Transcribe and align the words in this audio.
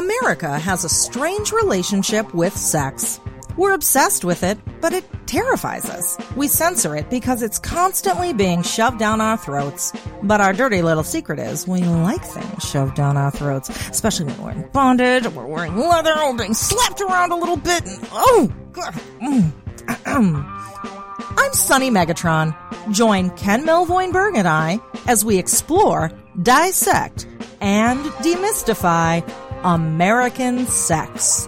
America 0.00 0.58
has 0.58 0.82
a 0.82 0.88
strange 0.88 1.52
relationship 1.52 2.32
with 2.32 2.56
sex. 2.56 3.20
We're 3.58 3.74
obsessed 3.74 4.24
with 4.24 4.42
it, 4.42 4.56
but 4.80 4.94
it 4.94 5.04
terrifies 5.26 5.84
us. 5.90 6.16
We 6.36 6.48
censor 6.48 6.96
it 6.96 7.10
because 7.10 7.42
it's 7.42 7.58
constantly 7.58 8.32
being 8.32 8.62
shoved 8.62 8.98
down 8.98 9.20
our 9.20 9.36
throats. 9.36 9.92
But 10.22 10.40
our 10.40 10.54
dirty 10.54 10.80
little 10.80 11.04
secret 11.04 11.38
is 11.38 11.68
we 11.68 11.82
like 11.82 12.24
things 12.24 12.64
shoved 12.64 12.94
down 12.94 13.18
our 13.18 13.30
throats, 13.30 13.68
especially 13.90 14.24
when 14.24 14.42
we're 14.42 14.52
in 14.52 14.70
bondage 14.70 15.26
or 15.26 15.30
we're 15.30 15.44
wearing 15.44 15.76
leather 15.76 16.18
or 16.18 16.34
being 16.34 16.54
slapped 16.54 17.02
around 17.02 17.32
a 17.32 17.36
little 17.36 17.58
bit. 17.58 17.84
And, 17.84 18.08
oh. 18.10 18.50
I'm 21.36 21.52
Sunny 21.52 21.90
Megatron. 21.90 22.56
Join 22.90 23.28
Ken 23.36 23.66
Melvoin-Berg 23.66 24.36
and 24.36 24.48
I 24.48 24.80
as 25.06 25.26
we 25.26 25.36
explore, 25.36 26.10
dissect, 26.42 27.26
and 27.60 28.00
demystify 28.22 29.22
American 29.64 30.66
sex. 30.66 31.46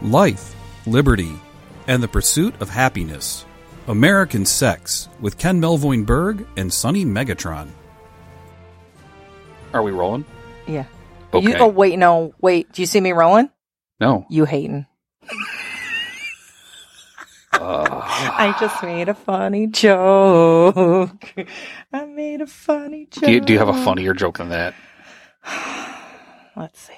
Life, 0.00 0.56
liberty, 0.84 1.32
and 1.86 2.02
the 2.02 2.08
pursuit 2.08 2.60
of 2.60 2.68
happiness. 2.68 3.44
American 3.86 4.44
Sex 4.46 5.08
with 5.20 5.38
Ken 5.38 5.60
Melvoin 5.60 6.04
Berg 6.04 6.44
and 6.56 6.72
Sunny 6.72 7.04
Megatron. 7.04 7.68
Are 9.72 9.82
we 9.82 9.92
rolling? 9.92 10.24
Yeah. 10.66 10.86
Okay. 11.32 11.50
You, 11.50 11.56
oh 11.58 11.68
wait, 11.68 11.96
no, 11.98 12.34
wait. 12.40 12.72
Do 12.72 12.82
you 12.82 12.86
see 12.86 13.00
me 13.00 13.12
rolling? 13.12 13.48
No. 14.00 14.26
You 14.28 14.44
hating? 14.44 14.86
I 17.64 18.54
just 18.60 18.82
made 18.82 19.08
a 19.08 19.14
funny 19.14 19.66
joke. 19.68 21.34
I 21.92 22.04
made 22.06 22.40
a 22.40 22.46
funny 22.46 23.06
joke. 23.10 23.24
do, 23.24 23.32
you, 23.32 23.40
do 23.40 23.52
you 23.52 23.58
have 23.58 23.68
a 23.68 23.84
funnier 23.84 24.14
joke 24.14 24.38
than 24.38 24.48
that? 24.50 24.74
Let's 26.56 26.80
see. 26.80 26.92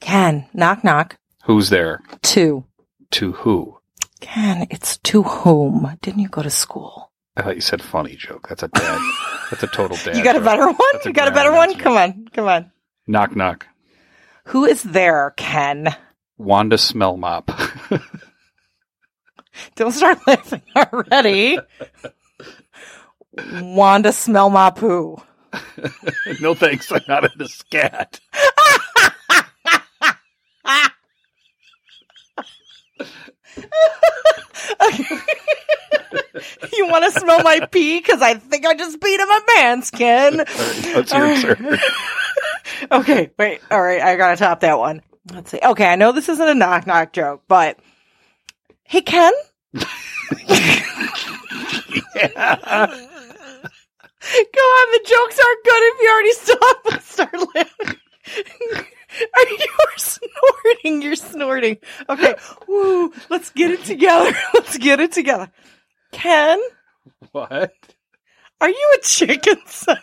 Ken, 0.00 0.46
knock 0.54 0.84
knock. 0.84 1.16
Who's 1.44 1.70
there? 1.70 2.00
To. 2.22 2.64
To 3.12 3.32
who? 3.32 3.78
Ken, 4.20 4.66
it's 4.70 4.98
to 4.98 5.22
whom? 5.22 5.96
Didn't 6.02 6.20
you 6.20 6.28
go 6.28 6.42
to 6.42 6.50
school? 6.50 7.10
I 7.36 7.42
thought 7.42 7.54
you 7.54 7.60
said 7.60 7.82
funny 7.82 8.16
joke. 8.16 8.48
That's 8.48 8.62
a 8.62 8.68
dad. 8.68 9.00
that's 9.50 9.62
a 9.62 9.66
total 9.68 9.96
dad. 10.04 10.16
you 10.16 10.24
got 10.24 10.36
a 10.36 10.40
better 10.40 10.66
one? 10.66 10.76
That's 10.92 11.06
a 11.06 11.08
You 11.10 11.14
got 11.14 11.28
a 11.28 11.32
better 11.32 11.52
one? 11.52 11.70
answer. 11.70 11.82
Come 11.82 11.96
on, 11.96 12.28
come 12.32 12.48
on. 12.48 12.72
Knock 13.06 13.34
knock. 13.36 13.66
Who 14.46 14.64
is 14.64 14.82
there, 14.82 15.34
Ken? 15.36 15.94
Wanda 16.36 16.78
smell 16.78 17.16
mop. 17.16 17.50
Don't 19.74 19.92
start 19.92 20.18
laughing 20.26 20.62
already. 20.76 21.58
Wanda 23.60 24.12
smell 24.12 24.50
my 24.50 24.70
poo. 24.70 25.16
no 26.40 26.54
thanks. 26.54 26.90
I'm 26.92 27.00
not 27.08 27.24
into 27.24 27.48
scat. 27.48 28.20
you 36.72 36.86
want 36.86 37.04
to 37.12 37.20
smell 37.20 37.42
my 37.42 37.66
pee? 37.70 37.98
Because 37.98 38.22
I 38.22 38.34
think 38.34 38.66
I 38.66 38.74
just 38.74 39.00
peed 39.00 39.18
in 39.18 39.28
my 39.28 39.40
pants, 39.54 39.90
Ken. 39.90 40.40
All 40.40 40.46
right, 40.46 40.94
let's 40.94 41.12
hear 41.12 41.26
it, 41.26 41.38
sir. 41.38 41.78
okay, 42.92 43.30
wait. 43.38 43.60
All 43.70 43.80
right, 43.82 44.00
I 44.00 44.16
gotta 44.16 44.36
top 44.36 44.60
that 44.60 44.78
one. 44.78 45.02
Let's 45.32 45.50
see. 45.50 45.60
Okay, 45.62 45.86
I 45.86 45.96
know 45.96 46.12
this 46.12 46.28
isn't 46.28 46.48
a 46.48 46.54
knock 46.54 46.86
knock 46.86 47.12
joke, 47.12 47.42
but 47.48 47.78
hey, 48.84 49.02
Ken. 49.02 49.32
Go 49.74 49.80
on, 54.60 54.92
the 54.92 55.00
jokes 55.06 55.38
aren't 55.38 55.64
good 55.64 55.82
if 55.82 56.00
you 56.00 56.10
already 56.10 56.32
stop 56.32 56.86
and 56.92 57.02
start 57.08 57.34
laughing. 57.54 57.96
Are 59.34 59.48
you 59.48 59.66
snorting? 59.96 61.02
You're 61.02 61.16
snorting. 61.16 61.78
Okay, 62.08 62.34
woo, 62.66 63.12
let's 63.30 63.50
get 63.50 63.70
it 63.70 63.84
together. 63.84 64.32
Let's 64.54 64.76
get 64.78 65.00
it 65.00 65.12
together. 65.12 65.50
Ken, 66.12 66.60
what? 67.32 67.72
are 68.60 68.68
you 68.68 68.96
a 68.98 69.02
chicken 69.02 69.56
cemetery? 69.66 70.02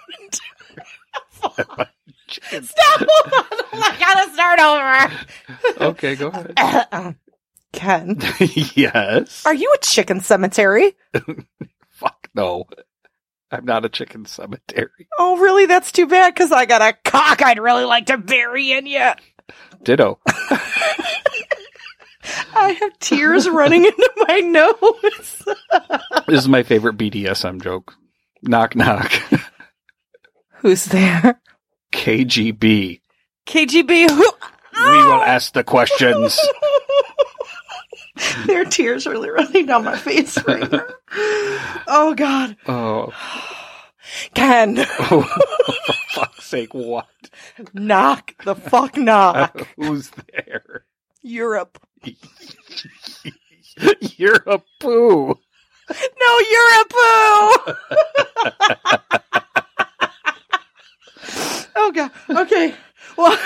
Stop! 2.61 3.01
Hold 3.01 3.33
on. 3.33 3.83
I 3.83 3.95
gotta 3.99 4.31
start 4.33 4.59
over. 4.59 5.89
Okay, 5.91 6.15
go 6.15 6.29
ahead. 6.29 7.15
Ken, 7.75 8.17
yes. 8.39 9.45
are 9.45 9.53
you 9.53 9.71
a 9.73 9.77
chicken 9.79 10.21
cemetery? 10.21 10.95
Fuck 11.91 12.29
no. 12.33 12.65
I'm 13.51 13.65
not 13.65 13.85
a 13.85 13.89
chicken 13.89 14.25
cemetery. 14.25 15.07
Oh, 15.19 15.37
really? 15.37 15.65
That's 15.65 15.91
too 15.91 16.07
bad 16.07 16.33
because 16.33 16.51
I 16.51 16.65
got 16.65 16.81
a 16.81 16.97
cock 17.09 17.41
I'd 17.41 17.59
really 17.59 17.85
like 17.85 18.07
to 18.07 18.17
bury 18.17 18.71
in 18.71 18.85
you. 18.85 19.11
Ditto. 19.83 20.19
I 22.55 22.69
have 22.79 22.97
tears 22.99 23.47
running 23.47 23.85
into 23.85 24.11
my 24.27 24.39
nose. 24.39 25.43
This 26.27 26.39
is 26.39 26.47
my 26.47 26.63
favorite 26.63 26.97
BDSM 26.97 27.61
joke. 27.61 27.93
Knock 28.41 28.75
knock. 28.75 29.11
Who's 30.59 30.85
there? 30.85 31.39
KGB. 31.93 33.01
KGB. 33.45 34.09
Who? 34.09 34.31
We 34.75 35.03
will 35.03 35.13
oh! 35.13 35.23
ask 35.25 35.53
the 35.53 35.63
questions. 35.63 36.39
There 38.45 38.61
are 38.61 38.65
tears 38.65 39.05
really 39.05 39.29
running 39.29 39.65
down 39.65 39.83
my 39.83 39.97
face 39.97 40.37
right 40.45 40.71
now. 40.71 40.85
Oh, 41.87 42.13
God. 42.15 42.55
Oh, 42.67 43.13
Ken, 44.35 44.77
oh 44.99 45.23
for 45.85 45.93
fuck's 46.13 46.45
sake, 46.45 46.73
what? 46.73 47.07
knock 47.73 48.35
the 48.43 48.55
fuck 48.55 48.97
knock. 48.97 49.67
Who's 49.77 50.11
there? 50.31 50.85
Europe. 51.23 51.79
You're 54.17 54.43
a 54.45 54.61
poo. 54.79 55.27
No, 55.89 56.39
you're 56.51 56.81
a 56.81 56.85
poo. 56.85 57.73
oh 61.75 61.91
god. 61.93 62.11
Okay. 62.29 62.73
Well, 63.17 63.37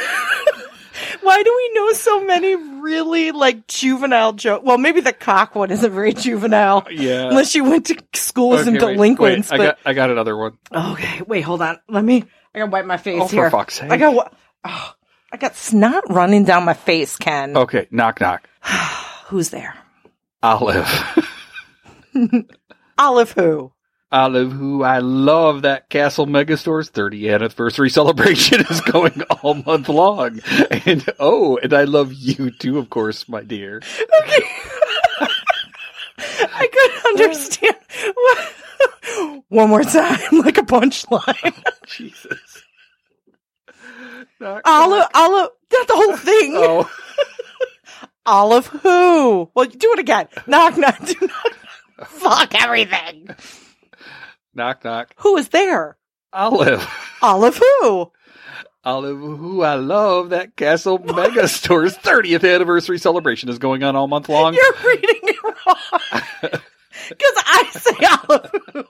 why 1.22 1.44
do 1.44 1.54
we 1.56 1.72
know 1.74 1.94
so 1.94 2.24
many 2.26 2.56
really 2.56 3.32
like 3.32 3.68
juvenile 3.68 4.34
jokes? 4.34 4.64
Well, 4.66 4.78
maybe 4.78 5.02
the 5.02 5.14
cock 5.14 5.56
one 5.56 5.72
isn't 5.72 5.92
very 5.92 6.14
juvenile, 6.14 6.88
Yeah. 6.92 7.28
unless 7.28 7.56
you 7.56 7.64
went 7.64 7.86
to 7.88 7.96
school 8.14 8.50
with 8.50 8.66
some 8.66 8.76
Okay, 8.76 8.86
wait, 8.86 8.94
delinquents. 8.96 9.52
wait, 9.52 9.60
I 9.62 9.66
got 9.66 9.78
I 9.86 9.94
got 9.94 10.10
another 10.12 10.36
one. 10.38 10.58
okay, 10.74 11.22
wait, 11.28 11.42
hold 11.42 11.62
on. 11.62 11.80
Let 11.88 12.04
me. 12.04 12.24
I 12.56 12.60
gotta 12.60 12.72
wipe 12.72 12.86
my 12.86 12.98
face 12.98 13.22
Oh, 13.22 13.28
for 13.28 13.36
here. 13.36 13.52
fuck's 13.52 13.76
sake. 13.76 13.92
I 13.92 13.98
got. 13.98 14.34
Oh, 14.66 14.94
I 15.32 15.38
got 15.38 15.56
snot 15.56 16.04
running 16.10 16.44
down 16.46 16.66
my 16.66 16.74
face. 16.74 17.16
Ken, 17.18 17.56
Okay, 17.56 17.88
knock 17.92 18.20
knock. 18.20 18.50
who's 19.28 19.50
there? 19.50 19.76
Olive. 20.42 20.90
Olive 22.98 23.32
who? 23.34 23.72
Olive, 24.12 24.52
who 24.52 24.84
I 24.84 25.00
love 25.00 25.62
that 25.62 25.90
Castle 25.90 26.26
Megastore's 26.26 26.90
30th 26.90 27.36
anniversary 27.36 27.90
celebration 28.00 28.62
is 28.70 28.82
going 28.82 29.22
all 29.24 29.56
month 29.56 29.88
long. 29.90 30.40
And 30.86 31.08
oh, 31.20 31.58
and 31.58 31.74
I 31.74 31.84
love 31.84 32.14
you 32.14 32.50
too, 32.52 32.80
of 32.80 32.90
course, 32.90 33.30
my 33.30 33.44
dear. 33.44 33.78
Okay. 34.24 34.44
I 36.18 36.68
couldn't 36.68 37.06
understand. 37.06 37.76
What? 38.16 38.54
One 39.50 39.70
more 39.70 39.84
time, 39.84 40.20
like 40.44 40.58
a 40.58 40.64
punchline. 40.64 41.64
Oh, 41.66 41.72
Jesus. 41.86 42.64
Knock, 44.40 44.62
Olive, 44.66 45.00
knock. 45.00 45.12
olive, 45.14 45.50
not 45.72 45.88
the 45.88 45.96
whole 45.96 46.18
thing. 46.18 46.54
Oh, 46.56 46.90
Olive 48.26 48.68
who? 48.68 49.50
Well, 49.54 49.66
do 49.66 49.94
it 49.94 50.00
again. 50.00 50.28
Knock, 50.48 50.78
knock, 50.78 51.06
do 51.06 51.16
knock. 51.22 52.08
Fuck 52.08 52.56
everything. 52.62 53.30
Knock, 54.54 54.84
knock. 54.84 55.14
Who 55.18 55.38
is 55.38 55.50
there? 55.50 55.98
Olive. 56.34 56.88
Olive 57.22 57.58
who? 57.58 58.12
Olive, 58.84 59.18
who 59.20 59.62
I 59.62 59.74
love 59.76 60.30
that 60.30 60.56
Castle 60.56 61.00
Megastore's 61.00 61.98
30th 61.98 62.50
anniversary 62.50 62.98
celebration 62.98 63.50
is 63.50 63.58
going 63.60 63.84
on 63.84 63.96
all 63.96 64.08
month 64.08 64.30
long. 64.30 64.54
You're 64.54 64.74
reading 64.86 65.20
it 65.24 65.36
wrong. 65.44 66.52
Because 67.08 67.34
I 67.38 67.64
say 67.72 68.06
olive 68.30 68.52
who. 68.74 68.84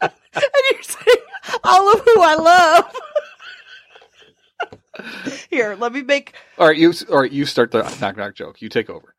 And 0.00 0.12
you're 0.70 0.82
saying 0.82 1.16
olive 1.64 2.00
who 2.04 2.20
I 2.22 2.34
love. 2.36 2.94
Here, 5.50 5.74
let 5.78 5.92
me 5.92 6.02
make 6.02 6.34
All 6.58 6.68
right, 6.68 6.76
you. 6.76 6.92
All 7.10 7.20
right, 7.20 7.30
you 7.32 7.44
start 7.46 7.70
the 7.72 7.82
knock 8.00 8.16
knock 8.16 8.34
joke. 8.34 8.62
You 8.62 8.68
take 8.68 8.88
over. 8.90 9.14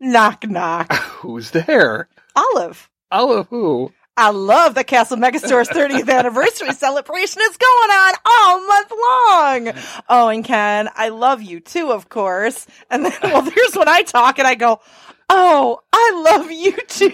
knock 0.00 0.46
knock. 0.48 0.92
Who's 0.94 1.50
there? 1.52 2.08
Olive. 2.34 2.90
Olive, 3.10 3.46
who? 3.48 3.92
I 4.18 4.30
love 4.30 4.74
the 4.74 4.82
Castle 4.84 5.18
Megastore's 5.18 5.68
30th 5.68 6.08
anniversary 6.08 6.72
celebration 6.72 7.42
is 7.42 7.56
going 7.58 7.90
on 7.90 8.14
all 8.24 8.66
month 8.66 8.90
long. 8.90 9.84
Oh, 10.08 10.28
and 10.28 10.42
Ken, 10.42 10.88
I 10.94 11.10
love 11.10 11.42
you 11.42 11.60
too, 11.60 11.92
of 11.92 12.08
course. 12.08 12.66
And 12.90 13.04
then, 13.04 13.12
well, 13.22 13.42
here's 13.54 13.74
when 13.76 13.88
I 13.88 14.02
talk 14.02 14.38
and 14.38 14.48
I 14.48 14.54
go, 14.54 14.80
Oh, 15.28 15.80
I 15.92 16.22
love 16.24 16.52
you 16.52 16.76
too. 16.86 17.12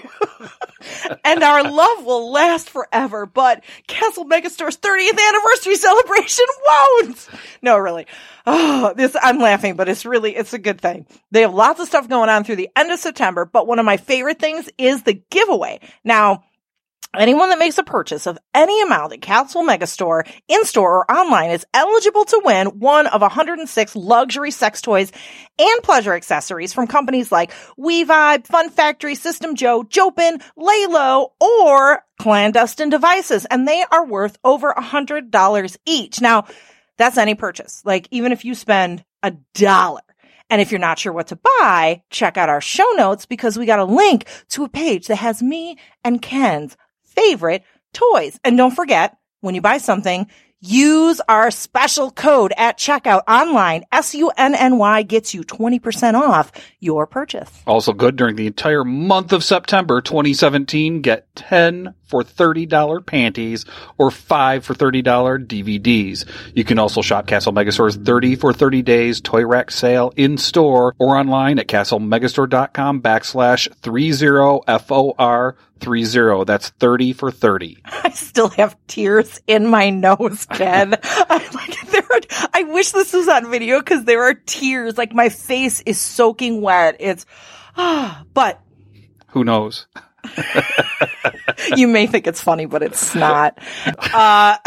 and 1.25 1.43
our 1.43 1.65
love 1.65 2.05
will 2.05 2.31
last 2.31 2.69
forever, 2.69 3.25
but 3.25 3.65
Castle 3.87 4.27
Megastore's 4.27 4.77
30th 4.77 5.19
anniversary 5.29 5.77
celebration 5.77 6.45
won't. 6.69 7.29
No, 7.63 7.79
really. 7.79 8.07
Oh, 8.47 8.93
this, 8.95 9.17
I'm 9.21 9.39
laughing, 9.39 9.77
but 9.77 9.89
it's 9.89 10.05
really, 10.05 10.37
it's 10.37 10.53
a 10.53 10.59
good 10.59 10.79
thing. 10.79 11.07
They 11.31 11.41
have 11.41 11.55
lots 11.55 11.81
of 11.81 11.87
stuff 11.87 12.07
going 12.07 12.29
on 12.29 12.45
through 12.45 12.57
the 12.57 12.69
end 12.77 12.93
of 12.93 12.99
September, 12.99 13.47
but 13.47 13.67
one 13.67 13.79
of 13.79 13.87
my 13.87 13.97
favorite 13.97 14.39
things 14.39 14.69
is 14.77 15.05
the 15.05 15.15
giveaway. 15.31 15.81
Now, 16.05 16.45
Anyone 17.15 17.51
that 17.51 17.59
makes 17.59 17.77
a 17.77 17.83
purchase 17.83 18.27
of 18.27 18.39
any 18.55 18.81
amount 18.81 19.13
at 19.13 19.21
Castle 19.21 19.63
Megastore, 19.63 20.27
in-store 20.49 20.97
or 20.97 21.11
online 21.11 21.51
is 21.51 21.67
eligible 21.75 22.25
to 22.25 22.41
win 22.43 22.69
one 22.79 23.07
of 23.07 23.21
106 23.21 23.95
luxury 23.95 24.51
sex 24.51 24.81
toys 24.81 25.13
and 25.59 25.83
pleasure 25.83 26.15
accessories 26.15 26.73
from 26.73 26.87
companies 26.87 27.31
like 27.31 27.53
WeVibe, 27.79 28.47
Fun 28.47 28.71
Factory, 28.71 29.15
System 29.15 29.57
JO, 29.57 29.83
Jopen, 29.83 30.43
LELO, 30.57 31.35
or 31.39 32.03
Clandestine 32.19 32.89
Devices, 32.89 33.45
and 33.45 33.69
they 33.69 33.85
are 33.93 34.07
worth 34.07 34.39
over 34.43 34.71
a 34.71 34.83
$100 34.83 35.77
each. 35.85 36.23
Now, 36.23 36.47
that's 36.97 37.19
any 37.19 37.35
purchase. 37.35 37.83
Like, 37.85 38.09
even 38.11 38.33
if 38.33 38.47
you 38.47 38.55
spend 38.55 39.05
a 39.23 39.33
dollar, 39.53 40.01
and 40.49 40.61
if 40.61 40.71
you're 40.71 40.79
not 40.79 40.99
sure 40.99 41.13
what 41.13 41.29
to 41.29 41.37
buy, 41.37 42.03
check 42.11 42.37
out 42.37 42.51
our 42.51 42.61
show 42.61 42.91
notes 42.91 43.25
because 43.27 43.59
we 43.59 43.65
got 43.65 43.79
a 43.79 43.85
link 43.85 44.27
to 44.51 44.65
a 44.65 44.69
page 44.69 45.07
that 45.07 45.17
has 45.17 45.43
me 45.43 45.79
and 46.05 46.21
Ken's 46.21 46.77
favorite 47.15 47.63
toys. 47.93 48.39
And 48.45 48.57
don't 48.57 48.75
forget, 48.75 49.17
when 49.41 49.55
you 49.55 49.61
buy 49.61 49.79
something, 49.79 50.29
use 50.61 51.21
our 51.29 51.51
special 51.51 52.11
code 52.13 52.53
at 52.57 52.79
checkout 52.79 53.23
online. 53.27 53.83
S-U-N-N-Y 53.91 55.03
gets 55.03 55.35
you 55.35 55.43
20% 55.43 56.15
off 56.15 56.53
your 56.79 57.07
purchase. 57.07 57.51
Also 57.67 57.93
good 57.93 58.15
during 58.17 58.37
the 58.37 58.47
entire 58.47 58.85
month 58.85 59.33
of 59.33 59.43
September 59.43 60.01
2017. 60.01 61.03
Get 61.03 61.35
10 61.35 61.95
for 62.05 62.23
$30 62.23 63.05
panties 63.05 63.65
or 63.99 64.11
5 64.13 64.65
for 64.65 64.75
$30 64.75 65.03
DVDs. 65.47 66.25
You 66.55 66.63
can 66.63 66.79
also 66.79 67.03
shop 67.03 67.27
Castle 67.27 67.53
Megastore's 67.53 67.97
30 67.97 68.37
for 68.37 68.53
30 68.53 68.83
days 68.83 69.21
toy 69.21 69.45
rack 69.45 69.71
sale 69.71 70.13
in 70.17 70.39
store 70.39 70.95
or 70.99 71.17
online 71.17 71.59
at 71.59 71.67
castlemegastore.com 71.67 73.03
backslash 73.03 73.69
30FOR 73.81 75.55
30. 75.83 76.45
That's 76.45 76.69
30 76.71 77.13
for 77.13 77.31
30. 77.31 77.79
I 77.85 78.11
still 78.11 78.49
have 78.51 78.77
tears 78.87 79.41
in 79.47 79.67
my 79.67 79.91
nose, 79.91 80.47
Ken. 80.47 80.95
I 81.03 81.49
like 81.55 81.91
there 81.91 82.03
are, 82.03 82.49
I 82.55 82.63
wish 82.65 82.93
this 82.93 83.13
was 83.13 83.29
on 83.29 83.51
video 83.51 83.79
because 83.79 84.05
there 84.05 84.23
are 84.23 84.35
tears. 84.35 84.97
Like 84.97 85.13
my 85.13 85.29
face 85.29 85.81
is 85.83 86.01
soaking 86.01 86.61
wet. 86.61 86.97
It's 87.01 87.27
ah, 87.77 88.25
but 88.35 88.61
Who 89.29 89.45
knows? 89.45 89.87
you 91.77 91.89
may 91.89 92.07
think 92.07 92.27
it's 92.27 92.41
funny, 92.41 92.67
but 92.67 92.83
it's 92.83 93.15
not. 93.15 93.59
Uh, 93.87 94.57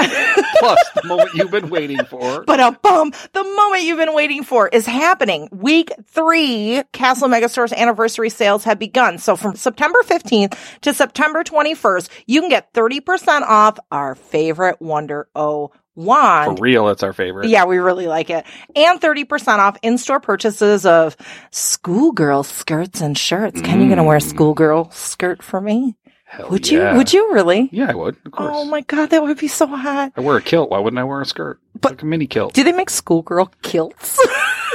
Plus, 0.60 0.80
the 0.96 1.08
moment 1.08 1.30
you've 1.34 1.52
been 1.52 1.70
waiting 1.70 2.04
for. 2.06 2.44
but 2.44 2.60
a 2.60 2.72
bum, 2.82 3.12
the 3.34 3.44
moment 3.44 3.84
you've 3.84 3.98
been 3.98 4.14
waiting 4.14 4.44
for 4.44 4.68
is 4.68 4.86
happening. 4.86 5.50
Week 5.52 5.92
three, 6.08 6.84
Castle 6.92 7.28
Megastore's 7.28 7.74
anniversary 7.74 8.30
sales 8.30 8.64
have 8.64 8.80
begun. 8.80 9.18
So 9.18 9.36
from 9.36 9.56
September 9.56 10.00
15th 10.06 10.58
to 10.82 10.94
September 10.94 11.44
21st, 11.44 12.10
you 12.28 12.42
can 12.42 12.50
get 12.50 12.74
30% 12.74 13.42
off 13.42 13.80
our 13.92 14.16
favorite 14.16 14.82
Wonder 14.82 15.28
O 15.36 15.72
For 15.96 16.56
real, 16.60 16.90
it's 16.90 17.04
our 17.04 17.14
favorite. 17.14 17.48
Yeah, 17.48 17.66
we 17.66 17.78
really 17.78 18.08
like 18.08 18.30
it. 18.30 18.46
And 18.76 19.00
30% 19.00 19.60
off 19.60 19.78
in-store 19.82 20.20
purchases 20.20 20.86
of 20.86 21.16
schoolgirl 21.52 22.44
skirts 22.44 23.02
and 23.02 23.18
shirts. 23.18 23.62
Ken, 23.62 23.82
you 23.82 23.88
gonna 23.88 24.04
wear 24.04 24.18
a 24.18 24.20
mm. 24.20 24.30
schoolgirl 24.30 24.92
skirt 24.92 25.42
for 25.42 25.62
me? 25.62 25.96
Hell 26.26 26.50
Would 26.50 26.70
yeah. 26.70 26.92
you? 26.92 26.98
Would 26.98 27.14
you 27.14 27.34
really? 27.34 27.70
Yeah, 27.72 27.92
I 27.92 27.96
would. 27.96 28.18
Of 28.26 28.32
course. 28.32 28.52
Oh 28.54 28.66
my 28.66 28.82
god, 28.82 29.12
that 29.12 29.24
would 29.24 29.38
be 29.38 29.48
so 29.48 29.68
hot. 29.68 30.12
I 30.18 30.22
wear 30.22 30.36
a 30.36 30.42
kilt. 30.42 30.70
Why 30.70 30.80
wouldn't 30.80 31.00
I 31.00 31.04
wear 31.04 31.22
a 31.22 31.26
skirt? 31.26 31.60
But- 31.80 31.92
like 31.94 32.02
a 32.02 32.06
mini 32.06 32.28
kilt. 32.28 32.54
Do 32.54 32.64
they 32.64 32.74
make 32.74 32.90
schoolgirl 32.90 33.54
kilts? 33.62 34.20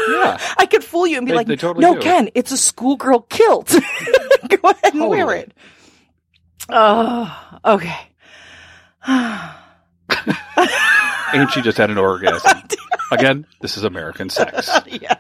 yeah. 0.09 0.39
I 0.59 0.67
could 0.67 0.85
fool 0.85 1.07
you 1.07 1.19
and 1.19 1.27
be 1.27 1.33
They- 1.33 1.37
like, 1.37 1.47
they 1.49 1.57
totally 1.57 1.85
no, 1.85 1.97
do. 1.97 2.01
Ken, 2.01 2.31
it's 2.35 2.53
a 2.53 2.57
schoolgirl 2.57 3.23
kilt. 3.29 3.69
Go 4.49 4.71
ahead 4.71 4.95
and 4.95 5.09
wear 5.09 5.35
it. 5.35 5.53
Oh, 6.71 7.59
okay. 7.65 7.99
And 11.33 11.51
she 11.51 11.63
just 11.63 11.79
had 11.79 11.91
an 11.91 11.99
orgasm. 11.99 12.63
Again, 13.13 13.47
this 13.61 13.77
is 13.77 13.85
American 13.85 14.31
sex. 14.31 14.71
yes. 14.87 15.19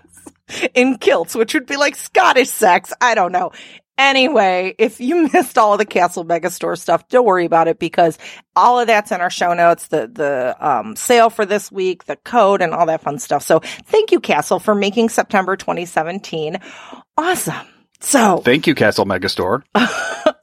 In 0.74 0.98
kilts, 0.98 1.34
which 1.34 1.54
would 1.54 1.66
be 1.66 1.76
like 1.76 1.94
Scottish 1.96 2.50
sex. 2.50 2.92
I 3.00 3.14
don't 3.14 3.32
know. 3.32 3.52
Anyway, 3.98 4.74
if 4.78 4.98
you 5.00 5.28
missed 5.32 5.58
all 5.58 5.72
of 5.74 5.78
the 5.78 5.84
Castle 5.84 6.24
Megastore 6.24 6.78
stuff, 6.78 7.06
don't 7.08 7.26
worry 7.26 7.44
about 7.44 7.68
it 7.68 7.78
because 7.78 8.18
all 8.56 8.80
of 8.80 8.86
that's 8.86 9.12
in 9.12 9.20
our 9.20 9.30
show 9.30 9.52
notes, 9.52 9.88
the, 9.88 10.08
the, 10.08 10.56
um, 10.58 10.96
sale 10.96 11.28
for 11.30 11.44
this 11.44 11.70
week, 11.70 12.04
the 12.04 12.16
code 12.16 12.62
and 12.62 12.72
all 12.72 12.86
that 12.86 13.02
fun 13.02 13.18
stuff. 13.18 13.42
So 13.42 13.60
thank 13.60 14.10
you, 14.10 14.20
Castle, 14.20 14.58
for 14.58 14.74
making 14.74 15.10
September 15.10 15.56
2017 15.56 16.58
awesome. 17.18 17.66
So 18.00 18.38
Thank 18.38 18.66
you, 18.66 18.74
Castle 18.74 19.04
Megastore. 19.04 19.62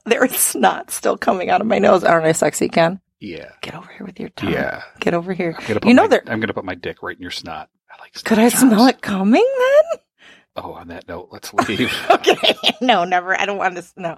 there 0.06 0.24
is 0.24 0.36
snot 0.36 0.92
still 0.92 1.18
coming 1.18 1.50
out 1.50 1.60
of 1.60 1.66
my 1.66 1.80
nose. 1.80 2.04
Aren't 2.04 2.26
I 2.26 2.32
sexy, 2.32 2.68
Ken? 2.68 3.00
Yeah. 3.20 3.50
Get 3.62 3.74
over 3.74 3.90
here 3.90 4.06
with 4.06 4.20
your 4.20 4.28
tongue. 4.30 4.52
Yeah. 4.52 4.82
Get 5.00 5.14
over 5.14 5.32
here. 5.32 5.54
I'm 5.58 5.66
gonna 5.66 5.80
put 5.80 5.88
You 5.88 5.94
know 5.94 6.02
my, 6.02 6.08
there, 6.08 6.22
I'm 6.26 6.40
gonna 6.40 6.54
put 6.54 6.64
my 6.64 6.74
dick 6.74 7.02
right 7.02 7.16
in 7.16 7.22
your 7.22 7.30
snot. 7.30 7.68
I 7.90 8.00
like 8.00 8.16
snot 8.16 8.24
could 8.24 8.38
I 8.38 8.48
jobs. 8.48 8.60
smell 8.60 8.86
it 8.86 9.00
coming 9.00 9.44
then? 9.58 10.00
Oh, 10.60 10.72
on 10.72 10.88
that 10.88 11.06
note, 11.06 11.28
let's 11.30 11.54
leave. 11.54 11.92
okay. 12.10 12.36
No, 12.80 13.02
never. 13.02 13.38
I 13.38 13.44
don't 13.44 13.58
want 13.58 13.76
to. 13.76 13.84
No. 13.96 14.16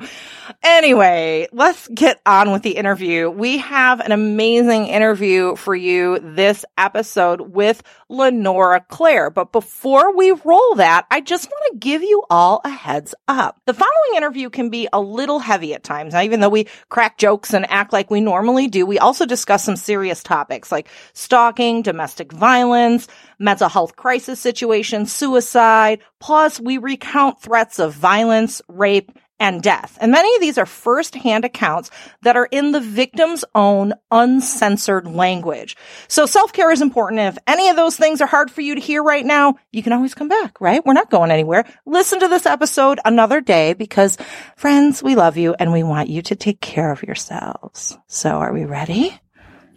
Anyway, 0.63 1.49
let's 1.51 1.89
get 1.89 2.21
on 2.27 2.53
with 2.53 2.63
the 2.63 2.73
interview. 2.73 3.31
We 3.31 3.57
have 3.57 4.01
an 4.01 4.13
amazing 4.13 4.87
interview 4.87 5.57
for 5.57 5.75
you 5.75 6.19
this 6.19 6.67
episode 6.77 7.41
with 7.41 7.83
Lenora 8.11 8.85
Claire. 8.87 9.31
But 9.31 9.51
before 9.53 10.15
we 10.15 10.33
roll 10.33 10.75
that, 10.75 11.07
I 11.11 11.23
just 11.23 11.49
want 11.49 11.73
to 11.73 11.79
give 11.79 12.03
you 12.03 12.23
all 12.29 12.61
a 12.65 12.69
heads 12.69 13.15
up. 13.29 13.59
The 13.65 13.73
following 13.73 14.17
interview 14.17 14.51
can 14.51 14.69
be 14.69 14.89
a 14.93 15.01
little 15.01 15.39
heavy 15.39 15.73
at 15.73 15.83
times. 15.83 16.13
Now, 16.13 16.21
even 16.21 16.41
though 16.41 16.51
we 16.51 16.67
crack 16.91 17.17
jokes 17.17 17.55
and 17.55 17.69
act 17.71 17.95
like 17.95 18.11
we 18.11 18.21
normally 18.21 18.69
do, 18.69 18.85
we 18.85 18.99
also 18.99 19.25
discuss 19.25 19.65
some 19.65 19.77
serious 19.77 20.23
topics 20.23 20.71
like 20.71 20.89
stalking, 21.15 21.81
domestic 21.81 22.31
violence, 22.31 23.09
mental 23.39 23.71
health 23.71 23.97
crisis 23.97 24.39
situations, 24.39 25.11
suicide. 25.13 26.01
Plus, 26.21 26.61
we 26.61 26.79
recount 26.79 27.41
threats 27.41 27.79
of 27.79 27.95
violence, 27.95 28.63
rape, 28.69 29.11
and 29.41 29.63
death. 29.63 29.97
And 30.01 30.13
many 30.13 30.33
of 30.35 30.43
these 30.43 30.59
are 30.59 30.67
first-hand 30.67 31.47
accounts 31.47 31.91
that 32.23 32.37
are 32.37 32.47
in 32.51 32.73
the 32.73 32.81
victim's 32.81 33.43
own 33.55 33.95
uncensored 34.11 35.07
language. 35.07 35.77
So 36.09 36.27
self-care 36.27 36.71
is 36.71 36.83
important. 36.83 37.23
If 37.23 37.39
any 37.47 37.71
of 37.71 37.77
those 37.77 37.97
things 37.97 38.21
are 38.21 38.27
hard 38.27 38.51
for 38.51 38.61
you 38.61 38.75
to 38.75 38.81
hear 38.81 39.03
right 39.03 39.25
now, 39.25 39.55
you 39.73 39.83
can 39.83 39.95
always 39.95 40.15
come 40.15 40.29
back, 40.29 40.61
right? 40.61 40.85
We're 40.85 40.93
not 40.93 41.11
going 41.11 41.31
anywhere. 41.31 41.65
Listen 41.87 42.21
to 42.21 42.29
this 42.29 42.45
episode 42.45 43.01
another 43.05 43.41
day 43.41 43.73
because 43.73 44.19
friends, 44.57 45.03
we 45.03 45.17
love 45.17 45.39
you 45.39 45.55
and 45.59 45.73
we 45.73 45.83
want 45.83 46.11
you 46.11 46.21
to 46.21 46.37
take 46.37 46.61
care 46.61 46.93
of 46.93 47.03
yourselves. 47.03 47.97
So 48.09 48.29
are 48.29 48.53
we 48.53 48.67
ready? 48.67 49.19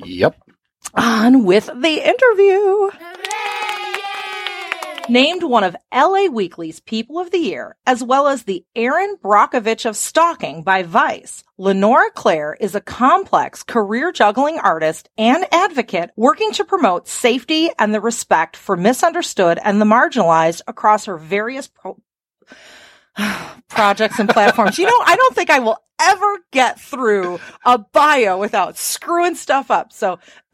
yep. 0.03 0.37
On 0.95 1.45
with 1.45 1.67
the 1.67 2.05
interview. 2.05 2.89
Named 5.09 5.43
one 5.43 5.65
of 5.65 5.75
LA 5.93 6.27
Weekly's 6.27 6.79
People 6.79 7.19
of 7.19 7.29
the 7.29 7.37
Year, 7.37 7.75
as 7.85 8.01
well 8.01 8.29
as 8.29 8.43
the 8.43 8.65
Erin 8.73 9.17
Brockovich 9.21 9.85
of 9.85 9.97
Stalking 9.97 10.63
by 10.63 10.83
Vice, 10.83 11.43
Lenora 11.57 12.09
Claire 12.11 12.55
is 12.57 12.73
a 12.73 12.79
complex 12.79 13.63
career 13.63 14.13
juggling 14.13 14.59
artist 14.59 15.09
and 15.17 15.45
advocate 15.51 16.11
working 16.15 16.53
to 16.53 16.63
promote 16.63 17.09
safety 17.09 17.69
and 17.77 17.93
the 17.93 17.99
respect 17.99 18.55
for 18.55 18.77
misunderstood 18.77 19.59
and 19.61 19.81
the 19.81 19.85
marginalized 19.85 20.61
across 20.67 21.03
her 21.03 21.17
various 21.17 21.67
pro- 21.67 22.01
projects 23.67 24.19
and 24.19 24.29
platforms. 24.29 24.79
You 24.79 24.85
know, 24.85 25.03
I 25.05 25.17
don't 25.17 25.35
think 25.35 25.49
I 25.49 25.59
will 25.59 25.79
ever 25.99 26.39
get 26.51 26.79
through 26.79 27.41
a 27.65 27.77
bio 27.77 28.37
without 28.37 28.77
screwing 28.77 29.35
stuff 29.35 29.69
up. 29.69 29.91
So, 29.91 30.19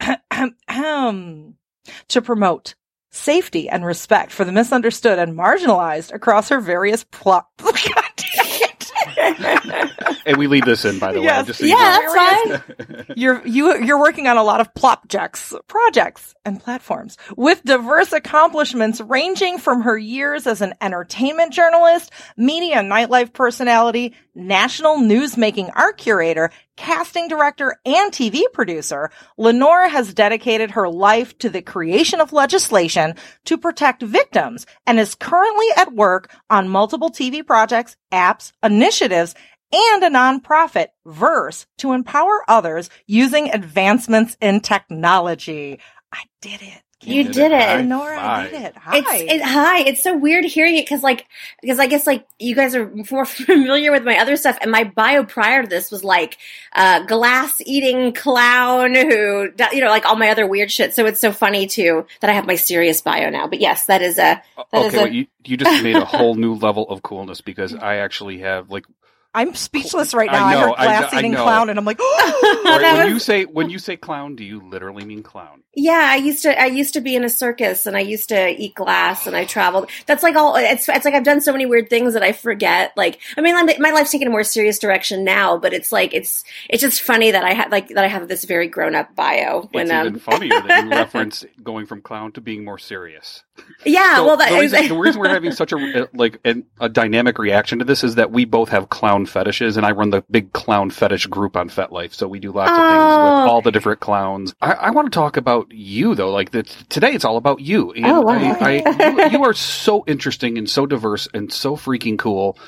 to 2.08 2.22
promote 2.22 2.74
safety 3.10 3.68
and 3.68 3.84
respect 3.84 4.32
for 4.32 4.44
the 4.44 4.52
misunderstood 4.52 5.18
and 5.18 5.36
marginalized 5.36 6.12
across 6.12 6.48
her 6.48 6.60
various 6.60 7.04
plot. 7.04 7.46
God 7.58 7.74
damn 8.16 8.60
it. 8.60 10.20
And 10.26 10.36
we 10.38 10.46
leave 10.46 10.64
this 10.64 10.84
in, 10.84 10.98
by 10.98 11.12
the 11.12 11.20
Yes. 11.22 11.42
way. 11.42 11.46
Just 11.46 11.58
so 11.60 11.66
you 11.66 11.72
Yeah, 11.72 11.98
know. 11.98 12.60
that's 12.60 12.66
fine. 12.96 13.06
you're 13.16 13.46
you 13.46 13.82
you're 13.84 13.98
working 14.00 14.26
on 14.26 14.36
a 14.36 14.42
lot 14.42 14.60
of 14.60 14.72
plopjects 14.74 15.58
projects 15.66 16.34
and 16.44 16.60
platforms 16.60 17.16
with 17.36 17.62
diverse 17.64 18.12
accomplishments 18.12 19.00
ranging 19.00 19.58
from 19.58 19.82
her 19.82 19.96
years 19.96 20.46
as 20.46 20.60
an 20.60 20.74
entertainment 20.80 21.52
journalist, 21.52 22.10
media 22.36 22.76
and 22.78 22.90
nightlife 22.90 23.32
personality, 23.32 24.14
national 24.34 24.96
newsmaking 24.98 25.70
art 25.74 25.96
curator, 25.98 26.50
casting 26.80 27.28
director 27.28 27.76
and 27.84 28.10
TV 28.10 28.40
producer, 28.54 29.10
Lenora 29.36 29.90
has 29.90 30.14
dedicated 30.14 30.70
her 30.70 30.88
life 30.88 31.36
to 31.36 31.50
the 31.50 31.60
creation 31.60 32.22
of 32.22 32.32
legislation 32.32 33.16
to 33.44 33.58
protect 33.58 34.02
victims 34.02 34.64
and 34.86 34.98
is 34.98 35.14
currently 35.14 35.66
at 35.76 35.92
work 35.92 36.34
on 36.48 36.70
multiple 36.70 37.10
TV 37.10 37.46
projects, 37.46 37.98
apps, 38.10 38.52
initiatives, 38.62 39.34
and 39.70 40.02
a 40.02 40.08
nonprofit, 40.08 40.86
Verse, 41.04 41.66
to 41.76 41.92
empower 41.92 42.42
others 42.48 42.88
using 43.06 43.50
advancements 43.50 44.38
in 44.40 44.60
technology. 44.60 45.80
I 46.10 46.22
did 46.40 46.62
it. 46.62 46.82
You 47.02 47.24
did 47.24 47.52
it. 47.52 47.62
Hi 47.62 47.80
Nora, 47.80 48.20
I 48.20 48.48
did 48.48 48.62
it. 48.62 48.76
Hi. 48.76 48.98
It's 48.98 49.32
it, 49.32 49.42
hi. 49.42 49.80
It's 49.80 50.02
so 50.02 50.16
weird 50.16 50.44
hearing 50.44 50.76
it 50.76 50.84
because 50.84 51.02
like 51.02 51.26
because 51.62 51.78
I 51.78 51.86
guess 51.86 52.06
like 52.06 52.26
you 52.38 52.54
guys 52.54 52.74
are 52.74 52.90
more 53.10 53.24
familiar 53.26 53.90
with 53.90 54.04
my 54.04 54.18
other 54.18 54.36
stuff, 54.36 54.58
and 54.60 54.70
my 54.70 54.84
bio 54.84 55.24
prior 55.24 55.62
to 55.62 55.68
this 55.68 55.90
was 55.90 56.04
like 56.04 56.36
uh, 56.74 57.04
glass 57.06 57.60
eating 57.64 58.12
clown 58.12 58.94
who 58.94 59.50
you 59.72 59.80
know 59.80 59.88
like 59.88 60.04
all 60.04 60.16
my 60.16 60.28
other 60.28 60.46
weird 60.46 60.70
shit. 60.70 60.94
So 60.94 61.06
it's 61.06 61.20
so 61.20 61.32
funny 61.32 61.66
too 61.66 62.06
that 62.20 62.28
I 62.28 62.34
have 62.34 62.46
my 62.46 62.56
serious 62.56 63.00
bio 63.00 63.30
now. 63.30 63.46
But 63.46 63.60
yes, 63.60 63.86
that 63.86 64.02
is 64.02 64.18
a 64.18 64.42
that 64.72 64.86
is 64.86 64.94
okay, 64.94 64.98
a- 64.98 65.04
wait, 65.04 65.12
you, 65.14 65.26
you 65.44 65.56
just 65.56 65.82
made 65.82 65.96
a 65.96 66.04
whole 66.04 66.34
new 66.34 66.54
level 66.54 66.88
of 66.90 67.02
coolness 67.02 67.40
because 67.40 67.74
I 67.74 67.96
actually 67.96 68.38
have 68.40 68.70
like 68.70 68.84
I'm 69.32 69.54
speechless 69.54 70.12
right 70.12 70.30
now. 70.30 70.44
I, 70.44 70.54
know, 70.54 70.60
heard 70.60 70.74
I 70.76 70.84
glass 70.84 71.12
know, 71.12 71.16
I 71.16 71.20
eating 71.20 71.32
know. 71.32 71.42
clown, 71.44 71.70
and 71.70 71.78
I'm 71.78 71.84
like, 71.84 71.98
Right, 72.00 72.62
that 72.64 72.94
when 72.96 73.04
was- 73.04 73.12
you 73.12 73.18
say 73.20 73.44
when 73.44 73.70
you 73.70 73.78
say 73.78 73.96
clown, 73.96 74.34
do 74.36 74.44
you 74.44 74.60
literally 74.60 75.04
mean 75.04 75.22
clown? 75.22 75.62
Yeah, 75.72 76.04
I 76.10 76.16
used 76.16 76.42
to 76.42 76.60
I 76.60 76.66
used 76.66 76.94
to 76.94 77.00
be 77.00 77.14
in 77.14 77.22
a 77.22 77.28
circus 77.28 77.86
and 77.86 77.96
I 77.96 78.00
used 78.00 78.30
to 78.30 78.48
eat 78.60 78.74
glass 78.74 79.28
and 79.28 79.36
I 79.36 79.44
traveled. 79.44 79.88
That's 80.06 80.24
like 80.24 80.34
all 80.34 80.56
it's 80.56 80.88
it's 80.88 81.04
like 81.04 81.14
I've 81.14 81.22
done 81.22 81.40
so 81.40 81.52
many 81.52 81.64
weird 81.64 81.88
things 81.88 82.14
that 82.14 82.24
I 82.24 82.32
forget. 82.32 82.92
Like 82.96 83.20
I 83.36 83.40
mean, 83.40 83.54
I'm, 83.54 83.66
my 83.80 83.92
life's 83.92 84.10
taken 84.10 84.26
a 84.26 84.32
more 84.32 84.42
serious 84.42 84.80
direction 84.80 85.22
now, 85.22 85.58
but 85.58 85.72
it's 85.72 85.92
like 85.92 86.12
it's 86.12 86.42
it's 86.68 86.80
just 86.80 87.02
funny 87.02 87.30
that 87.30 87.44
I 87.44 87.52
had 87.54 87.70
like 87.70 87.86
that 87.90 88.04
I 88.04 88.08
have 88.08 88.26
this 88.26 88.44
very 88.44 88.66
grown 88.66 88.96
up 88.96 89.14
bio 89.14 89.68
when 89.70 89.84
it's 89.86 89.92
um 89.92 90.06
even 90.08 90.18
funnier 90.18 90.60
that 90.60 90.84
you 90.84 90.90
reference 91.04 91.44
going 91.62 91.86
from 91.86 92.02
clown 92.02 92.32
to 92.32 92.40
being 92.40 92.64
more 92.64 92.78
serious. 92.78 93.44
Yeah 93.84 94.16
So 94.16 94.26
well 94.26 94.36
that 94.36 94.50
the, 94.50 94.58
reason, 94.58 94.88
the 94.88 94.96
reason 94.96 95.20
we're 95.20 95.28
having 95.28 95.52
such 95.52 95.72
a 95.72 96.02
uh, 96.02 96.06
like 96.14 96.38
an, 96.44 96.64
a 96.80 96.88
dynamic 96.88 97.38
reaction 97.38 97.78
to 97.78 97.84
this 97.84 98.04
is 98.04 98.16
that 98.16 98.30
we 98.30 98.44
both 98.44 98.68
have 98.70 98.88
clown 98.88 99.26
fetishes, 99.26 99.76
and 99.76 99.86
I 99.86 99.92
run 99.92 100.10
the 100.10 100.22
big 100.30 100.52
clown 100.52 100.90
fetish 100.90 101.26
group 101.26 101.56
on 101.56 101.68
FetLife, 101.68 102.12
so 102.14 102.28
we 102.28 102.38
do 102.40 102.52
lots 102.52 102.70
of 102.70 102.76
things 102.76 102.88
Oh. 103.00 103.42
with 103.42 103.50
all 103.50 103.62
the 103.62 103.72
different 103.72 104.00
clowns. 104.00 104.54
I, 104.60 104.72
I 104.72 104.90
want 104.90 105.06
to 105.06 105.14
talk 105.16 105.36
about 105.36 105.72
you 105.72 106.14
though. 106.14 106.30
Like 106.30 106.50
the, 106.50 106.62
today, 106.88 107.12
it's 107.12 107.24
all 107.24 107.36
about 107.36 107.60
you. 107.60 107.92
And 107.92 108.06
Oh, 108.06 108.20
wow. 108.22 108.32
I, 108.34 108.82
I, 108.86 109.26
you, 109.30 109.38
you 109.38 109.44
are 109.44 109.54
so 109.54 110.04
interesting 110.06 110.58
and 110.58 110.68
so 110.68 110.86
diverse 110.86 111.28
and 111.32 111.52
so 111.52 111.76
freaking 111.76 112.18
cool. 112.18 112.58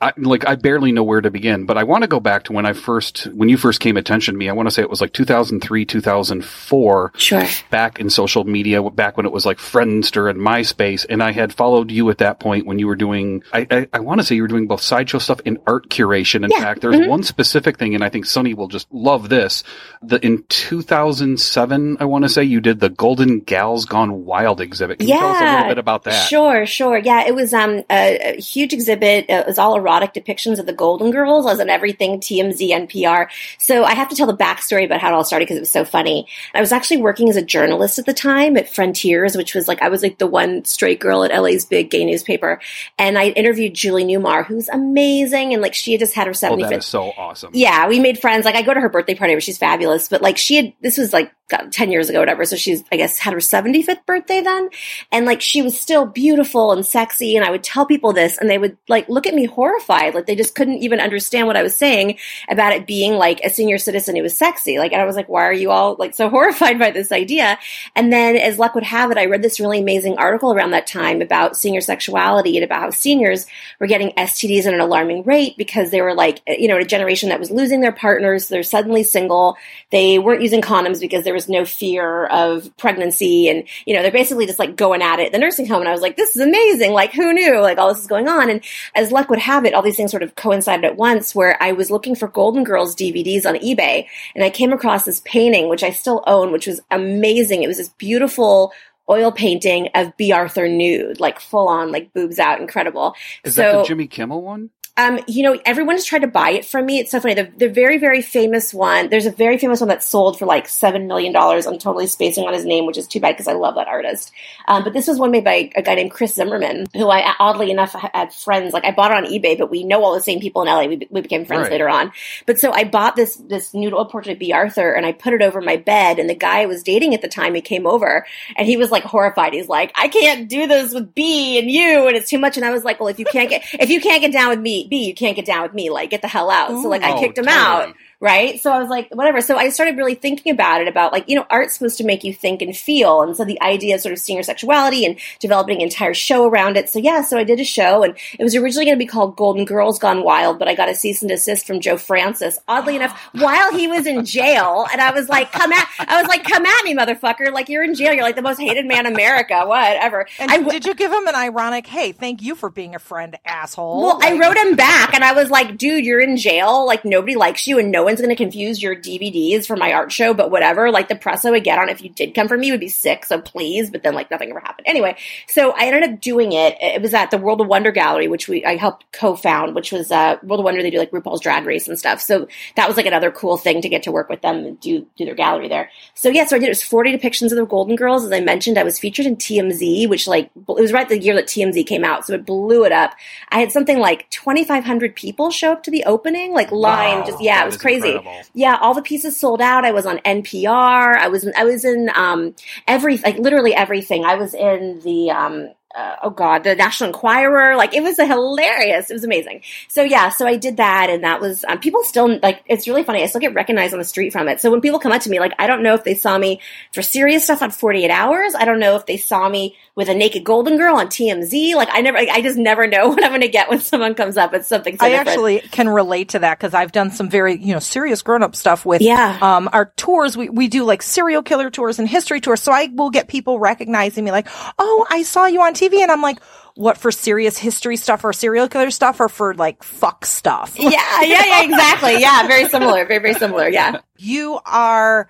I, 0.00 0.12
like 0.16 0.46
I 0.46 0.56
barely 0.56 0.92
know 0.92 1.04
where 1.04 1.20
to 1.20 1.30
begin, 1.30 1.66
but 1.66 1.78
I 1.78 1.84
want 1.84 2.02
to 2.02 2.08
go 2.08 2.18
back 2.20 2.44
to 2.44 2.52
when 2.52 2.66
I 2.66 2.72
first, 2.72 3.24
when 3.26 3.48
you 3.48 3.56
first 3.56 3.80
came 3.80 3.96
attention 3.96 4.34
to 4.34 4.38
me. 4.38 4.48
I 4.48 4.52
want 4.52 4.66
to 4.66 4.70
say 4.70 4.82
it 4.82 4.90
was 4.90 5.00
like 5.00 5.12
2003, 5.12 5.84
2004 5.86 7.12
sure 7.16 7.44
back 7.70 8.00
in 8.00 8.10
social 8.10 8.44
media, 8.44 8.82
back 8.90 9.16
when 9.16 9.24
it 9.24 9.32
was 9.32 9.46
like 9.46 9.58
Friendster 9.58 10.28
and 10.28 10.38
MySpace, 10.40 11.06
and 11.08 11.22
I 11.22 11.30
had 11.30 11.54
followed 11.54 11.90
you 11.92 12.10
at 12.10 12.18
that 12.18 12.40
point 12.40 12.66
when 12.66 12.78
you 12.78 12.88
were 12.88 12.96
doing. 12.96 13.44
I 13.52 13.66
I, 13.70 13.88
I 13.92 14.00
want 14.00 14.20
to 14.20 14.26
say 14.26 14.34
you 14.34 14.42
were 14.42 14.48
doing 14.48 14.66
both 14.66 14.82
sideshow 14.82 15.18
stuff 15.18 15.40
and 15.46 15.58
art 15.66 15.88
curation. 15.90 16.44
In 16.44 16.50
Yeah, 16.50 16.60
fact, 16.60 16.80
there's 16.80 16.96
mhm. 16.96 17.08
one 17.08 17.22
specific 17.22 17.78
thing, 17.78 17.94
and 17.94 18.02
I 18.02 18.08
think 18.08 18.26
Sunny 18.26 18.52
will 18.52 18.68
just 18.68 18.92
love 18.92 19.28
this. 19.28 19.62
The 20.02 20.18
in 20.26 20.42
2007, 20.48 21.96
I 22.00 22.04
want 22.04 22.24
to 22.24 22.28
say 22.28 22.42
you 22.42 22.60
did 22.60 22.80
the 22.80 22.90
Golden 22.90 23.40
Gals 23.40 23.86
Gone 23.86 24.24
Wild 24.24 24.60
exhibit. 24.60 24.98
Can 24.98 25.08
you 25.08 25.14
tell 25.14 25.28
us 25.28 25.40
a 25.40 25.44
little 25.44 25.68
bit 25.68 25.78
about 25.78 26.04
that? 26.04 26.28
Sure, 26.28 26.66
sure. 26.66 26.98
Yeah, 26.98 27.26
it 27.26 27.34
was 27.34 27.54
um 27.54 27.84
a, 27.90 28.34
a 28.34 28.40
huge 28.40 28.72
exhibit. 28.72 29.26
It 29.28 29.46
was 29.46 29.58
all 29.58 29.76
erotic 29.84 30.14
depictions 30.14 30.58
of 30.58 30.66
the 30.66 30.72
Golden 30.72 31.10
Girls, 31.10 31.46
as 31.46 31.60
in 31.60 31.68
everything 31.68 32.20
TMZ, 32.20 32.70
NPR. 32.70 33.28
So 33.58 33.84
I 33.84 33.94
have 33.94 34.08
to 34.08 34.16
tell 34.16 34.26
the 34.26 34.36
backstory 34.36 34.84
about 34.86 35.00
how 35.00 35.10
it 35.10 35.14
all 35.14 35.24
started 35.24 35.44
because 35.44 35.58
it 35.58 35.60
was 35.60 35.70
so 35.70 35.84
funny. 35.84 36.26
I 36.54 36.60
was 36.60 36.72
actually 36.72 36.98
working 37.02 37.28
as 37.28 37.36
a 37.36 37.42
journalist 37.42 37.98
at 37.98 38.06
the 38.06 38.14
time 38.14 38.56
at 38.56 38.68
Frontiers, 38.74 39.36
which 39.36 39.54
was 39.54 39.68
like 39.68 39.82
I 39.82 39.88
was 39.90 40.02
like 40.02 40.18
the 40.18 40.26
one 40.26 40.64
straight 40.64 41.00
girl 41.00 41.22
at 41.24 41.38
LA's 41.38 41.66
big 41.66 41.90
gay 41.90 42.04
newspaper, 42.04 42.60
and 42.98 43.18
I 43.18 43.28
interviewed 43.28 43.74
Julie 43.74 44.04
Newmar, 44.04 44.46
who's 44.46 44.68
amazing, 44.70 45.52
and 45.52 45.60
like 45.62 45.74
she 45.74 45.92
had 45.92 46.00
just 46.00 46.14
had 46.14 46.26
her 46.26 46.32
Oh, 46.34 46.56
75th 46.56 46.68
that 46.70 46.78
is 46.78 46.86
so 46.86 47.12
awesome. 47.16 47.50
yeah, 47.54 47.86
we 47.88 48.00
made 48.00 48.18
friends. 48.18 48.44
Like 48.44 48.54
I 48.54 48.62
go 48.62 48.72
to 48.74 48.80
her 48.80 48.88
birthday 48.88 49.14
party, 49.14 49.34
where 49.34 49.40
she's 49.40 49.58
fabulous. 49.58 50.08
But 50.08 50.22
like 50.22 50.36
she 50.38 50.56
had, 50.56 50.72
this 50.80 50.96
was 50.98 51.12
like 51.12 51.32
God, 51.50 51.70
ten 51.72 51.90
years 51.92 52.08
ago, 52.08 52.20
whatever. 52.20 52.44
So 52.46 52.56
she's, 52.56 52.82
I 52.90 52.96
guess, 52.96 53.18
had 53.18 53.34
her 53.34 53.40
seventy 53.40 53.82
fifth 53.82 54.06
birthday 54.06 54.40
then, 54.40 54.70
and 55.12 55.26
like 55.26 55.40
she 55.40 55.60
was 55.62 55.78
still 55.78 56.06
beautiful 56.06 56.72
and 56.72 56.84
sexy. 56.86 57.36
And 57.36 57.44
I 57.44 57.50
would 57.50 57.62
tell 57.62 57.84
people 57.86 58.12
this, 58.12 58.38
and 58.38 58.48
they 58.48 58.58
would 58.58 58.76
like 58.88 59.08
look 59.08 59.26
at 59.26 59.34
me 59.34 59.44
horrified, 59.44 59.73
like 60.14 60.26
they 60.26 60.36
just 60.36 60.54
couldn't 60.54 60.78
even 60.78 61.00
understand 61.00 61.46
what 61.46 61.56
I 61.56 61.62
was 61.62 61.74
saying 61.74 62.18
about 62.48 62.72
it 62.72 62.86
being 62.86 63.14
like 63.14 63.40
a 63.44 63.50
senior 63.50 63.78
citizen 63.78 64.16
who 64.16 64.22
was 64.22 64.36
sexy. 64.36 64.78
Like, 64.78 64.92
and 64.92 65.00
I 65.00 65.04
was 65.04 65.16
like, 65.16 65.28
why 65.28 65.44
are 65.44 65.52
you 65.52 65.70
all 65.70 65.96
like 65.98 66.14
so 66.14 66.28
horrified 66.34 66.78
by 66.78 66.90
this 66.90 67.12
idea? 67.12 67.58
And 67.94 68.12
then, 68.12 68.36
as 68.36 68.58
luck 68.58 68.74
would 68.74 68.84
have 68.84 69.10
it, 69.10 69.18
I 69.18 69.26
read 69.26 69.42
this 69.42 69.60
really 69.60 69.80
amazing 69.80 70.18
article 70.18 70.52
around 70.52 70.70
that 70.70 70.86
time 70.86 71.20
about 71.20 71.56
senior 71.56 71.80
sexuality 71.80 72.56
and 72.56 72.64
about 72.64 72.80
how 72.80 72.90
seniors 72.90 73.46
were 73.78 73.86
getting 73.86 74.10
STDs 74.12 74.66
at 74.66 74.74
an 74.74 74.80
alarming 74.80 75.24
rate 75.24 75.56
because 75.56 75.90
they 75.90 76.00
were 76.00 76.14
like, 76.14 76.40
you 76.46 76.68
know, 76.68 76.78
a 76.78 76.84
generation 76.84 77.28
that 77.28 77.40
was 77.40 77.50
losing 77.50 77.80
their 77.80 77.92
partners. 77.92 78.48
They're 78.48 78.62
suddenly 78.62 79.02
single. 79.02 79.56
They 79.90 80.18
weren't 80.18 80.42
using 80.42 80.62
condoms 80.62 81.00
because 81.00 81.24
there 81.24 81.34
was 81.34 81.48
no 81.48 81.64
fear 81.64 82.26
of 82.26 82.74
pregnancy. 82.76 83.48
And, 83.48 83.64
you 83.84 83.94
know, 83.94 84.02
they're 84.02 84.10
basically 84.10 84.46
just 84.46 84.58
like 84.58 84.76
going 84.76 85.02
at 85.02 85.20
it 85.20 85.32
the 85.32 85.38
nursing 85.38 85.66
home. 85.66 85.80
And 85.80 85.88
I 85.88 85.92
was 85.92 86.00
like, 86.00 86.16
this 86.16 86.36
is 86.36 86.42
amazing. 86.42 86.92
Like, 86.92 87.12
who 87.12 87.32
knew? 87.32 87.60
Like, 87.60 87.78
all 87.78 87.92
this 87.92 88.02
is 88.02 88.06
going 88.06 88.28
on. 88.28 88.50
And 88.50 88.62
as 88.94 89.12
luck 89.12 89.28
would 89.30 89.38
have 89.38 89.63
it, 89.63 89.63
all 89.72 89.82
these 89.82 89.96
things 89.96 90.10
sort 90.10 90.22
of 90.22 90.34
coincided 90.34 90.84
at 90.84 90.96
once 90.96 91.34
where 91.34 91.56
I 91.62 91.72
was 91.72 91.90
looking 91.90 92.14
for 92.14 92.28
Golden 92.28 92.64
Girls 92.64 92.94
DVDs 92.94 93.46
on 93.46 93.54
eBay 93.54 94.06
and 94.34 94.44
I 94.44 94.50
came 94.50 94.72
across 94.72 95.04
this 95.04 95.22
painting, 95.24 95.68
which 95.68 95.82
I 95.82 95.90
still 95.90 96.22
own, 96.26 96.52
which 96.52 96.66
was 96.66 96.80
amazing. 96.90 97.62
It 97.62 97.68
was 97.68 97.78
this 97.78 97.88
beautiful 97.90 98.72
oil 99.08 99.32
painting 99.32 99.88
of 99.94 100.16
Bea 100.16 100.32
Arthur 100.32 100.68
nude, 100.68 101.20
like 101.20 101.40
full 101.40 101.68
on, 101.68 101.92
like 101.92 102.12
boobs 102.12 102.38
out, 102.38 102.60
incredible. 102.60 103.14
Is 103.44 103.54
so, 103.54 103.62
that 103.62 103.78
the 103.78 103.84
Jimmy 103.84 104.06
Kimmel 104.06 104.42
one? 104.42 104.70
Um, 104.96 105.18
you 105.26 105.42
know, 105.42 105.58
everyone 105.64 105.96
has 105.96 106.04
tried 106.04 106.20
to 106.20 106.28
buy 106.28 106.50
it 106.50 106.64
from 106.64 106.86
me. 106.86 107.00
It's 107.00 107.10
so 107.10 107.18
funny. 107.18 107.34
The, 107.34 107.50
the 107.56 107.68
very, 107.68 107.98
very 107.98 108.22
famous 108.22 108.72
one, 108.72 109.08
there's 109.08 109.26
a 109.26 109.32
very 109.32 109.58
famous 109.58 109.80
one 109.80 109.88
that 109.88 110.04
sold 110.04 110.38
for 110.38 110.46
like 110.46 110.68
$7 110.68 111.08
million. 111.08 111.34
I'm 111.34 111.78
totally 111.80 112.06
spacing 112.06 112.46
on 112.46 112.52
his 112.54 112.64
name, 112.64 112.86
which 112.86 112.96
is 112.96 113.08
too 113.08 113.18
bad 113.18 113.32
because 113.32 113.48
I 113.48 113.54
love 113.54 113.74
that 113.74 113.88
artist. 113.88 114.30
Um, 114.68 114.84
but 114.84 114.92
this 114.92 115.08
was 115.08 115.18
one 115.18 115.32
made 115.32 115.42
by 115.42 115.70
a 115.74 115.82
guy 115.82 115.96
named 115.96 116.12
Chris 116.12 116.36
Zimmerman, 116.36 116.86
who 116.94 117.08
I 117.08 117.34
oddly 117.40 117.72
enough 117.72 117.92
had 117.92 118.32
friends. 118.32 118.72
Like 118.72 118.84
I 118.84 118.92
bought 118.92 119.10
it 119.10 119.16
on 119.16 119.24
eBay, 119.24 119.58
but 119.58 119.68
we 119.68 119.82
know 119.82 120.04
all 120.04 120.14
the 120.14 120.20
same 120.20 120.38
people 120.38 120.62
in 120.62 120.68
LA. 120.68 120.84
We, 120.84 121.08
we 121.10 121.20
became 121.22 121.44
friends 121.44 121.62
Right. 121.62 121.72
later 121.72 121.88
on. 121.88 122.12
But 122.46 122.60
so 122.60 122.70
I 122.70 122.84
bought 122.84 123.16
this, 123.16 123.34
this 123.34 123.74
nude 123.74 123.94
oil 123.94 124.04
portrait 124.04 124.34
of 124.34 124.38
Bea 124.38 124.52
Arthur 124.52 124.92
and 124.92 125.04
I 125.04 125.10
put 125.10 125.32
it 125.32 125.42
over 125.42 125.60
my 125.60 125.76
bed. 125.76 126.20
And 126.20 126.30
the 126.30 126.36
guy 126.36 126.60
I 126.60 126.66
was 126.66 126.84
dating 126.84 127.14
at 127.14 127.20
the 127.20 127.28
time, 127.28 127.56
he 127.56 127.62
came 127.62 127.88
over 127.88 128.24
and 128.54 128.64
he 128.68 128.76
was 128.76 128.92
like 128.92 129.02
horrified. 129.02 129.54
He's 129.54 129.68
like, 129.68 129.90
I 129.96 130.06
can't 130.06 130.48
do 130.48 130.68
this 130.68 130.94
with 130.94 131.16
B 131.16 131.58
and 131.58 131.68
you. 131.68 132.06
And 132.06 132.16
it's 132.16 132.30
too 132.30 132.38
much. 132.38 132.56
And 132.56 132.64
I 132.64 132.70
was 132.70 132.84
like, 132.84 133.00
well, 133.00 133.08
if 133.08 133.18
you 133.18 133.24
can't 133.24 133.50
get, 133.50 133.64
if 133.72 133.90
you 133.90 134.00
can't 134.00 134.20
get 134.20 134.32
down 134.32 134.50
with 134.50 134.60
me, 134.60 134.83
Bea, 134.88 135.04
you 135.06 135.14
can't 135.14 135.36
get 135.36 135.44
down 135.46 135.62
with 135.62 135.74
me. 135.74 135.90
Like, 135.90 136.10
get 136.10 136.22
the 136.22 136.28
hell 136.28 136.50
out. 136.50 136.68
so 136.70 136.88
like 136.88 137.02
I 137.02 137.12
Oh, 137.12 137.20
kicked 137.20 137.38
him 137.38 137.44
totally. 137.44 137.62
out. 137.90 137.94
Right. 138.24 138.58
So 138.58 138.72
I 138.72 138.78
was 138.78 138.88
like, 138.88 139.10
whatever. 139.10 139.42
So 139.42 139.58
I 139.58 139.68
started 139.68 139.98
really 139.98 140.14
thinking 140.14 140.50
about 140.50 140.80
it 140.80 140.88
about 140.88 141.12
like, 141.12 141.28
you 141.28 141.36
know, 141.36 141.44
art's 141.50 141.74
supposed 141.74 141.98
to 141.98 142.04
make 142.04 142.24
you 142.24 142.32
think 142.32 142.62
and 142.62 142.74
feel. 142.74 143.20
And 143.20 143.36
so 143.36 143.44
the 143.44 143.60
idea 143.60 143.96
of 143.96 144.00
sort 144.00 144.14
of 144.14 144.18
seeing 144.18 144.38
your 144.38 144.44
sexuality 144.44 145.04
and 145.04 145.18
developing 145.40 145.76
an 145.76 145.82
entire 145.82 146.14
show 146.14 146.46
around 146.46 146.78
it. 146.78 146.88
So 146.88 146.98
yeah, 146.98 147.20
so 147.20 147.36
I 147.36 147.44
did 147.44 147.60
a 147.60 147.64
show 147.64 148.02
and 148.02 148.16
it 148.38 148.42
was 148.42 148.56
originally 148.56 148.86
going 148.86 148.96
to 148.96 149.04
be 149.04 149.06
called 149.06 149.36
Golden 149.36 149.66
Girls 149.66 149.98
Gone 149.98 150.24
Wild, 150.24 150.58
but 150.58 150.68
I 150.68 150.74
got 150.74 150.88
a 150.88 150.94
cease 150.94 151.20
and 151.20 151.28
desist 151.28 151.66
from 151.66 151.80
Joe 151.80 151.98
Francis, 151.98 152.58
oddly 152.66 152.96
enough, 152.96 153.14
while 153.32 153.74
he 153.74 153.88
was 153.88 154.06
in 154.06 154.24
jail. 154.24 154.86
And 154.90 155.02
I 155.02 155.10
was 155.10 155.28
like, 155.28 155.52
come 155.52 155.70
at, 155.72 155.86
I 155.98 156.22
was 156.22 156.26
like, 156.26 156.44
come 156.44 156.64
at 156.64 156.84
me, 156.84 156.96
motherfucker. 156.96 157.52
Like 157.52 157.68
you're 157.68 157.84
in 157.84 157.94
jail. 157.94 158.14
You're 158.14 158.22
like 158.22 158.36
the 158.36 158.42
most 158.42 158.58
hated 158.58 158.86
man 158.86 159.04
in 159.04 159.12
America. 159.12 159.64
Whatever. 159.66 160.26
And 160.38 160.50
I 160.50 160.62
did 160.62 160.86
you 160.86 160.94
give 160.94 161.12
him 161.12 161.26
an 161.26 161.34
ironic, 161.34 161.86
hey, 161.86 162.12
thank 162.12 162.40
you 162.40 162.54
for 162.54 162.70
being 162.70 162.94
a 162.94 162.98
friend, 162.98 163.36
asshole? 163.44 164.02
Well, 164.02 164.18
I 164.22 164.38
wrote 164.38 164.56
him 164.56 164.76
back 164.76 165.12
and 165.12 165.22
I 165.22 165.34
was 165.34 165.50
like, 165.50 165.76
dude, 165.76 166.06
you're 166.06 166.20
in 166.20 166.38
jail. 166.38 166.86
Like, 166.86 167.04
nobody 167.04 167.36
likes 167.36 167.66
you 167.66 167.78
and 167.78 167.92
no 167.92 168.13
one's 168.14 168.24
going 168.24 168.34
to 168.34 168.42
confuse 168.42 168.82
your 168.82 168.94
DVDs 168.94 169.66
for 169.66 169.76
my 169.76 169.92
art 169.92 170.12
show, 170.12 170.34
but 170.34 170.50
whatever. 170.50 170.90
Like, 170.90 171.08
the 171.08 171.16
press 171.16 171.44
I 171.44 171.50
would 171.50 171.64
get 171.64 171.78
on 171.78 171.88
if 171.88 172.02
you 172.02 172.08
did 172.08 172.34
come 172.34 172.48
for 172.48 172.56
me 172.56 172.70
would 172.70 172.80
be 172.80 172.88
sick, 172.88 173.24
so 173.24 173.40
please. 173.40 173.90
But 173.90 174.02
then, 174.02 174.14
like, 174.14 174.30
nothing 174.30 174.50
ever 174.50 174.60
happened. 174.60 174.86
Anyway, 174.86 175.16
so 175.48 175.72
I 175.72 175.86
ended 175.86 176.04
up 176.04 176.20
doing 176.20 176.52
it. 176.52 176.76
It 176.80 177.02
was 177.02 177.14
at 177.14 177.30
the 177.30 177.38
World 177.38 177.60
of 177.60 177.66
Wonder 177.66 177.90
Gallery, 177.90 178.28
which 178.28 178.48
we 178.48 178.64
I 178.64 178.76
helped 178.76 179.10
co 179.12 179.34
found, 179.34 179.74
which 179.74 179.92
was 179.92 180.10
uh, 180.10 180.36
World 180.42 180.60
of 180.60 180.64
Wonder. 180.64 180.82
They 180.82 180.90
do 180.90 180.98
like 180.98 181.10
RuPaul's 181.10 181.40
Drag 181.40 181.66
Race 181.66 181.88
and 181.88 181.98
stuff. 181.98 182.20
So 182.20 182.46
that 182.76 182.86
was 182.86 182.96
like 182.96 183.06
another 183.06 183.30
cool 183.30 183.56
thing 183.56 183.82
to 183.82 183.88
get 183.88 184.04
to 184.04 184.12
work 184.12 184.28
with 184.28 184.42
them 184.42 184.64
and 184.64 184.80
do, 184.80 185.06
do 185.16 185.24
their 185.24 185.34
gallery 185.34 185.68
there. 185.68 185.90
So 186.14 186.28
yeah, 186.28 186.44
so 186.46 186.56
I 186.56 186.58
did 186.58 186.66
it 186.66 186.70
was 186.70 186.82
40 186.82 187.16
depictions 187.16 187.50
of 187.50 187.58
the 187.58 187.66
Golden 187.66 187.96
Girls. 187.96 188.24
As 188.24 188.32
I 188.32 188.40
mentioned, 188.40 188.78
I 188.78 188.84
was 188.84 188.98
featured 188.98 189.26
in 189.26 189.36
TMZ, 189.36 190.08
which 190.08 190.26
like, 190.26 190.50
it 190.56 190.80
was 190.80 190.92
right 190.92 191.08
the 191.08 191.18
year 191.18 191.34
that 191.34 191.46
TMZ 191.46 191.86
came 191.86 192.04
out. 192.04 192.26
So 192.26 192.34
it 192.34 192.46
blew 192.46 192.84
it 192.84 192.92
up. 192.92 193.14
I 193.50 193.60
had 193.60 193.72
something 193.72 193.98
like 193.98 194.28
2,500 194.30 195.14
people 195.16 195.50
show 195.50 195.72
up 195.72 195.82
to 195.84 195.90
the 195.90 196.04
opening, 196.04 196.52
like 196.52 196.70
line, 196.70 197.20
Wow, 197.20 197.26
just, 197.26 197.42
yeah, 197.42 197.62
it 197.62 197.66
was 197.66 197.74
is 197.74 197.93
crazy. 198.00 198.16
incredible. 198.16 198.42
Yeah, 198.54 198.78
all 198.80 198.94
the 198.94 199.02
pieces 199.02 199.38
sold 199.38 199.60
out. 199.60 199.84
I 199.84 199.92
was 199.92 200.06
on 200.06 200.18
NPR. 200.18 201.16
I 201.16 201.28
was 201.28 201.44
in, 201.44 201.52
I 201.56 201.64
was 201.64 201.84
in, 201.84 202.10
um, 202.14 202.54
every, 202.86 203.18
like 203.18 203.38
literally 203.38 203.74
everything. 203.74 204.24
I 204.24 204.34
was 204.34 204.54
in 204.54 205.00
the, 205.00 205.30
um, 205.30 205.70
uh, 205.94 206.16
oh 206.22 206.30
god, 206.30 206.64
the 206.64 206.74
National 206.74 207.08
Enquirer. 207.08 207.76
Like 207.76 207.94
it 207.94 208.02
was 208.02 208.18
a 208.18 208.26
hilarious. 208.26 209.10
It 209.10 209.14
was 209.14 209.24
amazing. 209.24 209.62
So 209.88 210.02
yeah, 210.02 210.28
so 210.30 210.46
I 210.46 210.56
did 210.56 210.76
that, 210.78 211.10
and 211.10 211.24
that 211.24 211.40
was 211.40 211.64
um, 211.68 211.78
people 211.78 212.02
still 212.04 212.38
like. 212.42 212.62
It's 212.66 212.86
really 212.88 213.04
funny. 213.04 213.22
I 213.22 213.26
still 213.26 213.40
get 213.40 213.54
recognized 213.54 213.92
on 213.92 213.98
the 213.98 214.04
street 214.04 214.32
from 214.32 214.48
it. 214.48 214.60
So 214.60 214.70
when 214.70 214.80
people 214.80 214.98
come 214.98 215.12
up 215.12 215.22
to 215.22 215.30
me, 215.30 215.40
like 215.40 215.52
I 215.58 215.66
don't 215.66 215.82
know 215.82 215.94
if 215.94 216.04
they 216.04 216.14
saw 216.14 216.36
me 216.38 216.60
for 216.92 217.02
serious 217.02 217.44
stuff 217.44 217.62
on 217.62 217.70
Forty 217.70 218.04
Eight 218.04 218.10
Hours. 218.10 218.54
I 218.54 218.64
don't 218.64 218.80
know 218.80 218.96
if 218.96 219.06
they 219.06 219.16
saw 219.16 219.48
me 219.48 219.76
with 219.96 220.08
a 220.08 220.14
naked 220.14 220.42
golden 220.42 220.76
girl 220.76 220.96
on 220.96 221.06
TMZ. 221.06 221.74
Like 221.76 221.88
I 221.92 222.00
never, 222.00 222.18
I 222.18 222.42
just 222.42 222.58
never 222.58 222.86
know 222.88 223.08
what 223.10 223.22
I'm 223.22 223.30
going 223.30 223.42
to 223.42 223.48
get 223.48 223.68
when 223.70 223.80
someone 223.80 224.14
comes 224.14 224.36
up 224.36 224.50
with 224.52 224.66
something. 224.66 224.96
So 224.98 225.06
I 225.06 225.10
different. 225.10 225.28
actually 225.28 225.60
can 225.60 225.88
relate 225.88 226.30
to 226.30 226.40
that 226.40 226.58
because 226.58 226.74
I've 226.74 226.90
done 226.90 227.12
some 227.12 227.28
very, 227.30 227.54
you 227.56 227.72
know, 227.72 227.78
serious 227.78 228.20
grown 228.22 228.42
up 228.42 228.56
stuff 228.56 228.84
with 228.84 229.02
Yeah. 229.02 229.38
um, 229.40 229.68
our 229.72 229.92
tours. 229.96 230.36
We, 230.36 230.48
we 230.48 230.66
do 230.66 230.82
like 230.82 231.00
serial 231.02 231.42
killer 231.42 231.70
tours 231.70 232.00
and 232.00 232.08
history 232.08 232.40
tours. 232.40 232.60
So 232.60 232.72
I 232.72 232.88
will 232.92 233.10
get 233.10 233.28
people 233.28 233.60
recognizing 233.60 234.24
me 234.24 234.32
like, 234.32 234.48
oh, 234.80 235.06
I 235.10 235.22
saw 235.22 235.46
you 235.46 235.62
on 235.62 235.74
TV. 235.74 235.83
And 235.92 236.10
I'm 236.10 236.22
like, 236.22 236.42
what 236.74 236.98
for 236.98 237.12
serious 237.12 237.56
history 237.56 237.96
stuff 237.96 238.24
or 238.24 238.32
serial 238.32 238.68
killer 238.68 238.90
stuff 238.90 239.20
or 239.20 239.28
for 239.28 239.54
like 239.54 239.82
fuck 239.82 240.24
stuff? 240.24 240.74
yeah, 240.78 240.90
yeah, 241.22 241.44
yeah, 241.44 241.62
exactly. 241.62 242.20
Yeah, 242.20 242.46
very 242.46 242.68
similar. 242.68 243.04
Very, 243.04 243.20
very 243.20 243.34
similar. 243.34 243.68
Yeah. 243.68 244.00
you 244.16 244.58
are 244.66 245.28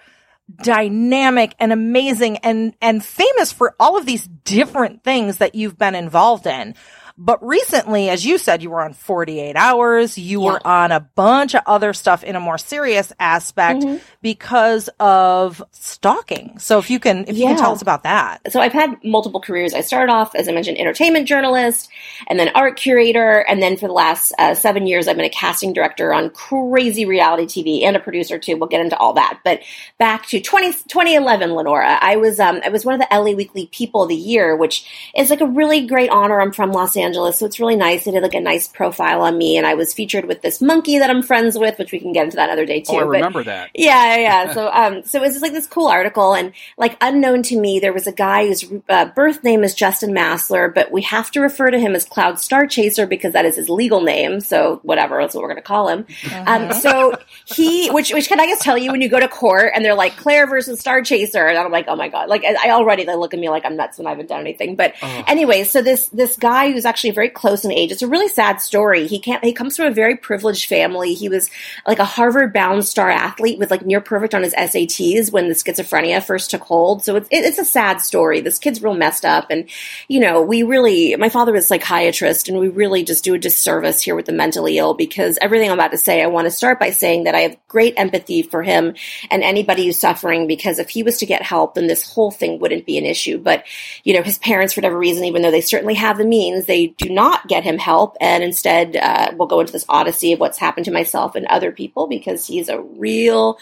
dynamic 0.63 1.55
and 1.59 1.73
amazing 1.73 2.37
and 2.39 2.75
and 2.81 3.05
famous 3.05 3.53
for 3.53 3.75
all 3.81 3.97
of 3.97 4.05
these 4.07 4.27
different 4.45 5.03
things 5.03 5.39
that 5.39 5.55
you've 5.55 5.79
been 5.79 5.95
involved 5.95 6.47
in. 6.47 6.75
But 7.17 7.47
recently, 7.47 8.09
as 8.11 8.27
you 8.27 8.39
said, 8.39 8.61
you 8.63 8.71
were 8.71 8.81
on 8.83 8.93
48 8.93 9.55
hours. 9.55 10.19
You 10.19 10.43
Yeah. 10.43 10.51
were 10.53 10.67
on 10.67 10.91
a 10.91 10.99
bunch 10.99 11.55
of 11.55 11.63
other 11.65 11.93
stuff 11.93 12.25
in 12.25 12.35
a 12.35 12.41
more 12.41 12.59
serious 12.59 13.13
aspect 13.21 13.83
Mm-hmm. 13.83 13.97
because 14.21 14.89
of 14.99 15.63
stalking. 15.71 16.59
So 16.59 16.79
if 16.81 16.91
you 16.91 16.99
can, 16.99 17.25
if 17.29 17.37
you 17.39 17.47
can 17.47 17.57
tell 17.57 17.71
us 17.73 17.83
about 17.83 18.03
that. 18.03 18.41
so 18.51 18.61
I've 18.61 18.73
had 18.73 18.97
multiple 19.05 19.41
careers. 19.41 19.75
I 19.75 19.81
started 19.83 20.11
off, 20.13 20.35
as 20.35 20.49
I 20.49 20.53
mentioned, 20.53 20.79
entertainment 20.79 21.29
journalist, 21.29 21.89
and 22.27 22.39
then 22.39 22.49
art 22.55 22.77
curator, 22.77 23.39
and 23.49 23.63
then 23.63 23.77
for 23.77 23.87
the 23.87 23.93
last 23.93 24.33
uh, 24.39 24.55
seven 24.57 24.87
years, 24.89 25.07
I've 25.07 25.15
been 25.17 25.25
a 25.25 25.29
casting 25.31 25.73
director 25.73 26.13
on 26.13 26.31
crazy 26.31 27.05
reality 27.07 27.45
TV 27.47 27.85
and 27.85 27.95
a 27.97 28.01
producer 28.01 28.39
too. 28.41 28.57
We'll 28.57 28.69
get 28.69 28.81
into 28.81 28.97
all 28.99 29.13
that. 29.13 29.39
But 29.45 29.61
back 29.99 30.27
to 30.29 30.41
20, 30.41 30.73
2011, 30.73 31.53
Lenora, 31.55 31.97
I 32.01 32.17
was 32.17 32.41
um, 32.41 32.61
I 32.65 32.71
was 32.71 32.85
one 32.85 33.01
of 33.01 33.01
the 33.01 33.15
LA 33.17 33.33
Weekly 33.37 33.67
People 33.73 34.03
of 34.03 34.09
the 34.09 34.17
Year, 34.17 34.57
which 34.57 34.85
is 35.17 35.31
like 35.31 35.41
a 35.41 35.47
really 35.47 35.87
great 35.87 36.11
honor. 36.11 36.41
I'm 36.41 36.51
from 36.53 36.73
Los 36.73 36.97
Angeles, 36.97 37.04
so 37.13 37.45
it's 37.47 37.61
really 37.61 37.77
nice. 37.77 38.05
They 38.05 38.13
did 38.13 38.23
like 38.23 38.35
a 38.35 38.41
nice 38.41 38.69
profile 38.69 39.23
on 39.23 39.37
me, 39.37 39.57
and 39.57 39.67
I 39.67 39.75
was 39.75 39.93
featured 39.93 40.25
with 40.27 40.43
this 40.43 40.61
monkey 40.63 40.99
that 40.99 41.11
I'm 41.11 41.23
friends 41.23 41.59
with, 41.59 41.79
which 41.79 41.93
we 41.93 41.99
can 42.01 42.13
get 42.13 42.25
into 42.25 42.37
that 42.37 42.51
other 42.51 42.65
day 42.67 42.81
too. 42.81 42.93
Oh, 42.93 42.99
I 42.99 43.05
But- 43.05 43.09
remember 43.11 43.43
that. 43.45 43.71
yeah, 43.75 44.17
yeah. 44.17 44.21
yeah. 44.45 44.53
So, 44.55 44.71
um, 44.73 45.03
so 45.05 45.19
it 45.19 45.23
was 45.23 45.33
just 45.33 45.43
like 45.43 45.53
this 45.53 45.67
cool 45.67 45.89
article, 45.89 46.35
and 46.35 46.53
like 46.79 46.97
unknown 47.01 47.43
to 47.45 47.59
me, 47.61 47.81
there 47.81 47.93
was 47.93 48.07
a 48.07 48.13
guy 48.13 48.47
whose 48.47 48.65
uh, 48.89 49.07
birth 49.07 49.43
name 49.43 49.65
is 49.65 49.75
Justin 49.75 50.13
Massler, 50.15 50.73
but 50.73 50.93
we 50.93 51.03
have 51.03 51.31
to 51.33 51.41
refer 51.41 51.71
to 51.71 51.79
him 51.79 51.95
as 51.95 52.05
Cloud 52.05 52.39
Star 52.39 52.67
Chaser 52.67 53.07
because 53.07 53.33
that 53.33 53.45
is 53.45 53.57
his 53.57 53.69
legal 53.69 54.01
name. 54.03 54.41
So, 54.41 54.81
whatever, 54.85 55.21
that's 55.21 55.35
what 55.35 55.43
we're 55.43 55.49
going 55.49 55.57
to 55.57 55.63
call 55.63 55.89
him. 55.89 56.07
Um, 56.47 56.73
so 56.73 57.17
he, 57.47 57.91
which, 57.91 58.13
which 58.13 58.29
can 58.29 58.39
I 58.41 58.47
guess 58.47 58.63
tell 58.63 58.79
you 58.79 58.93
when 58.93 59.01
you 59.01 59.09
go 59.09 59.19
to 59.19 59.29
court 59.29 59.73
and 59.75 59.85
they're 59.85 59.95
like 59.95 60.17
Claire 60.17 60.47
versus 60.47 60.79
Star 60.79 61.03
Chaser, 61.03 61.47
and 61.47 61.59
I'm 61.59 61.73
like, 61.73 61.87
oh 61.89 61.97
my 61.97 62.09
god, 62.09 62.29
like 62.29 62.45
I, 62.45 62.69
I 62.69 62.71
already 62.71 63.05
they 63.05 63.17
look 63.17 63.35
at 63.35 63.41
me 63.41 63.49
like 63.49 63.65
I'm 63.65 63.77
nuts 63.77 63.99
when 63.99 64.07
I 64.07 64.11
haven't 64.11 64.29
done 64.29 64.41
anything. 64.41 64.77
But 64.77 64.95
anyway, 65.03 65.65
so 65.65 65.83
this 65.83 66.09
this 66.09 66.37
guy 66.37 66.71
who's 66.71 66.85
actually 66.95 67.11
very 67.11 67.29
close 67.29 67.65
in 67.65 67.73
age, 67.73 67.91
it's 67.91 68.03
a 68.03 68.07
really 68.07 68.29
sad 68.29 68.61
story. 68.61 69.09
He 69.09 69.19
can't. 69.19 69.43
He 69.43 69.53
comes 69.53 69.77
from 69.77 69.87
a 69.87 69.91
very 69.91 70.17
privileged 70.17 70.69
family. 70.69 71.13
He 71.13 71.29
was 71.29 71.51
like 71.89 71.99
a 71.99 72.05
Harvard 72.05 72.53
bound 72.53 72.85
star 72.85 73.11
athlete 73.11 73.59
with 73.59 73.69
like 73.69 73.85
near 73.85 74.01
perfect 74.01 74.33
on 74.33 74.45
his 74.45 74.55
SATs 74.55 75.33
when 75.33 75.49
the 75.49 75.57
schizophrenia 75.57 76.23
first 76.23 76.53
took 76.53 76.63
hold. 76.63 77.03
So 77.03 77.17
it's 77.17 77.27
it's 77.33 77.59
a 77.59 77.65
sad 77.65 78.01
story. 78.01 78.41
This 78.41 78.61
kid's 78.61 78.81
real 78.81 78.95
messed 78.95 79.25
up, 79.25 79.49
and 79.51 79.69
you 80.07 80.21
know 80.21 80.41
we 80.41 80.63
really. 80.63 81.17
My 81.17 81.29
father 81.29 81.53
was 81.53 81.65
a 81.65 81.67
psychiatrist, 81.67 82.49
and 82.49 82.61
we 82.61 82.69
really 82.69 83.03
just 83.03 83.25
do 83.25 83.35
a 83.35 83.39
disservice 83.39 84.01
here 84.01 84.15
with 84.15 84.27
the 84.27 84.33
mentally 84.33 84.79
ill 84.79 84.95
because 84.95 85.37
everything 85.41 85.71
I'm 85.71 85.79
about 85.79 85.91
to 85.91 85.99
say, 85.99 86.23
I 86.23 86.27
want 86.29 86.47
to 86.47 86.53
start 86.53 86.79
by 86.79 86.91
saying 86.91 87.25
that 87.25 87.35
I 87.35 87.41
have 87.41 87.57
great 87.67 87.95
empathy 87.97 88.43
for 88.43 88.63
him 88.63 88.95
and 89.33 89.43
anybody 89.43 89.87
who's 89.87 89.99
suffering 89.99 90.47
because 90.47 90.79
if 90.79 90.91
he 90.91 91.03
was 91.03 91.19
to 91.19 91.27
get 91.27 91.43
help, 91.43 91.75
then 91.75 91.89
this 91.89 92.09
whole 92.09 92.31
thing 92.31 92.61
wouldn't 92.61 92.87
be 92.87 92.99
an 92.99 93.05
issue. 93.05 93.39
But 93.39 93.65
you 94.05 94.15
know, 94.15 94.23
his 94.23 94.39
parents, 94.39 94.75
for 94.75 94.81
whatever 94.81 94.97
reason, 94.97 95.25
even 95.25 95.43
though 95.43 95.51
they 95.51 95.61
certainly 95.61 95.95
have 95.95 96.19
the 96.19 96.25
means, 96.25 96.67
they 96.67 96.84
do 96.89 97.09
not 97.09 97.49
get 97.49 97.65
him 97.65 97.79
help, 97.79 98.17
and 98.21 98.43
instead 98.43 98.97
uh, 98.97 99.33
will 99.37 99.47
go 99.47 99.61
into 99.61 99.73
this 99.73 99.87
odyssey 99.89 100.33
of 100.33 100.41
what's 100.41 100.59
happened 100.59 100.85
to 100.87 100.93
myself 100.93 101.35
and 101.35 101.47
other 101.47 101.73
people 101.73 102.07
because 102.07 102.47
he's 102.47 102.69
a 102.69 102.81
real 102.81 103.59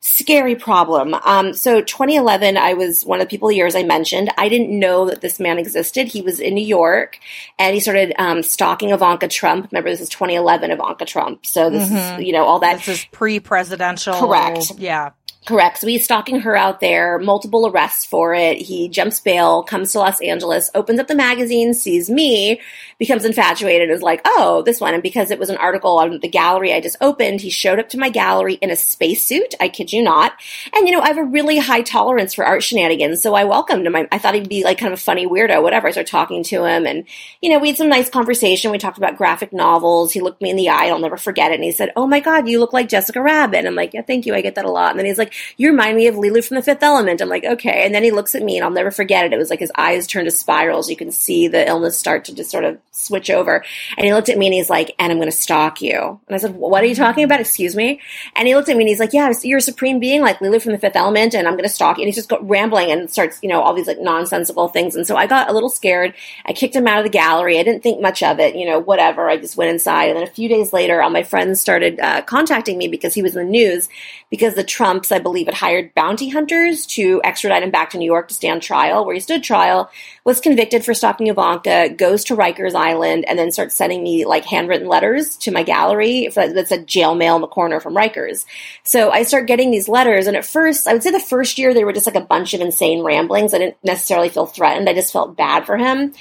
scary 0.00 0.54
problem. 0.54 1.14
Um, 1.24 1.54
so 1.54 1.80
2011, 1.80 2.56
I 2.56 2.74
was 2.74 3.04
one 3.04 3.20
of 3.20 3.26
the 3.26 3.30
people 3.30 3.50
years 3.50 3.74
I 3.74 3.82
mentioned. 3.82 4.30
I 4.38 4.48
didn't 4.48 4.76
know 4.76 5.06
that 5.06 5.20
this 5.20 5.40
man 5.40 5.58
existed. 5.58 6.06
He 6.06 6.22
was 6.22 6.40
in 6.40 6.54
New 6.54 6.64
York 6.64 7.18
and 7.58 7.74
he 7.74 7.80
started 7.80 8.14
um, 8.18 8.42
stalking 8.42 8.90
Ivanka 8.90 9.28
Trump. 9.28 9.70
Remember, 9.72 9.90
this 9.90 10.00
is 10.00 10.08
2011 10.08 10.70
Ivanka 10.70 11.04
Trump. 11.04 11.44
So 11.46 11.68
this 11.70 11.90
is, 11.90 12.24
you 12.24 12.32
know, 12.32 12.44
all 12.44 12.60
that. 12.60 12.78
This 12.78 12.88
is 12.88 13.06
pre-presidential. 13.10 14.14
Correct. 14.14 14.72
Yeah. 14.78 15.10
Correct. 15.48 15.78
So 15.78 15.86
he's 15.86 16.04
stalking 16.04 16.40
her 16.40 16.54
out 16.54 16.80
there, 16.80 17.18
multiple 17.18 17.66
arrests 17.66 18.04
for 18.04 18.34
it. 18.34 18.58
He 18.58 18.90
jumps 18.90 19.18
bail, 19.18 19.62
comes 19.62 19.92
to 19.92 19.98
Los 19.98 20.20
Angeles, 20.20 20.70
opens 20.74 21.00
up 21.00 21.06
the 21.06 21.14
magazine, 21.14 21.72
sees 21.72 22.10
me, 22.10 22.60
becomes 22.98 23.24
infatuated, 23.24 23.88
is 23.88 24.02
like, 24.02 24.20
oh, 24.26 24.60
this 24.66 24.78
one. 24.78 24.92
And 24.92 25.02
because 25.02 25.30
it 25.30 25.38
was 25.38 25.48
an 25.48 25.56
article 25.56 25.96
on 25.96 26.20
the 26.20 26.28
gallery 26.28 26.74
I 26.74 26.82
just 26.82 26.98
opened, 27.00 27.40
he 27.40 27.48
showed 27.48 27.78
up 27.78 27.88
to 27.90 27.98
my 27.98 28.10
gallery 28.10 28.56
in 28.56 28.70
a 28.70 28.76
spacesuit. 28.76 29.54
I 29.58 29.70
kid 29.70 29.90
you 29.90 30.02
not. 30.02 30.34
And, 30.74 30.86
you 30.86 30.94
know, 30.94 31.00
I 31.00 31.06
have 31.06 31.16
a 31.16 31.24
really 31.24 31.56
high 31.56 31.80
tolerance 31.80 32.34
for 32.34 32.44
art 32.44 32.62
shenanigans. 32.62 33.22
So 33.22 33.32
I 33.32 33.44
welcomed 33.44 33.86
him. 33.86 33.96
I, 33.96 34.06
I 34.12 34.18
thought 34.18 34.34
he'd 34.34 34.50
be 34.50 34.64
like 34.64 34.76
kind 34.76 34.92
of 34.92 34.98
a 34.98 35.02
funny 35.02 35.26
weirdo, 35.26 35.62
whatever. 35.62 35.88
I 35.88 35.92
started 35.92 36.10
talking 36.10 36.42
to 36.42 36.66
him 36.66 36.84
and, 36.84 37.06
you 37.40 37.48
know, 37.48 37.58
we 37.58 37.68
had 37.68 37.78
some 37.78 37.88
nice 37.88 38.10
conversation. 38.10 38.70
We 38.70 38.76
talked 38.76 38.98
about 38.98 39.16
graphic 39.16 39.54
novels. 39.54 40.12
He 40.12 40.20
looked 40.20 40.42
me 40.42 40.50
in 40.50 40.56
the 40.56 40.68
eye. 40.68 40.88
I'll 40.88 40.98
never 40.98 41.16
forget 41.16 41.52
it. 41.52 41.54
And 41.54 41.64
he 41.64 41.72
said, 41.72 41.90
oh 41.96 42.06
my 42.06 42.20
God, 42.20 42.50
you 42.50 42.60
look 42.60 42.74
like 42.74 42.90
Jessica 42.90 43.22
Rabbit. 43.22 43.64
I'm 43.64 43.74
like, 43.74 43.94
yeah, 43.94 44.02
thank 44.02 44.26
you. 44.26 44.34
I 44.34 44.42
get 44.42 44.56
that 44.56 44.66
a 44.66 44.70
lot. 44.70 44.90
And 44.90 44.98
then 44.98 45.06
he's 45.06 45.16
like, 45.16 45.32
you 45.56 45.70
remind 45.70 45.96
me 45.96 46.06
of 46.06 46.14
Leeloo 46.14 46.46
from 46.46 46.56
the 46.56 46.62
Fifth 46.62 46.82
Element. 46.82 47.20
I'm 47.20 47.28
like, 47.28 47.44
okay. 47.44 47.84
And 47.84 47.94
then 47.94 48.02
he 48.02 48.10
looks 48.10 48.34
at 48.34 48.42
me 48.42 48.56
and 48.56 48.64
I'll 48.64 48.70
never 48.70 48.90
forget 48.90 49.26
it. 49.26 49.32
It 49.32 49.38
was 49.38 49.50
like 49.50 49.60
his 49.60 49.72
eyes 49.76 50.06
turned 50.06 50.26
to 50.26 50.30
spirals. 50.30 50.90
You 50.90 50.96
can 50.96 51.12
see 51.12 51.48
the 51.48 51.66
illness 51.66 51.98
start 51.98 52.24
to 52.26 52.34
just 52.34 52.50
sort 52.50 52.64
of 52.64 52.78
switch 52.92 53.30
over. 53.30 53.64
And 53.96 54.06
he 54.06 54.12
looked 54.12 54.28
at 54.28 54.38
me 54.38 54.46
and 54.46 54.54
he's 54.54 54.70
like, 54.70 54.94
and 54.98 55.12
I'm 55.12 55.18
going 55.18 55.30
to 55.30 55.36
stalk 55.36 55.80
you. 55.80 56.20
And 56.26 56.34
I 56.34 56.38
said, 56.38 56.54
what 56.54 56.82
are 56.82 56.86
you 56.86 56.94
talking 56.94 57.24
about? 57.24 57.40
Excuse 57.40 57.74
me. 57.74 58.00
And 58.36 58.48
he 58.48 58.54
looked 58.54 58.68
at 58.68 58.76
me 58.76 58.84
and 58.84 58.88
he's 58.88 59.00
like, 59.00 59.12
yeah, 59.12 59.32
you're 59.42 59.58
a 59.58 59.62
supreme 59.62 59.98
being 59.98 60.20
like 60.20 60.38
Leeloo 60.38 60.60
from 60.60 60.72
the 60.72 60.78
Fifth 60.78 60.96
Element 60.96 61.34
and 61.34 61.46
I'm 61.46 61.54
going 61.54 61.64
to 61.64 61.68
stalk 61.68 61.98
you. 61.98 62.02
And 62.02 62.08
he's 62.08 62.16
just 62.16 62.32
rambling 62.40 62.90
and 62.90 63.10
starts, 63.10 63.38
you 63.42 63.48
know, 63.48 63.60
all 63.60 63.74
these 63.74 63.86
like 63.86 64.00
nonsensical 64.00 64.68
things. 64.68 64.96
And 64.96 65.06
so 65.06 65.16
I 65.16 65.26
got 65.26 65.48
a 65.48 65.52
little 65.52 65.70
scared. 65.70 66.14
I 66.46 66.52
kicked 66.52 66.74
him 66.74 66.86
out 66.86 66.98
of 66.98 67.04
the 67.04 67.10
gallery. 67.10 67.58
I 67.58 67.62
didn't 67.62 67.82
think 67.82 68.00
much 68.00 68.22
of 68.22 68.40
it, 68.40 68.56
you 68.56 68.66
know, 68.66 68.78
whatever. 68.78 69.28
I 69.28 69.36
just 69.36 69.56
went 69.56 69.70
inside. 69.70 70.08
And 70.08 70.16
then 70.16 70.24
a 70.24 70.30
few 70.30 70.48
days 70.48 70.72
later, 70.72 71.02
all 71.02 71.10
my 71.10 71.22
friends 71.22 71.60
started 71.60 72.00
uh, 72.00 72.22
contacting 72.22 72.78
me 72.78 72.88
because 72.88 73.14
he 73.14 73.22
was 73.22 73.36
in 73.36 73.44
the 73.44 73.50
news 73.50 73.88
because 74.30 74.54
the 74.54 74.64
Trumps, 74.64 75.10
I 75.10 75.18
believe, 75.18 75.46
had 75.46 75.54
hired 75.54 75.94
bounty 75.94 76.28
hunters 76.28 76.86
to 76.86 77.20
extradite 77.24 77.62
him 77.62 77.70
back 77.70 77.90
to 77.90 77.98
New 77.98 78.06
York 78.06 78.28
to 78.28 78.34
stand 78.34 78.62
trial, 78.62 79.04
where 79.04 79.14
he 79.14 79.20
stood 79.20 79.42
trial, 79.42 79.90
was 80.28 80.40
convicted 80.40 80.84
for 80.84 80.92
stalking 80.92 81.28
Ivanka, 81.28 81.88
goes 81.88 82.22
to 82.24 82.36
Rikers 82.36 82.74
Island, 82.74 83.24
and 83.26 83.38
then 83.38 83.50
starts 83.50 83.74
sending 83.74 84.02
me 84.02 84.26
like 84.26 84.44
handwritten 84.44 84.86
letters 84.86 85.38
to 85.38 85.50
my 85.50 85.62
gallery 85.62 86.28
that 86.34 86.68
said 86.68 86.86
jail 86.86 87.14
mail 87.14 87.36
in 87.36 87.40
the 87.40 87.46
corner 87.46 87.80
from 87.80 87.96
Rikers. 87.96 88.44
So 88.82 89.10
I 89.10 89.22
start 89.22 89.46
getting 89.46 89.70
these 89.70 89.88
letters, 89.88 90.26
and 90.26 90.36
at 90.36 90.44
first, 90.44 90.86
I 90.86 90.92
would 90.92 91.02
say 91.02 91.12
the 91.12 91.18
first 91.18 91.56
year 91.56 91.72
they 91.72 91.82
were 91.82 91.94
just 91.94 92.04
like 92.04 92.14
a 92.14 92.20
bunch 92.20 92.52
of 92.52 92.60
insane 92.60 93.02
ramblings. 93.02 93.54
I 93.54 93.58
didn't 93.58 93.78
necessarily 93.82 94.28
feel 94.28 94.44
threatened. 94.44 94.86
I 94.86 94.92
just 94.92 95.14
felt 95.14 95.34
bad 95.34 95.64
for 95.64 95.78
him. 95.78 96.12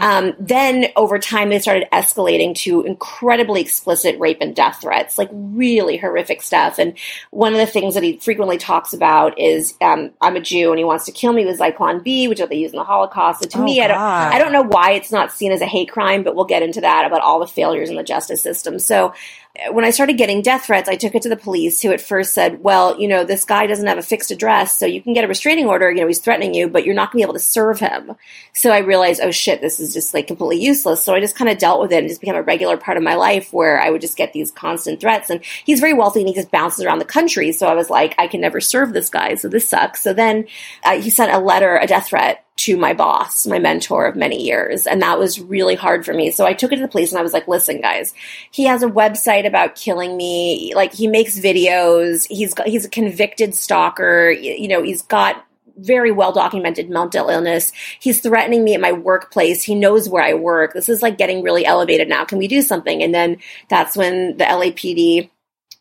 Um, 0.00 0.34
then 0.38 0.86
over 0.94 1.18
time, 1.18 1.48
they 1.48 1.58
started 1.58 1.88
escalating 1.92 2.54
to 2.58 2.82
incredibly 2.82 3.62
explicit 3.62 4.16
rape 4.20 4.38
and 4.40 4.54
death 4.54 4.78
threats, 4.80 5.18
like 5.18 5.30
really 5.32 5.96
horrific 5.96 6.40
stuff. 6.40 6.78
And 6.78 6.96
one 7.32 7.52
of 7.52 7.58
the 7.58 7.66
things 7.66 7.94
that 7.94 8.04
he 8.04 8.18
frequently 8.18 8.58
talks 8.58 8.92
about 8.92 9.40
is 9.40 9.74
um, 9.80 10.12
I'm 10.20 10.36
a 10.36 10.40
Jew 10.40 10.70
and 10.70 10.78
he 10.78 10.84
wants 10.84 11.06
to 11.06 11.10
kill 11.12 11.32
me 11.32 11.44
with 11.44 11.58
Zyklon 11.58 12.04
B, 12.04 12.28
which 12.28 12.38
is 12.38 12.42
what 12.42 12.50
they 12.50 12.58
use 12.58 12.70
in 12.70 12.78
the 12.78 12.84
Holocaust. 12.84 13.42
To 13.56 13.62
Oh, 13.62 13.64
me, 13.64 13.80
I 13.80 13.88
don't, 13.88 13.96
God. 13.96 14.32
I 14.32 14.38
don't 14.38 14.52
know 14.52 14.62
why 14.62 14.92
it's 14.92 15.10
not 15.12 15.32
seen 15.32 15.52
as 15.52 15.60
a 15.60 15.66
hate 15.66 15.90
crime, 15.90 16.22
but 16.22 16.34
we'll 16.34 16.44
get 16.44 16.62
into 16.62 16.80
that 16.82 17.06
about 17.06 17.20
all 17.20 17.40
the 17.40 17.46
failures 17.46 17.90
in 17.90 17.96
the 17.96 18.02
justice 18.02 18.42
system. 18.42 18.78
So 18.78 19.14
uh, 19.58 19.72
when 19.72 19.84
I 19.84 19.90
started 19.90 20.18
getting 20.18 20.42
death 20.42 20.66
threats, 20.66 20.88
I 20.88 20.96
took 20.96 21.14
it 21.14 21.22
to 21.22 21.28
the 21.28 21.36
police, 21.36 21.80
who 21.80 21.92
at 21.92 22.00
first 22.00 22.34
said, 22.34 22.62
"Well, 22.62 23.00
you 23.00 23.08
know, 23.08 23.24
this 23.24 23.44
guy 23.44 23.66
doesn't 23.66 23.86
have 23.86 23.98
a 23.98 24.02
fixed 24.02 24.30
address, 24.30 24.78
so 24.78 24.86
you 24.86 25.02
can 25.02 25.12
get 25.12 25.24
a 25.24 25.28
restraining 25.28 25.66
order. 25.66 25.90
You 25.90 26.00
know, 26.02 26.06
he's 26.06 26.18
threatening 26.18 26.54
you, 26.54 26.68
but 26.68 26.84
you're 26.84 26.94
not 26.94 27.12
going 27.12 27.22
to 27.22 27.26
be 27.26 27.30
able 27.30 27.34
to 27.34 27.40
serve 27.40 27.80
him." 27.80 28.14
So 28.52 28.70
I 28.70 28.78
realized, 28.78 29.20
oh 29.22 29.30
shit, 29.30 29.60
this 29.60 29.80
is 29.80 29.92
just 29.92 30.14
like 30.14 30.26
completely 30.26 30.64
useless. 30.64 31.04
So 31.04 31.14
I 31.14 31.20
just 31.20 31.36
kind 31.36 31.50
of 31.50 31.58
dealt 31.58 31.80
with 31.80 31.92
it 31.92 31.98
and 31.98 32.08
just 32.08 32.20
became 32.20 32.36
a 32.36 32.42
regular 32.42 32.76
part 32.78 32.96
of 32.96 33.02
my 33.02 33.14
life 33.14 33.52
where 33.52 33.80
I 33.80 33.90
would 33.90 34.00
just 34.00 34.16
get 34.16 34.32
these 34.32 34.50
constant 34.50 35.00
threats. 35.00 35.28
And 35.30 35.44
he's 35.64 35.80
very 35.80 35.92
wealthy 35.92 36.20
and 36.20 36.28
he 36.28 36.34
just 36.34 36.50
bounces 36.50 36.84
around 36.84 37.00
the 37.00 37.04
country. 37.04 37.52
So 37.52 37.66
I 37.66 37.74
was 37.74 37.90
like, 37.90 38.14
I 38.18 38.28
can 38.28 38.40
never 38.40 38.60
serve 38.60 38.92
this 38.92 39.10
guy, 39.10 39.34
so 39.34 39.48
this 39.48 39.68
sucks. 39.68 40.02
So 40.02 40.12
then 40.14 40.46
uh, 40.84 41.00
he 41.00 41.10
sent 41.10 41.32
a 41.32 41.38
letter, 41.38 41.76
a 41.76 41.86
death 41.86 42.08
threat 42.08 42.45
to 42.66 42.76
my 42.76 42.92
boss, 42.92 43.46
my 43.46 43.60
mentor 43.60 44.06
of 44.06 44.16
many 44.16 44.42
years. 44.42 44.88
And 44.88 45.00
that 45.00 45.20
was 45.20 45.40
really 45.40 45.76
hard 45.76 46.04
for 46.04 46.12
me. 46.12 46.32
So 46.32 46.44
I 46.44 46.52
took 46.52 46.72
it 46.72 46.76
to 46.76 46.82
the 46.82 46.88
police 46.88 47.12
and 47.12 47.18
I 47.20 47.22
was 47.22 47.32
like, 47.32 47.46
listen, 47.46 47.80
guys, 47.80 48.12
he 48.50 48.64
has 48.64 48.82
a 48.82 48.88
website 48.88 49.46
about 49.46 49.76
killing 49.76 50.16
me. 50.16 50.72
Like 50.74 50.92
he 50.92 51.06
makes 51.06 51.38
videos. 51.38 52.26
He's 52.28 52.54
got, 52.54 52.66
he's 52.66 52.84
a 52.84 52.90
convicted 52.90 53.54
stalker. 53.54 54.32
You 54.32 54.66
know, 54.66 54.82
he's 54.82 55.02
got 55.02 55.46
very 55.76 56.10
well 56.10 56.32
documented 56.32 56.90
mental 56.90 57.28
illness. 57.28 57.70
He's 58.00 58.20
threatening 58.20 58.64
me 58.64 58.74
at 58.74 58.80
my 58.80 58.90
workplace. 58.90 59.62
He 59.62 59.76
knows 59.76 60.08
where 60.08 60.24
I 60.24 60.34
work. 60.34 60.72
This 60.74 60.88
is 60.88 61.02
like 61.02 61.18
getting 61.18 61.44
really 61.44 61.64
elevated 61.64 62.08
now. 62.08 62.24
Can 62.24 62.38
we 62.38 62.48
do 62.48 62.62
something? 62.62 63.00
And 63.00 63.14
then 63.14 63.36
that's 63.68 63.96
when 63.96 64.38
the 64.38 64.44
LAPD 64.44 65.30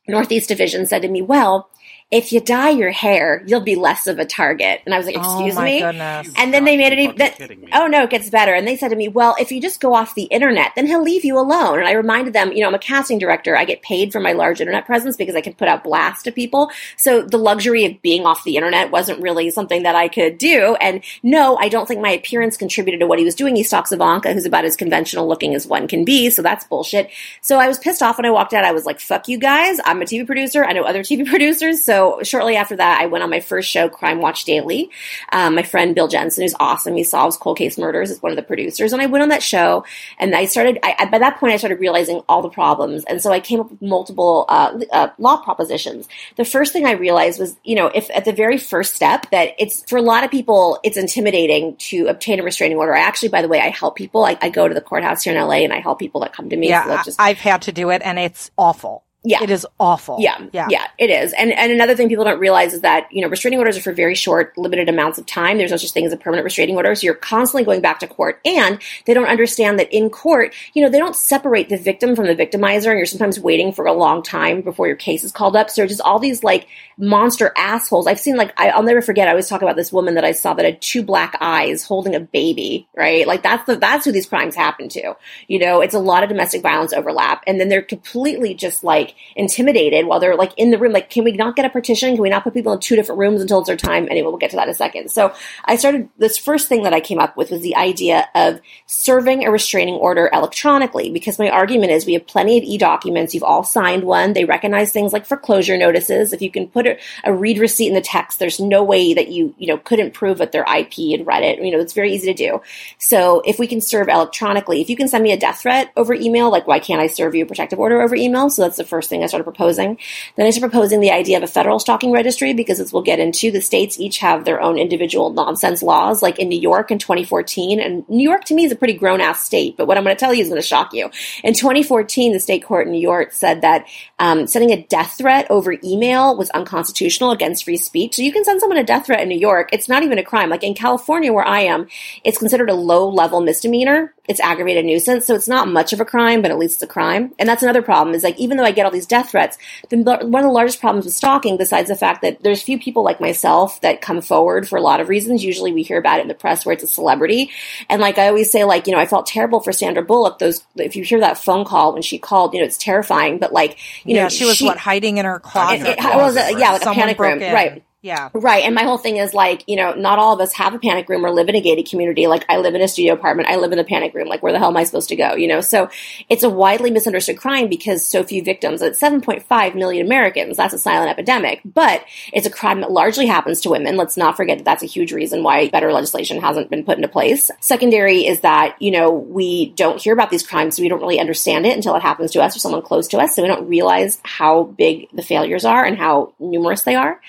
Northeast 0.08 0.50
Division 0.50 0.86
said 0.86 1.02
to 1.02 1.08
me, 1.08 1.24
well, 1.24 1.67
if 2.11 2.31
you 2.31 2.39
dye 2.39 2.69
your 2.69 2.91
hair, 2.91 3.43
you'll 3.47 3.61
be 3.61 3.75
less 3.75 4.05
of 4.05 4.19
a 4.19 4.25
target. 4.25 4.79
And 4.85 4.93
I 4.93 4.97
was 4.97 5.07
like, 5.07 5.15
oh 5.17 5.39
excuse 5.39 5.55
oh 5.55 5.59
my 5.59 5.65
me? 5.65 5.79
goodness. 5.79 6.31
And 6.37 6.53
then 6.53 6.63
they 6.63 6.77
made 6.77 6.93
it 6.93 6.99
even, 6.99 7.17
that, 7.17 7.39
me. 7.49 7.67
oh 7.73 7.87
no, 7.87 8.03
it 8.03 8.11
gets 8.11 8.29
better. 8.29 8.53
And 8.53 8.67
they 8.67 8.77
said 8.77 8.89
to 8.89 8.95
me, 8.95 9.07
well, 9.07 9.35
if 9.39 9.51
you 9.51 9.59
just 9.59 9.81
go 9.81 9.95
off 9.95 10.13
the 10.13 10.25
internet, 10.25 10.71
then 10.75 10.85
he'll 10.85 11.01
leave 11.01 11.25
you 11.25 11.37
alone. 11.39 11.79
And 11.79 11.87
I 11.87 11.93
reminded 11.93 12.33
them, 12.33 12.51
you 12.51 12.61
know, 12.61 12.67
I'm 12.67 12.75
a 12.75 12.79
casting 12.79 13.17
director. 13.17 13.57
I 13.57 13.65
get 13.65 13.81
paid 13.81 14.11
for 14.11 14.19
my 14.19 14.33
large 14.33 14.61
internet 14.61 14.85
presence 14.85 15.17
because 15.17 15.35
I 15.35 15.41
can 15.41 15.55
put 15.55 15.67
out 15.67 15.83
blasts 15.83 16.21
to 16.23 16.31
people. 16.31 16.69
So 16.95 17.23
the 17.23 17.39
luxury 17.39 17.85
of 17.85 17.99
being 18.03 18.27
off 18.27 18.43
the 18.43 18.55
internet 18.55 18.91
wasn't 18.91 19.19
really 19.19 19.49
something 19.49 19.81
that 19.81 19.95
I 19.95 20.07
could 20.07 20.37
do. 20.37 20.75
And 20.79 21.03
no, 21.23 21.57
I 21.57 21.69
don't 21.69 21.87
think 21.87 22.01
my 22.01 22.11
appearance 22.11 22.55
contributed 22.55 22.99
to 22.99 23.07
what 23.07 23.17
he 23.17 23.25
was 23.25 23.33
doing. 23.33 23.55
He 23.55 23.63
stalks 23.63 23.91
Ivanka, 23.91 24.31
who's 24.31 24.45
about 24.45 24.63
as 24.63 24.75
conventional 24.75 25.27
looking 25.27 25.55
as 25.55 25.65
one 25.65 25.87
can 25.87 26.05
be. 26.05 26.29
So 26.29 26.43
that's 26.43 26.65
bullshit. 26.65 27.09
So 27.41 27.57
I 27.57 27.67
was 27.67 27.79
pissed 27.79 28.03
off 28.03 28.17
when 28.17 28.25
I 28.25 28.31
walked 28.31 28.53
out. 28.53 28.63
I 28.63 28.73
was 28.73 28.85
like, 28.85 28.99
fuck 28.99 29.27
you 29.27 29.39
guys. 29.39 29.79
I'm 29.83 30.03
a 30.03 30.05
TV 30.05 30.23
producer. 30.23 30.63
I 30.63 30.73
know 30.73 30.83
other 30.83 31.01
TV 31.01 31.25
producers. 31.29 31.83
So 31.83 31.94
shortly 32.23 32.55
after 32.55 32.75
that, 32.75 33.01
I 33.01 33.05
went 33.05 33.23
on 33.23 33.29
my 33.29 33.39
first 33.39 33.69
show, 33.69 33.89
Crime 33.89 34.21
Watch 34.21 34.45
Daily. 34.45 34.89
Um, 35.31 35.55
my 35.55 35.63
friend 35.63 35.95
Bill 35.95 36.08
Jensen, 36.08 36.43
who's 36.43 36.55
awesome, 36.60 36.95
he 36.95 37.03
solves 37.03 37.38
cold 37.38 37.58
case 37.58 37.77
murders, 37.77 38.12
is 38.12 38.21
one 38.21 38.31
of 38.31 38.36
the 38.36 38.43
producers. 38.43 38.93
And 38.93 39.01
I 39.01 39.05
went 39.05 39.23
on 39.23 39.29
that 39.29 39.43
show 39.43 39.86
and 40.19 40.36
I 40.36 40.45
started, 40.45 40.79
I, 40.84 41.05
by 41.05 41.19
that 41.19 41.39
point, 41.39 41.53
I 41.53 41.58
started 41.58 41.79
realizing 41.79 42.21
all 42.27 42.41
the 42.41 42.49
problems. 42.49 43.03
And 43.05 43.21
so 43.21 43.31
I 43.31 43.39
came 43.39 43.60
up 43.60 43.71
with 43.71 43.81
multiple 43.81 44.45
uh, 44.49 44.79
uh, 44.91 45.10
law 45.17 45.38
propositions. 45.38 46.08
The 46.36 46.45
first 46.45 46.73
thing 46.73 46.86
I 46.86 46.91
realized 46.91 47.39
was, 47.39 47.55
you 47.63 47.75
know, 47.75 47.88
if 47.88 48.10
at 48.13 48.25
the 48.25 48.34
very 48.34 48.58
first 48.58 48.95
step 48.95 49.29
that 49.31 49.55
it's, 49.58 49.88
for 49.89 49.97
a 49.97 50.01
lot 50.01 50.23
of 50.23 50.31
people, 50.31 50.79
it's 50.84 50.97
intimidating 50.97 51.75
to 51.77 52.08
obtain 52.08 52.39
a 52.39 52.43
restraining 52.43 52.77
order. 52.77 52.95
I 52.95 52.99
actually, 52.99 53.29
by 53.29 53.41
the 53.41 53.47
way, 53.47 53.60
I 53.60 53.69
help 53.69 53.95
people. 53.95 54.25
I, 54.25 54.38
I 54.41 54.49
go 54.49 54.67
to 54.67 54.73
the 54.73 54.81
courthouse 54.81 55.23
here 55.23 55.36
in 55.36 55.41
LA 55.41 55.58
and 55.58 55.73
I 55.73 55.79
help 55.79 55.99
people 55.99 56.21
that 56.21 56.34
come 56.34 56.49
to 56.49 56.58
me. 56.58 56.69
Yeah, 56.69 56.88
that's 56.88 57.05
just, 57.05 57.21
I've 57.21 57.38
had 57.38 57.63
to 57.63 57.71
do 57.71 57.89
it, 57.91 58.01
and 58.03 58.19
it's 58.19 58.51
awful. 58.58 59.04
Yeah. 59.25 59.43
it 59.43 59.49
is 59.49 59.65
awful. 59.79 60.17
Yeah, 60.19 60.45
yeah, 60.53 60.67
yeah, 60.69 60.88
it 60.97 61.09
is. 61.09 61.33
And 61.33 61.51
and 61.51 61.71
another 61.71 61.95
thing 61.95 62.07
people 62.07 62.25
don't 62.25 62.39
realize 62.39 62.73
is 62.73 62.81
that 62.81 63.11
you 63.11 63.21
know 63.21 63.27
restraining 63.27 63.59
orders 63.59 63.77
are 63.77 63.81
for 63.81 63.91
very 63.91 64.15
short, 64.15 64.57
limited 64.57 64.88
amounts 64.88 65.17
of 65.17 65.25
time. 65.25 65.57
There's 65.57 65.71
no 65.71 65.77
such 65.77 65.91
thing 65.91 66.05
as 66.05 66.13
a 66.13 66.17
permanent 66.17 66.43
restraining 66.43 66.75
order, 66.75 66.93
so 66.93 67.05
you're 67.05 67.15
constantly 67.15 67.65
going 67.65 67.81
back 67.81 67.99
to 67.99 68.07
court. 68.07 68.39
And 68.45 68.79
they 69.05 69.13
don't 69.13 69.27
understand 69.27 69.79
that 69.79 69.91
in 69.91 70.09
court, 70.09 70.53
you 70.73 70.83
know, 70.83 70.89
they 70.89 70.99
don't 70.99 71.15
separate 71.15 71.69
the 71.69 71.77
victim 71.77 72.15
from 72.15 72.27
the 72.27 72.35
victimizer, 72.35 72.89
and 72.89 72.97
you're 72.97 73.05
sometimes 73.05 73.39
waiting 73.39 73.73
for 73.73 73.85
a 73.85 73.93
long 73.93 74.21
time 74.21 74.61
before 74.61 74.88
your 74.88 74.95
case 74.95 75.23
is 75.23 75.31
called 75.31 75.55
up. 75.55 75.69
So 75.69 75.81
there's 75.81 75.91
just 75.91 76.01
all 76.01 76.19
these 76.19 76.43
like 76.43 76.67
monster 76.97 77.51
assholes. 77.57 78.07
I've 78.07 78.19
seen 78.19 78.38
like 78.38 78.53
I, 78.59 78.69
I'll 78.69 78.83
never 78.83 79.01
forget. 79.01 79.27
I 79.27 79.31
always 79.31 79.49
talk 79.49 79.61
about 79.63 79.75
this 79.75 79.91
woman 79.91 80.15
that 80.15 80.25
I 80.25 80.31
saw 80.31 80.53
that 80.53 80.65
had 80.65 80.81
two 80.81 81.03
black 81.03 81.35
eyes 81.41 81.83
holding 81.83 82.15
a 82.15 82.19
baby. 82.19 82.88
Right, 82.95 83.27
like 83.27 83.43
that's 83.43 83.65
the 83.65 83.75
that's 83.75 84.05
who 84.05 84.11
these 84.11 84.27
crimes 84.27 84.55
happen 84.55 84.89
to. 84.89 85.15
You 85.47 85.59
know, 85.59 85.81
it's 85.81 85.95
a 85.95 85.99
lot 85.99 86.23
of 86.23 86.29
domestic 86.29 86.61
violence 86.61 86.93
overlap, 86.93 87.43
and 87.47 87.59
then 87.59 87.69
they're 87.69 87.81
completely 87.81 88.53
just 88.53 88.83
like 88.83 89.14
intimidated 89.36 90.06
while 90.06 90.19
they're 90.19 90.36
like 90.36 90.54
in 90.58 90.71
the 90.71 90.78
room. 90.78 90.91
Like, 90.91 91.10
can 91.10 91.23
we 91.23 91.32
not 91.32 91.56
get 91.56 91.65
a 91.65 91.69
partition? 91.69 92.13
Can 92.13 92.21
we 92.21 92.30
not 92.30 92.43
put 92.43 92.54
people 92.54 92.73
in 92.73 92.80
two 92.80 92.95
different 92.95 93.19
rooms 93.19 93.41
until 93.41 93.60
it's 93.60 93.67
their 93.67 93.78
time? 93.78 94.08
Anyway, 94.10 94.28
we'll 94.28 94.38
get 94.38 94.51
to 94.51 94.56
that 94.58 94.67
in 94.67 94.69
a 94.69 94.73
second. 94.73 95.10
So 95.12 95.34
I 95.65 95.75
started 95.75 96.10
this 96.17 96.38
first 96.38 96.67
thing 96.67 96.84
that 96.84 96.93
I 96.93 96.99
came 96.99 97.19
up 97.19 97.38
with 97.38 97.51
was 97.51 97.62
the 97.62 97.75
idea 97.75 98.28
of 98.36 98.60
serving 98.86 99.45
a 99.45 99.51
restraining 99.51 99.95
order 99.95 100.30
electronically 100.32 101.12
because 101.12 101.39
my 101.39 101.49
argument 101.49 101.91
is 101.91 102.06
we 102.06 102.13
have 102.13 102.28
plenty 102.28 102.58
of 102.58 102.63
e-documents. 102.63 103.34
You've 103.34 103.43
all 103.43 103.63
signed 103.63 104.04
one. 104.04 104.34
They 104.34 104.45
recognize 104.45 104.91
things 104.91 105.13
like 105.13 105.25
foreclosure 105.25 105.78
notices. 105.78 106.34
If 106.34 106.41
you 106.41 106.51
can 106.51 106.67
put 106.67 106.88
a, 106.88 106.97
a 107.23 107.34
read 107.34 107.58
receipt 107.58 107.88
in 107.88 107.93
the 107.93 108.01
text, 108.01 108.39
there's 108.39 108.60
no 108.60 108.84
way 108.84 109.13
that 109.13 109.30
you, 109.30 109.54
you 109.58 109.67
know, 109.67 109.78
couldn't 109.78 110.13
prove 110.13 110.39
that 110.39 110.51
their 110.51 110.63
IP 110.63 111.17
had 111.17 111.28
read 111.28 111.43
it. 111.43 111.60
You 111.60 111.71
know, 111.71 111.80
it's 111.80 111.93
very 111.93 112.13
easy 112.13 112.28
to 112.28 112.34
do. 112.34 112.62
So 112.97 113.41
if 113.45 113.60
we 113.60 113.67
can 113.67 113.82
serve 113.82 114.08
electronically, 114.08 114.82
if 114.82 114.89
you 114.89 114.95
can 114.95 115.08
send 115.08 115.23
me 115.23 115.32
a 115.32 115.38
death 115.38 115.62
threat 115.62 115.91
over 115.95 116.13
email, 116.13 116.51
like 116.51 116.67
why 116.67 116.80
can't 116.80 117.01
I 117.01 117.08
serve 117.08 117.36
you 117.36 117.43
a 117.43 117.47
protective 117.47 117.80
order 117.80 118.01
over 118.01 118.15
email? 118.15 118.49
So 118.49 118.63
that's 118.63 118.78
the 118.78 118.84
first 118.84 119.04
thing 119.07 119.23
I 119.23 119.27
started 119.27 119.43
proposing. 119.43 119.97
Then 120.35 120.45
I 120.45 120.49
started 120.49 120.71
proposing 120.71 120.99
the 120.99 121.11
idea 121.11 121.37
of 121.37 121.43
a 121.43 121.47
federal 121.47 121.79
stalking 121.79 122.11
registry 122.11 122.53
because 122.53 122.79
as 122.79 122.91
we'll 122.91 123.01
get 123.01 123.19
into, 123.19 123.51
the 123.51 123.61
states 123.61 123.99
each 123.99 124.19
have 124.19 124.45
their 124.45 124.61
own 124.61 124.77
individual 124.77 125.31
nonsense 125.31 125.81
laws. 125.83 126.21
Like 126.21 126.39
in 126.39 126.49
New 126.49 126.59
York 126.59 126.91
in 126.91 126.99
2014, 126.99 127.79
and 127.79 128.07
New 128.09 128.27
York 128.27 128.45
to 128.45 128.53
me 128.53 128.65
is 128.65 128.71
a 128.71 128.75
pretty 128.75 128.93
grown 128.93 129.21
ass 129.21 129.43
state, 129.43 129.77
but 129.77 129.87
what 129.87 129.97
I'm 129.97 130.03
going 130.03 130.15
to 130.15 130.19
tell 130.19 130.33
you 130.33 130.41
is 130.41 130.49
going 130.49 130.61
to 130.61 130.67
shock 130.67 130.93
you. 130.93 131.09
In 131.43 131.53
2014, 131.53 132.33
the 132.33 132.39
state 132.39 132.63
court 132.63 132.87
in 132.87 132.93
New 132.93 132.99
York 132.99 133.31
said 133.31 133.61
that 133.61 133.85
um, 134.19 134.47
sending 134.47 134.71
a 134.71 134.83
death 134.83 135.17
threat 135.17 135.47
over 135.49 135.75
email 135.83 136.35
was 136.37 136.49
unconstitutional 136.51 137.31
against 137.31 137.65
free 137.65 137.77
speech. 137.77 138.15
So 138.15 138.23
you 138.23 138.31
can 138.31 138.43
send 138.43 138.59
someone 138.59 138.77
a 138.77 138.83
death 138.83 139.05
threat 139.05 139.21
in 139.21 139.29
New 139.29 139.37
York. 139.37 139.69
It's 139.71 139.89
not 139.89 140.03
even 140.03 140.17
a 140.17 140.23
crime. 140.23 140.49
Like 140.49 140.63
in 140.63 140.73
California, 140.73 141.31
where 141.31 141.45
I 141.45 141.61
am, 141.61 141.87
it's 142.23 142.37
considered 142.37 142.69
a 142.69 142.73
low 142.73 143.09
level 143.09 143.41
misdemeanor. 143.41 144.14
It's 144.27 144.39
aggravated 144.39 144.85
nuisance. 144.85 145.25
So 145.27 145.35
it's 145.35 145.47
not 145.47 145.67
much 145.67 145.93
of 145.93 145.99
a 145.99 146.05
crime, 146.05 146.41
but 146.41 146.51
at 146.51 146.57
least 146.57 146.75
it's 146.75 146.83
a 146.83 146.88
crime. 146.88 147.33
And 147.38 147.47
that's 147.47 147.61
another 147.63 147.81
problem 147.81 148.15
is 148.15 148.23
like, 148.23 148.38
even 148.39 148.57
though 148.57 148.63
I 148.63 148.71
get 148.71 148.85
all 148.85 148.91
these 148.91 149.05
death 149.05 149.29
threats, 149.29 149.57
the, 149.89 149.97
one 149.97 150.15
of 150.43 150.47
the 150.47 150.49
largest 150.51 150.79
problems 150.79 151.05
with 151.05 151.13
stalking, 151.13 151.57
besides 151.57 151.89
the 151.89 151.95
fact 151.95 152.21
that 152.23 152.41
there's 152.43 152.61
few 152.61 152.79
people 152.79 153.03
like 153.03 153.21
myself 153.21 153.79
that 153.81 154.01
come 154.01 154.21
forward 154.21 154.67
for 154.67 154.77
a 154.77 154.81
lot 154.81 154.99
of 154.99 155.09
reasons. 155.09 155.43
Usually 155.43 155.71
we 155.71 155.83
hear 155.83 155.97
about 155.99 156.19
it 156.19 156.23
in 156.23 156.27
the 156.27 156.33
press 156.33 156.65
where 156.65 156.73
it's 156.73 156.83
a 156.83 156.88
celebrity. 156.88 157.51
And 157.89 158.01
like 158.01 158.17
I 158.17 158.27
always 158.27 158.51
say, 158.51 158.63
like, 158.63 158.88
you 158.88 158.93
know, 158.93 158.99
I 158.99 159.05
felt 159.05 159.27
terrible 159.27 159.59
for 159.59 159.71
Sandra 159.71 160.03
Bullock. 160.03 160.39
Those, 160.39 160.63
if 160.75 160.95
you 160.95 161.03
hear 161.03 161.19
that 161.19 161.38
phone 161.38 161.63
call 161.65 161.93
when 161.93 162.01
she 162.01 162.17
called, 162.17 162.53
you 162.53 162.59
know, 162.61 162.65
it's 162.65 162.77
terrifying, 162.77 163.38
but 163.38 163.53
like, 163.53 163.77
you 164.03 164.15
yeah. 164.15 164.23
know, 164.23 164.29
she 164.29 164.45
was 164.45 164.61
what 164.61 164.77
hiding 164.77 165.17
in 165.17 165.25
her 165.25 165.39
closet. 165.39 165.81
it- 165.88 165.99
it 165.99 166.15
was 166.15 166.35
a- 166.35 166.51
yeah, 166.51 166.71
like 166.71 166.81
a 166.81 166.83
Someone 166.85 166.95
panic 167.01 167.17
broke 167.17 167.33
room, 167.35 167.41
in. 167.43 167.53
right. 167.53 167.83
Yeah. 168.05 168.29
Right. 168.35 168.63
And 168.63 168.75
my 168.75 168.83
whole 168.83 168.99
thing 168.99 169.17
is 169.17 169.33
like, 169.33 169.63
you 169.65 169.75
know, 169.75 169.95
not 169.95 170.19
all 170.19 170.31
of 170.31 170.39
us 170.39 170.53
have 170.53 170.75
a 170.75 170.79
panic 170.79 171.09
room 171.09 171.25
or 171.25 171.31
live 171.31 171.49
in 171.49 171.55
a 171.55 171.59
gated 171.59 171.89
community. 171.89 172.27
Like 172.27 172.45
I 172.47 172.57
live 172.57 172.75
in 172.75 172.81
a 172.81 172.87
studio 172.87 173.13
apartment. 173.13 173.49
I 173.49 173.55
live 173.55 173.71
in 173.71 173.79
a 173.79 173.83
panic 173.83 174.13
room. 174.13 174.27
Like 174.27 174.43
where 174.43 174.51
the 174.51 174.59
hell 174.59 174.67
am 174.67 174.77
I 174.77 174.83
supposed 174.83 175.09
to 175.09 175.15
go? 175.15 175.33
You 175.33 175.47
know, 175.47 175.59
so 175.59 175.89
it's 176.29 176.43
a 176.43 176.49
widely 176.49 176.91
misunderstood 176.91 177.39
crime 177.39 177.67
because 177.67 178.05
so 178.05 178.23
few 178.23 178.43
victims. 178.43 178.83
It's 178.83 179.01
7.5 179.01 179.73
million 179.73 180.05
Americans. 180.05 180.55
That's 180.55 180.75
a 180.75 180.77
silent 180.77 181.09
epidemic, 181.09 181.61
but 181.65 182.05
it's 182.31 182.45
a 182.45 182.51
crime 182.51 182.81
that 182.81 182.91
largely 182.91 183.25
happens 183.25 183.59
to 183.61 183.71
women. 183.71 183.97
Let's 183.97 184.17
not 184.17 184.37
forget 184.37 184.59
that 184.59 184.65
that's 184.65 184.83
a 184.83 184.85
huge 184.85 185.11
reason 185.11 185.41
why 185.41 185.69
better 185.69 185.91
legislation 185.91 186.39
hasn't 186.39 186.69
been 186.69 186.85
put 186.85 186.97
into 186.97 187.07
place. 187.07 187.49
Secondary 187.59 188.27
is 188.27 188.41
that, 188.41 188.79
you 188.79 188.91
know, 188.91 189.09
we 189.09 189.71
don't 189.71 189.99
hear 189.99 190.13
about 190.13 190.29
these 190.29 190.45
crimes. 190.45 190.75
So 190.75 190.83
we 190.83 190.89
don't 190.89 191.01
really 191.01 191.19
understand 191.19 191.65
it 191.65 191.75
until 191.75 191.95
it 191.95 192.03
happens 192.03 192.33
to 192.33 192.41
us 192.43 192.55
or 192.55 192.59
someone 192.59 192.83
close 192.83 193.07
to 193.07 193.17
us. 193.17 193.35
So 193.35 193.41
we 193.41 193.47
don't 193.47 193.67
realize 193.67 194.19
how 194.21 194.65
big 194.65 195.07
the 195.11 195.23
failures 195.23 195.65
are 195.65 195.83
and 195.83 195.97
how 195.97 196.33
numerous 196.39 196.83
they 196.83 196.93
are 196.93 197.19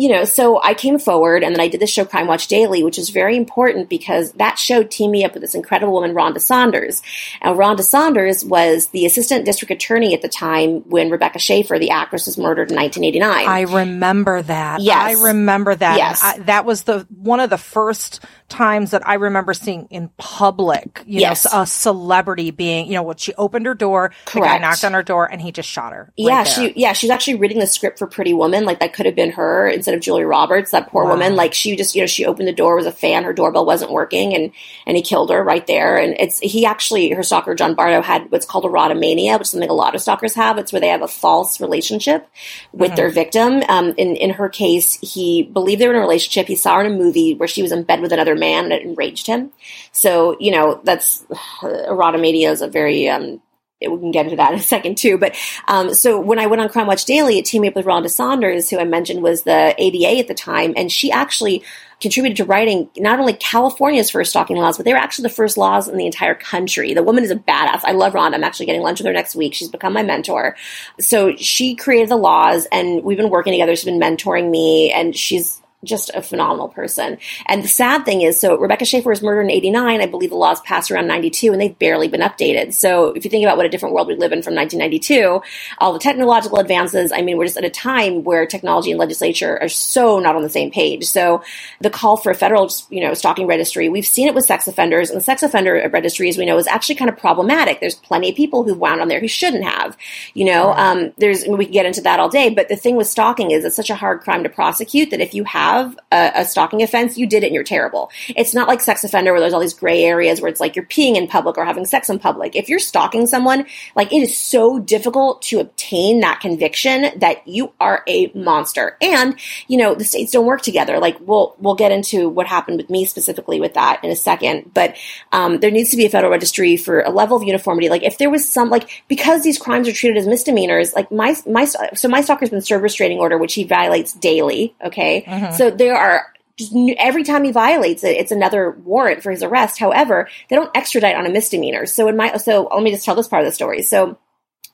you 0.00 0.08
know, 0.08 0.19
so 0.24 0.60
I 0.62 0.74
came 0.74 0.98
forward 0.98 1.42
and 1.42 1.54
then 1.54 1.60
I 1.60 1.68
did 1.68 1.80
this 1.80 1.90
show 1.90 2.04
Crime 2.04 2.26
Watch 2.26 2.46
Daily, 2.46 2.82
which 2.82 2.98
is 2.98 3.10
very 3.10 3.36
important 3.36 3.88
because 3.88 4.32
that 4.32 4.58
show 4.58 4.82
teamed 4.82 5.12
me 5.12 5.24
up 5.24 5.32
with 5.34 5.42
this 5.42 5.54
incredible 5.54 5.92
woman, 5.92 6.14
Rhonda 6.14 6.40
Saunders. 6.40 7.02
And 7.40 7.56
Rhonda 7.56 7.82
Saunders 7.82 8.44
was 8.44 8.88
the 8.88 9.06
assistant 9.06 9.44
district 9.44 9.70
attorney 9.72 10.14
at 10.14 10.22
the 10.22 10.28
time 10.28 10.80
when 10.88 11.10
Rebecca 11.10 11.38
Schaeffer, 11.38 11.78
the 11.78 11.90
actress, 11.90 12.26
was 12.26 12.38
murdered 12.38 12.70
in 12.70 12.76
1989. 12.76 13.46
I 13.48 13.60
remember 13.72 14.42
that. 14.42 14.80
Yes. 14.80 14.96
I 15.20 15.26
remember 15.28 15.74
that. 15.74 15.96
Yes. 15.96 16.20
I, 16.22 16.38
that 16.40 16.64
was 16.64 16.82
the 16.84 17.06
one 17.10 17.40
of 17.40 17.50
the 17.50 17.58
first 17.58 18.24
times 18.48 18.90
that 18.90 19.06
I 19.06 19.14
remember 19.14 19.54
seeing 19.54 19.86
in 19.90 20.08
public, 20.18 21.02
you 21.06 21.20
Yes. 21.20 21.52
know, 21.52 21.62
a 21.62 21.66
celebrity 21.66 22.50
being, 22.50 22.86
you 22.86 22.94
know, 22.94 23.02
what 23.02 23.20
she 23.20 23.32
opened 23.34 23.66
her 23.66 23.74
door, 23.74 24.12
the 24.26 24.40
guy 24.40 24.46
Correct. 24.46 24.62
knocked 24.62 24.84
on 24.84 24.92
her 24.94 25.02
door, 25.02 25.30
and 25.30 25.40
he 25.40 25.52
just 25.52 25.68
shot 25.68 25.92
her. 25.92 25.98
right 26.00 26.12
yeah, 26.16 26.44
there. 26.44 26.52
she 26.54 26.72
yeah, 26.76 26.92
she's 26.92 27.10
actually 27.10 27.34
reading 27.36 27.58
the 27.60 27.66
script 27.66 27.98
for 27.98 28.06
Pretty 28.06 28.32
Woman. 28.34 28.64
Like 28.64 28.80
that 28.80 28.92
could 28.92 29.06
have 29.06 29.14
been 29.14 29.30
her 29.32 29.68
instead 29.68 29.94
of 29.94 30.00
Julia 30.10 30.26
Roberts, 30.26 30.72
that 30.72 30.88
poor 30.90 31.04
Wow. 31.04 31.10
woman. 31.10 31.36
Like 31.36 31.54
she 31.54 31.76
just, 31.76 31.94
you 31.94 32.02
know, 32.02 32.06
she 32.06 32.26
opened 32.26 32.48
the 32.48 32.52
door, 32.52 32.76
was 32.76 32.86
a 32.86 32.92
fan, 32.92 33.24
her 33.24 33.32
doorbell 33.32 33.64
wasn't 33.64 33.92
working 33.92 34.34
and 34.34 34.50
and 34.86 34.96
he 34.96 35.02
killed 35.02 35.30
her 35.30 35.42
right 35.42 35.66
there. 35.66 35.96
And 35.96 36.16
it's 36.18 36.38
he 36.40 36.66
actually 36.66 37.10
her 37.10 37.22
stalker, 37.22 37.54
John 37.54 37.74
Bardo, 37.74 38.02
had 38.02 38.30
what's 38.32 38.46
called 38.46 38.64
a 38.64 38.68
erotomania, 38.68 39.38
which 39.38 39.46
is 39.46 39.50
something 39.50 39.70
a 39.70 39.72
lot 39.72 39.94
of 39.94 40.00
stalkers 40.02 40.34
have. 40.34 40.58
It's 40.58 40.72
where 40.72 40.80
they 40.80 40.88
have 40.88 41.02
a 41.02 41.08
false 41.08 41.60
relationship 41.60 42.28
with 42.72 42.96
their 42.96 43.10
victim. 43.10 43.62
Um 43.68 43.94
in, 43.96 44.16
in 44.16 44.30
her 44.30 44.48
case, 44.48 44.98
he 45.00 45.42
believed 45.44 45.80
they 45.80 45.86
were 45.86 45.94
in 45.94 45.98
a 45.98 46.02
relationship. 46.08 46.46
He 46.48 46.56
saw 46.56 46.76
her 46.76 46.84
in 46.84 46.92
a 46.92 46.96
movie 46.96 47.34
where 47.34 47.48
she 47.48 47.62
was 47.62 47.72
in 47.72 47.84
bed 47.84 48.00
with 48.00 48.12
another 48.12 48.34
man 48.36 48.64
and 48.64 48.72
it 48.72 48.82
enraged 48.82 49.26
him. 49.26 49.50
So, 49.92 50.36
you 50.40 50.50
know, 50.50 50.80
that's 50.84 51.24
erotomania 51.62 52.50
is 52.50 52.62
a 52.62 52.68
very 52.68 53.08
um 53.08 53.40
we 53.80 53.98
can 53.98 54.10
get 54.10 54.26
into 54.26 54.36
that 54.36 54.52
in 54.52 54.58
a 54.58 54.62
second 54.62 54.98
too. 54.98 55.18
But 55.18 55.36
um, 55.68 55.94
so 55.94 56.20
when 56.20 56.38
I 56.38 56.46
went 56.46 56.62
on 56.62 56.68
Crime 56.68 56.86
Watch 56.86 57.04
Daily, 57.04 57.38
it 57.38 57.44
teamed 57.44 57.66
up 57.66 57.74
with 57.74 57.86
Rhonda 57.86 58.10
Saunders, 58.10 58.70
who 58.70 58.78
I 58.78 58.84
mentioned 58.84 59.22
was 59.22 59.42
the 59.42 59.74
ADA 59.78 60.18
at 60.18 60.28
the 60.28 60.34
time, 60.34 60.74
and 60.76 60.90
she 60.90 61.10
actually 61.10 61.62
contributed 62.00 62.38
to 62.38 62.44
writing 62.44 62.88
not 62.96 63.20
only 63.20 63.34
California's 63.34 64.10
first 64.10 64.30
stalking 64.30 64.56
laws, 64.56 64.76
but 64.76 64.86
they 64.86 64.92
were 64.92 64.98
actually 64.98 65.24
the 65.24 65.34
first 65.34 65.58
laws 65.58 65.86
in 65.86 65.98
the 65.98 66.06
entire 66.06 66.34
country. 66.34 66.94
The 66.94 67.02
woman 67.02 67.24
is 67.24 67.30
a 67.30 67.36
badass. 67.36 67.82
I 67.84 67.92
love 67.92 68.14
Rhonda. 68.14 68.34
I'm 68.34 68.44
actually 68.44 68.66
getting 68.66 68.82
lunch 68.82 69.00
with 69.00 69.06
her 69.06 69.12
next 69.12 69.34
week. 69.34 69.54
She's 69.54 69.68
become 69.68 69.92
my 69.92 70.02
mentor. 70.02 70.56
So 70.98 71.36
she 71.36 71.74
created 71.74 72.08
the 72.08 72.16
laws, 72.16 72.66
and 72.72 73.04
we've 73.04 73.18
been 73.18 73.30
working 73.30 73.52
together. 73.52 73.76
She's 73.76 73.84
been 73.84 74.00
mentoring 74.00 74.50
me, 74.50 74.90
and 74.92 75.14
she's 75.14 75.60
just 75.82 76.10
a 76.14 76.20
phenomenal 76.20 76.68
person. 76.68 77.16
And 77.46 77.64
the 77.64 77.68
sad 77.68 78.04
thing 78.04 78.20
is, 78.20 78.38
so 78.38 78.58
Rebecca 78.58 78.84
Schaeffer 78.84 79.08
was 79.08 79.22
murdered 79.22 79.42
in 79.42 79.50
89. 79.50 80.00
I 80.00 80.06
believe 80.06 80.28
the 80.28 80.36
laws 80.36 80.60
passed 80.60 80.90
around 80.90 81.06
92 81.06 81.52
and 81.52 81.60
they've 81.60 81.78
barely 81.78 82.06
been 82.06 82.20
updated. 82.20 82.74
So 82.74 83.12
if 83.12 83.24
you 83.24 83.30
think 83.30 83.44
about 83.44 83.56
what 83.56 83.64
a 83.64 83.70
different 83.70 83.94
world 83.94 84.08
we 84.08 84.14
live 84.14 84.32
in 84.32 84.42
from 84.42 84.54
1992, 84.54 85.40
all 85.78 85.94
the 85.94 85.98
technological 85.98 86.58
advances, 86.58 87.12
I 87.12 87.22
mean, 87.22 87.38
we're 87.38 87.46
just 87.46 87.56
at 87.56 87.64
a 87.64 87.70
time 87.70 88.24
where 88.24 88.44
technology 88.44 88.90
and 88.90 89.00
legislature 89.00 89.58
are 89.60 89.70
so 89.70 90.20
not 90.20 90.36
on 90.36 90.42
the 90.42 90.50
same 90.50 90.70
page. 90.70 91.06
So 91.06 91.42
the 91.80 91.88
call 91.88 92.18
for 92.18 92.30
a 92.30 92.34
federal, 92.34 92.70
you 92.90 93.00
know, 93.00 93.14
stalking 93.14 93.46
registry, 93.46 93.88
we've 93.88 94.06
seen 94.06 94.28
it 94.28 94.34
with 94.34 94.44
sex 94.44 94.68
offenders 94.68 95.08
and 95.08 95.16
the 95.16 95.24
sex 95.24 95.42
offender 95.42 95.88
registry, 95.90 96.28
as 96.28 96.36
we 96.36 96.44
know, 96.44 96.58
is 96.58 96.66
actually 96.66 96.96
kind 96.96 97.08
of 97.08 97.16
problematic. 97.16 97.80
There's 97.80 97.94
plenty 97.94 98.28
of 98.28 98.36
people 98.36 98.64
who've 98.64 98.76
wound 98.76 99.00
on 99.00 99.08
there 99.08 99.20
who 99.20 99.28
shouldn't 99.28 99.64
have, 99.64 99.96
you 100.34 100.44
know, 100.44 100.74
um, 100.74 101.14
there's, 101.16 101.46
we 101.46 101.64
can 101.64 101.72
get 101.72 101.86
into 101.86 102.02
that 102.02 102.20
all 102.20 102.28
day, 102.28 102.50
but 102.50 102.68
the 102.68 102.76
thing 102.76 102.96
with 102.96 103.06
stalking 103.06 103.50
is 103.50 103.64
it's 103.64 103.76
such 103.76 103.88
a 103.88 103.94
hard 103.94 104.20
crime 104.20 104.42
to 104.42 104.50
prosecute 104.50 105.10
that 105.10 105.20
if 105.20 105.32
you 105.32 105.44
have 105.44 105.69
have 105.70 105.98
a, 106.12 106.32
a, 106.36 106.44
stalking 106.44 106.82
offense, 106.82 107.16
you 107.16 107.26
did 107.26 107.42
it 107.42 107.46
and 107.46 107.54
you're 107.54 107.64
terrible. 107.64 108.10
It's 108.28 108.54
not 108.54 108.68
like 108.68 108.80
sex 108.80 109.04
offender 109.04 109.32
where 109.32 109.40
there's 109.40 109.52
all 109.52 109.60
these 109.60 109.74
gray 109.74 110.04
areas 110.04 110.40
where 110.40 110.48
it's 110.48 110.60
like 110.60 110.76
you're 110.76 110.84
peeing 110.84 111.16
in 111.16 111.26
public 111.26 111.58
or 111.58 111.64
having 111.64 111.84
sex 111.84 112.08
in 112.08 112.18
public. 112.18 112.56
If 112.56 112.68
you're 112.68 112.78
stalking 112.78 113.26
someone, 113.26 113.66
like 113.94 114.12
it 114.12 114.22
is 114.22 114.36
so 114.36 114.78
difficult 114.78 115.42
to 115.42 115.60
obtain 115.60 116.20
that 116.20 116.40
conviction 116.40 117.18
that 117.18 117.46
you 117.46 117.72
are 117.80 118.02
a 118.06 118.30
monster. 118.34 118.96
And, 119.00 119.38
you 119.68 119.78
know, 119.78 119.94
the 119.94 120.04
states 120.04 120.32
don't 120.32 120.46
work 120.46 120.62
together. 120.62 120.98
Like 120.98 121.18
we'll, 121.20 121.54
we'll 121.58 121.74
get 121.74 121.92
into 121.92 122.28
what 122.28 122.46
happened 122.46 122.78
with 122.78 122.90
me 122.90 123.04
specifically 123.04 123.60
with 123.60 123.74
that 123.74 124.02
in 124.04 124.10
a 124.10 124.16
second. 124.16 124.72
But, 124.74 124.96
um, 125.32 125.60
there 125.60 125.70
needs 125.70 125.90
to 125.90 125.96
be 125.96 126.06
a 126.06 126.10
federal 126.10 126.32
registry 126.32 126.76
for 126.76 127.00
a 127.00 127.10
level 127.10 127.36
of 127.36 127.42
uniformity. 127.42 127.88
Like 127.88 128.02
if 128.02 128.18
there 128.18 128.30
was 128.30 128.48
some, 128.48 128.70
like, 128.70 129.04
because 129.08 129.42
these 129.42 129.58
crimes 129.58 129.88
are 129.88 129.92
treated 129.92 130.18
as 130.18 130.26
misdemeanors, 130.26 130.94
like 130.94 131.10
my, 131.10 131.36
my, 131.46 131.64
so 131.64 132.08
my 132.08 132.20
stalker's 132.20 132.50
been 132.50 132.60
served 132.60 132.82
restraining 132.82 133.18
order, 133.18 133.38
which 133.38 133.54
he 133.54 133.64
violates 133.64 134.12
daily. 134.12 134.74
Okay. 134.84 135.22
Mm-hmm. 135.22 135.54
So 135.60 135.70
there 135.70 135.94
are 135.94 136.24
just 136.56 136.74
every 136.96 137.22
time 137.22 137.44
he 137.44 137.52
violates 137.52 138.02
it, 138.02 138.16
it's 138.16 138.32
another 138.32 138.70
warrant 138.70 139.22
for 139.22 139.30
his 139.30 139.42
arrest. 139.42 139.78
However, 139.78 140.26
they 140.48 140.56
don't 140.56 140.74
extradite 140.74 141.16
on 141.16 141.26
a 141.26 141.28
misdemeanor. 141.28 141.84
So 141.84 142.08
in 142.08 142.16
my, 142.16 142.38
so 142.38 142.70
let 142.72 142.82
me 142.82 142.90
just 142.90 143.04
tell 143.04 143.14
this 143.14 143.28
part 143.28 143.42
of 143.42 143.46
the 143.46 143.52
story. 143.52 143.82
So 143.82 144.16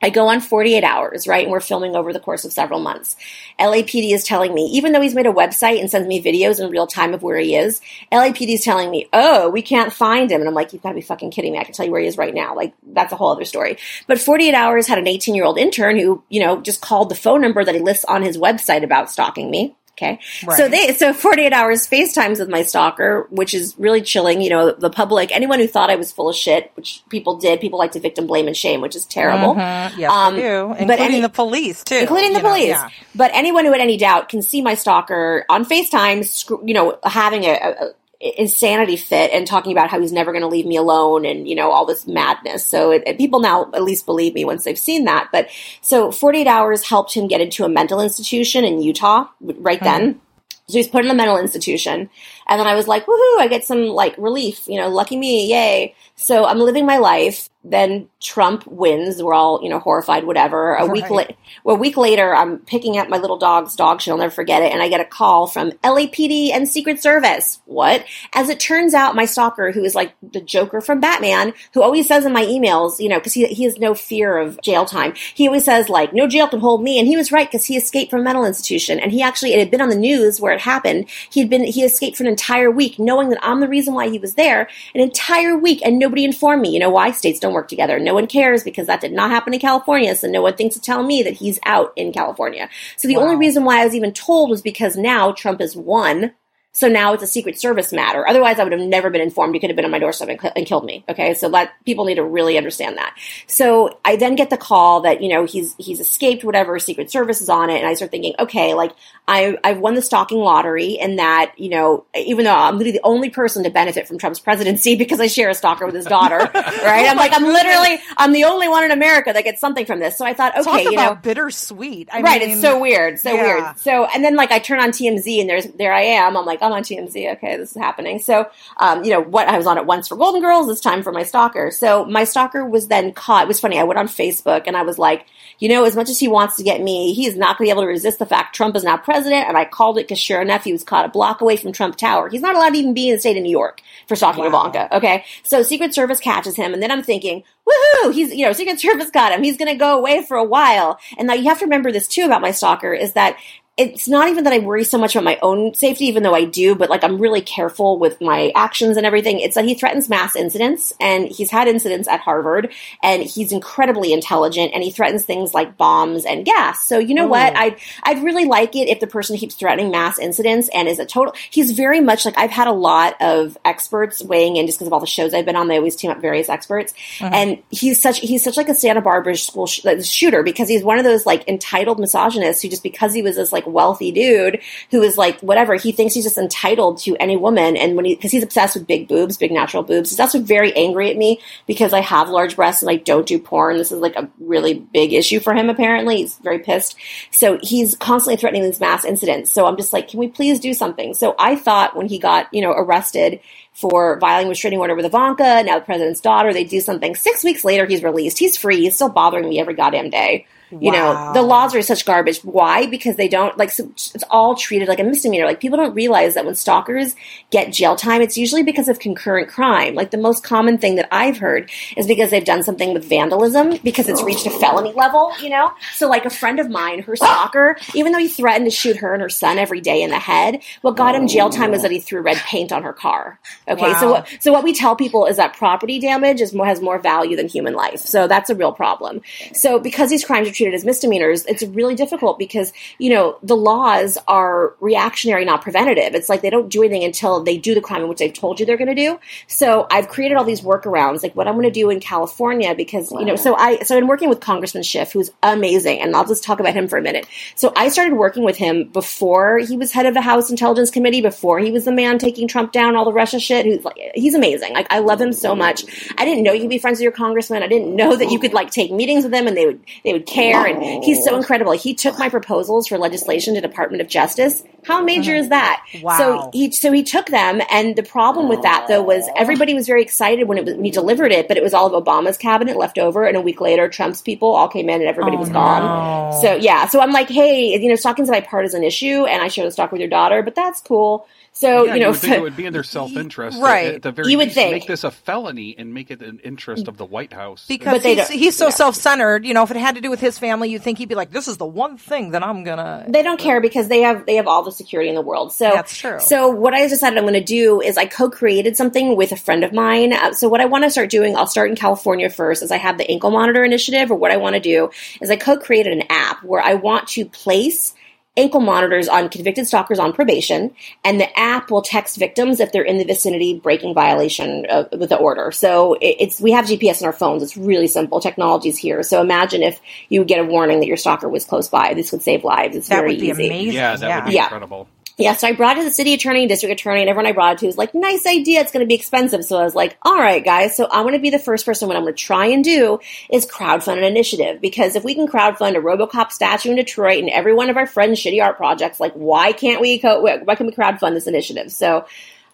I 0.00 0.10
go 0.10 0.28
on 0.28 0.40
48 0.40 0.84
hours, 0.84 1.26
right? 1.26 1.42
And 1.42 1.50
we're 1.50 1.58
filming 1.58 1.96
over 1.96 2.12
the 2.12 2.20
course 2.20 2.44
of 2.44 2.52
several 2.52 2.78
months. 2.78 3.16
LAPD 3.58 4.12
is 4.12 4.22
telling 4.22 4.54
me, 4.54 4.66
even 4.74 4.92
though 4.92 5.00
he's 5.00 5.16
made 5.16 5.26
a 5.26 5.32
website 5.32 5.80
and 5.80 5.90
sends 5.90 6.06
me 6.06 6.22
videos 6.22 6.62
in 6.62 6.70
real 6.70 6.86
time 6.86 7.14
of 7.14 7.22
where 7.24 7.36
he 7.36 7.56
is, 7.56 7.80
LAPD 8.12 8.54
is 8.54 8.62
telling 8.62 8.88
me, 8.88 9.08
oh, 9.12 9.50
we 9.50 9.62
can't 9.62 9.92
find 9.92 10.30
him. 10.30 10.40
And 10.40 10.48
I'm 10.48 10.54
like, 10.54 10.72
you've 10.72 10.82
got 10.84 10.90
to 10.90 10.94
be 10.94 11.00
fucking 11.00 11.32
kidding 11.32 11.54
me. 11.54 11.58
I 11.58 11.64
can 11.64 11.74
tell 11.74 11.84
you 11.84 11.90
where 11.90 12.00
he 12.00 12.06
is 12.06 12.16
right 12.16 12.32
now. 12.32 12.54
Like, 12.54 12.74
that's 12.92 13.12
a 13.12 13.16
whole 13.16 13.30
other 13.30 13.44
story. 13.44 13.76
But 14.06 14.20
48 14.20 14.54
hours 14.54 14.86
had 14.86 14.98
an 14.98 15.08
18 15.08 15.34
year 15.34 15.46
old 15.46 15.58
intern 15.58 15.98
who, 15.98 16.22
you 16.28 16.38
know, 16.38 16.60
just 16.60 16.80
called 16.80 17.08
the 17.08 17.16
phone 17.16 17.40
number 17.40 17.64
that 17.64 17.74
he 17.74 17.80
lists 17.80 18.04
on 18.04 18.22
his 18.22 18.38
website 18.38 18.84
about 18.84 19.10
stalking 19.10 19.50
me 19.50 19.74
Okay. 19.96 20.20
Right. 20.46 20.58
So 20.58 20.68
they, 20.68 20.92
so 20.92 21.14
48 21.14 21.54
hours 21.54 21.88
FaceTimes 21.88 22.38
with 22.38 22.50
my 22.50 22.62
stalker, 22.62 23.26
which 23.30 23.54
is 23.54 23.74
really 23.78 24.02
chilling. 24.02 24.42
You 24.42 24.50
know, 24.50 24.72
the 24.72 24.90
public, 24.90 25.34
anyone 25.34 25.58
who 25.58 25.66
thought 25.66 25.88
I 25.88 25.96
was 25.96 26.12
full 26.12 26.28
of 26.28 26.36
shit, 26.36 26.70
which 26.74 27.02
people 27.08 27.38
did, 27.38 27.60
people 27.60 27.78
like 27.78 27.92
to 27.92 28.00
victim 28.00 28.26
blame 28.26 28.46
and 28.46 28.54
shame, 28.54 28.82
which 28.82 28.94
is 28.94 29.06
terrible. 29.06 29.54
Mm-hmm. 29.54 30.00
Yes, 30.00 30.12
um, 30.12 30.34
do. 30.34 30.74
Including 30.78 31.04
any, 31.04 31.20
the 31.20 31.30
police 31.30 31.82
too. 31.82 31.96
Including 31.96 32.34
the 32.34 32.40
police. 32.40 32.74
Know, 32.74 32.82
yeah. 32.82 32.90
But 33.14 33.30
anyone 33.32 33.64
who 33.64 33.72
had 33.72 33.80
any 33.80 33.96
doubt 33.96 34.28
can 34.28 34.42
see 34.42 34.60
my 34.60 34.74
stalker 34.74 35.46
on 35.48 35.64
FaceTime, 35.64 36.68
you 36.68 36.74
know, 36.74 36.98
having 37.02 37.44
a, 37.44 37.54
a 37.54 37.92
insanity 38.20 38.96
fit 38.96 39.30
and 39.32 39.46
talking 39.46 39.72
about 39.72 39.90
how 39.90 40.00
he's 40.00 40.12
never 40.12 40.32
going 40.32 40.42
to 40.42 40.48
leave 40.48 40.66
me 40.66 40.76
alone 40.76 41.26
and 41.26 41.48
you 41.48 41.54
know 41.54 41.70
all 41.70 41.84
this 41.84 42.06
madness. 42.06 42.64
So 42.64 42.92
it, 42.92 43.18
people 43.18 43.40
now 43.40 43.70
at 43.74 43.82
least 43.82 44.06
believe 44.06 44.34
me 44.34 44.44
once 44.44 44.64
they've 44.64 44.78
seen 44.78 45.04
that. 45.04 45.28
But 45.32 45.48
so 45.80 46.10
48 46.10 46.46
hours 46.46 46.86
helped 46.86 47.14
him 47.14 47.28
get 47.28 47.40
into 47.40 47.64
a 47.64 47.68
mental 47.68 48.00
institution 48.00 48.64
in 48.64 48.80
utah 48.80 49.26
right 49.40 49.80
mm-hmm. 49.80 49.84
then. 49.84 50.20
So 50.68 50.78
he's 50.78 50.88
put 50.88 51.04
in 51.04 51.10
a 51.10 51.14
mental 51.14 51.38
institution 51.38 52.10
and 52.48 52.60
then 52.60 52.66
i 52.66 52.74
was 52.74 52.88
like 52.88 53.06
woohoo 53.06 53.38
i 53.38 53.46
get 53.48 53.64
some 53.64 53.86
like 53.86 54.14
relief 54.18 54.66
you 54.68 54.80
know 54.80 54.88
lucky 54.88 55.16
me 55.16 55.48
yay 55.48 55.94
so 56.16 56.44
i'm 56.44 56.58
living 56.58 56.86
my 56.86 56.98
life 56.98 57.48
then 57.70 58.08
Trump 58.22 58.66
wins. 58.66 59.22
We're 59.22 59.34
all, 59.34 59.60
you 59.62 59.68
know, 59.68 59.78
horrified, 59.78 60.24
whatever. 60.24 60.74
A 60.74 60.82
right. 60.82 60.90
week 60.90 61.10
later, 61.10 61.34
well, 61.64 61.76
a 61.76 61.78
week 61.78 61.96
later, 61.96 62.34
I'm 62.34 62.58
picking 62.58 62.96
up 62.96 63.08
my 63.08 63.18
little 63.18 63.38
dog's 63.38 63.74
dog 63.74 64.00
shit. 64.00 64.12
I'll 64.12 64.18
never 64.18 64.30
forget 64.30 64.62
it. 64.62 64.72
And 64.72 64.82
I 64.82 64.88
get 64.88 65.00
a 65.00 65.04
call 65.04 65.46
from 65.46 65.72
LAPD 65.82 66.52
and 66.52 66.68
Secret 66.68 67.02
Service. 67.02 67.60
What? 67.66 68.04
As 68.34 68.48
it 68.48 68.60
turns 68.60 68.94
out, 68.94 69.16
my 69.16 69.24
stalker, 69.24 69.72
who 69.72 69.84
is 69.84 69.94
like 69.94 70.14
the 70.22 70.40
Joker 70.40 70.80
from 70.80 71.00
Batman, 71.00 71.54
who 71.74 71.82
always 71.82 72.06
says 72.06 72.24
in 72.24 72.32
my 72.32 72.44
emails, 72.44 73.00
you 73.00 73.08
know, 73.08 73.20
cause 73.20 73.32
he, 73.32 73.46
he 73.46 73.64
has 73.64 73.78
no 73.78 73.94
fear 73.94 74.38
of 74.38 74.60
jail 74.62 74.86
time. 74.86 75.14
He 75.34 75.46
always 75.46 75.64
says 75.64 75.88
like, 75.88 76.12
no 76.12 76.26
jail 76.26 76.48
can 76.48 76.60
hold 76.60 76.82
me. 76.82 76.98
And 76.98 77.08
he 77.08 77.16
was 77.16 77.32
right 77.32 77.50
because 77.50 77.64
he 77.64 77.76
escaped 77.76 78.10
from 78.10 78.20
a 78.20 78.24
mental 78.24 78.44
institution. 78.44 79.00
And 79.00 79.10
he 79.10 79.22
actually, 79.22 79.54
it 79.54 79.58
had 79.58 79.70
been 79.70 79.80
on 79.80 79.88
the 79.88 79.96
news 79.96 80.40
where 80.40 80.52
it 80.52 80.60
happened. 80.60 81.08
He'd 81.30 81.50
been, 81.50 81.64
he 81.64 81.82
escaped 81.82 82.16
for 82.16 82.24
an 82.24 82.28
entire 82.36 82.70
week 82.70 82.98
knowing 82.98 83.30
that 83.30 83.38
I'm 83.40 83.60
the 83.60 83.68
reason 83.68 83.94
why 83.94 84.10
he 84.10 84.18
was 84.18 84.34
there 84.34 84.68
an 84.94 85.00
entire 85.00 85.56
week 85.56 85.80
and 85.82 85.98
nobody 85.98 86.22
informed 86.22 86.60
me. 86.60 86.68
You 86.68 86.80
know 86.80 86.90
why? 86.90 87.12
States 87.12 87.40
don't 87.40 87.54
work 87.54 87.68
together. 87.68 87.98
No 87.98 88.12
one 88.12 88.26
cares 88.26 88.62
because 88.62 88.86
that 88.88 89.00
did 89.00 89.12
not 89.12 89.30
happen 89.30 89.54
in 89.54 89.60
California. 89.60 90.14
So 90.14 90.28
no 90.28 90.42
one 90.42 90.54
thinks 90.54 90.74
to 90.74 90.80
tell 90.82 91.02
me 91.02 91.22
that 91.22 91.32
he's 91.32 91.58
out 91.64 91.94
in 91.96 92.12
California. 92.12 92.68
So 92.98 93.08
the 93.08 93.16
wow. 93.16 93.22
only 93.22 93.36
reason 93.36 93.64
why 93.64 93.80
I 93.80 93.86
was 93.86 93.94
even 93.94 94.12
told 94.12 94.50
was 94.50 94.60
because 94.60 94.98
now 94.98 95.32
Trump 95.32 95.60
has 95.60 95.74
won 95.74 96.34
so 96.76 96.88
now 96.88 97.14
it's 97.14 97.22
a 97.22 97.26
Secret 97.26 97.58
Service 97.58 97.90
matter. 97.90 98.28
Otherwise, 98.28 98.58
I 98.58 98.62
would 98.62 98.72
have 98.72 98.82
never 98.82 99.08
been 99.08 99.22
informed. 99.22 99.54
You 99.54 99.62
could 99.62 99.70
have 99.70 99.76
been 99.76 99.86
on 99.86 99.90
my 99.90 99.98
doorstep 99.98 100.28
and, 100.28 100.52
and 100.54 100.66
killed 100.66 100.84
me. 100.84 101.06
Okay, 101.08 101.32
so 101.32 101.48
that 101.48 101.72
people 101.86 102.04
need 102.04 102.16
to 102.16 102.22
really 102.22 102.58
understand 102.58 102.98
that. 102.98 103.16
So 103.46 103.98
I 104.04 104.16
then 104.16 104.36
get 104.36 104.50
the 104.50 104.58
call 104.58 105.00
that 105.00 105.22
you 105.22 105.30
know 105.30 105.46
he's 105.46 105.74
he's 105.78 106.00
escaped. 106.00 106.44
Whatever 106.44 106.78
Secret 106.78 107.10
Service 107.10 107.40
is 107.40 107.48
on 107.48 107.70
it, 107.70 107.78
and 107.78 107.86
I 107.86 107.94
start 107.94 108.10
thinking, 108.10 108.34
okay, 108.38 108.74
like 108.74 108.92
I 109.26 109.56
I've 109.64 109.78
won 109.78 109.94
the 109.94 110.02
stalking 110.02 110.36
lottery, 110.40 110.98
and 110.98 111.18
that 111.18 111.54
you 111.56 111.70
know 111.70 112.04
even 112.14 112.44
though 112.44 112.54
I'm 112.54 112.76
literally 112.76 112.98
the 112.98 113.06
only 113.06 113.30
person 113.30 113.64
to 113.64 113.70
benefit 113.70 114.06
from 114.06 114.18
Trump's 114.18 114.40
presidency 114.40 114.96
because 114.98 115.18
I 115.18 115.28
share 115.28 115.48
a 115.48 115.54
stalker 115.54 115.86
with 115.86 115.94
his 115.94 116.04
daughter, 116.04 116.36
right? 116.54 117.06
I'm 117.08 117.16
like 117.16 117.32
I'm 117.34 117.44
literally 117.44 118.00
I'm 118.18 118.32
the 118.32 118.44
only 118.44 118.68
one 118.68 118.84
in 118.84 118.90
America 118.90 119.32
that 119.32 119.44
gets 119.44 119.62
something 119.62 119.86
from 119.86 119.98
this. 119.98 120.18
So 120.18 120.26
I 120.26 120.34
thought, 120.34 120.58
okay, 120.58 120.84
you 120.84 120.96
know, 120.96 121.14
bittersweet. 121.14 122.10
I 122.12 122.20
right? 122.20 122.42
Mean, 122.42 122.50
it's 122.50 122.60
so 122.60 122.78
weird, 122.78 123.18
so 123.18 123.32
yeah. 123.32 123.42
weird. 123.42 123.78
So 123.78 124.04
and 124.04 124.22
then 124.22 124.36
like 124.36 124.50
I 124.50 124.58
turn 124.58 124.78
on 124.78 124.90
TMZ, 124.90 125.40
and 125.40 125.48
there's 125.48 125.64
there 125.68 125.94
I 125.94 126.02
am. 126.02 126.36
I'm 126.36 126.44
like 126.44 126.65
I'm 126.66 126.72
on 126.72 126.82
TMZ. 126.82 127.34
Okay, 127.34 127.56
this 127.56 127.70
is 127.70 127.76
happening. 127.76 128.18
So, 128.18 128.48
um, 128.78 129.04
you 129.04 129.10
know, 129.10 129.20
what 129.20 129.48
I 129.48 129.56
was 129.56 129.66
on 129.66 129.78
it 129.78 129.86
once 129.86 130.08
for 130.08 130.16
Golden 130.16 130.40
Girls, 130.40 130.66
this 130.66 130.80
time 130.80 131.02
for 131.02 131.12
my 131.12 131.22
stalker. 131.22 131.70
So 131.70 132.04
my 132.04 132.24
stalker 132.24 132.64
was 132.64 132.88
then 132.88 133.12
caught. 133.12 133.44
It 133.44 133.48
was 133.48 133.60
funny. 133.60 133.78
I 133.78 133.84
went 133.84 133.98
on 133.98 134.08
Facebook 134.08 134.64
and 134.66 134.76
I 134.76 134.82
was 134.82 134.98
like, 134.98 135.26
you 135.58 135.68
know, 135.68 135.84
as 135.84 135.96
much 135.96 136.10
as 136.10 136.18
he 136.18 136.28
wants 136.28 136.56
to 136.56 136.62
get 136.62 136.80
me, 136.82 137.14
he 137.14 137.26
is 137.26 137.36
not 137.36 137.56
going 137.56 137.66
to 137.66 137.68
be 137.68 137.70
able 137.70 137.82
to 137.82 137.88
resist 137.88 138.18
the 138.18 138.26
fact 138.26 138.54
Trump 138.54 138.76
is 138.76 138.84
now 138.84 138.96
president. 138.96 139.48
And 139.48 139.56
I 139.56 139.64
called 139.64 139.98
it 139.98 140.02
because 140.02 140.18
sure 140.18 140.42
enough, 140.42 140.64
he 140.64 140.72
was 140.72 140.84
caught 140.84 141.06
a 141.06 141.08
block 141.08 141.40
away 141.40 141.56
from 141.56 141.72
Trump 141.72 141.96
Tower. 141.96 142.28
He's 142.28 142.42
not 142.42 142.54
allowed 142.54 142.70
to 142.70 142.78
even 142.78 142.94
be 142.94 143.08
in 143.08 143.14
the 143.14 143.20
state 143.20 143.36
of 143.36 143.42
New 143.42 143.50
York 143.50 143.80
for 144.06 144.16
stalking 144.16 144.44
wow. 144.44 144.48
Ivanka. 144.48 144.96
Okay, 144.96 145.24
so 145.42 145.62
Secret 145.62 145.94
Service 145.94 146.20
catches 146.20 146.56
him, 146.56 146.74
and 146.74 146.82
then 146.82 146.90
I'm 146.90 147.02
thinking, 147.02 147.42
woohoo, 147.66 148.12
he's 148.12 148.34
you 148.34 148.44
know 148.46 148.52
Secret 148.52 148.80
Service 148.80 149.10
got 149.10 149.32
him. 149.32 149.42
He's 149.42 149.56
going 149.56 149.72
to 149.72 149.78
go 149.78 149.98
away 149.98 150.22
for 150.22 150.36
a 150.36 150.44
while. 150.44 150.98
And 151.18 151.26
now 151.26 151.34
you 151.34 151.44
have 151.48 151.58
to 151.60 151.64
remember 151.64 151.92
this 151.92 152.08
too 152.08 152.24
about 152.24 152.40
my 152.40 152.50
stalker 152.50 152.92
is 152.92 153.14
that 153.14 153.38
it's 153.76 154.08
not 154.08 154.30
even 154.30 154.44
that 154.44 154.54
I 154.54 154.58
worry 154.58 154.84
so 154.84 154.96
much 154.96 155.14
about 155.14 155.24
my 155.24 155.38
own 155.42 155.74
safety, 155.74 156.06
even 156.06 156.22
though 156.22 156.34
I 156.34 156.44
do, 156.44 156.74
but 156.74 156.88
like 156.88 157.04
I'm 157.04 157.18
really 157.18 157.42
careful 157.42 157.98
with 157.98 158.22
my 158.22 158.50
actions 158.54 158.96
and 158.96 159.04
everything. 159.04 159.38
It's 159.38 159.54
that 159.54 159.66
he 159.66 159.74
threatens 159.74 160.08
mass 160.08 160.34
incidents 160.34 160.94
and 160.98 161.28
he's 161.28 161.50
had 161.50 161.68
incidents 161.68 162.08
at 162.08 162.20
Harvard 162.20 162.72
and 163.02 163.22
he's 163.22 163.52
incredibly 163.52 164.14
intelligent 164.14 164.72
and 164.72 164.82
he 164.82 164.90
threatens 164.90 165.26
things 165.26 165.52
like 165.52 165.76
bombs 165.76 166.24
and 166.24 166.46
gas. 166.46 166.88
So 166.88 166.98
you 166.98 167.14
know 167.14 167.26
Ooh. 167.26 167.30
what? 167.30 167.54
I'd, 167.54 167.76
I'd 168.02 168.24
really 168.24 168.46
like 168.46 168.74
it 168.76 168.88
if 168.88 168.98
the 168.98 169.06
person 169.06 169.36
keeps 169.36 169.54
threatening 169.54 169.90
mass 169.90 170.18
incidents 170.18 170.70
and 170.72 170.88
is 170.88 170.98
a 170.98 171.04
total, 171.04 171.34
he's 171.50 171.72
very 171.72 172.00
much 172.00 172.24
like 172.24 172.38
I've 172.38 172.50
had 172.50 172.68
a 172.68 172.72
lot 172.72 173.16
of 173.20 173.58
experts 173.62 174.22
weighing 174.22 174.56
in 174.56 174.64
just 174.64 174.78
because 174.78 174.86
of 174.86 174.94
all 174.94 175.00
the 175.00 175.06
shows 175.06 175.34
I've 175.34 175.44
been 175.44 175.56
on. 175.56 175.68
They 175.68 175.76
always 175.76 175.96
team 175.96 176.10
up 176.10 176.22
various 176.22 176.48
experts 176.48 176.94
uh-huh. 177.20 177.30
and 177.30 177.62
he's 177.70 178.00
such, 178.00 178.20
he's 178.20 178.42
such 178.42 178.56
like 178.56 178.70
a 178.70 178.74
Santa 178.74 179.02
Barbara 179.02 179.36
school 179.36 179.66
sh- 179.66 179.84
like, 179.84 180.02
shooter 180.02 180.42
because 180.42 180.66
he's 180.66 180.82
one 180.82 180.96
of 180.96 181.04
those 181.04 181.26
like 181.26 181.46
entitled 181.46 181.98
misogynists 181.98 182.62
who 182.62 182.70
just 182.70 182.82
because 182.82 183.12
he 183.12 183.20
was 183.20 183.36
this 183.36 183.52
like 183.52 183.65
wealthy 183.66 184.12
dude 184.12 184.60
who 184.90 185.02
is 185.02 185.16
like 185.18 185.40
whatever 185.40 185.74
he 185.74 185.92
thinks 185.92 186.14
he's 186.14 186.24
just 186.24 186.38
entitled 186.38 186.98
to 186.98 187.16
any 187.16 187.36
woman 187.36 187.76
and 187.76 187.96
when 187.96 188.04
he 188.04 188.14
because 188.14 188.30
he's 188.30 188.42
obsessed 188.42 188.74
with 188.74 188.86
big 188.86 189.08
boobs 189.08 189.36
big 189.36 189.52
natural 189.52 189.82
boobs 189.82 190.10
he's 190.10 190.20
also 190.20 190.40
very 190.40 190.74
angry 190.76 191.10
at 191.10 191.16
me 191.16 191.40
because 191.66 191.92
i 191.92 192.00
have 192.00 192.28
large 192.28 192.56
breasts 192.56 192.82
and 192.82 192.90
i 192.90 192.96
don't 192.96 193.26
do 193.26 193.38
porn 193.38 193.76
this 193.76 193.92
is 193.92 194.00
like 194.00 194.16
a 194.16 194.28
really 194.40 194.74
big 194.74 195.12
issue 195.12 195.40
for 195.40 195.54
him 195.54 195.68
apparently 195.68 196.18
he's 196.18 196.36
very 196.38 196.58
pissed 196.58 196.96
so 197.30 197.58
he's 197.62 197.96
constantly 197.96 198.36
threatening 198.36 198.62
these 198.62 198.80
mass 198.80 199.04
incidents 199.04 199.50
so 199.50 199.66
i'm 199.66 199.76
just 199.76 199.92
like 199.92 200.08
can 200.08 200.20
we 200.20 200.28
please 200.28 200.60
do 200.60 200.72
something 200.72 201.14
so 201.14 201.34
i 201.38 201.56
thought 201.56 201.96
when 201.96 202.06
he 202.06 202.18
got 202.18 202.52
you 202.52 202.60
know 202.60 202.72
arrested 202.72 203.40
for 203.76 204.18
violating 204.18 204.48
restraining 204.48 204.78
order 204.78 204.94
with 204.94 205.04
Ivanka, 205.04 205.62
now 205.62 205.78
the 205.78 205.84
president's 205.84 206.20
daughter. 206.20 206.50
They 206.50 206.64
do 206.64 206.80
something. 206.80 207.14
Six 207.14 207.44
weeks 207.44 207.62
later, 207.62 207.84
he's 207.84 208.02
released. 208.02 208.38
He's 208.38 208.56
free. 208.56 208.80
He's 208.80 208.94
still 208.94 209.10
bothering 209.10 209.46
me 209.46 209.60
every 209.60 209.74
goddamn 209.74 210.08
day. 210.08 210.46
You 210.70 210.92
Wow. 210.92 210.92
know, 210.92 211.32
the 211.32 211.42
laws 211.42 211.74
are 211.74 211.82
such 211.82 212.04
garbage. 212.04 212.40
Why? 212.40 212.86
Because 212.86 213.16
they 213.16 213.28
don't 213.28 213.56
like 213.56 213.70
so 213.70 213.84
it's 213.94 214.24
all 214.30 214.56
treated 214.56 214.88
like 214.88 214.98
a 214.98 215.04
misdemeanor. 215.04 215.46
Like 215.46 215.60
people 215.60 215.76
don't 215.76 215.94
realize 215.94 216.34
that 216.34 216.44
when 216.44 216.56
stalkers 216.56 217.14
get 217.50 217.72
jail 217.72 217.94
time, 217.94 218.20
it's 218.20 218.36
usually 218.36 218.64
because 218.64 218.88
of 218.88 218.98
concurrent 218.98 219.48
crime. 219.48 219.94
Like 219.94 220.10
the 220.10 220.18
most 220.18 220.42
common 220.42 220.78
thing 220.78 220.96
that 220.96 221.08
I've 221.12 221.38
heard 221.38 221.70
is 221.96 222.06
because 222.06 222.30
they've 222.30 222.44
done 222.44 222.64
something 222.64 222.92
with 222.92 223.04
vandalism 223.04 223.76
because 223.84 224.08
it's 224.08 224.22
reached 224.22 224.46
a 224.46 224.50
oh. 224.50 224.58
felony 224.58 224.92
level, 224.92 225.32
you 225.40 225.50
know? 225.50 225.70
So 225.94 226.08
like 226.08 226.24
a 226.24 226.30
friend 226.30 226.58
of 226.58 226.68
mine, 226.68 227.02
her 227.02 227.14
stalker, 227.14 227.76
even 227.94 228.12
though 228.12 228.18
he 228.18 228.28
threatened 228.28 228.66
to 228.66 228.70
shoot 228.70 228.96
her 228.96 229.12
and 229.12 229.22
her 229.22 229.28
son 229.28 229.58
every 229.58 229.80
day 229.80 230.02
in 230.02 230.10
the 230.10 230.18
head, 230.18 230.62
what 230.80 230.96
got 230.96 231.14
him 231.14 231.28
jail 231.28 231.48
time 231.48 231.74
is 231.74 231.82
that 231.82 231.92
he 231.92 232.00
threw 232.00 232.22
red 232.22 232.38
paint 232.38 232.72
on 232.72 232.82
her 232.82 232.92
car. 232.92 233.38
Okay, 233.68 233.94
so 233.94 234.10
what 234.10 234.36
so 234.40 234.52
what 234.52 234.64
we 234.64 234.72
tell 234.72 234.96
people 234.96 235.26
is 235.26 235.36
that 235.36 235.54
property 235.54 236.00
damage 236.00 236.40
is 236.40 236.52
more, 236.52 236.66
has 236.66 236.80
more 236.80 236.98
value 236.98 237.36
than 237.36 237.46
human 237.46 237.74
life. 237.74 238.00
So 238.00 238.26
that's 238.26 238.50
a 238.50 238.54
real 238.54 238.72
problem. 238.72 239.22
So 239.52 239.78
because 239.78 240.10
these 240.10 240.24
crimes 240.24 240.48
are 240.48 240.52
treated 240.56 240.74
as 240.74 240.84
misdemeanors, 240.84 241.44
it's 241.46 241.62
really 241.62 241.94
difficult 241.94 242.38
because 242.38 242.72
you 242.98 243.10
know 243.10 243.38
the 243.42 243.56
laws 243.56 244.18
are 244.26 244.74
reactionary, 244.80 245.44
not 245.44 245.62
preventative. 245.62 246.14
It's 246.14 246.28
like 246.28 246.42
they 246.42 246.50
don't 246.50 246.68
do 246.68 246.82
anything 246.82 247.04
until 247.04 247.42
they 247.42 247.56
do 247.58 247.74
the 247.74 247.80
crime 247.80 248.02
in 248.02 248.08
which 248.08 248.18
they've 248.18 248.32
told 248.32 248.58
you 248.58 248.66
they're 248.66 248.76
going 248.76 248.88
to 248.88 248.94
do. 248.94 249.18
So 249.46 249.86
I've 249.90 250.08
created 250.08 250.36
all 250.36 250.44
these 250.44 250.60
workarounds, 250.60 251.22
like 251.22 251.36
what 251.36 251.46
I'm 251.46 251.54
going 251.54 251.64
to 251.64 251.70
do 251.70 251.90
in 251.90 252.00
California, 252.00 252.74
because 252.74 253.10
you 253.12 253.24
know. 253.24 253.36
So 253.36 253.56
I 253.56 253.78
so 253.80 253.94
I've 253.94 254.00
been 254.00 254.08
working 254.08 254.28
with 254.28 254.40
Congressman 254.40 254.82
Schiff, 254.82 255.12
who's 255.12 255.30
amazing, 255.42 256.00
and 256.00 256.16
I'll 256.16 256.26
just 256.26 256.42
talk 256.42 256.60
about 256.60 256.74
him 256.74 256.88
for 256.88 256.98
a 256.98 257.02
minute. 257.02 257.26
So 257.54 257.72
I 257.76 257.88
started 257.88 258.14
working 258.14 258.44
with 258.44 258.56
him 258.56 258.88
before 258.90 259.58
he 259.58 259.76
was 259.76 259.92
head 259.92 260.06
of 260.06 260.14
the 260.14 260.20
House 260.20 260.50
Intelligence 260.50 260.90
Committee, 260.90 261.20
before 261.20 261.58
he 261.58 261.70
was 261.70 261.84
the 261.84 261.92
man 261.92 262.18
taking 262.18 262.48
Trump 262.48 262.72
down, 262.72 262.96
all 262.96 263.04
the 263.04 263.12
Russia 263.12 263.38
shit. 263.38 263.66
Who's 263.66 263.84
like, 263.84 263.96
he's 264.14 264.34
amazing. 264.34 264.72
Like 264.72 264.86
I 264.90 265.00
love 265.00 265.20
him 265.20 265.32
so 265.32 265.54
much. 265.54 265.84
I 266.18 266.24
didn't 266.24 266.42
know 266.42 266.52
you 266.52 266.60
could 266.60 266.70
be 266.70 266.78
friends 266.78 266.98
with 266.98 267.02
your 267.02 267.12
congressman. 267.12 267.62
I 267.62 267.68
didn't 267.68 267.94
know 267.94 268.16
that 268.16 268.30
you 268.30 268.38
could 268.38 268.52
like 268.52 268.70
take 268.70 268.92
meetings 268.92 269.24
with 269.24 269.32
them 269.32 269.46
and 269.46 269.56
they 269.56 269.66
would 269.66 269.84
they 270.04 270.12
would 270.12 270.26
care. 270.26 270.45
And 270.54 271.04
he's 271.04 271.24
so 271.24 271.32
oh. 271.34 271.36
incredible. 271.36 271.72
He 271.72 271.94
took 271.94 272.18
my 272.18 272.28
proposals 272.28 272.86
for 272.88 272.98
legislation 272.98 273.54
to 273.54 273.60
Department 273.60 274.00
of 274.00 274.08
Justice. 274.08 274.62
How 274.84 275.02
major 275.02 275.34
is 275.34 275.48
that? 275.48 275.84
Wow. 276.00 276.18
So 276.18 276.50
he 276.52 276.70
so 276.70 276.92
he 276.92 277.02
took 277.02 277.26
them, 277.26 277.60
and 277.70 277.96
the 277.96 278.02
problem 278.02 278.48
with 278.48 278.62
that 278.62 278.86
though 278.88 279.02
was 279.02 279.28
everybody 279.36 279.74
was 279.74 279.86
very 279.86 280.02
excited 280.02 280.46
when 280.46 280.58
it 280.58 280.64
was 280.64 280.74
when 280.74 280.84
he 280.84 280.90
delivered 280.90 281.32
it, 281.32 281.48
but 281.48 281.56
it 281.56 281.62
was 281.62 281.74
all 281.74 281.92
of 281.92 282.04
Obama's 282.04 282.36
cabinet 282.36 282.76
left 282.76 282.98
over, 282.98 283.26
and 283.26 283.36
a 283.36 283.40
week 283.40 283.60
later, 283.60 283.88
Trump's 283.88 284.22
people 284.22 284.54
all 284.54 284.68
came 284.68 284.88
in 284.88 285.00
and 285.00 285.08
everybody 285.08 285.36
Oh, 285.36 285.40
was 285.40 285.48
gone. 285.48 286.40
So 286.40 286.54
yeah, 286.54 286.86
so 286.86 287.00
I'm 287.00 287.12
like, 287.12 287.28
hey, 287.28 287.80
you 287.80 287.88
know, 287.88 287.96
stalking's 287.96 288.28
a 288.28 288.32
bipartisan 288.32 288.84
issue, 288.84 289.24
and 289.24 289.42
I 289.42 289.48
share 289.48 289.64
the 289.64 289.70
stock 289.70 289.92
with 289.92 290.00
your 290.00 290.10
daughter, 290.10 290.42
but 290.42 290.54
that's 290.54 290.80
cool. 290.80 291.26
So 291.56 291.86
Yeah, 291.86 291.94
you 291.94 292.00
know, 292.00 292.10
would 292.10 292.20
think 292.20 292.34
it 292.34 292.42
would 292.48 292.56
be 292.56 292.66
in 292.66 292.74
their 292.74 292.82
self-interest, 292.82 293.58
Right. 293.58 293.86
At, 293.86 293.94
at 293.94 294.02
the 294.02 294.12
very 294.12 294.30
You 294.30 294.36
would 294.36 294.48
least, 294.48 294.56
think. 294.56 294.72
make 294.72 294.86
this 294.86 295.04
a 295.04 295.10
felony 295.10 295.74
and 295.78 295.94
make 295.94 296.10
it 296.10 296.20
an 296.20 296.38
interest 296.44 296.86
of 296.86 296.98
the 296.98 297.06
White 297.06 297.32
House. 297.32 297.64
Because 297.66 298.02
they 298.02 298.16
he's, 298.16 298.28
he's 298.28 298.56
so 298.56 298.66
yeah. 298.66 298.72
self-centered, 298.72 299.46
you 299.46 299.54
know. 299.54 299.62
If 299.62 299.70
it 299.70 299.78
had 299.78 299.94
to 299.94 300.02
do 300.02 300.10
with 300.10 300.20
his 300.20 300.38
family, 300.38 300.68
you'd 300.68 300.82
think 300.82 300.98
he'd 300.98 301.08
be 301.08 301.14
like, 301.14 301.30
"This 301.30 301.48
is 301.48 301.56
the 301.56 301.64
one 301.64 301.96
thing 301.96 302.32
that 302.32 302.42
I'm 302.42 302.62
gonna." 302.62 303.06
they 303.08 303.22
don't 303.22 303.40
care 303.40 303.62
because 303.62 303.88
they 303.88 304.02
have 304.02 304.26
they 304.26 304.34
have 304.34 304.46
all 304.46 304.62
the 304.62 304.70
security 304.70 305.08
in 305.08 305.14
the 305.14 305.22
world. 305.22 305.50
So 305.50 305.70
That's 305.70 305.96
true. 305.96 306.20
So 306.20 306.50
what 306.50 306.74
I 306.74 306.86
decided 306.86 307.16
I'm 307.16 307.24
going 307.24 307.32
to 307.32 307.40
do 307.40 307.80
is 307.80 307.96
I 307.96 308.04
co-created 308.04 308.76
something 308.76 309.16
with 309.16 309.32
a 309.32 309.36
friend 309.36 309.64
of 309.64 309.72
mine. 309.72 310.12
Uh, 310.12 310.34
so 310.34 310.50
what 310.50 310.60
I 310.60 310.66
want 310.66 310.84
to 310.84 310.90
start 310.90 311.08
doing, 311.08 311.36
I'll 311.36 311.46
start 311.46 311.70
in 311.70 311.76
California 311.76 312.28
first, 312.28 312.62
as 312.62 312.70
I 312.70 312.76
have 312.76 312.98
the 312.98 313.10
ankle 313.10 313.30
monitor 313.30 313.64
initiative. 313.64 314.10
Or 314.10 314.16
what 314.16 314.30
I 314.30 314.36
want 314.36 314.56
to 314.56 314.60
do 314.60 314.90
is 315.22 315.30
I 315.30 315.36
co-created 315.36 315.94
an 315.94 316.02
app 316.10 316.44
where 316.44 316.60
I 316.60 316.74
want 316.74 317.08
to 317.08 317.24
place 317.24 317.94
ankle 318.36 318.60
monitors 318.60 319.08
on 319.08 319.28
convicted 319.28 319.66
stalkers 319.66 319.98
on 319.98 320.12
probation, 320.12 320.74
and 321.04 321.20
the 321.20 321.38
app 321.38 321.70
will 321.70 321.82
text 321.82 322.16
victims 322.18 322.60
if 322.60 322.72
they're 322.72 322.82
in 322.82 322.98
the 322.98 323.04
vicinity 323.04 323.58
breaking 323.58 323.94
violation 323.94 324.66
of, 324.66 324.88
with 324.92 325.08
the 325.08 325.16
order. 325.16 325.50
So 325.52 325.96
it's 326.00 326.40
we 326.40 326.52
have 326.52 326.66
GPS 326.66 327.00
in 327.00 327.06
our 327.06 327.12
phones. 327.12 327.42
It's 327.42 327.56
really 327.56 327.86
simple. 327.88 328.20
Technology's 328.20 328.76
here. 328.78 329.02
So 329.02 329.20
imagine 329.20 329.62
if 329.62 329.80
you 330.08 330.24
get 330.24 330.40
a 330.40 330.44
warning 330.44 330.80
that 330.80 330.86
your 330.86 330.96
stalker 330.96 331.28
was 331.28 331.44
close 331.44 331.68
by. 331.68 331.94
This 331.94 332.12
would 332.12 332.22
save 332.22 332.44
lives. 332.44 332.76
It's 332.76 332.88
That 332.88 332.96
very 332.96 333.12
would 333.12 333.20
be 333.20 333.28
easy. 333.28 333.46
amazing. 333.46 333.72
yeah, 333.74 333.96
that 333.96 334.24
would 334.24 334.28
be 334.30 334.34
Yeah. 334.34 334.44
incredible. 334.44 334.88
Yeah, 335.18 335.34
so 335.34 335.48
I 335.48 335.52
brought 335.52 335.78
it 335.78 335.80
to 335.80 335.84
the 335.86 335.94
city 335.94 336.12
attorney, 336.12 336.46
district 336.46 336.78
attorney, 336.78 337.00
and 337.00 337.08
everyone 337.08 337.26
I 337.26 337.32
brought 337.32 337.54
it 337.54 337.58
to 337.60 337.66
was 337.66 337.78
like, 337.78 337.94
nice 337.94 338.26
idea, 338.26 338.60
it's 338.60 338.70
going 338.70 338.84
to 338.84 338.86
be 338.86 338.94
expensive. 338.94 339.46
So 339.46 339.58
I 339.58 339.64
was 339.64 339.74
like, 339.74 339.96
all 340.02 340.16
right, 340.16 340.44
guys, 340.44 340.76
so 340.76 340.86
I'm 340.90 341.04
going 341.04 341.14
to 341.14 341.20
be 341.20 341.30
the 341.30 341.38
first 341.38 341.64
person. 341.64 341.88
What 341.88 341.96
I'm 341.96 342.02
going 342.02 342.14
to 342.14 342.22
try 342.22 342.46
and 342.46 342.62
do 342.62 343.00
is 343.30 343.46
crowdfund 343.46 343.96
an 343.96 344.04
initiative 344.04 344.60
because 344.60 344.94
if 344.94 345.04
we 345.04 345.14
can 345.14 345.26
crowdfund 345.26 345.74
a 345.74 345.80
RoboCop 345.80 346.32
statue 346.32 346.70
in 346.70 346.76
Detroit 346.76 347.20
and 347.20 347.30
every 347.30 347.54
one 347.54 347.70
of 347.70 347.78
our 347.78 347.86
friends' 347.86 348.20
shitty 348.20 348.42
art 348.42 348.58
projects, 348.58 349.00
like, 349.00 349.14
why 349.14 349.52
can't 349.52 349.80
we, 349.80 349.98
co- 349.98 350.20
why 350.20 350.54
can 350.54 350.66
we 350.66 350.72
crowdfund 350.72 351.14
this 351.14 351.26
initiative? 351.26 351.72
So, 351.72 352.06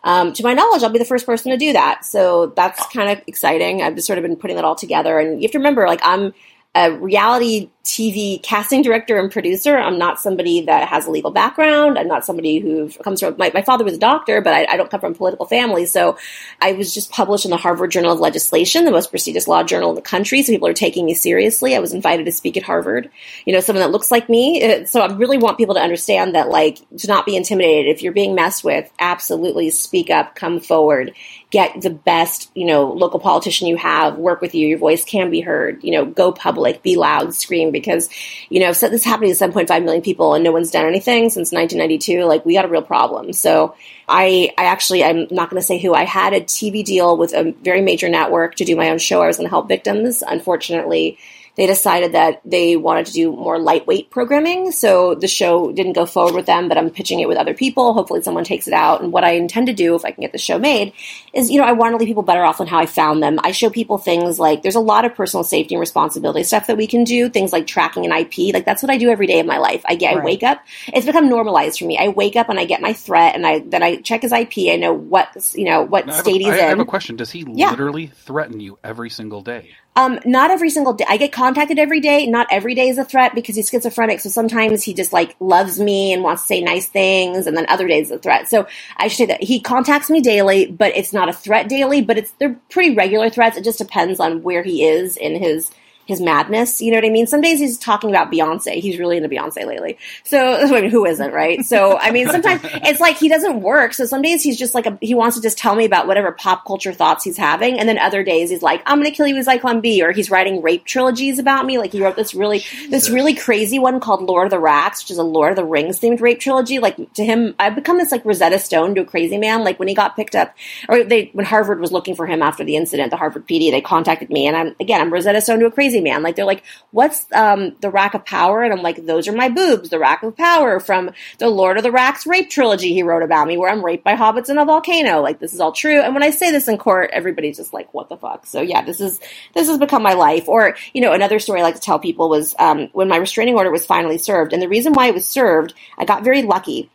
um, 0.04 0.32
to 0.32 0.42
my 0.44 0.54
knowledge, 0.54 0.84
I'll 0.84 0.90
be 0.90 0.98
the 0.98 1.04
first 1.04 1.26
person 1.26 1.50
to 1.50 1.58
do 1.58 1.72
that. 1.72 2.04
So 2.04 2.46
that's 2.54 2.84
kind 2.88 3.10
of 3.10 3.22
exciting. 3.26 3.82
I've 3.82 3.94
just 3.94 4.06
sort 4.06 4.18
of 4.18 4.22
been 4.22 4.36
putting 4.36 4.56
that 4.56 4.64
all 4.64 4.74
together. 4.76 5.18
And 5.18 5.40
you 5.40 5.46
have 5.46 5.52
to 5.52 5.58
remember, 5.58 5.86
like, 5.86 6.00
I'm 6.02 6.32
a 6.74 6.92
reality 6.92 7.70
TV 7.84 8.40
casting 8.42 8.80
director 8.80 9.18
and 9.18 9.30
producer. 9.30 9.76
I'm 9.76 9.98
not 9.98 10.20
somebody 10.20 10.62
that 10.66 10.88
has 10.88 11.06
a 11.06 11.10
legal 11.10 11.32
background. 11.32 11.98
I'm 11.98 12.06
not 12.06 12.24
somebody 12.24 12.60
who 12.60 12.88
comes 13.02 13.20
from, 13.20 13.34
my, 13.38 13.50
my 13.52 13.62
father 13.62 13.84
was 13.84 13.94
a 13.94 13.98
doctor, 13.98 14.40
but 14.40 14.54
I, 14.54 14.66
I 14.72 14.76
don't 14.76 14.88
come 14.88 15.00
from 15.00 15.12
a 15.12 15.16
political 15.16 15.46
family. 15.46 15.86
So 15.86 16.16
I 16.60 16.72
was 16.72 16.94
just 16.94 17.10
published 17.10 17.44
in 17.44 17.50
the 17.50 17.56
Harvard 17.56 17.90
Journal 17.90 18.12
of 18.12 18.20
Legislation, 18.20 18.84
the 18.84 18.92
most 18.92 19.10
prestigious 19.10 19.48
law 19.48 19.64
journal 19.64 19.90
in 19.90 19.96
the 19.96 20.02
country. 20.02 20.42
So 20.42 20.52
people 20.52 20.68
are 20.68 20.74
taking 20.74 21.04
me 21.04 21.14
seriously. 21.14 21.74
I 21.74 21.80
was 21.80 21.92
invited 21.92 22.26
to 22.26 22.32
speak 22.32 22.56
at 22.56 22.62
Harvard. 22.62 23.10
You 23.46 23.52
know, 23.52 23.60
someone 23.60 23.82
that 23.82 23.90
looks 23.90 24.12
like 24.12 24.28
me. 24.28 24.62
Uh, 24.62 24.86
So 24.86 25.00
I 25.00 25.12
really 25.12 25.38
want 25.38 25.58
people 25.58 25.74
to 25.74 25.80
understand 25.80 26.36
that, 26.36 26.48
like, 26.48 26.78
to 26.98 27.08
not 27.08 27.26
be 27.26 27.34
intimidated. 27.34 27.92
If 27.92 28.02
you're 28.02 28.12
being 28.12 28.36
messed 28.36 28.62
with, 28.62 28.88
absolutely 29.00 29.70
speak 29.70 30.08
up, 30.08 30.36
come 30.36 30.60
forward, 30.60 31.14
get 31.50 31.80
the 31.82 31.90
best, 31.90 32.50
you 32.54 32.66
know, 32.66 32.92
local 32.92 33.18
politician 33.18 33.66
you 33.66 33.76
have, 33.76 34.18
work 34.18 34.40
with 34.40 34.54
you. 34.54 34.68
Your 34.68 34.78
voice 34.78 35.04
can 35.04 35.30
be 35.30 35.40
heard. 35.40 35.82
You 35.82 35.90
know, 35.90 36.04
go 36.04 36.30
public, 36.30 36.82
be 36.82 36.94
loud, 36.94 37.34
scream 37.34 37.71
because, 37.72 38.08
you 38.48 38.60
know, 38.60 38.68
this 38.68 38.82
is 38.82 39.04
happening 39.04 39.34
to 39.34 39.38
7.5 39.38 39.84
million 39.84 40.02
people 40.02 40.34
and 40.34 40.44
no 40.44 40.52
one's 40.52 40.70
done 40.70 40.86
anything 40.86 41.30
since 41.30 41.52
1992, 41.52 42.24
like 42.24 42.44
we 42.46 42.54
got 42.54 42.64
a 42.64 42.68
real 42.68 42.82
problem. 42.82 43.32
So 43.32 43.74
I, 44.08 44.52
I 44.58 44.64
actually, 44.64 45.02
I'm 45.02 45.26
not 45.30 45.50
going 45.50 45.60
to 45.60 45.66
say 45.66 45.78
who. 45.78 45.94
I 45.94 46.04
had 46.04 46.32
a 46.32 46.40
TV 46.40 46.84
deal 46.84 47.16
with 47.16 47.32
a 47.32 47.52
very 47.62 47.80
major 47.80 48.08
network 48.08 48.56
to 48.56 48.64
do 48.64 48.76
my 48.76 48.90
own 48.90 48.98
show. 48.98 49.22
I 49.22 49.26
was 49.26 49.36
going 49.36 49.46
to 49.46 49.50
help 49.50 49.68
victims. 49.68 50.22
Unfortunately, 50.26 51.18
they 51.54 51.66
decided 51.66 52.12
that 52.12 52.40
they 52.44 52.76
wanted 52.76 53.06
to 53.06 53.12
do 53.12 53.30
more 53.30 53.58
lightweight 53.58 54.10
programming. 54.10 54.72
So 54.72 55.14
the 55.14 55.28
show 55.28 55.70
didn't 55.70 55.92
go 55.92 56.06
forward 56.06 56.34
with 56.34 56.46
them, 56.46 56.68
but 56.68 56.78
I'm 56.78 56.88
pitching 56.88 57.20
it 57.20 57.28
with 57.28 57.36
other 57.36 57.52
people. 57.52 57.92
Hopefully 57.92 58.22
someone 58.22 58.44
takes 58.44 58.66
it 58.66 58.72
out. 58.72 59.02
And 59.02 59.12
what 59.12 59.22
I 59.22 59.32
intend 59.32 59.66
to 59.66 59.74
do, 59.74 59.94
if 59.94 60.04
I 60.04 60.12
can 60.12 60.22
get 60.22 60.32
the 60.32 60.38
show 60.38 60.58
made, 60.58 60.94
is, 61.34 61.50
you 61.50 61.58
know, 61.60 61.66
I 61.66 61.72
want 61.72 61.92
to 61.92 61.98
leave 61.98 62.06
people 62.08 62.22
better 62.22 62.42
off 62.42 62.60
on 62.60 62.66
how 62.66 62.78
I 62.78 62.86
found 62.86 63.22
them. 63.22 63.38
I 63.42 63.52
show 63.52 63.68
people 63.68 63.98
things 63.98 64.38
like 64.38 64.62
there's 64.62 64.76
a 64.76 64.80
lot 64.80 65.04
of 65.04 65.14
personal 65.14 65.44
safety 65.44 65.74
and 65.74 65.80
responsibility 65.80 66.42
stuff 66.44 66.68
that 66.68 66.78
we 66.78 66.86
can 66.86 67.04
do, 67.04 67.28
things 67.28 67.52
like 67.52 67.66
tracking 67.66 68.06
an 68.06 68.12
IP. 68.12 68.54
Like 68.54 68.64
that's 68.64 68.82
what 68.82 68.90
I 68.90 68.96
do 68.96 69.10
every 69.10 69.26
day 69.26 69.40
of 69.40 69.46
my 69.46 69.58
life. 69.58 69.82
I 69.84 69.94
get, 69.94 70.16
I 70.16 70.24
wake 70.24 70.42
up. 70.42 70.62
It's 70.88 71.04
become 71.04 71.28
normalized 71.28 71.78
for 71.78 71.84
me. 71.84 71.98
I 71.98 72.08
wake 72.08 72.36
up 72.36 72.48
and 72.48 72.58
I 72.58 72.64
get 72.64 72.80
my 72.80 72.94
threat 72.94 73.34
and 73.34 73.46
I, 73.46 73.58
then 73.58 73.82
I 73.82 73.96
check 73.96 74.22
his 74.22 74.32
IP. 74.32 74.70
I 74.70 74.76
know 74.76 74.94
what, 74.94 75.28
you 75.54 75.64
know, 75.64 75.82
what 75.82 76.06
Now, 76.06 76.12
state 76.14 76.40
a, 76.40 76.44
he's 76.44 76.48
I, 76.54 76.60
I 76.66 76.68
have 76.68 76.80
a 76.80 76.84
question. 76.86 77.16
Does 77.16 77.30
he 77.30 77.44
Yeah. 77.46 77.70
literally 77.70 78.06
threaten 78.06 78.58
you 78.60 78.78
every 78.82 79.10
single 79.10 79.42
day? 79.42 79.72
Um, 79.94 80.20
not 80.24 80.50
every 80.50 80.70
single 80.70 80.94
day. 80.94 81.04
I 81.08 81.18
get 81.18 81.32
contacted 81.32 81.78
every 81.78 82.00
day. 82.00 82.26
Not 82.26 82.46
every 82.50 82.74
day 82.74 82.88
is 82.88 82.98
a 82.98 83.04
threat 83.04 83.34
because 83.34 83.56
he's 83.56 83.68
schizophrenic. 83.68 84.20
So 84.20 84.30
sometimes 84.30 84.82
he 84.82 84.94
just 84.94 85.12
like 85.12 85.36
loves 85.38 85.78
me 85.78 86.12
and 86.14 86.22
wants 86.22 86.42
to 86.42 86.48
say 86.48 86.60
nice 86.62 86.88
things, 86.88 87.46
and 87.46 87.56
then 87.56 87.66
other 87.68 87.86
days 87.86 88.10
a 88.10 88.18
threat. 88.18 88.48
So 88.48 88.66
I 88.96 89.08
should 89.08 89.18
say 89.18 89.26
that 89.26 89.42
he 89.42 89.60
contacts 89.60 90.08
me 90.08 90.20
daily, 90.22 90.66
but 90.66 90.96
it's 90.96 91.12
not 91.12 91.28
a 91.28 91.32
threat 91.34 91.68
daily. 91.68 92.00
But 92.00 92.18
it's 92.18 92.32
they're 92.38 92.56
pretty 92.70 92.94
regular 92.94 93.28
threats. 93.28 93.58
It 93.58 93.64
just 93.64 93.78
depends 93.78 94.18
on 94.18 94.42
where 94.42 94.62
he 94.62 94.84
is 94.84 95.16
in 95.18 95.36
his 95.36 95.70
his 96.12 96.20
madness. 96.20 96.80
You 96.80 96.92
know 96.92 96.98
what 96.98 97.04
I 97.04 97.10
mean? 97.10 97.26
Some 97.26 97.40
days 97.40 97.58
he's 97.58 97.78
talking 97.78 98.10
about 98.10 98.30
Beyonce. 98.30 98.74
He's 98.80 98.98
really 98.98 99.16
into 99.16 99.28
Beyonce 99.28 99.66
lately. 99.66 99.98
So 100.24 100.38
I 100.62 100.80
mean, 100.80 100.90
who 100.90 101.04
isn't, 101.04 101.32
right? 101.32 101.64
So 101.64 101.98
I 101.98 102.10
mean, 102.12 102.28
sometimes 102.28 102.60
it's 102.64 103.00
like 103.00 103.16
he 103.16 103.28
doesn't 103.28 103.60
work. 103.60 103.94
So 103.94 104.04
some 104.04 104.22
days 104.22 104.42
he's 104.42 104.58
just 104.58 104.74
like 104.74 104.86
a, 104.86 104.96
he 105.00 105.14
wants 105.14 105.36
to 105.36 105.42
just 105.42 105.58
tell 105.58 105.74
me 105.74 105.84
about 105.84 106.06
whatever 106.06 106.32
pop 106.32 106.64
culture 106.66 106.92
thoughts 106.92 107.24
he's 107.24 107.36
having, 107.36 107.78
and 107.78 107.88
then 107.88 107.98
other 107.98 108.22
days 108.22 108.50
he's 108.50 108.62
like, 108.62 108.82
I'm 108.86 108.98
going 108.98 109.10
to 109.10 109.16
kill 109.16 109.26
you 109.26 109.34
with 109.34 109.46
Zyklon 109.46 109.82
B, 109.82 110.02
or 110.02 110.12
he's 110.12 110.30
writing 110.30 110.62
rape 110.62 110.84
trilogies 110.84 111.38
about 111.38 111.66
me. 111.66 111.78
Like 111.78 111.92
he 111.92 112.02
wrote 112.02 112.16
this 112.16 112.34
really 112.34 112.64
this 112.90 113.10
really 113.10 113.34
crazy 113.34 113.78
one 113.78 114.00
called 114.00 114.22
Lord 114.22 114.46
of 114.46 114.50
the 114.50 114.60
Racks, 114.60 115.02
which 115.02 115.10
is 115.10 115.18
a 115.18 115.22
Lord 115.22 115.50
of 115.50 115.56
the 115.56 115.64
Rings 115.64 115.98
themed 115.98 116.20
rape 116.20 116.40
trilogy. 116.40 116.78
Like 116.78 117.12
to 117.14 117.24
him, 117.24 117.54
I've 117.58 117.74
become 117.74 117.98
this 117.98 118.12
like 118.12 118.24
Rosetta 118.24 118.58
Stone 118.58 118.94
to 118.96 119.00
a 119.02 119.04
crazy 119.04 119.38
man. 119.38 119.64
Like 119.64 119.78
when 119.78 119.88
he 119.88 119.94
got 119.94 120.16
picked 120.16 120.34
up, 120.34 120.54
or 120.88 121.04
they 121.04 121.30
when 121.32 121.46
Harvard 121.46 121.80
was 121.80 121.92
looking 121.92 122.14
for 122.14 122.26
him 122.26 122.42
after 122.42 122.64
the 122.64 122.76
incident, 122.76 123.10
the 123.10 123.16
Harvard 123.16 123.46
PD, 123.48 123.70
they 123.70 123.80
contacted 123.80 124.30
me, 124.30 124.46
and 124.46 124.56
I'm 124.56 124.76
again 124.78 125.00
I'm 125.00 125.12
Rosetta 125.12 125.40
Stone 125.40 125.60
to 125.60 125.66
a 125.66 125.70
crazy 125.70 126.00
man. 126.02 126.22
Like 126.22 126.36
they're 126.36 126.44
like, 126.44 126.64
what's 126.90 127.26
um 127.32 127.76
the 127.80 127.90
Rack 127.90 128.14
of 128.14 128.24
Power? 128.24 128.62
And 128.62 128.72
I'm 128.72 128.82
like, 128.82 129.04
those 129.06 129.28
are 129.28 129.32
my 129.32 129.48
boobs, 129.48 129.90
the 129.90 129.98
Rack 129.98 130.22
of 130.22 130.36
Power 130.36 130.80
from 130.80 131.10
the 131.38 131.48
Lord 131.48 131.76
of 131.76 131.82
the 131.82 131.90
Racks 131.90 132.26
rape 132.26 132.50
trilogy 132.50 132.92
he 132.92 133.02
wrote 133.02 133.22
about 133.22 133.46
me, 133.46 133.56
where 133.56 133.70
I'm 133.70 133.84
raped 133.84 134.04
by 134.04 134.14
hobbits 134.14 134.50
in 134.50 134.58
a 134.58 134.64
volcano. 134.64 135.20
Like 135.20 135.38
this 135.38 135.54
is 135.54 135.60
all 135.60 135.72
true. 135.72 136.00
And 136.00 136.14
when 136.14 136.22
I 136.22 136.30
say 136.30 136.50
this 136.50 136.68
in 136.68 136.78
court, 136.78 137.10
everybody's 137.12 137.56
just 137.56 137.72
like, 137.72 137.92
what 137.94 138.08
the 138.08 138.16
fuck? 138.16 138.46
So 138.46 138.60
yeah, 138.60 138.82
this 138.82 139.00
is 139.00 139.20
this 139.54 139.68
has 139.68 139.78
become 139.78 140.02
my 140.02 140.14
life. 140.14 140.48
Or 140.48 140.76
you 140.92 141.00
know, 141.00 141.12
another 141.12 141.38
story 141.38 141.60
I 141.60 141.64
like 141.64 141.76
to 141.76 141.80
tell 141.80 141.98
people 141.98 142.28
was 142.28 142.54
um, 142.58 142.88
when 142.92 143.08
my 143.08 143.16
restraining 143.16 143.54
order 143.54 143.70
was 143.70 143.86
finally 143.86 144.18
served, 144.18 144.52
and 144.52 144.62
the 144.62 144.68
reason 144.68 144.92
why 144.92 145.06
it 145.06 145.14
was 145.14 145.26
served, 145.26 145.74
I 145.98 146.04
got 146.04 146.24
very 146.24 146.42
lucky 146.42 146.90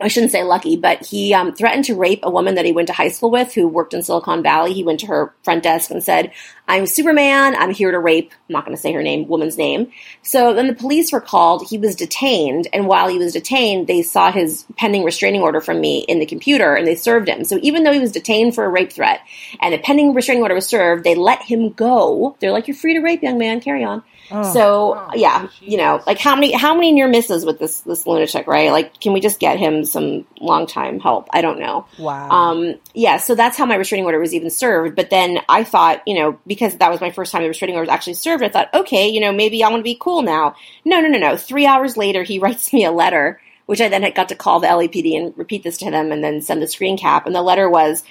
I 0.00 0.08
shouldn't 0.08 0.32
say 0.32 0.42
lucky, 0.42 0.76
but 0.76 1.04
he 1.04 1.34
um, 1.34 1.54
threatened 1.54 1.84
to 1.86 1.94
rape 1.94 2.20
a 2.22 2.30
woman 2.30 2.54
that 2.54 2.64
he 2.64 2.72
went 2.72 2.88
to 2.88 2.94
high 2.94 3.08
school 3.08 3.30
with 3.30 3.52
who 3.52 3.68
worked 3.68 3.92
in 3.92 4.02
Silicon 4.02 4.42
Valley. 4.42 4.72
He 4.72 4.84
went 4.84 5.00
to 5.00 5.06
her 5.06 5.34
front 5.42 5.62
desk 5.62 5.90
and 5.90 6.02
said, 6.02 6.32
I'm 6.70 6.86
Superman. 6.86 7.56
I'm 7.56 7.72
here 7.72 7.90
to 7.90 7.98
rape. 7.98 8.30
I'm 8.32 8.52
not 8.52 8.64
going 8.64 8.76
to 8.76 8.80
say 8.80 8.92
her 8.92 9.02
name, 9.02 9.26
woman's 9.26 9.58
name. 9.58 9.90
So 10.22 10.54
then 10.54 10.68
the 10.68 10.74
police 10.74 11.10
were 11.10 11.20
called. 11.20 11.66
He 11.68 11.78
was 11.78 11.96
detained. 11.96 12.68
And 12.72 12.86
while 12.86 13.08
he 13.08 13.18
was 13.18 13.32
detained, 13.32 13.88
they 13.88 14.02
saw 14.02 14.30
his 14.30 14.64
pending 14.76 15.02
restraining 15.02 15.42
order 15.42 15.60
from 15.60 15.80
me 15.80 16.04
in 16.06 16.20
the 16.20 16.26
computer 16.26 16.76
and 16.76 16.86
they 16.86 16.94
served 16.94 17.28
him. 17.28 17.42
So 17.42 17.58
even 17.60 17.82
though 17.82 17.92
he 17.92 17.98
was 17.98 18.12
detained 18.12 18.54
for 18.54 18.64
a 18.64 18.68
rape 18.68 18.92
threat 18.92 19.20
and 19.60 19.74
a 19.74 19.78
pending 19.78 20.14
restraining 20.14 20.42
order 20.42 20.54
was 20.54 20.68
served, 20.68 21.02
they 21.02 21.16
let 21.16 21.42
him 21.42 21.70
go. 21.70 22.36
They're 22.38 22.52
like, 22.52 22.68
you're 22.68 22.76
free 22.76 22.94
to 22.94 23.00
rape, 23.00 23.24
young 23.24 23.38
man. 23.38 23.60
Carry 23.60 23.82
on. 23.82 24.04
Oh. 24.32 24.52
so 24.52 25.10
yeah, 25.14 25.48
you 25.60 25.76
know, 25.76 26.02
like 26.06 26.18
how 26.18 26.36
many 26.36 26.52
how 26.52 26.74
many 26.74 26.92
near 26.92 27.08
misses 27.08 27.44
with 27.44 27.58
this 27.58 27.80
this 27.80 28.06
lunatic, 28.06 28.46
right? 28.46 28.70
Like, 28.70 29.00
can 29.00 29.12
we 29.12 29.20
just 29.20 29.40
get 29.40 29.58
him 29.58 29.84
some 29.84 30.26
long 30.40 30.66
time 30.66 31.00
help? 31.00 31.28
I 31.32 31.42
don't 31.42 31.58
know. 31.58 31.86
Wow. 31.98 32.30
Um, 32.30 32.74
yeah, 32.94 33.18
so 33.18 33.34
that's 33.34 33.56
how 33.56 33.66
my 33.66 33.76
restraining 33.76 34.04
order 34.04 34.18
was 34.18 34.34
even 34.34 34.50
served. 34.50 34.96
But 34.96 35.10
then 35.10 35.40
I 35.48 35.64
thought, 35.64 36.02
you 36.06 36.14
know, 36.14 36.38
because 36.46 36.76
that 36.76 36.90
was 36.90 37.00
my 37.00 37.10
first 37.10 37.32
time 37.32 37.42
the 37.42 37.48
restraining 37.48 37.76
order 37.76 37.86
was 37.86 37.94
actually 37.94 38.14
served, 38.14 38.42
I 38.42 38.48
thought, 38.48 38.72
okay, 38.74 39.08
you 39.08 39.20
know, 39.20 39.32
maybe 39.32 39.62
I 39.62 39.68
want 39.68 39.80
to 39.80 39.84
be 39.84 39.98
cool 40.00 40.22
now. 40.22 40.56
No, 40.84 41.00
no, 41.00 41.08
no, 41.08 41.18
no. 41.18 41.36
Three 41.36 41.66
hours 41.66 41.96
later, 41.96 42.22
he 42.22 42.38
writes 42.40 42.72
me 42.72 42.84
a 42.84 42.92
letter, 42.92 43.40
which 43.66 43.80
I 43.80 43.88
then 43.88 44.02
had 44.02 44.14
got 44.14 44.28
to 44.30 44.34
call 44.34 44.60
the 44.60 44.66
LAPD 44.66 45.16
and 45.16 45.36
repeat 45.38 45.62
this 45.62 45.78
to 45.78 45.90
them, 45.90 46.10
and 46.12 46.22
then 46.22 46.42
send 46.42 46.62
the 46.62 46.66
screen 46.66 46.98
cap. 46.98 47.26
And 47.26 47.34
the 47.34 47.42
letter 47.42 47.68
was. 47.68 48.02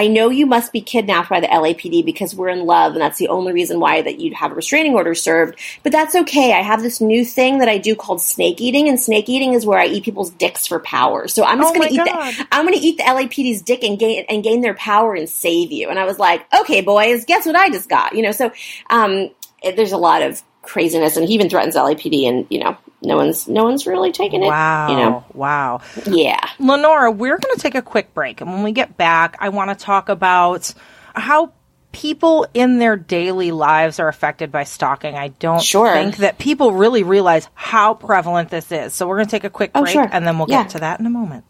I 0.00 0.06
know 0.06 0.30
you 0.30 0.46
must 0.46 0.72
be 0.72 0.80
kidnapped 0.80 1.28
by 1.28 1.40
the 1.40 1.46
LAPD 1.46 2.06
because 2.06 2.34
we're 2.34 2.48
in 2.48 2.64
love, 2.64 2.94
and 2.94 3.02
that's 3.02 3.18
the 3.18 3.28
only 3.28 3.52
reason 3.52 3.80
why 3.80 4.00
that 4.00 4.18
you'd 4.18 4.32
have 4.32 4.50
a 4.50 4.54
restraining 4.54 4.94
order 4.94 5.14
served. 5.14 5.60
But 5.82 5.92
that's 5.92 6.14
okay. 6.14 6.54
I 6.54 6.62
have 6.62 6.80
this 6.80 7.02
new 7.02 7.22
thing 7.22 7.58
that 7.58 7.68
I 7.68 7.76
do 7.76 7.94
called 7.94 8.22
snake 8.22 8.62
eating, 8.62 8.88
and 8.88 8.98
snake 8.98 9.28
eating 9.28 9.52
is 9.52 9.66
where 9.66 9.78
I 9.78 9.84
eat 9.84 10.04
people's 10.04 10.30
dicks 10.30 10.66
for 10.66 10.80
power. 10.80 11.28
So 11.28 11.44
I'm 11.44 11.58
just 11.60 11.74
Oh 11.74 11.78
going 11.78 11.88
to 11.90 11.94
eat 11.94 12.04
the 12.04 12.46
I'm 12.50 12.64
going 12.64 12.78
to 12.78 12.82
eat 12.82 12.96
the 12.96 13.02
LAPD's 13.02 13.60
dick 13.60 13.84
and 13.84 13.98
gain 13.98 14.24
and 14.30 14.42
gain 14.42 14.62
their 14.62 14.72
power 14.72 15.14
and 15.14 15.28
save 15.28 15.70
you. 15.70 15.90
And 15.90 15.98
I 15.98 16.06
was 16.06 16.18
like, 16.18 16.46
okay, 16.60 16.80
boys, 16.80 17.26
guess 17.26 17.44
what 17.44 17.54
I 17.54 17.68
just 17.68 17.90
got? 17.90 18.14
You 18.14 18.22
know, 18.22 18.32
so 18.32 18.52
um, 18.88 19.28
there's 19.62 19.92
a 19.92 19.98
lot 19.98 20.22
of 20.22 20.42
craziness, 20.62 21.16
and 21.16 21.26
he 21.26 21.34
even 21.34 21.48
threatens 21.50 21.74
LAPD, 21.76 22.28
and 22.28 22.46
you 22.50 22.58
know, 22.60 22.76
no 23.02 23.16
one's 23.16 23.48
no 23.48 23.64
one's 23.64 23.86
really 23.86 24.12
taking 24.12 24.42
it. 24.42 24.46
wow. 24.48 24.90
You 24.90 24.96
know, 24.96 25.24
Wow. 25.34 25.80
yeah. 26.06 26.38
Lenora, 26.58 27.10
we're 27.10 27.38
going 27.38 27.54
to 27.54 27.60
take 27.60 27.74
a 27.74 27.82
quick 27.82 28.12
break. 28.14 28.40
And 28.40 28.52
when 28.52 28.62
we 28.62 28.72
get 28.72 28.96
back, 28.96 29.36
I 29.40 29.48
want 29.48 29.70
to 29.76 29.84
talk 29.84 30.08
about 30.08 30.72
how 31.14 31.52
people 31.92 32.46
in 32.54 32.78
their 32.78 32.96
daily 32.96 33.50
lives 33.50 33.98
are 33.98 34.06
affected 34.06 34.52
by 34.52 34.62
stalking. 34.64 35.16
I 35.16 35.28
don't 35.28 35.60
Sure. 35.62 35.92
think 35.92 36.18
that 36.18 36.38
people 36.38 36.72
really 36.72 37.02
realize 37.02 37.48
how 37.54 37.94
prevalent 37.94 38.48
this 38.50 38.70
is. 38.70 38.92
So 38.94 39.08
we're 39.08 39.16
going 39.16 39.26
to 39.26 39.30
take 39.32 39.44
a 39.44 39.50
quick 39.50 39.72
Oh, 39.74 39.80
break 39.82 39.94
sure. 39.94 40.08
and 40.12 40.24
then 40.24 40.38
we'll 40.38 40.46
Yeah. 40.48 40.62
get 40.62 40.70
to 40.72 40.78
that 40.80 41.00
in 41.00 41.06
a 41.06 41.10
moment. 41.10 41.44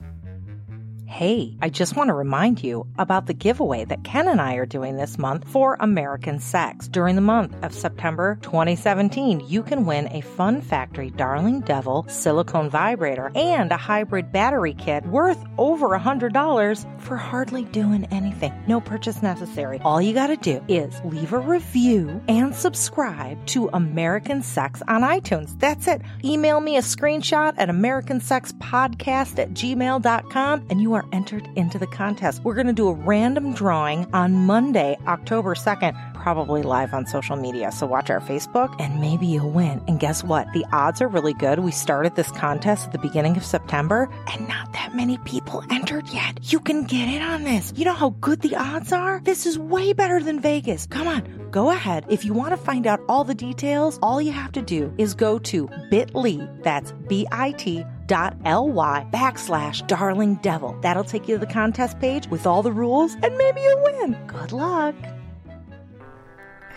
Hey, 1.10 1.56
I 1.60 1.70
just 1.70 1.96
want 1.96 2.06
to 2.08 2.14
remind 2.14 2.62
you 2.62 2.86
about 2.96 3.26
the 3.26 3.34
giveaway 3.34 3.84
that 3.84 4.04
Ken 4.04 4.28
and 4.28 4.40
I 4.40 4.54
are 4.54 4.64
doing 4.64 4.96
this 4.96 5.18
month 5.18 5.46
for 5.48 5.76
American 5.80 6.38
Sex. 6.38 6.86
During 6.86 7.16
the 7.16 7.20
month 7.20 7.52
of 7.64 7.74
September 7.74 8.38
2017, 8.42 9.40
you 9.48 9.64
can 9.64 9.86
win 9.86 10.06
a 10.12 10.20
Fun 10.20 10.60
Factory 10.60 11.10
Darling 11.10 11.60
Devil 11.62 12.06
silicone 12.08 12.70
vibrator 12.70 13.32
and 13.34 13.72
a 13.72 13.76
hybrid 13.76 14.30
battery 14.30 14.72
kit 14.72 15.04
worth 15.06 15.44
over 15.58 15.88
$100 15.88 17.00
for 17.00 17.16
hardly 17.16 17.64
doing 17.64 18.06
anything. 18.12 18.54
No 18.68 18.80
purchase 18.80 19.20
necessary. 19.20 19.80
All 19.84 20.00
you 20.00 20.14
got 20.14 20.28
to 20.28 20.36
do 20.36 20.64
is 20.68 20.94
leave 21.04 21.32
a 21.32 21.40
review 21.40 22.22
and 22.28 22.54
subscribe 22.54 23.44
to 23.48 23.68
American 23.72 24.42
Sex 24.42 24.80
on 24.86 25.02
iTunes. 25.02 25.58
That's 25.58 25.88
it. 25.88 26.02
Email 26.22 26.60
me 26.60 26.76
a 26.76 26.82
screenshot 26.82 27.54
at 27.58 27.68
americansexpodcast 27.68 29.40
at 29.40 29.50
gmail.com 29.50 30.66
and 30.70 30.80
you 30.80 30.94
are 30.94 30.99
entered 31.12 31.48
into 31.56 31.78
the 31.78 31.86
contest. 31.86 32.42
We're 32.44 32.54
going 32.54 32.66
to 32.66 32.72
do 32.72 32.88
a 32.88 32.92
random 32.92 33.54
drawing 33.54 34.06
on 34.12 34.32
Monday, 34.32 34.98
October 35.06 35.54
2nd, 35.54 36.14
probably 36.14 36.62
live 36.62 36.92
on 36.92 37.06
social 37.06 37.36
media. 37.36 37.72
So 37.72 37.86
watch 37.86 38.10
our 38.10 38.20
Facebook 38.20 38.74
and 38.78 39.00
maybe 39.00 39.26
you'll 39.26 39.50
win. 39.50 39.82
And 39.88 39.98
guess 39.98 40.22
what? 40.22 40.46
The 40.52 40.64
odds 40.72 41.00
are 41.00 41.08
really 41.08 41.34
good. 41.34 41.60
We 41.60 41.70
started 41.70 42.16
this 42.16 42.30
contest 42.32 42.86
at 42.86 42.92
the 42.92 42.98
beginning 42.98 43.36
of 43.36 43.44
September 43.44 44.08
and 44.28 44.46
not 44.48 44.72
that 44.74 44.94
many 44.94 45.18
people 45.18 45.64
entered 45.70 46.08
yet. 46.08 46.52
You 46.52 46.60
can 46.60 46.84
get 46.84 47.08
in 47.08 47.22
on 47.22 47.44
this. 47.44 47.72
You 47.76 47.84
know 47.84 47.94
how 47.94 48.10
good 48.20 48.40
the 48.40 48.56
odds 48.56 48.92
are? 48.92 49.20
This 49.24 49.46
is 49.46 49.58
way 49.58 49.92
better 49.92 50.22
than 50.22 50.40
Vegas. 50.40 50.86
Come 50.86 51.08
on, 51.08 51.48
go 51.50 51.70
ahead. 51.70 52.04
If 52.08 52.24
you 52.24 52.34
want 52.34 52.50
to 52.50 52.56
find 52.56 52.86
out 52.86 53.00
all 53.08 53.24
the 53.24 53.34
details, 53.34 53.98
all 54.02 54.20
you 54.20 54.32
have 54.32 54.52
to 54.52 54.62
do 54.62 54.92
is 54.98 55.14
go 55.14 55.38
to 55.38 55.68
bit.ly. 55.90 56.48
That's 56.62 56.92
B-I-T 57.08 57.84
dot 57.99 57.99
ly 58.10 59.06
backslash 59.10 59.86
darling 59.86 60.36
devil. 60.36 60.78
That'll 60.82 61.04
take 61.04 61.28
you 61.28 61.38
to 61.38 61.46
the 61.46 61.52
contest 61.52 61.98
page 62.00 62.28
with 62.28 62.46
all 62.46 62.62
the 62.62 62.72
rules 62.72 63.14
and 63.14 63.36
maybe 63.36 63.60
you'll 63.60 63.82
win. 63.82 64.26
Good 64.26 64.52
luck. 64.52 64.94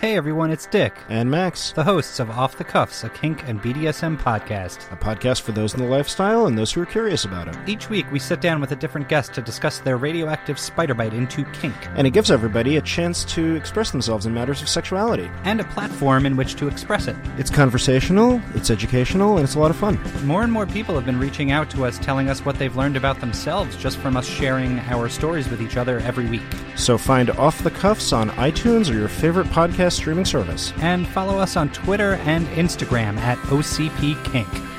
Hey 0.04 0.18
everyone, 0.18 0.52
it's 0.52 0.66
Dick, 0.66 0.94
And 1.08 1.32
Max, 1.32 1.72
the 1.72 1.86
hosts 1.86 2.20
of 2.20 2.30
Off 2.30 2.58
the 2.58 2.66
Cuffs, 2.66 3.06
a 3.06 3.10
kink 3.10 3.48
and 3.48 3.62
BDSM 3.62 4.18
podcast. 4.18 4.92
a 4.92 4.98
podcast 4.98 5.44
for 5.44 5.54
those 5.54 5.74
in 5.74 5.80
the 5.80 5.88
lifestyle 5.88 6.46
and 6.46 6.58
those 6.58 6.74
who 6.74 6.82
are 6.82 6.86
curious 6.86 7.24
about 7.24 7.48
it. 7.48 7.56
Each 7.66 7.90
week 7.90 8.06
we 8.12 8.20
sit 8.20 8.42
down 8.42 8.60
with 8.60 8.74
a 8.74 8.76
different 8.76 9.08
guest 9.08 9.34
to 9.34 9.42
discuss 9.42 9.80
their 9.80 9.96
radioactive 9.96 10.60
spider 10.60 10.94
bite 10.94 11.14
into 11.14 11.46
kink, 11.54 11.74
And 11.96 12.06
it 12.06 12.10
gives 12.12 12.32
everybody 12.32 12.76
a 12.76 12.82
chance 12.82 13.24
to 13.34 13.56
express 13.56 13.92
themselves 13.92 14.26
in 14.26 14.34
matters 14.34 14.62
of 14.62 14.68
sexuality. 14.68 15.32
and 15.46 15.62
a 15.62 15.64
platform 15.64 16.26
in 16.26 16.36
which 16.36 16.58
to 16.58 16.68
express 16.68 17.08
it. 17.08 17.16
It's 17.38 17.50
conversational, 17.50 18.42
it's 18.56 18.70
educational, 18.70 19.38
and 19.38 19.46
it's 19.46 19.56
a 19.56 19.60
lot 19.60 19.72
of 19.72 19.78
fun. 19.78 19.98
More 20.26 20.44
and 20.44 20.52
more 20.52 20.66
people 20.66 20.96
have 20.96 21.06
been 21.06 21.18
reaching 21.18 21.52
out 21.52 21.70
to 21.70 21.86
us 21.86 21.98
telling 21.98 22.30
us 22.30 22.44
what 22.44 22.60
they've 22.60 22.76
learned 22.76 22.98
about 22.98 23.22
themselves 23.22 23.78
just 23.78 23.98
from 24.00 24.18
us 24.18 24.28
sharing 24.28 24.80
our 24.82 25.08
stories 25.08 25.50
with 25.50 25.62
each 25.62 25.78
other 25.78 26.00
every 26.00 26.26
week. 26.26 26.42
So 26.76 26.98
find 26.98 27.30
Off 27.30 27.64
the 27.64 27.72
Cuffs 27.72 28.12
on 28.12 28.32
iTunes 28.32 28.94
or 28.94 28.98
your 28.98 29.08
favorite 29.08 29.48
podcast 29.48 29.93
streaming 29.94 30.26
service. 30.26 30.74
And 30.78 31.08
follow 31.08 31.38
us 31.38 31.56
on 31.56 31.70
Twitter 31.70 32.16
and 32.26 32.46
Instagram 32.48 33.18
at 33.18 33.38
OCP 33.50 34.24
Kink. 34.32 34.73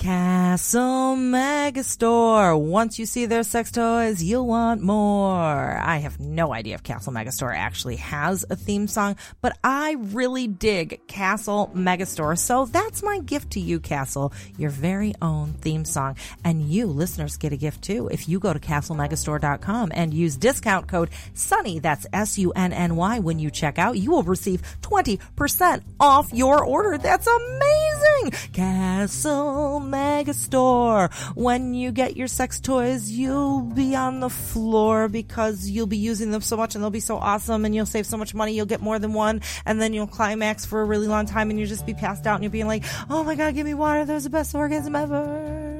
Castle 0.00 1.14
Megastore. 1.14 2.58
Once 2.58 2.98
you 2.98 3.04
see 3.04 3.26
their 3.26 3.42
sex 3.42 3.70
toys, 3.70 4.22
you'll 4.22 4.46
want 4.46 4.80
more. 4.80 5.76
I 5.78 5.98
have 5.98 6.18
no 6.18 6.54
idea 6.54 6.74
if 6.76 6.82
Castle 6.82 7.12
Megastore 7.12 7.54
actually 7.54 7.96
has 7.96 8.46
a 8.48 8.56
theme 8.56 8.88
song, 8.88 9.16
but 9.42 9.58
I 9.62 9.96
really 9.98 10.46
dig 10.48 11.06
Castle 11.06 11.70
Megastore. 11.74 12.38
So 12.38 12.64
that's 12.64 13.02
my 13.02 13.18
gift 13.18 13.50
to 13.50 13.60
you, 13.60 13.78
Castle, 13.78 14.32
your 14.56 14.70
very 14.70 15.14
own 15.20 15.52
theme 15.52 15.84
song. 15.84 16.16
And 16.44 16.62
you 16.62 16.86
listeners 16.86 17.36
get 17.36 17.52
a 17.52 17.58
gift 17.58 17.82
too. 17.82 18.08
If 18.08 18.26
you 18.26 18.38
go 18.38 18.54
to 18.54 18.58
castlemegastore.com 18.58 19.92
and 19.94 20.14
use 20.14 20.34
discount 20.34 20.88
code 20.88 21.10
SUNNY, 21.34 21.82
that's 21.82 22.06
S-U-N-N-Y, 22.10 23.18
when 23.18 23.38
you 23.38 23.50
check 23.50 23.78
out, 23.78 23.98
you 23.98 24.12
will 24.12 24.22
receive 24.22 24.62
20% 24.80 25.82
off 26.00 26.32
your 26.32 26.64
order. 26.64 26.96
That's 26.96 27.26
amazing! 27.26 28.30
Castle 28.54 29.89
Megastore. 29.90 31.12
When 31.34 31.74
you 31.74 31.92
get 31.92 32.16
your 32.16 32.28
sex 32.28 32.60
toys, 32.60 33.10
you'll 33.10 33.62
be 33.62 33.94
on 33.94 34.20
the 34.20 34.30
floor 34.30 35.08
because 35.08 35.68
you'll 35.68 35.86
be 35.86 35.96
using 35.96 36.30
them 36.30 36.42
so 36.42 36.56
much 36.56 36.74
and 36.74 36.82
they'll 36.82 36.90
be 36.90 37.00
so 37.00 37.16
awesome 37.16 37.64
and 37.64 37.74
you'll 37.74 37.86
save 37.86 38.06
so 38.06 38.16
much 38.16 38.34
money. 38.34 38.54
You'll 38.54 38.66
get 38.66 38.80
more 38.80 38.98
than 38.98 39.12
one 39.12 39.42
and 39.66 39.80
then 39.80 39.92
you'll 39.92 40.06
climax 40.06 40.64
for 40.64 40.80
a 40.80 40.84
really 40.84 41.06
long 41.06 41.26
time 41.26 41.50
and 41.50 41.58
you'll 41.58 41.68
just 41.68 41.86
be 41.86 41.94
passed 41.94 42.26
out 42.26 42.36
and 42.36 42.44
you'll 42.44 42.52
be 42.52 42.64
like, 42.64 42.84
oh 43.08 43.24
my 43.24 43.34
god, 43.34 43.54
give 43.54 43.66
me 43.66 43.74
water. 43.74 44.04
That 44.04 44.14
was 44.14 44.24
the 44.24 44.30
best 44.30 44.54
orgasm 44.54 44.96
ever. 44.96 45.70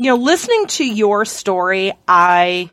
you 0.00 0.06
know, 0.06 0.16
listening 0.16 0.66
to 0.66 0.84
your 0.84 1.26
story, 1.26 1.92
I 2.08 2.70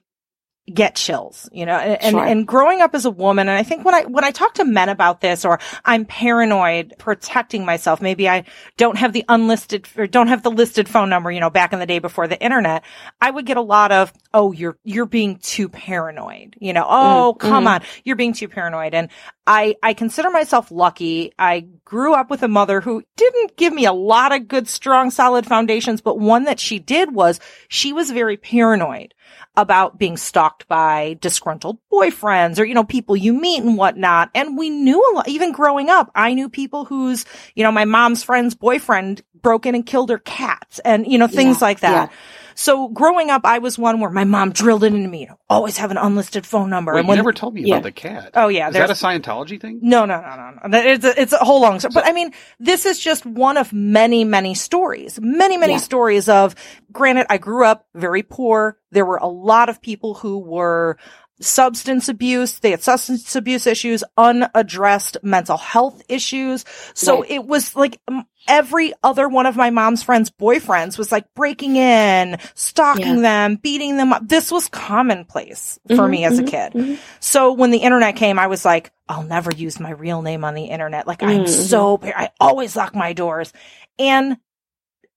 get 0.74 0.96
chills, 0.96 1.50
you 1.54 1.66
know, 1.66 1.78
and, 1.78 2.02
and, 2.02 2.14
Sure. 2.14 2.26
and 2.26 2.48
growing 2.48 2.82
up 2.82 2.94
as 2.94 3.06
a 3.06 3.10
woman, 3.10 3.48
and 3.48 3.58
I 3.58 3.64
think 3.64 3.86
when 3.86 3.96
I, 3.96 4.04
when 4.04 4.24
I 4.24 4.32
talk 4.32 4.56
to 4.56 4.66
men 4.66 4.90
about 4.90 5.22
this, 5.22 5.46
or 5.46 5.60
I'm 5.86 6.06
paranoid 6.06 6.96
protecting 6.98 7.66
myself, 7.66 8.02
maybe 8.02 8.28
I 8.28 8.44
don't 8.76 8.98
have 8.98 9.14
the 9.14 9.24
unlisted, 9.30 9.88
or 9.98 10.08
don't 10.08 10.28
have 10.28 10.44
the 10.44 10.52
listed 10.52 10.90
phone 10.90 11.10
number, 11.10 11.32
you 11.32 11.40
know, 11.40 11.50
back 11.50 11.72
in 11.72 11.80
the 11.80 11.86
day 11.86 12.00
before 12.00 12.28
the 12.28 12.42
internet, 12.42 12.84
I 13.22 13.32
would 13.32 13.46
get 13.46 13.58
a 13.58 13.62
lot 13.62 13.92
of, 13.92 14.12
oh, 14.34 14.52
you're, 14.52 14.78
you're 14.84 15.06
being 15.06 15.38
too 15.38 15.70
paranoid, 15.70 16.56
you 16.60 16.74
know, 16.74 16.84
mm, 16.84 16.88
oh, 16.90 17.34
come 17.34 17.66
mm. 17.66 17.76
on, 17.76 17.82
you're 18.04 18.16
being 18.18 18.34
too 18.34 18.50
paranoid. 18.50 18.94
And 18.94 19.10
I, 19.46 19.76
I 19.82 19.94
consider 19.94 20.30
myself 20.30 20.72
lucky. 20.72 21.32
I 21.40 21.62
grew 21.86 22.14
up 22.14 22.30
with 22.30 22.44
a 22.44 22.50
mother 22.50 22.82
who 22.82 23.04
didn't 23.16 23.56
give 23.56 23.72
me 23.74 23.86
a 23.86 23.94
lot 23.94 24.34
of 24.34 24.50
good, 24.50 24.68
strong, 24.68 25.12
solid 25.12 25.46
foundations, 25.46 26.02
but 26.02 26.20
one 26.20 26.44
that 26.44 26.60
she 26.60 26.80
did 26.80 27.14
was 27.14 27.40
she 27.70 27.94
was 27.94 28.12
very 28.12 28.36
paranoid 28.36 29.14
about 29.58 29.98
being 29.98 30.16
stalked 30.16 30.68
by 30.68 31.18
disgruntled 31.20 31.80
boyfriends 31.92 32.60
or, 32.60 32.64
you 32.64 32.76
know, 32.76 32.84
people 32.84 33.18
you 33.18 33.34
meet 33.34 33.64
and 33.64 33.76
whatnot. 33.78 34.30
And 34.36 34.58
we 34.58 34.70
knew 34.70 35.04
a 35.12 35.12
lot, 35.16 35.28
even 35.28 35.52
growing 35.52 35.90
up, 35.90 36.12
I 36.16 36.34
knew 36.36 36.48
people 36.48 36.86
whose, 36.86 37.26
you 37.56 37.64
know, 37.64 37.72
my 37.72 37.84
mom's 37.86 38.24
friend's 38.24 38.56
boyfriend 38.56 39.24
broke 39.42 39.66
in 39.66 39.76
and 39.76 39.86
killed 39.86 40.12
her 40.12 40.20
cats 40.20 40.80
and, 40.80 41.06
you 41.06 41.18
know, 41.18 41.28
things 41.28 41.58
Yeah, 41.60 41.66
like 41.66 41.80
that. 41.82 42.12
yeah. 42.12 42.18
So 42.60 42.88
growing 42.90 43.30
up, 43.30 43.42
I 43.46 43.60
was 43.60 43.78
one 43.78 44.00
where 44.00 44.10
my 44.10 44.24
mom 44.24 44.52
drilled 44.52 44.84
it 44.84 44.92
into 44.92 45.08
me, 45.08 45.22
you 45.22 45.28
know, 45.28 45.40
always 45.48 45.78
have 45.78 45.92
an 45.92 45.98
unlisted 45.98 46.44
phone 46.44 46.72
number. 46.72 46.92
Wait, 46.92 47.02
and 47.02 47.10
you 47.10 47.16
never 47.16 47.32
told 47.32 47.54
me 47.54 47.62
Yeah. 47.62 47.76
about 47.76 47.84
the 47.84 47.92
cat. 47.92 48.32
oh 48.34 48.48
yeah, 48.48 48.68
Is 48.70 48.74
that 48.74 48.90
a 48.90 48.94
Scientology 48.94 49.62
thing? 49.62 49.78
no, 49.84 50.06
no, 50.06 50.20
no, 50.20 50.36
no, 50.36 50.68
no. 50.68 50.80
It's 50.80 51.06
a, 51.06 51.22
it's 51.22 51.34
a 51.34 51.38
whole 51.38 51.62
long 51.62 51.80
story. 51.80 51.92
But 51.94 52.08
I 52.08 52.14
mean, 52.14 52.34
this 52.60 52.88
is 52.88 52.98
just 53.00 53.28
one 53.28 53.58
of 53.58 53.72
many, 53.74 54.24
many 54.24 54.56
stories. 54.56 55.20
Many, 55.22 55.58
many 55.58 55.74
Yeah. 55.74 55.80
stories 55.80 56.28
of, 56.30 56.56
granted, 56.92 57.28
I 57.30 57.38
grew 57.38 57.64
up 57.64 57.86
very 57.94 58.24
poor. 58.24 58.80
There 58.92 59.06
were 59.06 59.18
a 59.18 59.28
lot 59.28 59.70
of 59.70 59.80
people 59.80 60.16
who 60.16 60.40
were 60.40 60.98
substance 61.40 62.10
abuse. 62.10 62.60
They 62.60 62.72
had 62.72 62.82
substance 62.84 63.36
abuse 63.36 63.68
issues, 63.68 64.04
unaddressed 64.18 65.18
mental 65.24 65.58
health 65.58 66.02
issues. 66.10 66.66
So 66.94 67.22
Right. 67.22 67.32
it 67.32 67.46
was 67.46 67.76
like 67.76 68.00
every 68.48 68.94
other 69.04 69.28
one 69.28 69.46
of 69.46 69.56
my 69.56 69.70
mom's 69.70 70.04
friends' 70.04 70.32
boyfriends 70.32 70.98
was 70.98 71.12
like 71.12 71.26
breaking 71.36 71.76
in, 71.76 72.38
stalking 72.56 73.22
them, 73.22 73.56
beating 73.58 73.98
them 73.98 74.14
up. 74.14 74.28
This 74.28 74.52
was 74.52 74.68
commonplace 74.70 75.80
for 75.88 76.08
Mhm, 76.08 76.10
me 76.10 76.24
as 76.26 76.40
a 76.40 76.44
mhm, 76.44 76.48
kid. 76.48 76.74
mhm. 76.74 76.98
So 77.20 77.54
when 77.54 77.72
the 77.72 77.80
internet 77.80 78.16
came, 78.16 78.40
I 78.40 78.48
was 78.48 78.64
like, 78.66 78.92
I'll 79.10 79.24
never 79.24 79.52
use 79.52 79.80
my 79.80 79.92
real 79.92 80.22
name 80.22 80.44
on 80.44 80.54
the 80.54 80.66
internet. 80.66 81.08
Like 81.08 81.24
I'm 81.24 81.44
Mhm. 81.44 81.48
so, 81.48 82.00
I 82.04 82.30
always 82.40 82.76
lock 82.76 82.96
my 82.96 83.14
doors. 83.14 83.52
And 84.00 84.38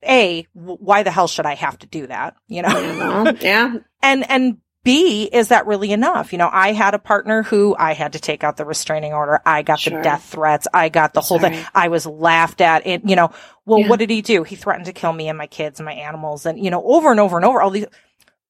A, 0.05 0.47
why 0.55 1.03
the 1.03 1.11
hell 1.11 1.29
should 1.29 1.47
I 1.47 1.55
have 1.55 1.79
to 1.81 1.87
do 1.87 2.07
that? 2.09 2.37
You 2.49 2.63
know? 2.63 3.37
Yeah. 3.41 3.77
and, 4.03 4.31
and 4.31 4.59
B, 4.83 5.25
is 5.25 5.49
that 5.49 5.67
really 5.67 5.93
enough? 5.93 6.33
You 6.33 6.39
know, 6.39 6.49
I 6.51 6.73
had 6.73 6.95
a 6.95 6.99
partner 6.99 7.43
who 7.43 7.77
I 7.79 7.93
had 7.93 8.15
to 8.15 8.19
take 8.19 8.43
out 8.43 8.57
the 8.57 8.65
restraining 8.65 9.13
order. 9.13 9.41
I 9.45 9.61
got 9.63 9.83
the 9.85 9.91
death 9.91 10.25
threats. 10.25 10.67
I 10.73 10.89
got 10.89 11.13
the 11.13 11.21
whole 11.21 11.39
thing. 11.39 11.63
I 11.75 11.89
was 11.89 12.07
laughed 12.07 12.61
at. 12.63 12.87
It, 12.87 13.03
you 13.09 13.15
know, 13.15 13.31
well, 13.67 13.81
Yeah. 13.81 13.89
what 13.89 13.99
did 13.99 14.09
he 14.09 14.23
do? 14.23 14.43
He 14.43 14.57
threatened 14.57 14.87
to 14.87 14.93
kill 14.95 15.13
me 15.13 15.29
and 15.29 15.37
my 15.37 15.47
kids 15.49 15.81
and 15.81 15.85
my 15.85 15.93
animals 15.93 16.47
and, 16.47 16.59
you 16.59 16.71
know, 16.71 16.83
over 16.83 17.11
and 17.11 17.21
over 17.21 17.37
and 17.37 17.45
over 17.45 17.61
all 17.61 17.69
these, 17.71 17.85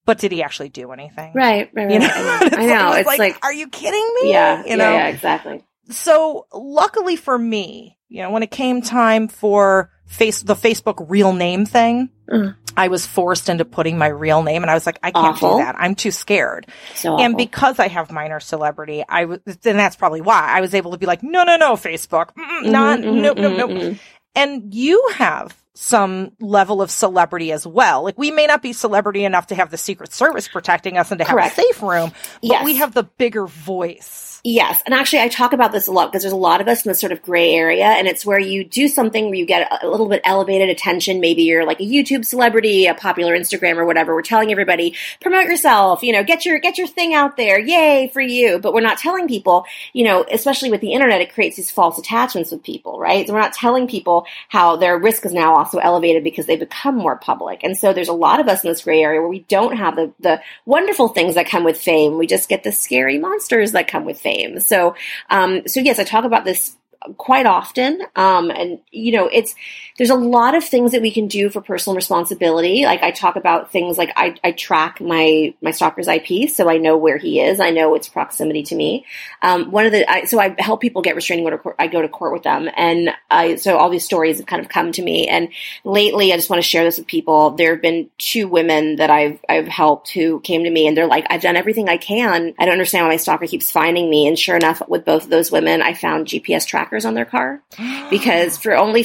but 0.07 0.19
did 0.19 0.31
he 0.31 0.43
actually 0.43 0.69
do 0.69 0.93
anything? 0.93 1.33
Right, 1.35 1.69
right, 1.75 1.85
right. 1.87 1.93
You 1.95 1.99
know, 1.99 2.09
I 2.15 2.23
know. 2.23 2.57
I 2.57 2.67
know. 2.67 2.93
It's 2.93 3.09
It's 3.11 3.19
like, 3.19 3.45
are 3.45 3.53
you 3.53 3.69
kidding 3.69 4.15
me? 4.23 4.31
yeah, 4.31 4.65
you 4.65 4.77
know. 4.77 4.91
yeah, 4.91 4.99
yeah, 4.99 5.09
exactly. 5.09 5.65
So 5.91 6.47
luckily 6.53 7.17
for 7.17 7.37
me, 7.37 7.97
you 8.11 8.23
know, 8.23 8.31
when 8.31 8.43
it 8.43 8.51
came 8.51 8.83
time 8.83 9.29
for 9.29 9.91
face 10.07 10.43
the 10.43 10.55
Facebook 10.55 11.07
real 11.09 11.33
name 11.33 11.65
thing, 11.65 12.11
Mm. 12.31 12.55
I 12.77 12.87
was 12.87 13.05
forced 13.07 13.49
into 13.49 13.65
putting 13.65 13.99
my 13.99 14.07
real 14.07 14.45
name, 14.45 14.63
and 14.63 14.71
I 14.71 14.75
was 14.75 14.87
like, 14.87 15.01
I 15.03 15.11
can't 15.11 15.35
Awful. 15.35 15.57
do 15.59 15.65
that. 15.65 15.75
I'm 15.77 15.97
too 15.97 16.13
scared. 16.13 16.69
So 16.95 17.17
And 17.19 17.35
awful. 17.35 17.45
because 17.45 17.79
I 17.81 17.89
have 17.89 18.13
minor 18.13 18.39
celebrity, 18.39 19.03
I 19.09 19.25
was, 19.25 19.41
and 19.47 19.77
that's 19.79 19.97
probably 19.97 20.21
why 20.21 20.47
I 20.49 20.61
was 20.61 20.73
able 20.73 20.93
to 20.93 20.99
be 20.99 21.07
like, 21.07 21.25
no, 21.25 21.43
no, 21.43 21.57
no, 21.57 21.73
Facebook, 21.75 22.29
Mm-mm, 22.39 22.63
Mhm, 22.67 22.71
not, 22.71 22.99
mhm, 23.01 23.21
nope, 23.23 23.37
nope, 23.39 23.53
mhm, 23.53 23.57
nope. 23.57 23.71
mhm. 23.71 23.99
And 24.37 24.73
you 24.73 25.11
have 25.15 25.57
some 25.75 26.31
level 26.41 26.81
of 26.83 26.91
celebrity 26.93 27.51
as 27.51 27.67
well. 27.67 28.05
Like 28.05 28.17
we 28.17 28.31
may 28.31 28.47
not 28.47 28.63
be 28.63 28.73
celebrity 28.73 29.25
enough 29.25 29.49
to 29.49 29.57
have 29.57 29.73
the 29.73 29.79
Secret 29.79 30.13
Service 30.13 30.47
protecting 30.47 30.99
us 30.99 31.11
and 31.11 31.19
to 31.19 31.25
have 31.25 31.33
Correct. 31.35 31.59
a 31.59 31.63
safe 31.63 31.83
room, 31.83 32.11
but 32.35 32.43
Yes. 32.43 32.65
we 32.65 32.77
have 32.77 32.95
the 32.95 33.03
bigger 33.03 33.47
voice. 33.49 34.30
Yes. 34.43 34.83
And 34.87 34.95
actually, 34.95 35.21
I 35.21 35.29
talk 35.29 35.53
about 35.53 35.71
this 35.71 35.87
a 35.87 35.93
lot 35.93 36.11
because 36.11 36.23
there's 36.23 36.33
a 36.33 36.37
lot 36.37 36.63
of 36.63 36.69
us 36.69 36.85
in 36.85 36.89
this 36.89 36.99
sort 36.99 37.13
of 37.13 37.21
gray 37.23 37.53
area. 37.53 37.85
And 37.85 38.09
it's 38.09 38.25
where 38.25 38.39
you 38.39 38.65
do 38.65 38.89
something 38.89 39.27
where 39.27 39.35
you 39.35 39.45
get 39.45 39.71
a, 39.83 39.87
little 39.87 40.09
bit 40.09 40.23
elevated 40.25 40.71
attention. 40.71 41.21
Maybe 41.21 41.43
you're 41.43 41.67
like 41.67 41.81
a 41.81 41.85
YouTube 41.85 42.25
celebrity, 42.25 42.87
a 42.87 42.95
popular 42.95 43.37
Instagram 43.37 43.77
or 43.77 43.85
whatever. 43.85 44.15
We're 44.15 44.23
telling 44.23 44.51
everybody, 44.51 44.97
promote 45.21 45.45
yourself, 45.45 46.03
you 46.03 46.13
know, 46.13 46.25
get 46.25 46.47
your, 46.47 46.59
get 46.59 46.79
your 46.79 46.87
thing 46.87 47.13
out 47.13 47.37
there. 47.37 47.59
Yay 47.59 48.09
for 48.15 48.23
you. 48.23 48.59
But 48.59 48.73
we're 48.73 48.81
not 48.81 48.97
telling 48.97 49.29
people, 49.29 49.67
you 49.93 50.05
know, 50.05 50.25
especially 50.31 50.71
with 50.71 50.81
the 50.81 50.95
internet, 50.95 51.21
it 51.21 51.35
creates 51.35 51.57
these 51.57 51.71
false 51.71 51.99
attachments 51.99 52.51
with 52.51 52.63
people, 52.63 52.99
right? 52.99 53.27
So 53.27 53.35
we're 53.35 53.41
not 53.41 53.53
telling 53.53 53.89
people 53.89 54.25
how 54.49 54.77
their 54.77 54.97
risk 54.97 55.27
is 55.27 55.35
now 55.35 55.55
also 55.57 55.79
elevated 55.79 56.25
because 56.25 56.47
they 56.47 56.57
become 56.57 56.97
more 56.97 57.17
public. 57.17 57.63
And 57.63 57.77
so 57.77 57.93
there's 57.93 58.09
a 58.09 58.15
lot 58.15 58.41
of 58.41 58.49
us 58.49 58.65
in 58.65 58.71
this 58.71 58.85
gray 58.85 59.03
area 59.03 59.21
where 59.21 59.29
we 59.29 59.41
don't 59.41 59.77
have 59.77 59.97
the, 59.97 60.13
the 60.21 60.41
wonderful 60.65 61.09
things 61.09 61.35
that 61.35 61.47
come 61.47 61.65
with 61.65 61.79
fame. 61.79 62.17
We 62.17 62.27
just 62.27 62.49
get 62.49 62.65
the 62.65 62.73
scary 62.73 63.19
monsters 63.19 63.73
that 63.73 63.87
come 63.87 64.07
with 64.07 64.19
fame. 64.19 64.30
So, 64.61 64.95
um, 65.29 65.67
so 65.67 65.81
yes, 65.81 65.99
I 65.99 66.05
talk 66.05 66.25
about 66.25 66.45
this 66.45 66.77
quite 67.17 67.47
often. 67.47 68.03
Um, 68.17 68.51
and 68.51 68.81
you 68.91 69.13
know, 69.13 69.29
it's, 69.33 69.55
there's 70.01 70.09
a 70.09 70.15
lot 70.15 70.55
of 70.55 70.65
things 70.65 70.93
that 70.93 71.03
we 71.03 71.11
can 71.11 71.29
do 71.29 71.51
for 71.51 71.61
personal 71.61 71.95
responsibility. 71.95 72.85
Like 72.87 73.03
I 73.03 73.11
talk 73.11 73.37
about 73.37 73.71
things 73.71 73.99
like 73.99 74.11
I, 74.17 74.35
I 74.43 74.53
track 74.53 74.99
my, 74.99 75.53
my 75.61 75.73
stalker's 75.73 76.09
IP. 76.09 76.49
So 76.49 76.71
I 76.71 76.79
know 76.79 76.97
where 76.97 77.19
he 77.19 77.39
is. 77.39 77.61
I 77.61 77.69
know 77.69 77.95
its 77.95 78.09
proximity 78.09 78.63
to 78.63 78.75
me. 78.75 79.05
Um, 79.43 79.71
one 79.71 79.85
of 79.85 79.93
the, 79.93 80.11
I, 80.11 80.25
so 80.25 80.41
I 80.41 80.57
help 80.59 80.81
people 80.81 81.03
get 81.03 81.17
restraining 81.17 81.45
order. 81.45 81.59
court- 81.59 81.77
I 81.79 81.87
go 81.87 82.01
to 82.01 82.09
court 82.09 82.33
with 82.33 82.45
them. 82.45 82.71
And 82.79 83.11
I, 83.31 83.57
so 83.57 83.77
all 83.77 83.91
these 83.91 84.07
stories 84.07 84.39
have 84.39 84.47
kind 84.47 84.63
of 84.63 84.71
come 84.71 84.91
to 84.93 85.03
me. 85.03 85.29
And 85.29 85.51
lately, 85.85 86.33
I 86.33 86.37
just 86.37 86.49
want 86.49 86.63
to 86.63 86.67
share 86.67 86.83
this 86.83 86.97
with 86.97 87.07
people. 87.07 87.51
There 87.51 87.75
have 87.75 87.83
been 87.83 88.09
two 88.17 88.49
women 88.49 88.97
that 88.97 89.11
I've, 89.11 89.39
I've 89.51 89.69
helped 89.69 90.13
who 90.13 90.41
came 90.41 90.65
to 90.65 90.71
me 90.71 90.87
and 90.87 90.97
they're 90.97 91.07
like, 91.09 91.27
I've 91.29 91.43
done 91.43 91.57
everything 91.57 91.91
I 91.91 91.99
can. 91.99 92.55
I 92.59 92.65
don't 92.65 92.73
understand 92.73 93.05
why 93.05 93.13
my 93.13 93.17
stalker 93.19 93.47
keeps 93.47 93.71
finding 93.71 94.09
me. 94.09 94.27
And 94.27 94.39
sure 94.39 94.57
enough, 94.57 94.81
with 94.89 95.05
both 95.05 95.25
of 95.25 95.29
those 95.29 95.53
women, 95.53 95.83
I 95.83 95.93
found 95.93 96.27
GPS 96.27 96.67
trackers 96.67 97.05
on 97.05 97.13
their 97.13 97.27
car 97.27 97.61
because 98.09 98.57
for 98.57 98.75
only 98.75 99.03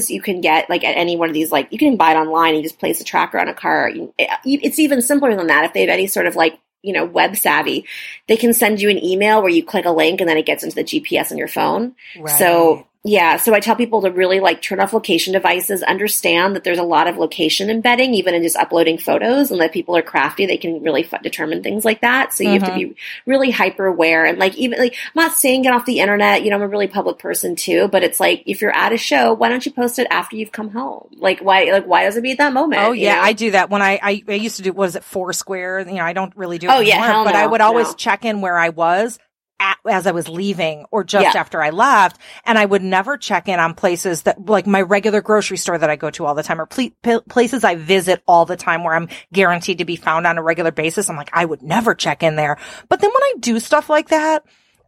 $50 0.00 0.10
you 0.10 0.22
can 0.22 0.40
get 0.40 0.68
like 0.70 0.84
at 0.84 0.96
any 0.96 1.16
one 1.16 1.28
of 1.28 1.34
these 1.34 1.52
like 1.52 1.68
you 1.72 1.78
can 1.78 1.96
buy 1.96 2.12
it 2.12 2.16
online 2.16 2.54
you 2.54 2.62
just 2.62 2.78
place 2.78 3.00
a 3.00 3.04
tracker 3.04 3.38
on 3.38 3.48
a 3.48 3.54
car 3.54 3.90
it's 4.18 4.78
even 4.78 5.02
simpler 5.02 5.34
than 5.34 5.48
that 5.48 5.64
if 5.64 5.72
they 5.72 5.80
have 5.80 5.90
any 5.90 6.06
sort 6.06 6.26
of 6.26 6.36
like 6.36 6.58
you 6.82 6.92
know 6.92 7.04
web 7.04 7.36
savvy. 7.36 7.86
They 8.28 8.36
can 8.36 8.54
send 8.54 8.80
you 8.80 8.90
an 8.90 9.02
email 9.04 9.42
where 9.42 9.50
you 9.50 9.64
click 9.64 9.84
a 9.84 9.90
link 9.90 10.20
and 10.20 10.28
then 10.28 10.36
it 10.36 10.46
gets 10.46 10.62
into 10.62 10.76
the 10.76 10.84
gps 10.84 11.30
on 11.30 11.38
your 11.38 11.48
phone. 11.48 11.94
So 12.38 12.86
yeah, 13.02 13.38
so 13.38 13.54
I 13.54 13.60
tell 13.60 13.76
people 13.76 14.02
to 14.02 14.10
really 14.10 14.40
like 14.40 14.60
turn 14.60 14.78
off 14.78 14.92
location 14.92 15.32
devices, 15.32 15.82
understand 15.82 16.54
that 16.54 16.64
there's 16.64 16.78
a 16.78 16.82
lot 16.82 17.06
of 17.06 17.16
location 17.16 17.70
embedding, 17.70 18.12
even 18.12 18.34
in 18.34 18.42
just 18.42 18.56
uploading 18.56 18.98
photos, 18.98 19.50
and 19.50 19.58
that 19.62 19.72
people 19.72 19.96
are 19.96 20.02
crafty. 20.02 20.44
They 20.44 20.58
can 20.58 20.82
really 20.82 21.06
f- 21.10 21.22
determine 21.22 21.62
things 21.62 21.82
like 21.82 22.02
that. 22.02 22.34
So 22.34 22.44
you 22.44 22.50
have 22.50 22.64
to 22.64 22.70
mm-hmm. 22.72 22.90
be 22.90 22.96
really 23.24 23.50
hyper 23.50 23.86
aware. 23.86 24.26
And 24.26 24.38
like, 24.38 24.54
even 24.56 24.78
like, 24.78 24.92
I'm 24.92 25.22
not 25.22 25.32
saying 25.32 25.62
get 25.62 25.72
off 25.72 25.86
the 25.86 26.00
internet, 26.00 26.44
you 26.44 26.50
know, 26.50 26.56
I'm 26.56 26.62
a 26.62 26.68
really 26.68 26.88
public 26.88 27.18
person 27.18 27.56
too, 27.56 27.88
but 27.88 28.02
it's 28.02 28.20
like, 28.20 28.42
if 28.44 28.60
you're 28.60 28.76
at 28.76 28.92
a 28.92 28.98
show, 28.98 29.32
why 29.32 29.48
don't 29.48 29.64
you 29.64 29.72
post 29.72 29.98
it 29.98 30.06
after 30.10 30.36
you've 30.36 30.52
come 30.52 30.68
home? 30.68 31.08
Like, 31.16 31.40
why, 31.40 31.64
like, 31.72 31.86
why 31.86 32.04
does 32.04 32.18
it 32.18 32.22
be 32.22 32.32
at 32.32 32.38
that 32.38 32.52
moment? 32.52 32.82
Oh 32.82 32.92
you 32.92 33.04
yeah, 33.04 33.14
know? 33.14 33.22
I 33.22 33.32
do 33.32 33.52
that 33.52 33.70
when 33.70 33.80
I, 33.80 33.98
I 34.02 34.22
I 34.28 34.32
used 34.32 34.56
to 34.56 34.62
do 34.62 34.74
what 34.74 34.90
is 34.90 34.96
it 34.96 35.04
Foursquare? 35.04 35.80
You 35.80 35.94
know, 35.94 36.04
I 36.04 36.12
don't 36.12 36.36
really 36.36 36.58
do 36.58 36.66
it 36.66 36.70
Oh, 36.70 36.80
yeah, 36.80 36.96
anymore, 36.96 37.10
hell 37.12 37.24
but 37.24 37.34
I 37.34 37.46
would 37.46 37.62
always 37.62 37.88
no. 37.88 37.94
check 37.94 38.26
in 38.26 38.42
where 38.42 38.58
I 38.58 38.68
was 38.68 39.18
at, 39.60 39.76
as 39.86 40.06
I 40.06 40.10
was 40.12 40.28
leaving 40.28 40.86
or 40.90 41.04
just 41.04 41.34
Yeah. 41.34 41.40
after 41.40 41.62
I 41.62 41.70
left, 41.70 42.18
and 42.44 42.58
I 42.58 42.64
would 42.64 42.82
never 42.82 43.16
check 43.16 43.46
in 43.48 43.60
on 43.60 43.74
places 43.74 44.22
that 44.22 44.46
like 44.46 44.66
my 44.66 44.80
regular 44.80 45.20
grocery 45.20 45.58
store 45.58 45.78
that 45.78 45.90
I 45.90 45.96
go 45.96 46.10
to 46.10 46.26
all 46.26 46.34
the 46.34 46.42
time 46.42 46.60
or 46.60 46.66
ple- 46.66 46.90
p- 47.02 47.20
places 47.28 47.62
I 47.62 47.74
visit 47.76 48.22
all 48.26 48.46
the 48.46 48.56
time 48.56 48.82
where 48.82 48.94
I'm 48.94 49.08
guaranteed 49.32 49.78
to 49.78 49.84
be 49.84 49.96
found 49.96 50.26
on 50.26 50.38
a 50.38 50.42
regular 50.42 50.72
basis. 50.72 51.08
I'm 51.10 51.16
like, 51.16 51.30
I 51.32 51.44
would 51.44 51.62
never 51.62 51.94
check 51.94 52.22
in 52.22 52.36
there. 52.36 52.56
But 52.88 53.00
then 53.00 53.10
when 53.10 53.22
I 53.22 53.34
do 53.38 53.60
stuff 53.60 53.90
like 53.90 54.08
that, 54.08 54.44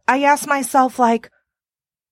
I 0.07 0.23
ask 0.23 0.47
myself 0.47 0.99
like, 0.99 1.29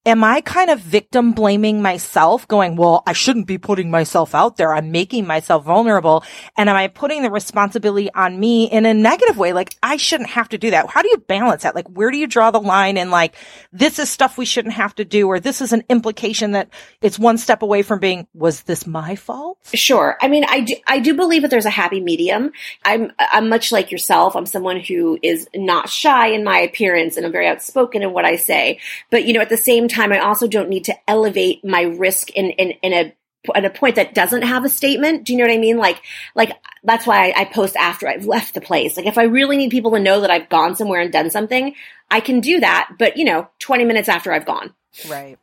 am 0.04 0.24
I 0.24 0.42
kind 0.42 0.72
of 0.72 0.80
victim 0.80 1.34
blaming 1.34 1.82
myself 1.82 2.48
going, 2.48 2.76
well, 2.76 3.04
I 3.06 3.14
shouldn't 3.14 3.46
be 3.46 3.60
putting 3.60 3.92
myself 3.92 4.34
out 4.34 4.58
there. 4.58 4.74
I'm 4.74 4.92
making 4.92 5.28
myself 5.28 5.66
vulnerable. 5.66 6.24
And 6.58 6.70
am 6.70 6.76
I 6.76 6.88
putting 6.88 7.22
the 7.22 7.30
responsibility 7.30 8.12
on 8.12 8.40
me 8.40 8.66
in 8.66 8.88
a 8.88 8.96
negative 8.96 9.38
way? 9.38 9.54
Like 9.54 9.76
I 9.84 9.98
shouldn't 9.98 10.32
have 10.32 10.50
to 10.50 10.58
do 10.58 10.72
that. 10.72 10.90
How 10.90 11.04
do 11.04 11.10
you 11.10 11.18
balance 11.18 11.64
that? 11.64 11.76
Like 11.76 11.88
where 11.88 12.10
do 12.10 12.18
you 12.18 12.26
draw 12.26 12.50
the 12.50 12.60
line 12.60 12.98
and 12.98 13.12
like 13.12 13.36
this 13.72 14.00
is 14.00 14.10
stuff 14.10 14.40
we 14.40 14.46
shouldn't 14.46 14.74
have 14.74 14.96
to 14.96 15.06
do 15.06 15.28
or 15.28 15.40
this 15.40 15.62
is 15.62 15.72
an 15.72 15.84
implication 15.88 16.52
that 16.52 16.70
it's 17.02 17.20
one 17.20 17.38
step 17.38 17.62
away 17.62 17.84
from 17.84 18.00
being, 18.00 18.28
was 18.34 18.64
this 18.64 18.88
my 18.88 19.16
fault? 19.16 19.60
Sure. 19.72 20.18
I 20.20 20.30
mean, 20.30 20.46
I 20.46 20.62
do, 20.62 20.76
I 20.88 21.00
do 21.00 21.14
believe 21.14 21.44
that 21.44 21.52
there's 21.52 21.66
a 21.66 21.70
happy 21.70 22.00
medium. 22.00 22.54
I'm, 22.84 23.12
I'm 23.20 23.50
much 23.50 23.72
like 23.72 23.92
yourself. 23.92 24.36
I'm 24.36 24.48
someone 24.48 24.80
who 24.80 25.20
is 25.22 25.48
not 25.54 25.90
shy 25.90 26.30
in 26.30 26.44
my 26.44 26.58
appearance 26.60 27.18
and 27.18 27.26
I'm 27.26 27.32
very 27.32 27.48
outspoken 27.48 28.02
in 28.02 28.14
what 28.14 28.26
I 28.26 28.38
say. 28.38 28.80
But, 29.12 29.26
you 29.26 29.34
know, 29.34 29.42
at 29.42 29.50
the 29.50 29.58
same 29.58 29.88
time, 29.92 30.12
I 30.12 30.20
also 30.20 30.48
don't 30.48 30.70
need 30.70 30.86
to 30.86 30.96
elevate 31.10 31.64
my 31.64 31.82
risk 31.82 32.32
in, 32.32 32.52
in, 32.52 32.72
in 32.82 32.94
a, 32.94 33.16
at 33.56 33.66
a 33.66 33.70
point 33.70 33.96
that 33.96 34.14
doesn't 34.14 34.44
have 34.44 34.66
a 34.66 34.70
statement. 34.70 35.26
Do 35.26 35.34
you 35.34 35.40
know 35.40 35.46
what 35.46 35.54
I 35.54 35.58
mean? 35.58 35.78
Like, 35.78 36.02
like 36.36 36.52
that's 36.84 37.06
why 37.06 37.30
I, 37.30 37.42
I 37.42 37.46
post 37.46 37.76
after 37.76 38.08
I've 38.08 38.26
left 38.26 38.54
the 38.54 38.62
place. 38.62 38.98
Like 38.98 39.06
if 39.06 39.18
I 39.18 39.24
really 39.24 39.58
need 39.58 39.72
people 39.72 39.92
to 39.92 40.00
know 40.00 40.22
that 40.22 40.32
I've 40.32 40.50
gone 40.50 40.76
somewhere 40.76 41.02
and 41.02 41.12
done 41.12 41.30
something, 41.30 41.76
I 42.10 42.20
can 42.20 42.40
do 42.40 42.60
that. 42.60 42.92
But 42.98 43.18
you 43.18 43.26
know, 43.26 43.50
20 43.60 43.86
minutes 43.86 44.10
after 44.10 44.32
I've 44.32 44.46
gone. 44.46 44.74
Right. 45.10 45.38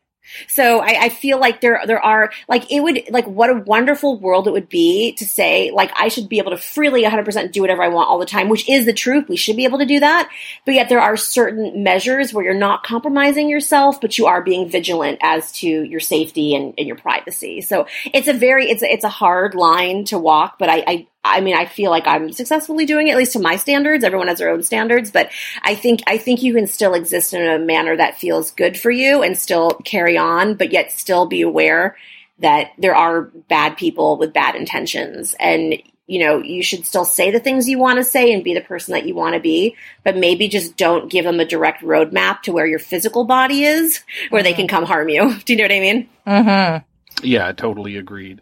So 0.47 0.81
I, 0.81 1.05
I 1.05 1.09
feel 1.09 1.39
like 1.39 1.61
there 1.61 1.81
there 1.87 2.03
are 2.03 2.31
like 2.49 2.71
it 2.71 2.81
would 2.81 3.03
like 3.11 3.27
what 3.27 3.51
a 3.51 3.55
wonderful 3.55 4.19
world 4.19 4.47
it 4.47 4.53
would 4.53 4.69
be 4.69 5.13
to 5.13 5.25
say 5.25 5.71
like 5.71 5.91
I 5.95 6.09
should 6.09 6.29
be 6.29 6.39
able 6.39 6.51
to 6.51 6.57
freely 6.57 7.05
100% 7.05 7.53
do 7.53 7.61
whatever 7.61 7.83
I 7.83 7.89
want 7.89 8.09
all 8.09 8.19
the 8.19 8.27
time, 8.27 8.49
which 8.49 8.69
is 8.69 8.87
the 8.87 8.93
truth. 8.93 9.29
We 9.29 9.37
should 9.37 9.57
be 9.57 9.65
able 9.65 9.79
to 9.79 9.87
do 9.87 10.01
that, 10.01 10.29
but 10.65 10.75
yet 10.75 10.89
there 10.89 11.01
are 11.01 11.17
certain 11.17 11.83
measures 11.83 12.33
where 12.33 12.45
you're 12.45 12.55
not 12.55 12.85
compromising 12.85 13.49
yourself, 13.49 14.01
but 14.01 14.19
you 14.19 14.27
are 14.27 14.43
being 14.43 14.69
vigilant 14.69 15.19
as 15.23 15.53
to 15.53 15.69
your 15.69 16.01
safety 16.01 16.55
and, 16.55 16.75
and 16.79 16.87
your 16.87 16.97
privacy. 16.97 17.61
So 17.61 17.87
it's 18.05 18.29
a 18.29 18.33
very 18.33 18.71
it's 18.71 18.83
a, 18.83 18.93
it's 18.93 19.05
a 19.05 19.09
hard 19.09 19.55
line 19.55 20.05
to 20.07 20.19
walk, 20.19 20.59
but 20.59 20.69
I, 20.69 20.85
I 20.87 21.07
I 21.29 21.41
mean, 21.41 21.57
I 21.57 21.67
feel 21.67 21.91
like 21.91 22.07
I'm 22.07 22.33
successfully 22.33 22.87
doing 22.87 23.09
it, 23.09 23.13
at 23.13 23.17
least 23.17 23.33
to 23.35 23.41
my 23.41 23.57
standards. 23.57 24.05
Everyone 24.05 24.29
has 24.29 24.39
their 24.39 24.51
own 24.51 24.63
standards, 24.63 25.11
but 25.11 25.31
I 25.63 25.75
think, 25.75 26.01
I 26.07 26.19
think 26.19 26.43
you 26.43 26.55
can 26.55 26.67
still 26.67 26.95
exist 26.95 27.35
in 27.35 27.47
a 27.47 27.59
manner 27.59 27.97
that 27.97 28.19
feels 28.19 28.51
good 28.53 28.79
for 28.79 28.91
you 28.91 29.23
and 29.23 29.37
still 29.37 29.71
carry 29.85 30.17
on, 30.17 30.55
but 30.55 30.73
yet 30.73 30.93
still 30.93 31.27
be 31.27 31.43
aware 31.43 31.97
that 32.41 32.73
there 32.79 32.95
are 32.95 33.23
bad 33.23 33.77
people 33.77 34.17
with 34.17 34.33
bad 34.33 34.55
intentions 34.55 35.35
and 35.41 35.83
you 36.09 36.21
know, 36.21 36.39
you 36.39 36.63
should 36.63 36.87
still 36.87 37.05
say 37.05 37.31
the 37.31 37.39
things 37.39 37.69
you 37.69 37.79
want 37.79 37.99
to 37.99 38.05
say 38.05 38.33
and 38.33 38.43
be 38.43 38.55
the 38.55 38.63
person 38.63 38.95
that 38.95 39.07
you 39.07 39.15
want 39.15 39.35
to 39.35 39.41
be, 39.41 39.77
but 40.05 40.17
maybe 40.17 40.49
just 40.49 40.75
don't 40.77 41.11
give 41.11 41.27
them 41.27 41.39
a 41.39 41.45
direct 41.45 41.83
roadmap 41.83 42.41
to 42.41 42.53
where 42.53 42.67
your 42.67 42.79
physical 42.79 43.25
body 43.25 43.63
is, 43.63 44.03
where 44.31 44.43
they 44.43 44.55
can 44.55 44.67
come 44.67 44.85
harm 44.85 45.11
you. 45.11 45.39
Do 45.45 45.53
you 45.53 45.59
know 45.59 45.65
what 45.65 45.73
I 45.73 45.81
mean? 45.81 46.09
Mm-hmm. 46.27 47.27
Yeah, 47.27 47.53
totally 47.53 47.99
agreed. 47.99 48.41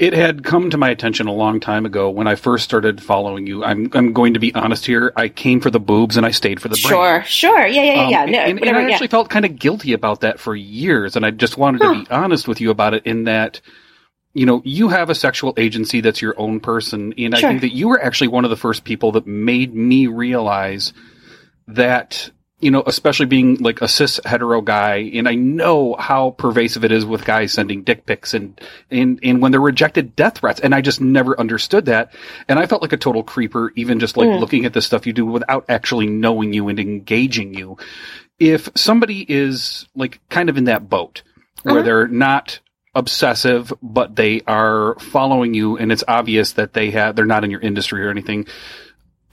It 0.00 0.14
had 0.14 0.44
come 0.44 0.70
to 0.70 0.78
my 0.78 0.88
attention 0.88 1.26
a 1.26 1.32
long 1.32 1.60
time 1.60 1.84
ago 1.84 2.08
when 2.08 2.26
I 2.26 2.34
first 2.34 2.64
started 2.64 3.02
following 3.02 3.46
you. 3.46 3.62
I'm 3.62 3.90
I'm 3.92 4.14
going 4.14 4.32
to 4.32 4.40
be 4.40 4.54
honest 4.54 4.86
here. 4.86 5.12
I 5.14 5.28
came 5.28 5.60
for 5.60 5.70
the 5.70 5.78
boobs 5.78 6.16
and 6.16 6.24
I 6.24 6.30
stayed 6.30 6.58
for 6.58 6.68
the 6.68 6.80
brain. 6.82 6.90
Sure, 6.90 7.22
sure. 7.24 7.66
Yeah, 7.66 7.82
yeah, 7.82 8.08
yeah, 8.08 8.22
Um. 8.22 8.30
No, 8.30 8.38
and, 8.38 8.50
and 8.52 8.60
whatever, 8.60 8.78
I 8.78 8.86
yeah. 8.86 8.94
actually 8.94 9.08
felt 9.08 9.28
kind 9.28 9.44
of 9.44 9.58
guilty 9.58 9.92
about 9.92 10.22
that 10.22 10.40
for 10.40 10.56
years, 10.56 11.16
and 11.16 11.26
I 11.26 11.30
just 11.30 11.58
wanted 11.58 11.82
to 11.82 11.92
be 11.92 12.10
honest 12.10 12.48
with 12.48 12.62
you 12.62 12.70
about 12.70 12.94
it. 12.94 13.04
In 13.04 13.24
that, 13.24 13.60
you 14.32 14.46
know, 14.46 14.62
you 14.64 14.88
have 14.88 15.10
a 15.10 15.14
sexual 15.14 15.52
agency 15.58 16.00
that's 16.00 16.22
your 16.22 16.34
own 16.40 16.60
person, 16.60 17.12
and 17.18 17.34
I 17.34 17.40
think 17.42 17.60
that 17.60 17.74
you 17.74 17.88
were 17.88 18.02
actually 18.02 18.28
one 18.28 18.44
of 18.44 18.50
the 18.50 18.56
first 18.56 18.84
people 18.84 19.12
that 19.12 19.26
made 19.26 19.74
me 19.74 20.06
realize 20.06 20.94
that. 21.68 22.30
You 22.60 22.70
know, 22.70 22.82
especially 22.86 23.26
being 23.26 23.56
like 23.56 23.80
a 23.80 23.88
cis 23.88 24.20
hetero 24.24 24.60
guy, 24.60 25.10
and 25.14 25.28
I 25.28 25.34
know 25.34 25.96
how 25.98 26.30
pervasive 26.30 26.84
it 26.84 26.92
is 26.92 27.06
with 27.06 27.24
guys 27.24 27.52
sending 27.52 27.82
dick 27.82 28.04
pics 28.06 28.34
and, 28.34 28.60
and, 28.90 29.18
and 29.22 29.40
when 29.40 29.50
they're 29.50 29.60
rejected 29.60 30.14
death 30.14 30.38
threats. 30.38 30.60
And 30.60 30.74
I 30.74 30.82
just 30.82 31.00
never 31.00 31.38
understood 31.40 31.86
that. 31.86 32.14
And 32.48 32.58
I 32.58 32.66
felt 32.66 32.82
like 32.82 32.92
a 32.92 32.98
total 32.98 33.22
creeper, 33.22 33.72
even 33.76 33.98
just 33.98 34.16
like 34.16 34.28
mm. 34.28 34.38
looking 34.38 34.66
at 34.66 34.74
the 34.74 34.82
stuff 34.82 35.06
you 35.06 35.12
do 35.14 35.24
without 35.24 35.64
actually 35.68 36.06
knowing 36.06 36.52
you 36.52 36.68
and 36.68 36.78
engaging 36.78 37.54
you 37.54 37.78
if 38.40 38.70
somebody 38.74 39.24
is 39.28 39.86
like 39.94 40.18
kind 40.30 40.48
of 40.48 40.56
in 40.56 40.64
that 40.64 40.88
boat 40.88 41.22
where 41.62 41.76
mm-hmm. 41.76 41.84
they're 41.84 42.08
not 42.08 42.58
obsessive 42.94 43.72
but 43.80 44.16
they 44.16 44.40
are 44.48 44.98
following 44.98 45.54
you 45.54 45.76
and 45.76 45.92
it's 45.92 46.02
obvious 46.08 46.54
that 46.54 46.72
they 46.72 46.90
have 46.90 47.14
they're 47.14 47.24
not 47.24 47.44
in 47.44 47.50
your 47.50 47.60
industry 47.60 48.04
or 48.04 48.10
anything 48.10 48.44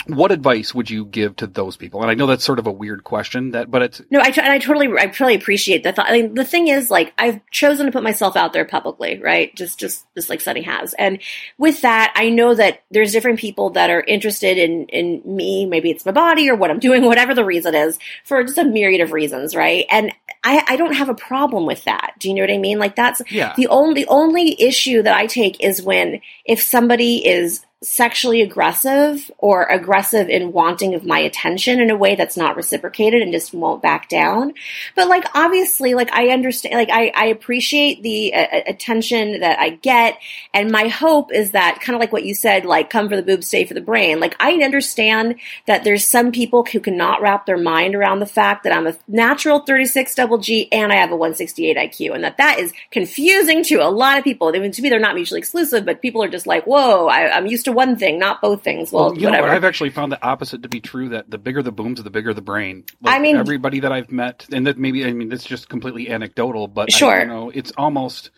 what 0.10 0.32
advice 0.32 0.74
would 0.74 0.90
you 0.90 1.06
give 1.06 1.36
to 1.36 1.48
those 1.48 1.78
people 1.78 2.02
and 2.02 2.10
i 2.10 2.14
know 2.14 2.26
that's 2.26 2.44
sort 2.44 2.60
of 2.60 2.68
a 2.68 2.72
weird 2.72 3.04
question 3.04 3.52
that 3.52 3.70
but 3.70 3.82
it's 3.82 4.02
No, 4.10 4.20
I, 4.20 4.32
t- 4.32 4.42
and 4.42 4.52
I 4.52 4.60
totally, 4.60 4.88
I 4.98 5.08
totally 5.08 5.36
appreciate 5.36 5.84
the 5.84 5.92
thought. 5.92 6.10
I 6.10 6.14
mean, 6.14 6.34
the 6.34 6.46
thing 6.46 6.68
is, 6.68 6.90
like, 6.90 7.14
I've 7.18 7.40
chosen 7.52 7.86
to 7.86 7.92
put 7.92 8.04
myself 8.04 8.36
out 8.36 8.54
there 8.54 8.66
publicly, 8.66 9.20
right? 9.20 9.54
Just, 9.56 9.80
just, 9.80 10.06
just 10.16 10.30
like 10.30 10.42
Sunny 10.42 10.62
has. 10.62 10.94
And 10.94 11.20
with 11.58 11.82
that, 11.82 12.14
I 12.16 12.30
know 12.30 12.56
that 12.56 12.84
there's 12.92 13.12
different 13.12 13.40
people 13.40 13.72
that 13.72 13.90
are 13.90 14.02
interested 14.02 14.58
in, 14.58 14.86
in 14.88 15.22
me. 15.26 15.66
Maybe 15.66 15.92
it's 15.92 16.06
my 16.06 16.12
body 16.12 16.50
or 16.50 16.56
what 16.56 16.72
I'm 16.72 16.80
doing, 16.88 17.04
whatever 17.06 17.34
the 17.34 17.46
reason 17.46 17.76
is, 17.76 18.00
for 18.24 18.44
just 18.44 18.58
a 18.58 18.64
myriad 18.64 19.02
of 19.02 19.12
reasons, 19.12 19.56
right? 19.56 19.86
And 19.90 20.12
I, 20.48 20.64
I 20.74 20.76
don't 20.78 20.94
have 20.94 21.10
a 21.10 21.14
problem 21.16 21.66
with 21.66 21.84
that. 21.84 22.14
Do 22.20 22.30
you 22.30 22.36
know 22.36 22.42
what 22.42 22.52
I 22.52 22.58
mean? 22.58 22.80
Like, 22.80 22.96
that's 22.96 23.22
Yeah. 23.30 23.54
the 23.58 23.68
only, 23.68 24.04
the 24.04 24.10
only 24.10 24.62
issue 24.62 25.04
that 25.04 25.16
I 25.16 25.28
take 25.28 25.62
is 25.62 25.82
when, 25.82 26.22
if 26.46 26.62
somebody 26.62 27.28
is 27.28 27.62
sexually 27.84 28.42
aggressive 28.42 29.30
or 29.38 29.66
aggressive 29.66 30.30
in 30.30 30.52
wanting 30.52 30.96
of 30.96 31.06
my 31.06 31.20
attention 31.20 31.80
in 31.80 31.92
a 31.92 31.96
way 31.96 32.16
that's 32.16 32.36
not 32.36 32.56
reciprocated 32.56 33.22
and 33.22 33.32
just 33.32 33.54
won't 33.54 33.84
back 33.84 34.10
down. 34.10 34.52
But 34.96 35.08
like 35.08 35.26
obviously, 35.36 35.94
like 35.94 36.12
I 36.12 36.30
understand, 36.30 36.74
like 36.74 36.90
I, 36.90 37.12
I 37.16 37.26
appreciate 37.28 38.02
the 38.02 38.34
uh, 38.34 38.62
attention 38.66 39.42
that 39.42 39.60
I 39.60 39.70
get, 39.70 40.18
and 40.56 40.72
my 40.72 40.88
hope 40.88 41.32
is 41.32 41.52
that 41.52 41.80
kind 41.80 41.96
of 41.96 42.00
like 42.00 42.12
what 42.12 42.26
you 42.26 42.34
said, 42.34 42.66
like 42.66 42.90
come 42.90 43.10
for 43.10 43.16
the 43.16 43.22
boobs, 43.22 43.48
stay 43.48 43.64
for 43.64 43.76
the 43.76 43.82
brain. 43.82 44.20
Like 44.20 44.36
I 44.40 44.54
understand 44.64 45.36
that 45.68 45.84
there's 45.84 46.06
some 46.08 46.32
people 46.32 46.64
who 46.66 46.80
cannot 46.80 47.22
wrap 47.22 47.46
their 47.46 47.60
mind 47.60 47.94
around 47.94 48.20
the 48.20 48.26
fact 48.26 48.64
that 48.64 48.74
I'm 48.74 48.88
a 48.88 48.98
natural 49.08 49.60
36 49.60 50.16
double 50.16 50.37
G 50.38 50.68
and 50.72 50.92
I 50.92 50.96
have 50.96 51.12
a 51.12 51.16
168 51.16 51.78
IQ, 51.78 52.16
and 52.16 52.24
that 52.24 52.38
that 52.38 52.60
is 52.60 52.74
confusing 52.92 53.64
to 53.64 53.76
a 53.78 53.90
lot 53.90 54.18
of 54.18 54.24
people. 54.24 54.48
I 54.54 54.60
mean, 54.60 54.72
to 54.72 54.82
me, 54.82 54.90
they're 54.90 55.00
not 55.00 55.16
mutually 55.16 55.40
exclusive, 55.40 55.86
but 55.86 56.02
people 56.02 56.24
are 56.24 56.28
just 56.30 56.48
like, 56.48 56.66
whoa, 56.66 57.08
I, 57.08 57.36
I'm 57.36 57.48
used 57.48 57.66
to 57.66 57.72
one 57.72 57.98
thing, 57.98 58.20
not 58.20 58.42
both 58.42 58.64
things. 58.64 58.92
Well, 58.92 59.14
you 59.16 59.22
know 59.22 59.30
whatever. 59.30 59.48
what 59.48 59.56
i've 59.56 59.64
actually 59.64 59.90
found 59.90 60.12
the 60.12 60.24
opposite 60.26 60.64
to 60.64 60.70
be 60.70 60.80
true 60.80 61.10
that 61.10 61.30
the 61.30 61.38
bigger 61.38 61.62
the 61.64 61.72
booms 61.72 62.02
the 62.04 62.10
bigger 62.10 62.34
the 62.34 62.42
brain 62.42 62.84
like 63.02 63.16
I 63.16 63.20
mean- 63.20 63.36
everybody 63.38 63.80
that 63.82 63.92
i've 63.92 64.12
met 64.12 64.48
and 64.52 64.68
that 64.68 64.78
maybe 64.78 65.06
i 65.06 65.14
mean 65.14 65.32
it's 65.32 65.44
just 65.46 65.70
completely 65.70 66.10
anecdotal 66.10 66.68
but 66.68 66.90
I- 66.94 66.98
Sure. 66.98 67.20
you 67.20 67.26
know 67.28 67.50
it's 67.50 67.72
almost 67.78 68.32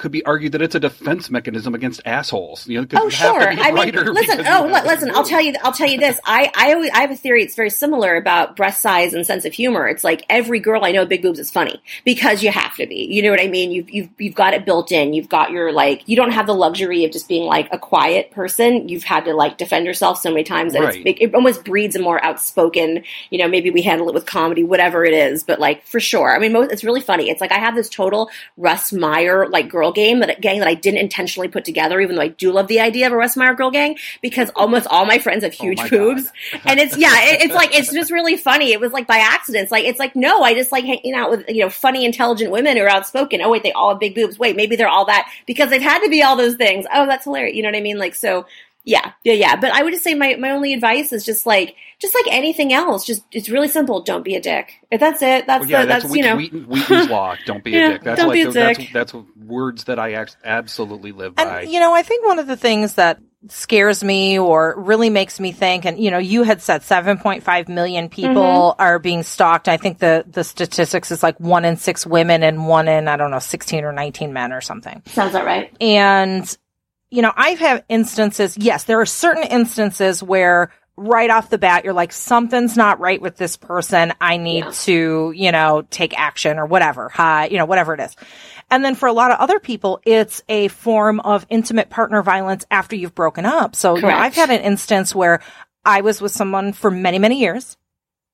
could 0.00 0.10
be 0.10 0.24
argued 0.24 0.52
that 0.52 0.62
it's 0.62 0.74
a 0.74 0.80
defense 0.80 1.30
mechanism 1.30 1.74
against 1.74 2.00
assholes. 2.04 2.66
You 2.66 2.80
know, 2.80 2.86
Oh 2.94 3.04
you 3.04 3.10
have 3.10 3.10
to 3.10 3.54
sure. 3.56 3.64
I 3.64 3.70
mean, 3.70 3.94
listen. 3.94 4.44
Oh, 4.46 4.66
listen. 4.86 5.10
I'll 5.14 5.24
tell 5.24 5.40
you. 5.40 5.54
I'll 5.62 5.72
tell 5.72 5.88
you 5.88 5.98
this. 5.98 6.18
I 6.24 6.50
I 6.56 6.72
always 6.72 6.90
I 6.92 7.02
have 7.02 7.10
a 7.10 7.16
theory. 7.16 7.42
It's 7.44 7.54
very 7.54 7.70
similar 7.70 8.16
about 8.16 8.56
breast 8.56 8.80
size 8.80 9.14
and 9.14 9.24
sense 9.26 9.44
of 9.44 9.52
humor. 9.52 9.86
It's 9.86 10.02
like 10.02 10.24
every 10.28 10.58
girl 10.58 10.84
I 10.84 10.92
know, 10.92 11.00
with 11.02 11.10
big 11.10 11.22
boobs 11.22 11.38
is 11.38 11.50
funny 11.50 11.80
because 12.04 12.42
you 12.42 12.50
have 12.50 12.74
to 12.76 12.86
be. 12.86 13.06
You 13.10 13.22
know 13.22 13.30
what 13.30 13.40
I 13.40 13.48
mean? 13.48 13.70
You've 13.70 13.90
you've 13.90 14.08
you've 14.18 14.34
got 14.34 14.54
it 14.54 14.64
built 14.64 14.90
in. 14.90 15.12
You've 15.12 15.28
got 15.28 15.50
your 15.50 15.70
like. 15.72 16.02
You 16.08 16.16
don't 16.16 16.32
have 16.32 16.46
the 16.46 16.54
luxury 16.54 17.04
of 17.04 17.12
just 17.12 17.28
being 17.28 17.44
like 17.44 17.68
a 17.70 17.78
quiet 17.78 18.30
person. 18.32 18.88
You've 18.88 19.04
had 19.04 19.26
to 19.26 19.34
like 19.34 19.58
defend 19.58 19.86
yourself 19.86 20.18
so 20.20 20.30
many 20.30 20.44
times 20.44 20.72
that 20.72 20.80
Right. 20.80 21.02
it 21.04 21.34
almost 21.34 21.64
breeds 21.64 21.94
a 21.94 21.98
more 22.00 22.24
outspoken. 22.24 23.04
You 23.28 23.38
know, 23.38 23.48
maybe 23.48 23.70
we 23.70 23.82
handle 23.82 24.08
it 24.08 24.14
with 24.14 24.24
comedy, 24.24 24.64
whatever 24.64 25.04
it 25.04 25.12
is. 25.12 25.44
But 25.44 25.60
like 25.60 25.86
for 25.86 26.00
sure, 26.00 26.34
I 26.34 26.38
mean, 26.38 26.52
most, 26.52 26.72
it's 26.72 26.84
really 26.84 27.02
funny. 27.02 27.28
It's 27.28 27.40
like 27.42 27.52
I 27.52 27.58
have 27.58 27.74
this 27.74 27.90
total 27.90 28.30
Russ 28.56 28.92
Meyer 28.92 29.46
like 29.46 29.68
girl 29.68 29.89
game 29.92 30.20
that 30.20 30.40
gang 30.40 30.58
that 30.60 30.68
I 30.68 30.74
didn't 30.74 31.00
intentionally 31.00 31.48
put 31.48 31.64
together, 31.64 32.00
even 32.00 32.16
though 32.16 32.22
I 32.22 32.28
do 32.28 32.52
love 32.52 32.68
the 32.68 32.80
idea 32.80 33.06
of 33.06 33.12
a 33.12 33.16
Russ 33.16 33.36
Meyer 33.36 33.54
girl 33.54 33.70
gang 33.70 33.96
because 34.22 34.50
almost 34.56 34.86
all 34.88 35.06
my 35.06 35.18
friends 35.18 35.44
have 35.44 35.54
oh 35.58 35.62
huge 35.62 35.80
Oh 35.80 35.88
boobs, 35.88 36.30
and 36.64 36.80
it's 36.80 36.96
yeah, 36.96 37.14
it, 37.30 37.42
it's 37.42 37.54
like 37.54 37.74
it's 37.74 37.92
just 37.92 38.10
really 38.10 38.36
funny. 38.36 38.72
It 38.72 38.80
was 38.80 38.92
like 38.92 39.06
by 39.06 39.18
accident. 39.18 39.64
It's 39.64 39.72
like 39.72 39.84
it's 39.84 39.98
like 39.98 40.16
no, 40.16 40.42
I 40.42 40.54
just 40.54 40.72
like 40.72 40.84
hanging 40.84 41.14
out 41.14 41.30
with 41.30 41.48
you 41.48 41.62
know 41.62 41.70
funny, 41.70 42.04
intelligent 42.04 42.50
women 42.50 42.76
who 42.76 42.82
are 42.82 42.88
outspoken. 42.88 43.40
Oh 43.42 43.50
wait, 43.50 43.62
they 43.62 43.72
all 43.72 43.90
have 43.90 44.00
big 44.00 44.14
boobs. 44.14 44.38
Wait, 44.38 44.56
maybe 44.56 44.76
they're 44.76 44.88
all 44.88 45.06
that 45.06 45.30
because 45.46 45.70
they've 45.70 45.82
had 45.82 46.00
to 46.00 46.10
be 46.10 46.22
all 46.22 46.36
those 46.36 46.56
things. 46.56 46.86
Oh, 46.92 47.06
that's 47.06 47.24
hilarious. 47.24 47.56
You 47.56 47.62
know 47.62 47.68
what 47.68 47.76
I 47.76 47.82
mean? 47.82 47.98
Like 47.98 48.14
so. 48.14 48.46
Yeah, 48.90 49.12
yeah, 49.22 49.34
yeah. 49.34 49.54
But 49.54 49.72
I 49.72 49.84
would 49.84 49.92
just 49.92 50.02
say 50.02 50.14
my, 50.14 50.34
my 50.34 50.50
only 50.50 50.74
advice 50.74 51.12
is 51.12 51.24
just 51.24 51.46
like 51.46 51.76
just 52.00 52.12
like 52.12 52.24
anything 52.28 52.72
else. 52.72 53.06
Just 53.06 53.22
it's 53.30 53.48
really 53.48 53.68
simple. 53.68 54.02
Don't 54.02 54.24
be 54.24 54.34
a 54.34 54.40
dick. 54.40 54.84
If 54.90 54.98
that's 54.98 55.22
it. 55.22 55.46
That's 55.46 55.60
Well, 55.60 55.70
yeah, 55.70 55.82
the, 55.82 55.86
that's, 55.86 56.04
that's, 56.06 56.16
you 56.16 56.24
know. 56.24 56.36
Wheaton, 56.36 56.64
Wheaton's 56.64 57.08
law. 57.08 57.36
Don't 57.46 57.62
be 57.62 57.70
Yeah, 57.70 57.86
a 57.86 57.92
dick. 57.92 58.02
That's 58.02 58.18
don't 58.18 58.30
like 58.30 58.34
be 58.34 58.42
a 58.42 58.50
that's, 58.50 58.78
dick. 58.78 58.90
that's 58.92 59.14
words 59.36 59.84
that 59.84 60.00
I 60.00 60.26
absolutely 60.44 61.12
live 61.12 61.36
by. 61.36 61.60
And, 61.60 61.70
you 61.70 61.78
know, 61.78 61.94
I 61.94 62.02
think 62.02 62.26
one 62.26 62.40
of 62.40 62.48
the 62.48 62.56
things 62.56 62.94
that 62.94 63.20
scares 63.46 64.02
me 64.02 64.40
or 64.40 64.74
really 64.76 65.08
makes 65.08 65.38
me 65.38 65.52
think, 65.52 65.84
and, 65.84 65.96
you 65.96 66.10
know, 66.10 66.18
you 66.18 66.42
had 66.42 66.60
said 66.60 66.80
7.5 66.80 67.68
million 67.68 68.08
people 68.08 68.42
mm-hmm. 68.42 68.82
are 68.82 68.98
being 68.98 69.22
stalked. 69.22 69.68
I 69.68 69.76
think 69.76 69.98
the, 69.98 70.24
the 70.26 70.42
statistics 70.42 71.12
is 71.12 71.22
like 71.22 71.38
one 71.38 71.64
in 71.64 71.76
six 71.76 72.04
women 72.04 72.42
and 72.42 72.66
one 72.66 72.88
in, 72.88 73.06
I 73.06 73.16
don't 73.16 73.30
know, 73.30 73.38
16 73.38 73.84
or 73.84 73.92
19 73.92 74.32
men 74.32 74.52
or 74.52 74.60
something. 74.60 75.00
Sounds 75.06 75.32
that 75.34 75.46
right? 75.46 75.72
And, 75.80 76.56
you 77.10 77.22
know, 77.22 77.32
I've 77.36 77.58
had 77.58 77.84
instances, 77.88 78.56
yes, 78.58 78.84
there 78.84 79.00
are 79.00 79.06
certain 79.06 79.44
instances 79.44 80.22
where 80.22 80.72
right 80.96 81.30
off 81.30 81.48
the 81.50 81.58
bat, 81.58 81.84
you're 81.84 81.94
like, 81.94 82.12
something's 82.12 82.76
not 82.76 83.00
right 83.00 83.22
with 83.22 83.36
this 83.36 83.56
person. 83.56 84.12
I 84.20 84.36
need 84.36 84.64
Yeah. 84.64 84.70
to, 84.82 85.32
you 85.34 85.50
know, 85.50 85.82
take 85.90 86.18
action 86.18 86.58
or 86.58 86.66
whatever, 86.66 87.08
hi, 87.08 87.46
you 87.46 87.56
know, 87.56 87.64
whatever 87.64 87.94
it 87.94 88.00
is. 88.00 88.14
And 88.70 88.84
then 88.84 88.94
for 88.94 89.06
a 89.06 89.12
lot 89.12 89.30
of 89.30 89.38
other 89.38 89.58
people, 89.58 90.00
it's 90.04 90.42
a 90.48 90.68
form 90.68 91.18
of 91.20 91.46
intimate 91.48 91.88
partner 91.90 92.22
violence 92.22 92.66
after 92.70 92.96
you've 92.96 93.14
broken 93.14 93.46
up. 93.46 93.74
So, 93.74 93.96
you 93.96 94.02
know, 94.02 94.08
I've 94.08 94.34
had 94.34 94.50
an 94.50 94.60
instance 94.60 95.14
where 95.14 95.40
I 95.84 96.02
was 96.02 96.20
with 96.20 96.32
someone 96.32 96.72
for 96.74 96.90
many, 96.90 97.18
many 97.18 97.40
years. 97.40 97.76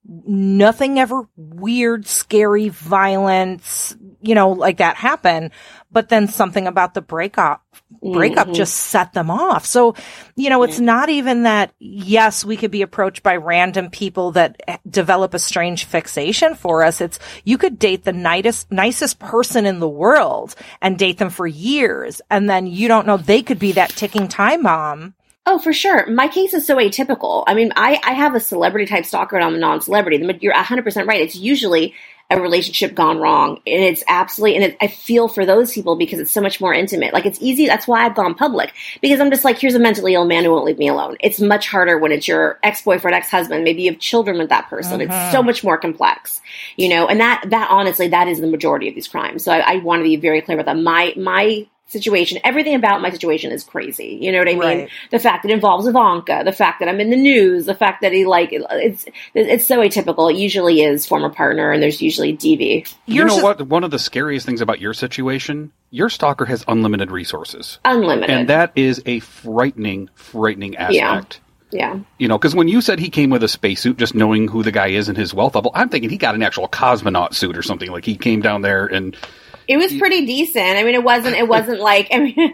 Nothing 0.09 1.01
ever 1.01 1.29
weird, 1.37 2.07
scary, 2.07 2.69
violence, 2.69 3.97
you 4.21 4.37
know, 4.37 4.51
like 4.51 4.77
that 4.77 4.97
happen. 4.97 5.51
But 5.91 6.11
then 6.11 6.29
something 6.29 6.69
about 6.69 6.95
the 6.95 7.01
breakup, 7.01 7.65
breakup 8.03 8.49
Mhm. 8.49 8.55
just 8.55 8.75
set 8.75 9.15
them 9.15 9.33
off. 9.33 9.67
So, 9.67 9.97
you 10.37 10.49
know, 10.49 10.63
it's 10.63 10.79
not 10.79 11.09
even 11.09 11.43
that, 11.43 11.73
yes, 11.81 12.45
we 12.45 12.57
could 12.57 12.71
be 12.71 12.83
approached 12.83 13.25
by 13.25 13.35
random 13.37 13.91
people 13.91 14.33
that 14.33 14.61
develop 14.89 15.35
a 15.35 15.41
strange 15.41 15.85
fixation 15.85 16.55
for 16.55 16.85
us. 16.85 17.01
It's, 17.01 17.19
you 17.45 17.59
could 17.59 17.79
date 17.79 18.05
the 18.05 18.13
nicest, 18.13 18.71
nicest 18.71 19.19
person 19.19 19.67
in 19.67 19.81
the 19.81 19.89
world 19.89 20.55
and 20.81 20.99
date 20.99 21.19
them 21.19 21.31
for 21.31 21.49
years. 21.49 22.21
And 22.31 22.49
then 22.49 22.69
you 22.69 22.87
don't 22.87 23.09
know 23.09 23.17
they 23.17 23.43
could 23.43 23.59
be 23.59 23.73
that 23.73 23.91
ticking 23.91 24.29
time 24.29 24.63
bomb. 24.63 25.15
Oh, 25.49 25.59
for 25.59 25.73
sure. 25.73 26.07
My 26.09 26.27
case 26.27 26.55
is 26.55 26.67
so 26.67 26.77
atypical. 26.77 27.45
I 27.47 27.55
mean, 27.55 27.73
I, 27.77 28.01
I 28.03 28.15
have 28.15 28.35
a 28.35 28.41
celebrity 28.41 28.87
type 28.87 29.07
stalker 29.07 29.37
and 29.37 29.45
I'm 29.45 29.55
a 29.55 29.59
non-celebrity. 29.59 30.19
The- 30.19 30.39
You're 30.41 30.53
100% 30.53 31.07
right. 31.07 31.21
It's 31.21 31.37
usually 31.37 31.95
a 32.29 32.41
relationship 32.41 32.93
gone 32.97 33.19
wrong. 33.19 33.61
And 33.65 33.85
it's 33.85 34.03
absolutely, 34.09 34.57
and 34.57 34.65
it, 34.65 34.77
I 34.81 34.89
feel 34.89 35.29
for 35.29 35.47
those 35.47 35.73
people 35.73 35.95
because 35.95 36.19
it's 36.19 36.33
so 36.33 36.41
much 36.41 36.61
more 36.61 36.75
intimate. 36.75 37.13
Like 37.13 37.27
it's 37.27 37.41
easy. 37.41 37.67
That's 37.67 37.87
why 37.87 38.05
I've 38.05 38.17
gone 38.17 38.35
public 38.35 38.75
because 39.01 39.21
I'm 39.21 39.31
just 39.31 39.45
like, 39.45 39.59
here's 39.59 39.77
a 39.77 39.79
mentally 39.79 40.15
ill 40.15 40.25
man 40.25 40.43
who 40.43 40.51
won't 40.51 40.65
leave 40.65 40.79
me 40.79 40.89
alone. 40.89 41.17
It's 41.21 41.41
much 41.41 41.69
harder 41.69 41.97
when 41.97 42.11
it's 42.11 42.27
your 42.27 42.59
ex-boyfriend, 42.65 43.15
ex-husband. 43.15 43.63
Maybe 43.63 43.83
you 43.83 43.93
have 43.93 44.01
children 44.01 44.39
with 44.39 44.49
that 44.49 44.69
person. 44.69 45.01
It's 45.01 45.13
so 45.13 45.17
uh-huh. 45.17 45.43
much 45.45 45.63
more 45.63 45.79
complex, 45.79 46.41
you 46.77 46.89
know, 46.89 47.07
and 47.07 47.21
that, 47.21 47.45
that 47.51 47.71
honestly, 47.71 48.09
that 48.09 48.27
is 48.27 48.41
the 48.41 48.49
majority 48.49 48.89
of 48.89 48.97
these 48.97 49.07
crimes. 49.07 49.45
So 49.45 49.53
I, 49.53 49.75
I 49.75 49.77
want 49.77 50.01
to 50.01 50.05
be 50.05 50.17
very 50.17 50.43
clear 50.43 50.59
about 50.59 50.67
that. 50.75 50.83
My, 50.83 51.15
my 51.17 51.69
situation, 51.89 52.39
everything 52.45 52.75
about 52.75 53.01
my 53.01 53.11
situation 53.11 53.53
is 53.53 53.65
crazy. 53.65 54.19
You 54.21 54.33
know 54.33 54.39
what 54.39 54.49
I 54.49 54.53
mean? 54.53 54.61
Right. 54.61 54.91
The 55.11 55.19
fact 55.19 55.43
that 55.43 55.51
it 55.51 55.55
involves 55.55 55.87
Ivanka, 55.87 56.43
the 56.45 56.53
fact 56.53 56.81
that 56.81 56.89
I'm 56.89 57.01
in 57.01 57.11
the 57.11 57.17
news, 57.17 57.67
the 57.67 57.75
fact 57.75 58.03
that 58.03 58.13
he 58.13 58.27
like 58.27 58.51
it's 58.53 59.07
it's 59.35 59.67
so 59.67 59.79
atypical. 59.79 60.31
It 60.31 60.37
usually 60.37 60.83
is 60.83 61.07
former 61.07 61.31
partner, 61.31 61.71
and 61.71 61.83
there's 61.83 62.03
usually 62.03 62.37
DV. 62.37 62.95
You 63.07 63.15
Yours 63.15 63.33
know 63.33 63.39
is- 63.39 63.43
what? 63.43 63.63
One 63.67 63.85
of 63.85 63.91
the 63.91 63.99
scariest 63.99 64.47
things 64.47 64.61
about 64.61 64.81
your 64.81 64.95
situation, 64.95 65.73
your 65.91 66.09
stalker 66.09 66.45
has 66.45 66.65
unlimited 66.69 67.11
resources. 67.11 67.79
Unlimited. 67.85 68.31
And 68.31 68.49
that 68.49 68.73
is 68.75 69.03
a 69.07 69.21
frightening, 69.21 70.11
frightening 70.15 70.77
aspect. 70.77 71.41
Yeah. 71.71 71.95
yeah. 71.95 72.01
You 72.19 72.29
know, 72.29 72.39
because 72.39 72.55
when 72.55 72.69
you 72.69 72.81
said 72.81 72.99
he 72.99 73.11
came 73.11 73.31
with 73.31 73.43
a 73.43 73.49
spacesuit, 73.49 73.97
just 73.97 74.15
knowing 74.15 74.49
who 74.49 74.63
the 74.63 74.73
guy 74.73 74.89
is 74.89 75.09
and 75.09 75.17
his 75.17 75.33
wealth 75.33 75.55
level, 75.55 75.71
I'm 75.75 75.89
thinking 75.89 76.11
he 76.11 76.17
got 76.17 76.35
an 76.35 76.43
actual 76.43 76.69
cosmonaut 76.69 77.35
suit 77.35 77.57
or 77.57 77.63
something. 77.63 77.91
Like 77.91 78.05
he 78.05 78.17
came 78.17 78.41
down 78.41 78.63
there 78.63 78.87
and 78.87 79.17
It 79.69 79.77
was 79.77 79.97
pretty 79.97 80.27
decent. 80.27 80.77
I 80.79 80.83
mean, 80.85 80.95
it 80.95 81.03
wasn't. 81.03 81.37
It 81.37 81.49
wasn't 81.49 81.81
like. 81.81 82.09
I 82.13 82.19
mean, 82.19 82.53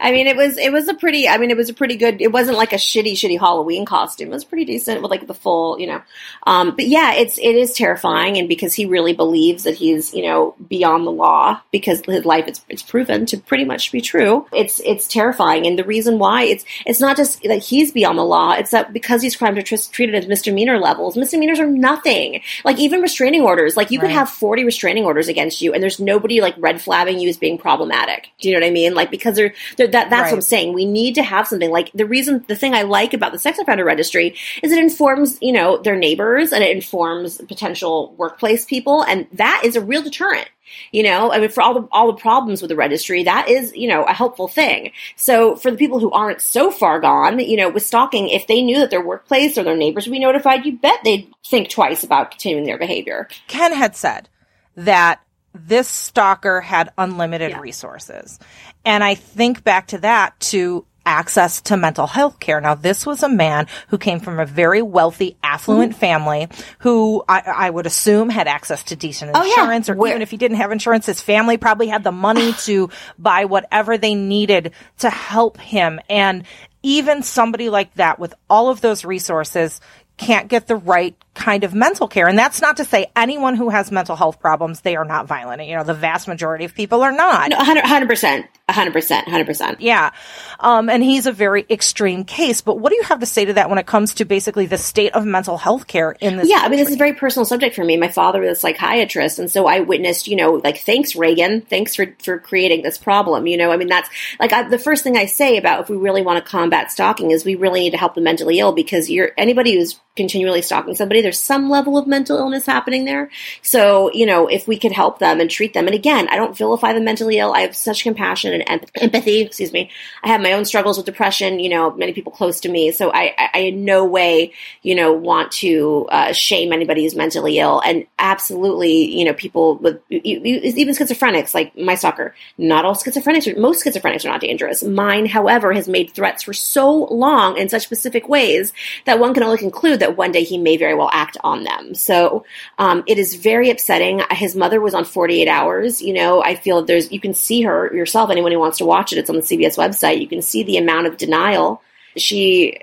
I 0.00 0.10
mean, 0.12 0.26
it 0.26 0.36
was. 0.36 0.56
It 0.56 0.72
was 0.72 0.88
a 0.88 0.94
pretty. 0.94 1.28
I 1.28 1.38
mean, 1.38 1.50
it 1.50 1.56
was 1.56 1.68
a 1.68 1.74
pretty 1.74 1.96
good. 1.96 2.20
It 2.20 2.32
wasn't 2.32 2.56
like 2.56 2.72
a 2.72 2.76
shitty, 2.76 3.12
shitty 3.12 3.38
Halloween 3.38 3.84
costume. 3.84 4.28
It 4.28 4.34
was 4.34 4.44
pretty 4.44 4.64
decent 4.64 5.02
with 5.02 5.10
like 5.10 5.26
the 5.26 5.34
full, 5.34 5.78
you 5.78 5.86
know. 5.86 6.02
Um, 6.46 6.74
but 6.74 6.86
yeah, 6.86 7.14
it's 7.14 7.38
it 7.38 7.56
is 7.56 7.74
terrifying, 7.74 8.38
and 8.38 8.48
because 8.48 8.74
he 8.74 8.86
really 8.86 9.12
believes 9.12 9.64
that 9.64 9.74
he's 9.74 10.14
you 10.14 10.22
know 10.22 10.54
beyond 10.68 11.06
the 11.06 11.12
law, 11.12 11.60
because 11.70 12.02
his 12.06 12.24
life 12.24 12.46
it's 12.46 12.64
it's 12.68 12.82
proven 12.82 13.26
to 13.26 13.38
pretty 13.38 13.64
much 13.64 13.92
be 13.92 14.00
true. 14.00 14.46
It's 14.52 14.80
it's 14.80 15.06
terrifying, 15.06 15.66
and 15.66 15.78
the 15.78 15.84
reason 15.84 16.18
why 16.18 16.44
it's 16.44 16.64
it's 16.86 17.00
not 17.00 17.16
just 17.16 17.42
that 17.42 17.62
he's 17.62 17.92
beyond 17.92 18.18
the 18.18 18.24
law. 18.24 18.52
It's 18.52 18.70
that 18.70 18.92
because 18.92 19.20
these 19.20 19.36
crimes 19.36 19.58
are 19.58 19.62
tr- 19.62 19.76
treated 19.92 20.14
as 20.14 20.26
misdemeanor 20.26 20.78
levels. 20.78 21.16
Misdemeanors 21.16 21.60
are 21.60 21.66
nothing. 21.66 22.40
Like 22.64 22.78
even 22.78 23.00
restraining 23.00 23.42
orders. 23.42 23.76
Like 23.76 23.90
you 23.90 24.00
could 24.00 24.10
have 24.10 24.30
40 24.30 24.64
restraining 24.64 25.04
orders 25.04 25.28
against 25.28 25.60
you 25.60 25.72
and 25.72 25.82
there's 25.82 26.00
nobody 26.00 26.40
like 26.46 26.54
red 26.58 26.80
flagging 26.80 27.18
you 27.18 27.28
as 27.28 27.36
being 27.36 27.58
problematic. 27.58 28.28
Do 28.40 28.48
you 28.48 28.54
know 28.54 28.60
what 28.60 28.68
I 28.68 28.70
mean? 28.70 28.94
Like 28.94 29.10
because 29.10 29.36
they're, 29.36 29.52
they're 29.76 29.88
that 29.88 30.10
that's 30.10 30.22
Right. 30.26 30.30
what 30.32 30.36
I'm 30.38 30.42
saying. 30.42 30.72
We 30.72 30.86
need 30.86 31.16
to 31.16 31.22
have 31.22 31.46
something 31.48 31.70
like 31.70 31.90
the 31.92 32.06
reason 32.06 32.44
the 32.48 32.56
thing 32.56 32.74
I 32.74 32.82
like 32.82 33.12
about 33.14 33.32
the 33.32 33.38
sex 33.38 33.58
offender 33.58 33.84
registry 33.84 34.36
is 34.62 34.72
it 34.72 34.78
informs, 34.78 35.38
you 35.42 35.52
know, 35.52 35.78
their 35.78 35.96
neighbors 35.96 36.52
and 36.52 36.62
it 36.62 36.74
informs 36.74 37.38
potential 37.38 38.14
workplace 38.16 38.64
people 38.64 39.02
and 39.02 39.26
that 39.32 39.62
is 39.64 39.76
a 39.76 39.80
real 39.80 40.02
deterrent. 40.02 40.48
You 40.90 41.04
know, 41.04 41.30
I 41.32 41.38
mean, 41.38 41.48
for 41.48 41.62
all 41.62 41.74
the 41.74 41.88
all 41.92 42.08
the 42.08 42.20
problems 42.20 42.60
with 42.60 42.70
the 42.70 42.76
registry, 42.76 43.22
that 43.22 43.48
is, 43.48 43.72
you 43.76 43.88
know, 43.88 44.02
a 44.04 44.12
helpful 44.12 44.48
thing. 44.48 44.90
So 45.14 45.54
for 45.56 45.70
the 45.70 45.76
people 45.76 46.00
who 46.00 46.10
aren't 46.10 46.40
so 46.40 46.70
far 46.72 46.98
gone, 47.00 47.38
you 47.38 47.56
know, 47.56 47.68
with 47.70 47.86
stalking, 47.86 48.28
if 48.28 48.46
they 48.48 48.62
knew 48.62 48.78
that 48.80 48.90
their 48.90 49.04
workplace 49.04 49.56
or 49.56 49.62
their 49.62 49.76
neighbors 49.76 50.06
would 50.06 50.12
be 50.12 50.18
notified, 50.18 50.66
you 50.66 50.76
bet 50.76 50.98
they'd 51.04 51.32
think 51.46 51.70
twice 51.70 52.02
about 52.02 52.32
continuing 52.32 52.66
their 52.66 52.78
behavior. 52.78 53.28
Ken 53.46 53.72
had 53.72 53.94
said 53.94 54.28
that 54.76 55.20
this 55.66 55.88
stalker 55.88 56.60
had 56.60 56.90
unlimited 56.98 57.50
Yeah. 57.50 57.60
resources. 57.60 58.38
And 58.84 59.02
I 59.02 59.14
think 59.14 59.64
back 59.64 59.88
to 59.88 59.98
that 59.98 60.38
to 60.40 60.84
access 61.08 61.60
to 61.60 61.76
mental 61.76 62.06
health 62.08 62.40
care. 62.40 62.60
Now, 62.60 62.74
this 62.74 63.06
was 63.06 63.22
a 63.22 63.28
man 63.28 63.68
who 63.88 63.98
came 63.98 64.18
from 64.18 64.40
a 64.40 64.44
very 64.46 64.82
wealthy, 64.82 65.36
affluent 65.40 65.92
Mm-hmm. 65.92 66.00
family 66.00 66.48
who 66.80 67.22
I, 67.28 67.42
I 67.46 67.70
would 67.70 67.86
assume 67.86 68.28
had 68.28 68.48
access 68.48 68.82
to 68.84 68.96
decent 68.96 69.30
Oh, 69.34 69.44
yeah. 69.44 69.50
insurance, 69.62 69.88
or 69.88 69.94
Where- 69.94 70.10
even 70.10 70.22
if 70.22 70.32
he 70.32 70.36
didn't 70.36 70.56
have 70.56 70.72
insurance, 70.72 71.06
his 71.06 71.20
family 71.20 71.58
probably 71.58 71.86
had 71.86 72.02
the 72.02 72.10
money 72.12 72.52
to 72.64 72.90
buy 73.18 73.44
whatever 73.44 73.96
they 73.98 74.14
needed 74.16 74.72
to 74.98 75.08
help 75.10 75.60
him. 75.60 76.00
And 76.10 76.42
even 76.82 77.22
somebody 77.22 77.70
like 77.70 77.94
that 77.94 78.18
with 78.18 78.34
all 78.50 78.68
of 78.68 78.80
those 78.80 79.04
resources 79.04 79.80
can't 80.16 80.48
get 80.48 80.66
the 80.66 80.76
right 80.76 81.16
kind 81.36 81.64
of 81.64 81.74
mental 81.74 82.08
care. 82.08 82.26
And 82.26 82.38
that's 82.38 82.62
not 82.62 82.78
to 82.78 82.84
say 82.84 83.06
anyone 83.14 83.54
who 83.54 83.68
has 83.68 83.92
mental 83.92 84.16
health 84.16 84.40
problems, 84.40 84.80
they 84.80 84.96
are 84.96 85.04
not 85.04 85.26
violent. 85.26 85.64
You 85.66 85.76
know, 85.76 85.84
the 85.84 85.94
vast 85.94 86.26
majority 86.26 86.64
of 86.64 86.74
people 86.74 87.02
are 87.02 87.12
not. 87.12 87.50
No, 87.50 87.58
100 87.58 88.08
percent, 88.08 88.46
hundred 88.68 88.92
percent, 88.92 89.28
hundred 89.28 89.46
percent. 89.46 89.80
Yeah. 89.80 90.10
Um, 90.58 90.88
and 90.88 91.02
he's 91.02 91.26
a 91.26 91.32
very 91.32 91.66
extreme 91.68 92.24
case. 92.24 92.62
But 92.62 92.78
what 92.78 92.90
do 92.90 92.96
you 92.96 93.02
have 93.04 93.20
to 93.20 93.26
say 93.26 93.44
to 93.44 93.52
that 93.54 93.68
when 93.68 93.78
it 93.78 93.86
comes 93.86 94.14
to 94.14 94.24
basically 94.24 94.66
the 94.66 94.78
state 94.78 95.12
of 95.12 95.26
mental 95.26 95.58
health 95.58 95.86
care 95.86 96.12
in 96.12 96.38
this? 96.38 96.48
Yeah, 96.48 96.60
I 96.62 96.68
mean, 96.68 96.78
this 96.78 96.88
is 96.88 96.94
a 96.94 96.98
very 96.98 97.12
personal 97.12 97.44
subject 97.44 97.76
for 97.76 97.84
me. 97.84 97.96
My 97.96 98.08
father 98.08 98.40
was 98.40 98.56
a 98.56 98.60
psychiatrist, 98.60 99.38
and 99.38 99.50
so 99.50 99.66
I 99.66 99.80
witnessed, 99.80 100.26
you 100.26 100.36
know, 100.36 100.54
like, 100.64 100.78
thanks, 100.78 101.14
Reagan, 101.14 101.60
thanks 101.60 101.94
for 101.94 102.06
for 102.22 102.38
creating 102.38 102.82
this 102.82 102.96
problem. 102.96 103.46
You 103.46 103.58
know, 103.58 103.70
I 103.70 103.76
mean, 103.76 103.88
that's 103.88 104.08
like 104.40 104.52
I, 104.52 104.68
the 104.68 104.78
first 104.78 105.04
thing 105.04 105.16
I 105.16 105.26
say 105.26 105.58
about 105.58 105.82
if 105.82 105.90
we 105.90 105.96
really 105.96 106.22
want 106.22 106.42
to 106.42 106.50
combat 106.50 106.90
stalking 106.90 107.30
is 107.30 107.44
we 107.44 107.54
really 107.54 107.80
need 107.80 107.90
to 107.90 107.98
help 107.98 108.14
the 108.14 108.20
mentally 108.22 108.58
ill 108.58 108.72
because 108.72 109.10
you're 109.10 109.32
anybody 109.36 109.74
who's 109.74 110.00
continually 110.16 110.62
stalking 110.62 110.94
somebody, 110.94 111.20
there's 111.20 111.38
some 111.38 111.68
level 111.70 111.96
of 111.98 112.06
mental 112.06 112.38
illness 112.38 112.66
happening 112.66 113.04
there. 113.04 113.30
So, 113.62 114.10
you 114.12 114.26
know, 114.26 114.46
if 114.46 114.66
we 114.66 114.78
could 114.78 114.92
help 114.92 115.18
them 115.18 115.40
and 115.40 115.50
treat 115.50 115.74
them, 115.74 115.86
and 115.86 115.94
again, 115.94 116.28
I 116.28 116.36
don't 116.36 116.56
vilify 116.56 116.92
the 116.92 117.00
mentally 117.00 117.38
ill. 117.38 117.52
I 117.52 117.60
have 117.60 117.76
such 117.76 118.02
compassion 118.02 118.52
and 118.54 118.64
em- 118.66 118.88
empathy. 118.96 119.40
Excuse 119.40 119.72
me. 119.72 119.90
I 120.22 120.28
have 120.28 120.40
my 120.40 120.52
own 120.52 120.64
struggles 120.64 120.96
with 120.96 121.06
depression. 121.06 121.60
You 121.60 121.68
know, 121.68 121.90
many 121.92 122.12
people 122.12 122.32
close 122.32 122.60
to 122.60 122.68
me, 122.68 122.92
so 122.92 123.10
I, 123.10 123.34
I, 123.38 123.50
I 123.54 123.58
in 123.58 123.84
no 123.84 124.04
way, 124.04 124.52
you 124.82 124.94
know, 124.94 125.12
want 125.12 125.52
to 125.52 126.06
uh, 126.10 126.32
shame 126.32 126.72
anybody 126.72 127.02
who's 127.02 127.14
mentally 127.14 127.58
ill. 127.58 127.80
And 127.80 128.06
absolutely, 128.18 129.16
you 129.18 129.24
know, 129.24 129.34
people 129.34 129.76
with 129.76 130.00
even 130.10 130.94
schizophrenics, 130.94 131.54
like 131.54 131.76
my 131.76 131.94
stalker. 131.94 132.34
Not 132.56 132.84
all 132.84 132.94
schizophrenics, 132.94 133.56
most 133.58 133.84
schizophrenics 133.84 134.24
are 134.24 134.28
not 134.28 134.40
dangerous. 134.40 134.82
Mine, 134.82 135.26
however, 135.26 135.72
has 135.72 135.88
made 135.88 136.12
threats 136.12 136.42
for 136.42 136.52
so 136.52 136.90
long 136.92 137.58
in 137.58 137.68
such 137.68 137.82
specific 137.82 138.28
ways 138.28 138.72
that 139.04 139.18
one 139.18 139.34
can 139.34 139.42
only 139.42 139.58
conclude 139.58 140.00
that 140.00 140.05
one 140.14 140.32
day 140.32 140.44
he 140.44 140.58
may 140.58 140.76
very 140.76 140.94
well 140.94 141.10
act 141.12 141.36
on 141.42 141.64
them. 141.64 141.94
So 141.94 142.44
um, 142.78 143.04
it 143.06 143.18
is 143.18 143.34
very 143.34 143.70
upsetting. 143.70 144.22
His 144.30 144.54
mother 144.54 144.80
was 144.80 144.94
on 144.94 145.04
48 145.04 145.48
hours. 145.48 146.02
You 146.02 146.14
know, 146.14 146.42
I 146.42 146.54
feel 146.54 146.84
there's 146.84 147.10
you 147.10 147.20
can 147.20 147.34
see 147.34 147.62
her 147.62 147.94
yourself. 147.94 148.30
Anyone 148.30 148.52
who 148.52 148.58
wants 148.58 148.78
to 148.78 148.84
watch 148.84 149.12
it, 149.12 149.18
it's 149.18 149.30
on 149.30 149.36
the 149.36 149.42
CBS 149.42 149.76
website. 149.76 150.20
You 150.20 150.28
can 150.28 150.42
see 150.42 150.62
the 150.62 150.76
amount 150.76 151.06
of 151.06 151.16
denial 151.16 151.82
she 152.16 152.78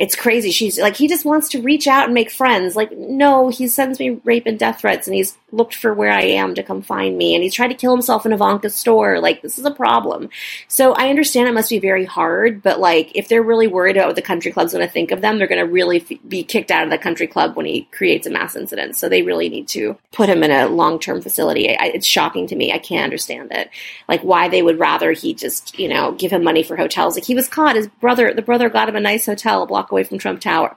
it's 0.00 0.16
crazy. 0.16 0.50
She's 0.50 0.78
like, 0.78 0.96
he 0.96 1.08
just 1.08 1.26
wants 1.26 1.50
to 1.50 1.60
reach 1.60 1.86
out 1.86 2.06
and 2.06 2.14
make 2.14 2.30
friends. 2.30 2.74
Like, 2.74 2.90
no, 2.90 3.50
he 3.50 3.68
sends 3.68 3.98
me 3.98 4.18
rape 4.24 4.46
and 4.46 4.58
death 4.58 4.80
threats 4.80 5.06
and 5.06 5.14
he's 5.14 5.36
looked 5.52 5.74
for 5.74 5.92
where 5.92 6.10
I 6.10 6.22
am 6.22 6.54
to 6.54 6.62
come 6.62 6.80
find 6.80 7.18
me. 7.18 7.34
And 7.34 7.44
he's 7.44 7.52
tried 7.52 7.68
to 7.68 7.74
kill 7.74 7.92
himself 7.92 8.24
in 8.24 8.32
Ivanka's 8.32 8.74
store. 8.74 9.20
Like, 9.20 9.42
this 9.42 9.58
is 9.58 9.66
a 9.66 9.70
problem. 9.70 10.30
So 10.68 10.94
I 10.94 11.10
understand 11.10 11.48
it 11.48 11.52
must 11.52 11.68
be 11.68 11.80
very 11.80 12.06
hard, 12.06 12.62
but 12.62 12.80
like, 12.80 13.12
if 13.14 13.28
they're 13.28 13.42
really 13.42 13.66
worried 13.66 13.98
about 13.98 14.06
what 14.06 14.16
the 14.16 14.22
country 14.22 14.50
club's 14.52 14.72
going 14.72 14.86
to 14.86 14.90
think 14.90 15.10
of 15.10 15.20
them, 15.20 15.36
they're 15.36 15.46
going 15.46 15.62
to 15.62 15.70
really 15.70 16.00
f- 16.00 16.18
be 16.26 16.44
kicked 16.44 16.70
out 16.70 16.84
of 16.84 16.90
the 16.90 16.96
country 16.96 17.26
club 17.26 17.54
when 17.54 17.66
he 17.66 17.82
creates 17.92 18.26
a 18.26 18.30
mass 18.30 18.56
incident. 18.56 18.96
So 18.96 19.10
they 19.10 19.20
really 19.20 19.50
need 19.50 19.68
to 19.68 19.98
put 20.12 20.30
him 20.30 20.42
in 20.42 20.50
a 20.50 20.66
long 20.66 20.98
term 20.98 21.20
facility. 21.20 21.76
I, 21.76 21.88
it's 21.88 22.06
shocking 22.06 22.46
to 22.46 22.56
me. 22.56 22.72
I 22.72 22.78
can't 22.78 23.04
understand 23.04 23.52
it. 23.52 23.68
Like, 24.08 24.22
why 24.22 24.48
they 24.48 24.62
would 24.62 24.78
rather 24.78 25.12
he 25.12 25.34
just, 25.34 25.78
you 25.78 25.88
know, 25.88 26.12
give 26.12 26.30
him 26.30 26.42
money 26.42 26.62
for 26.62 26.78
hotels. 26.78 27.16
Like, 27.16 27.26
he 27.26 27.34
was 27.34 27.48
caught. 27.48 27.76
His 27.76 27.88
brother, 28.00 28.32
the 28.32 28.40
brother 28.40 28.70
got 28.70 28.88
him 28.88 28.96
a 28.96 29.00
nice 29.00 29.26
hotel 29.26 29.62
a 29.62 29.66
block 29.66 29.89
away 29.90 30.04
from 30.04 30.18
Trump 30.18 30.40
Tower. 30.40 30.76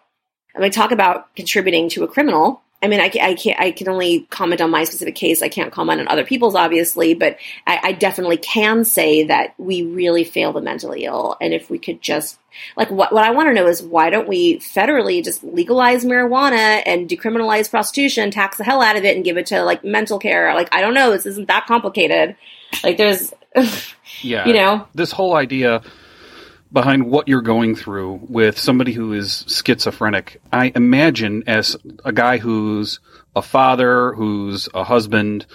I 0.56 0.60
mean, 0.60 0.72
talk 0.72 0.92
about 0.92 1.36
contributing 1.36 1.90
to 1.90 2.04
a 2.04 2.08
criminal. 2.08 2.62
I 2.82 2.88
mean, 2.88 3.00
I, 3.00 3.10
I 3.22 3.34
can't. 3.36 3.58
I 3.60 3.72
can 3.72 3.88
only 3.88 4.28
comment 4.30 4.60
on 4.60 4.70
my 4.70 4.84
specific 4.84 5.16
case. 5.16 5.42
I 5.42 5.48
can't 5.48 5.72
comment 5.72 6.02
on 6.02 6.10
other 6.10 6.26
people's, 6.26 6.54
obviously, 6.54 7.14
but 7.14 7.38
I, 7.66 7.80
I 7.82 7.92
definitely 7.94 8.36
can 8.36 8.84
say 8.84 9.24
that 9.24 9.54
we 9.58 9.84
really 9.84 10.26
fail 10.26 10.52
the 10.52 10.60
mentally 10.62 11.06
ill. 11.06 11.38
And 11.40 11.54
if 11.54 11.70
we 11.70 11.80
could 11.80 12.02
just, 12.02 12.38
like, 12.76 12.92
what 12.92 13.14
what 13.14 13.24
I 13.24 13.32
want 13.32 13.48
to 13.48 13.54
know 13.54 13.68
is 13.68 13.82
why 13.82 14.10
don't 14.10 14.28
we 14.28 14.60
federally 14.60 15.24
just 15.24 15.46
legalize 15.46 16.04
marijuana 16.04 16.84
and 16.86 17.08
decriminalize 17.10 17.70
prostitution, 17.70 18.32
tax 18.32 18.58
the 18.58 18.66
hell 18.66 18.82
out 18.82 18.98
of 18.98 19.06
it, 19.06 19.16
and 19.16 19.24
give 19.24 19.38
it 19.38 19.46
to 19.48 19.64
like 19.64 19.86
mental 19.86 20.20
care? 20.20 20.54
Like, 20.54 20.68
I 20.76 20.82
don't 20.82 20.94
know. 20.94 21.12
This 21.12 21.26
isn't 21.26 21.48
that 21.48 21.66
complicated. 21.68 22.36
Like, 22.84 22.98
there's, 22.98 23.34
Yeah. 24.22 24.46
you 24.46 24.54
know, 24.54 24.88
This 24.94 25.14
whole 25.14 25.36
idea 25.38 25.82
behind 26.74 27.06
what 27.06 27.28
you're 27.28 27.42
going 27.42 27.76
through 27.76 28.20
with 28.28 28.60
somebody 28.60 28.92
who 28.92 29.14
is 29.14 29.46
schizophrenic, 29.48 30.42
I 30.52 30.72
imagine 30.76 31.44
as 31.48 31.78
a 32.04 32.12
guy 32.12 32.40
who's 32.40 33.00
a 33.36 33.42
father, 33.42 34.14
who's 34.14 34.68
a 34.74 34.84
husband, 34.84 35.46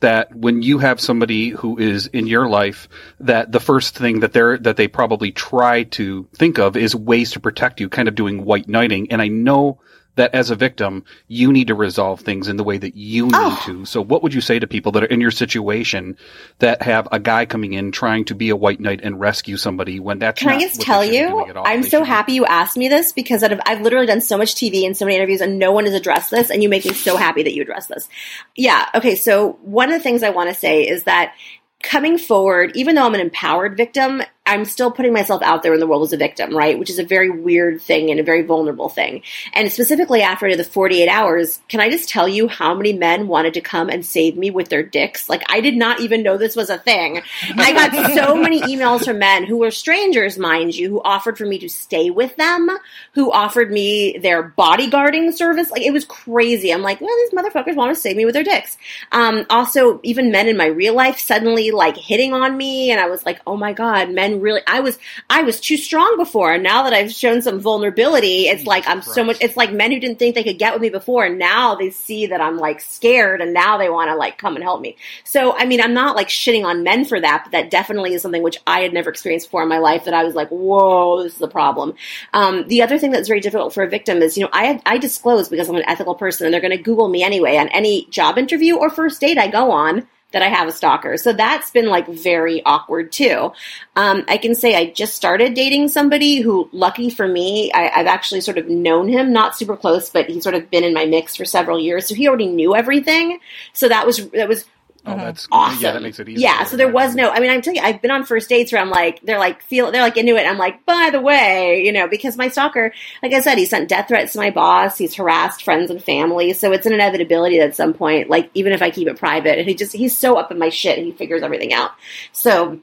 that 0.00 0.34
when 0.34 0.60
you 0.62 0.78
have 0.78 1.00
somebody 1.00 1.50
who 1.50 1.78
is 1.78 2.08
in 2.08 2.26
your 2.26 2.48
life, 2.48 2.88
that 3.20 3.52
the 3.52 3.60
first 3.60 3.96
thing 3.96 4.20
that 4.20 4.32
they're 4.32 4.58
that 4.58 4.76
they 4.76 4.88
probably 4.88 5.30
try 5.32 5.84
to 5.84 6.28
think 6.34 6.58
of 6.58 6.76
is 6.76 6.94
ways 6.94 7.30
to 7.32 7.40
protect 7.40 7.80
you, 7.80 7.88
kind 7.88 8.08
of 8.08 8.14
doing 8.14 8.44
white 8.44 8.68
knighting. 8.68 9.10
And 9.10 9.22
I 9.22 9.28
know 9.28 9.80
that 10.16 10.34
as 10.34 10.50
a 10.50 10.54
victim, 10.54 11.04
you 11.28 11.52
need 11.52 11.68
to 11.68 11.74
resolve 11.74 12.20
things 12.20 12.48
in 12.48 12.56
the 12.56 12.64
way 12.64 12.78
that 12.78 12.96
you 12.96 13.26
need 13.26 13.32
Oh. 13.34 13.62
to. 13.66 13.84
So 13.84 14.00
what 14.00 14.22
would 14.22 14.32
you 14.32 14.40
say 14.40 14.58
to 14.58 14.66
people 14.66 14.92
that 14.92 15.02
are 15.02 15.06
in 15.06 15.20
your 15.20 15.30
situation 15.32 16.16
that 16.60 16.82
have 16.82 17.08
a 17.10 17.18
guy 17.18 17.46
coming 17.46 17.72
in 17.72 17.90
trying 17.92 18.24
to 18.26 18.34
be 18.34 18.50
a 18.50 18.56
white 18.56 18.80
knight 18.80 19.00
and 19.02 19.18
rescue 19.18 19.56
somebody 19.56 19.98
when 20.00 20.18
that's 20.20 20.40
Can 20.40 20.50
I 20.50 20.58
just 20.60 20.80
tell 20.80 21.04
you, 21.04 21.28
doing 21.28 21.50
at 21.50 21.56
all? 21.56 21.66
I'm 21.66 21.82
They 21.82 21.88
so 21.88 21.98
should 22.00 22.06
happy 22.08 22.32
you 22.34 22.46
asked 22.46 22.76
me 22.76 22.88
this 22.88 23.12
because 23.12 23.42
I've, 23.42 23.60
I've 23.66 23.80
literally 23.80 24.06
done 24.06 24.20
so 24.20 24.38
much 24.38 24.54
TV 24.54 24.86
and 24.86 24.96
so 24.96 25.04
many 25.04 25.16
interviews 25.16 25.40
and 25.40 25.58
no 25.58 25.72
one 25.72 25.84
has 25.84 25.94
addressed 25.94 26.30
this 26.30 26.50
and 26.50 26.62
you 26.62 26.68
make 26.68 26.84
me 26.84 26.92
so 26.92 27.16
happy 27.16 27.42
that 27.42 27.54
you 27.54 27.62
addressed 27.62 27.88
this. 27.88 28.08
Yeah. 28.56 28.88
Okay. 28.94 29.16
So 29.16 29.58
one 29.62 29.90
of 29.90 29.98
the 29.98 30.02
things 30.02 30.22
I 30.22 30.30
want 30.30 30.48
to 30.48 30.54
say 30.54 30.82
is 30.86 31.04
that 31.04 31.34
coming 31.82 32.16
forward, 32.18 32.72
even 32.76 32.94
though 32.94 33.04
I'm 33.04 33.14
an 33.14 33.20
empowered 33.20 33.76
victim, 33.76 34.22
I'm 34.46 34.66
still 34.66 34.90
putting 34.90 35.14
myself 35.14 35.40
out 35.42 35.62
there 35.62 35.72
in 35.72 35.80
the 35.80 35.86
world 35.86 36.02
as 36.02 36.12
a 36.12 36.18
victim, 36.18 36.54
right? 36.54 36.78
Which 36.78 36.90
is 36.90 36.98
a 36.98 37.04
very 37.04 37.30
weird 37.30 37.80
thing 37.80 38.10
and 38.10 38.20
a 38.20 38.22
very 38.22 38.42
vulnerable 38.42 38.90
thing. 38.90 39.22
And 39.54 39.72
specifically 39.72 40.20
after 40.20 40.54
the 40.54 40.64
48 40.64 41.08
hours, 41.08 41.60
can 41.68 41.80
I 41.80 41.88
just 41.88 42.10
tell 42.10 42.28
you 42.28 42.48
how 42.48 42.74
many 42.74 42.92
men 42.92 43.26
wanted 43.26 43.54
to 43.54 43.62
come 43.62 43.88
and 43.88 44.04
save 44.04 44.36
me 44.36 44.50
with 44.50 44.68
their 44.68 44.82
dicks? 44.82 45.30
Like, 45.30 45.44
I 45.48 45.62
did 45.62 45.76
not 45.76 46.00
even 46.00 46.22
know 46.22 46.36
this 46.36 46.56
was 46.56 46.68
a 46.68 46.76
thing. 46.76 47.22
I 47.56 47.72
got 47.72 48.14
so 48.14 48.36
many 48.40 48.60
emails 48.60 49.06
from 49.06 49.18
men 49.18 49.44
who 49.44 49.56
were 49.56 49.70
strangers, 49.70 50.36
mind 50.36 50.76
you, 50.76 50.90
who 50.90 51.02
offered 51.02 51.38
for 51.38 51.46
me 51.46 51.58
to 51.60 51.70
stay 51.70 52.10
with 52.10 52.36
them, 52.36 52.68
who 53.14 53.32
offered 53.32 53.72
me 53.72 54.18
their 54.18 54.52
bodyguarding 54.58 55.32
service. 55.32 55.70
Like, 55.70 55.82
it 55.82 55.92
was 55.92 56.04
crazy. 56.04 56.70
I'm 56.70 56.82
like, 56.82 57.00
well, 57.00 57.16
these 57.16 57.30
motherfuckers 57.30 57.76
want 57.76 57.94
to 57.94 58.00
save 58.00 58.16
me 58.16 58.26
with 58.26 58.34
their 58.34 58.44
dicks. 58.44 58.76
Um, 59.10 59.46
also, 59.48 60.00
even 60.02 60.30
men 60.30 60.48
in 60.48 60.58
my 60.58 60.66
real 60.66 60.92
life 60.92 61.18
suddenly 61.18 61.70
like 61.70 61.96
hitting 61.96 62.34
on 62.34 62.58
me, 62.58 62.90
and 62.90 63.00
I 63.00 63.08
was 63.08 63.24
like, 63.24 63.40
oh 63.46 63.56
my 63.56 63.72
god, 63.72 64.10
men 64.10 64.33
really. 64.40 64.60
I 64.66 64.80
was 64.80 64.98
I 65.28 65.42
was 65.42 65.60
too 65.60 65.76
strong 65.76 66.16
before, 66.16 66.52
and 66.52 66.62
now 66.62 66.84
that 66.84 66.92
I've 66.92 67.12
shown 67.12 67.42
some 67.42 67.60
vulnerability, 67.60 68.48
it's 68.48 68.66
like 68.66 68.86
I'm 68.86 69.02
so 69.02 69.24
much. 69.24 69.38
It's 69.40 69.56
like 69.56 69.72
men 69.72 69.92
who 69.92 70.00
didn't 70.00 70.18
think 70.18 70.34
they 70.34 70.44
could 70.44 70.58
get 70.58 70.72
with 70.72 70.82
me 70.82 70.90
before, 70.90 71.24
and 71.24 71.38
now 71.38 71.74
they 71.74 71.90
see 71.90 72.26
that 72.26 72.40
I'm 72.40 72.58
like 72.58 72.80
scared, 72.80 73.40
and 73.40 73.52
now 73.52 73.78
they 73.78 73.88
want 73.88 74.10
to 74.10 74.16
like 74.16 74.38
come 74.38 74.56
and 74.56 74.62
help 74.62 74.80
me. 74.80 74.96
So 75.24 75.56
I 75.56 75.64
mean, 75.64 75.80
I'm 75.80 75.94
not 75.94 76.16
like 76.16 76.28
shitting 76.28 76.64
on 76.64 76.82
men 76.82 77.04
for 77.04 77.20
that, 77.20 77.44
but 77.44 77.52
that 77.52 77.70
definitely 77.70 78.14
is 78.14 78.22
something 78.22 78.42
which 78.42 78.58
I 78.66 78.80
had 78.80 78.92
never 78.92 79.10
experienced 79.10 79.48
before 79.48 79.62
in 79.62 79.68
my 79.68 79.78
life. 79.78 80.04
That 80.04 80.14
I 80.14 80.24
was 80.24 80.34
like, 80.34 80.48
whoa, 80.48 81.22
this 81.22 81.36
is 81.36 81.42
a 81.42 81.48
problem. 81.48 81.94
Um, 82.32 82.66
the 82.68 82.82
other 82.82 82.98
thing 82.98 83.10
that's 83.10 83.28
very 83.28 83.40
difficult 83.40 83.74
for 83.74 83.82
a 83.82 83.88
victim 83.88 84.22
is, 84.22 84.36
you 84.36 84.44
know, 84.44 84.50
I 84.52 84.80
I 84.86 84.98
disclose 84.98 85.48
because 85.48 85.68
I'm 85.68 85.76
an 85.76 85.88
ethical 85.88 86.14
person, 86.14 86.46
and 86.46 86.54
they're 86.54 86.60
going 86.60 86.76
to 86.76 86.82
Google 86.82 87.08
me 87.08 87.22
anyway 87.22 87.56
on 87.56 87.68
any 87.68 88.06
job 88.06 88.38
interview 88.38 88.76
or 88.76 88.90
first 88.90 89.20
date 89.20 89.38
I 89.38 89.48
go 89.48 89.70
on 89.70 90.06
that 90.34 90.42
I 90.42 90.48
have 90.48 90.68
a 90.68 90.72
stalker. 90.72 91.16
So 91.16 91.32
that's 91.32 91.70
been 91.70 91.86
like 91.86 92.06
very 92.06 92.62
awkward 92.64 93.10
too. 93.10 93.52
Um, 93.96 94.24
I 94.28 94.36
can 94.36 94.54
say 94.54 94.76
I 94.76 94.90
just 94.90 95.14
started 95.14 95.54
dating 95.54 95.88
somebody 95.88 96.40
who, 96.40 96.68
lucky 96.72 97.08
for 97.08 97.26
me, 97.26 97.72
I, 97.72 97.88
I've 97.88 98.06
actually 98.06 98.42
sort 98.42 98.58
of 98.58 98.68
known 98.68 99.08
him, 99.08 99.32
not 99.32 99.56
super 99.56 99.76
close, 99.76 100.10
but 100.10 100.28
he's 100.28 100.42
sort 100.42 100.56
of 100.56 100.70
been 100.70 100.84
in 100.84 100.92
my 100.92 101.06
mix 101.06 101.36
for 101.36 101.44
several 101.44 101.78
years. 101.78 102.06
So 102.06 102.14
he 102.14 102.28
already 102.28 102.48
knew 102.48 102.74
everything. 102.74 103.38
So 103.72 103.88
that 103.88 104.06
was, 104.06 104.28
that 104.30 104.48
was 104.48 104.66
Oh, 105.06 105.10
mm-hmm. 105.10 105.20
that's 105.20 105.46
awesome. 105.52 105.82
Yeah, 105.82 105.92
that 105.92 106.02
makes 106.02 106.18
it 106.18 106.28
easy. 106.28 106.40
Yeah, 106.40 106.64
so 106.64 106.76
there 106.76 106.90
was 106.90 107.14
no. 107.14 107.30
I 107.30 107.40
mean, 107.40 107.50
I'm 107.50 107.60
telling 107.60 107.76
you, 107.76 107.82
I've 107.82 108.00
been 108.00 108.10
on 108.10 108.24
first 108.24 108.48
dates 108.48 108.72
where 108.72 108.80
I'm 108.80 108.90
like, 108.90 109.20
they're 109.22 109.38
like 109.38 109.62
feel, 109.62 109.92
they're 109.92 110.02
like 110.02 110.16
into 110.16 110.36
it. 110.36 110.46
I'm 110.46 110.56
like, 110.56 110.86
by 110.86 111.10
the 111.12 111.20
way, 111.20 111.82
you 111.84 111.92
know, 111.92 112.08
because 112.08 112.36
my 112.38 112.48
stalker, 112.48 112.92
like 113.22 113.34
I 113.34 113.40
said, 113.40 113.58
he 113.58 113.66
sent 113.66 113.88
death 113.88 114.08
threats 114.08 114.32
to 114.32 114.38
my 114.38 114.50
boss. 114.50 114.96
He's 114.96 115.14
harassed 115.14 115.62
friends 115.62 115.90
and 115.90 116.02
family. 116.02 116.54
So 116.54 116.72
it's 116.72 116.86
an 116.86 116.94
inevitability 116.94 117.58
that 117.58 117.68
at 117.68 117.76
some 117.76 117.92
point, 117.92 118.30
like 118.30 118.50
even 118.54 118.72
if 118.72 118.80
I 118.80 118.90
keep 118.90 119.08
it 119.08 119.18
private, 119.18 119.58
and 119.58 119.68
he 119.68 119.74
just 119.74 119.92
he's 119.92 120.16
so 120.16 120.36
up 120.36 120.50
in 120.50 120.58
my 120.58 120.70
shit, 120.70 120.96
and 120.96 121.06
he 121.06 121.12
figures 121.12 121.42
everything 121.42 121.74
out. 121.74 121.90
So 122.32 122.80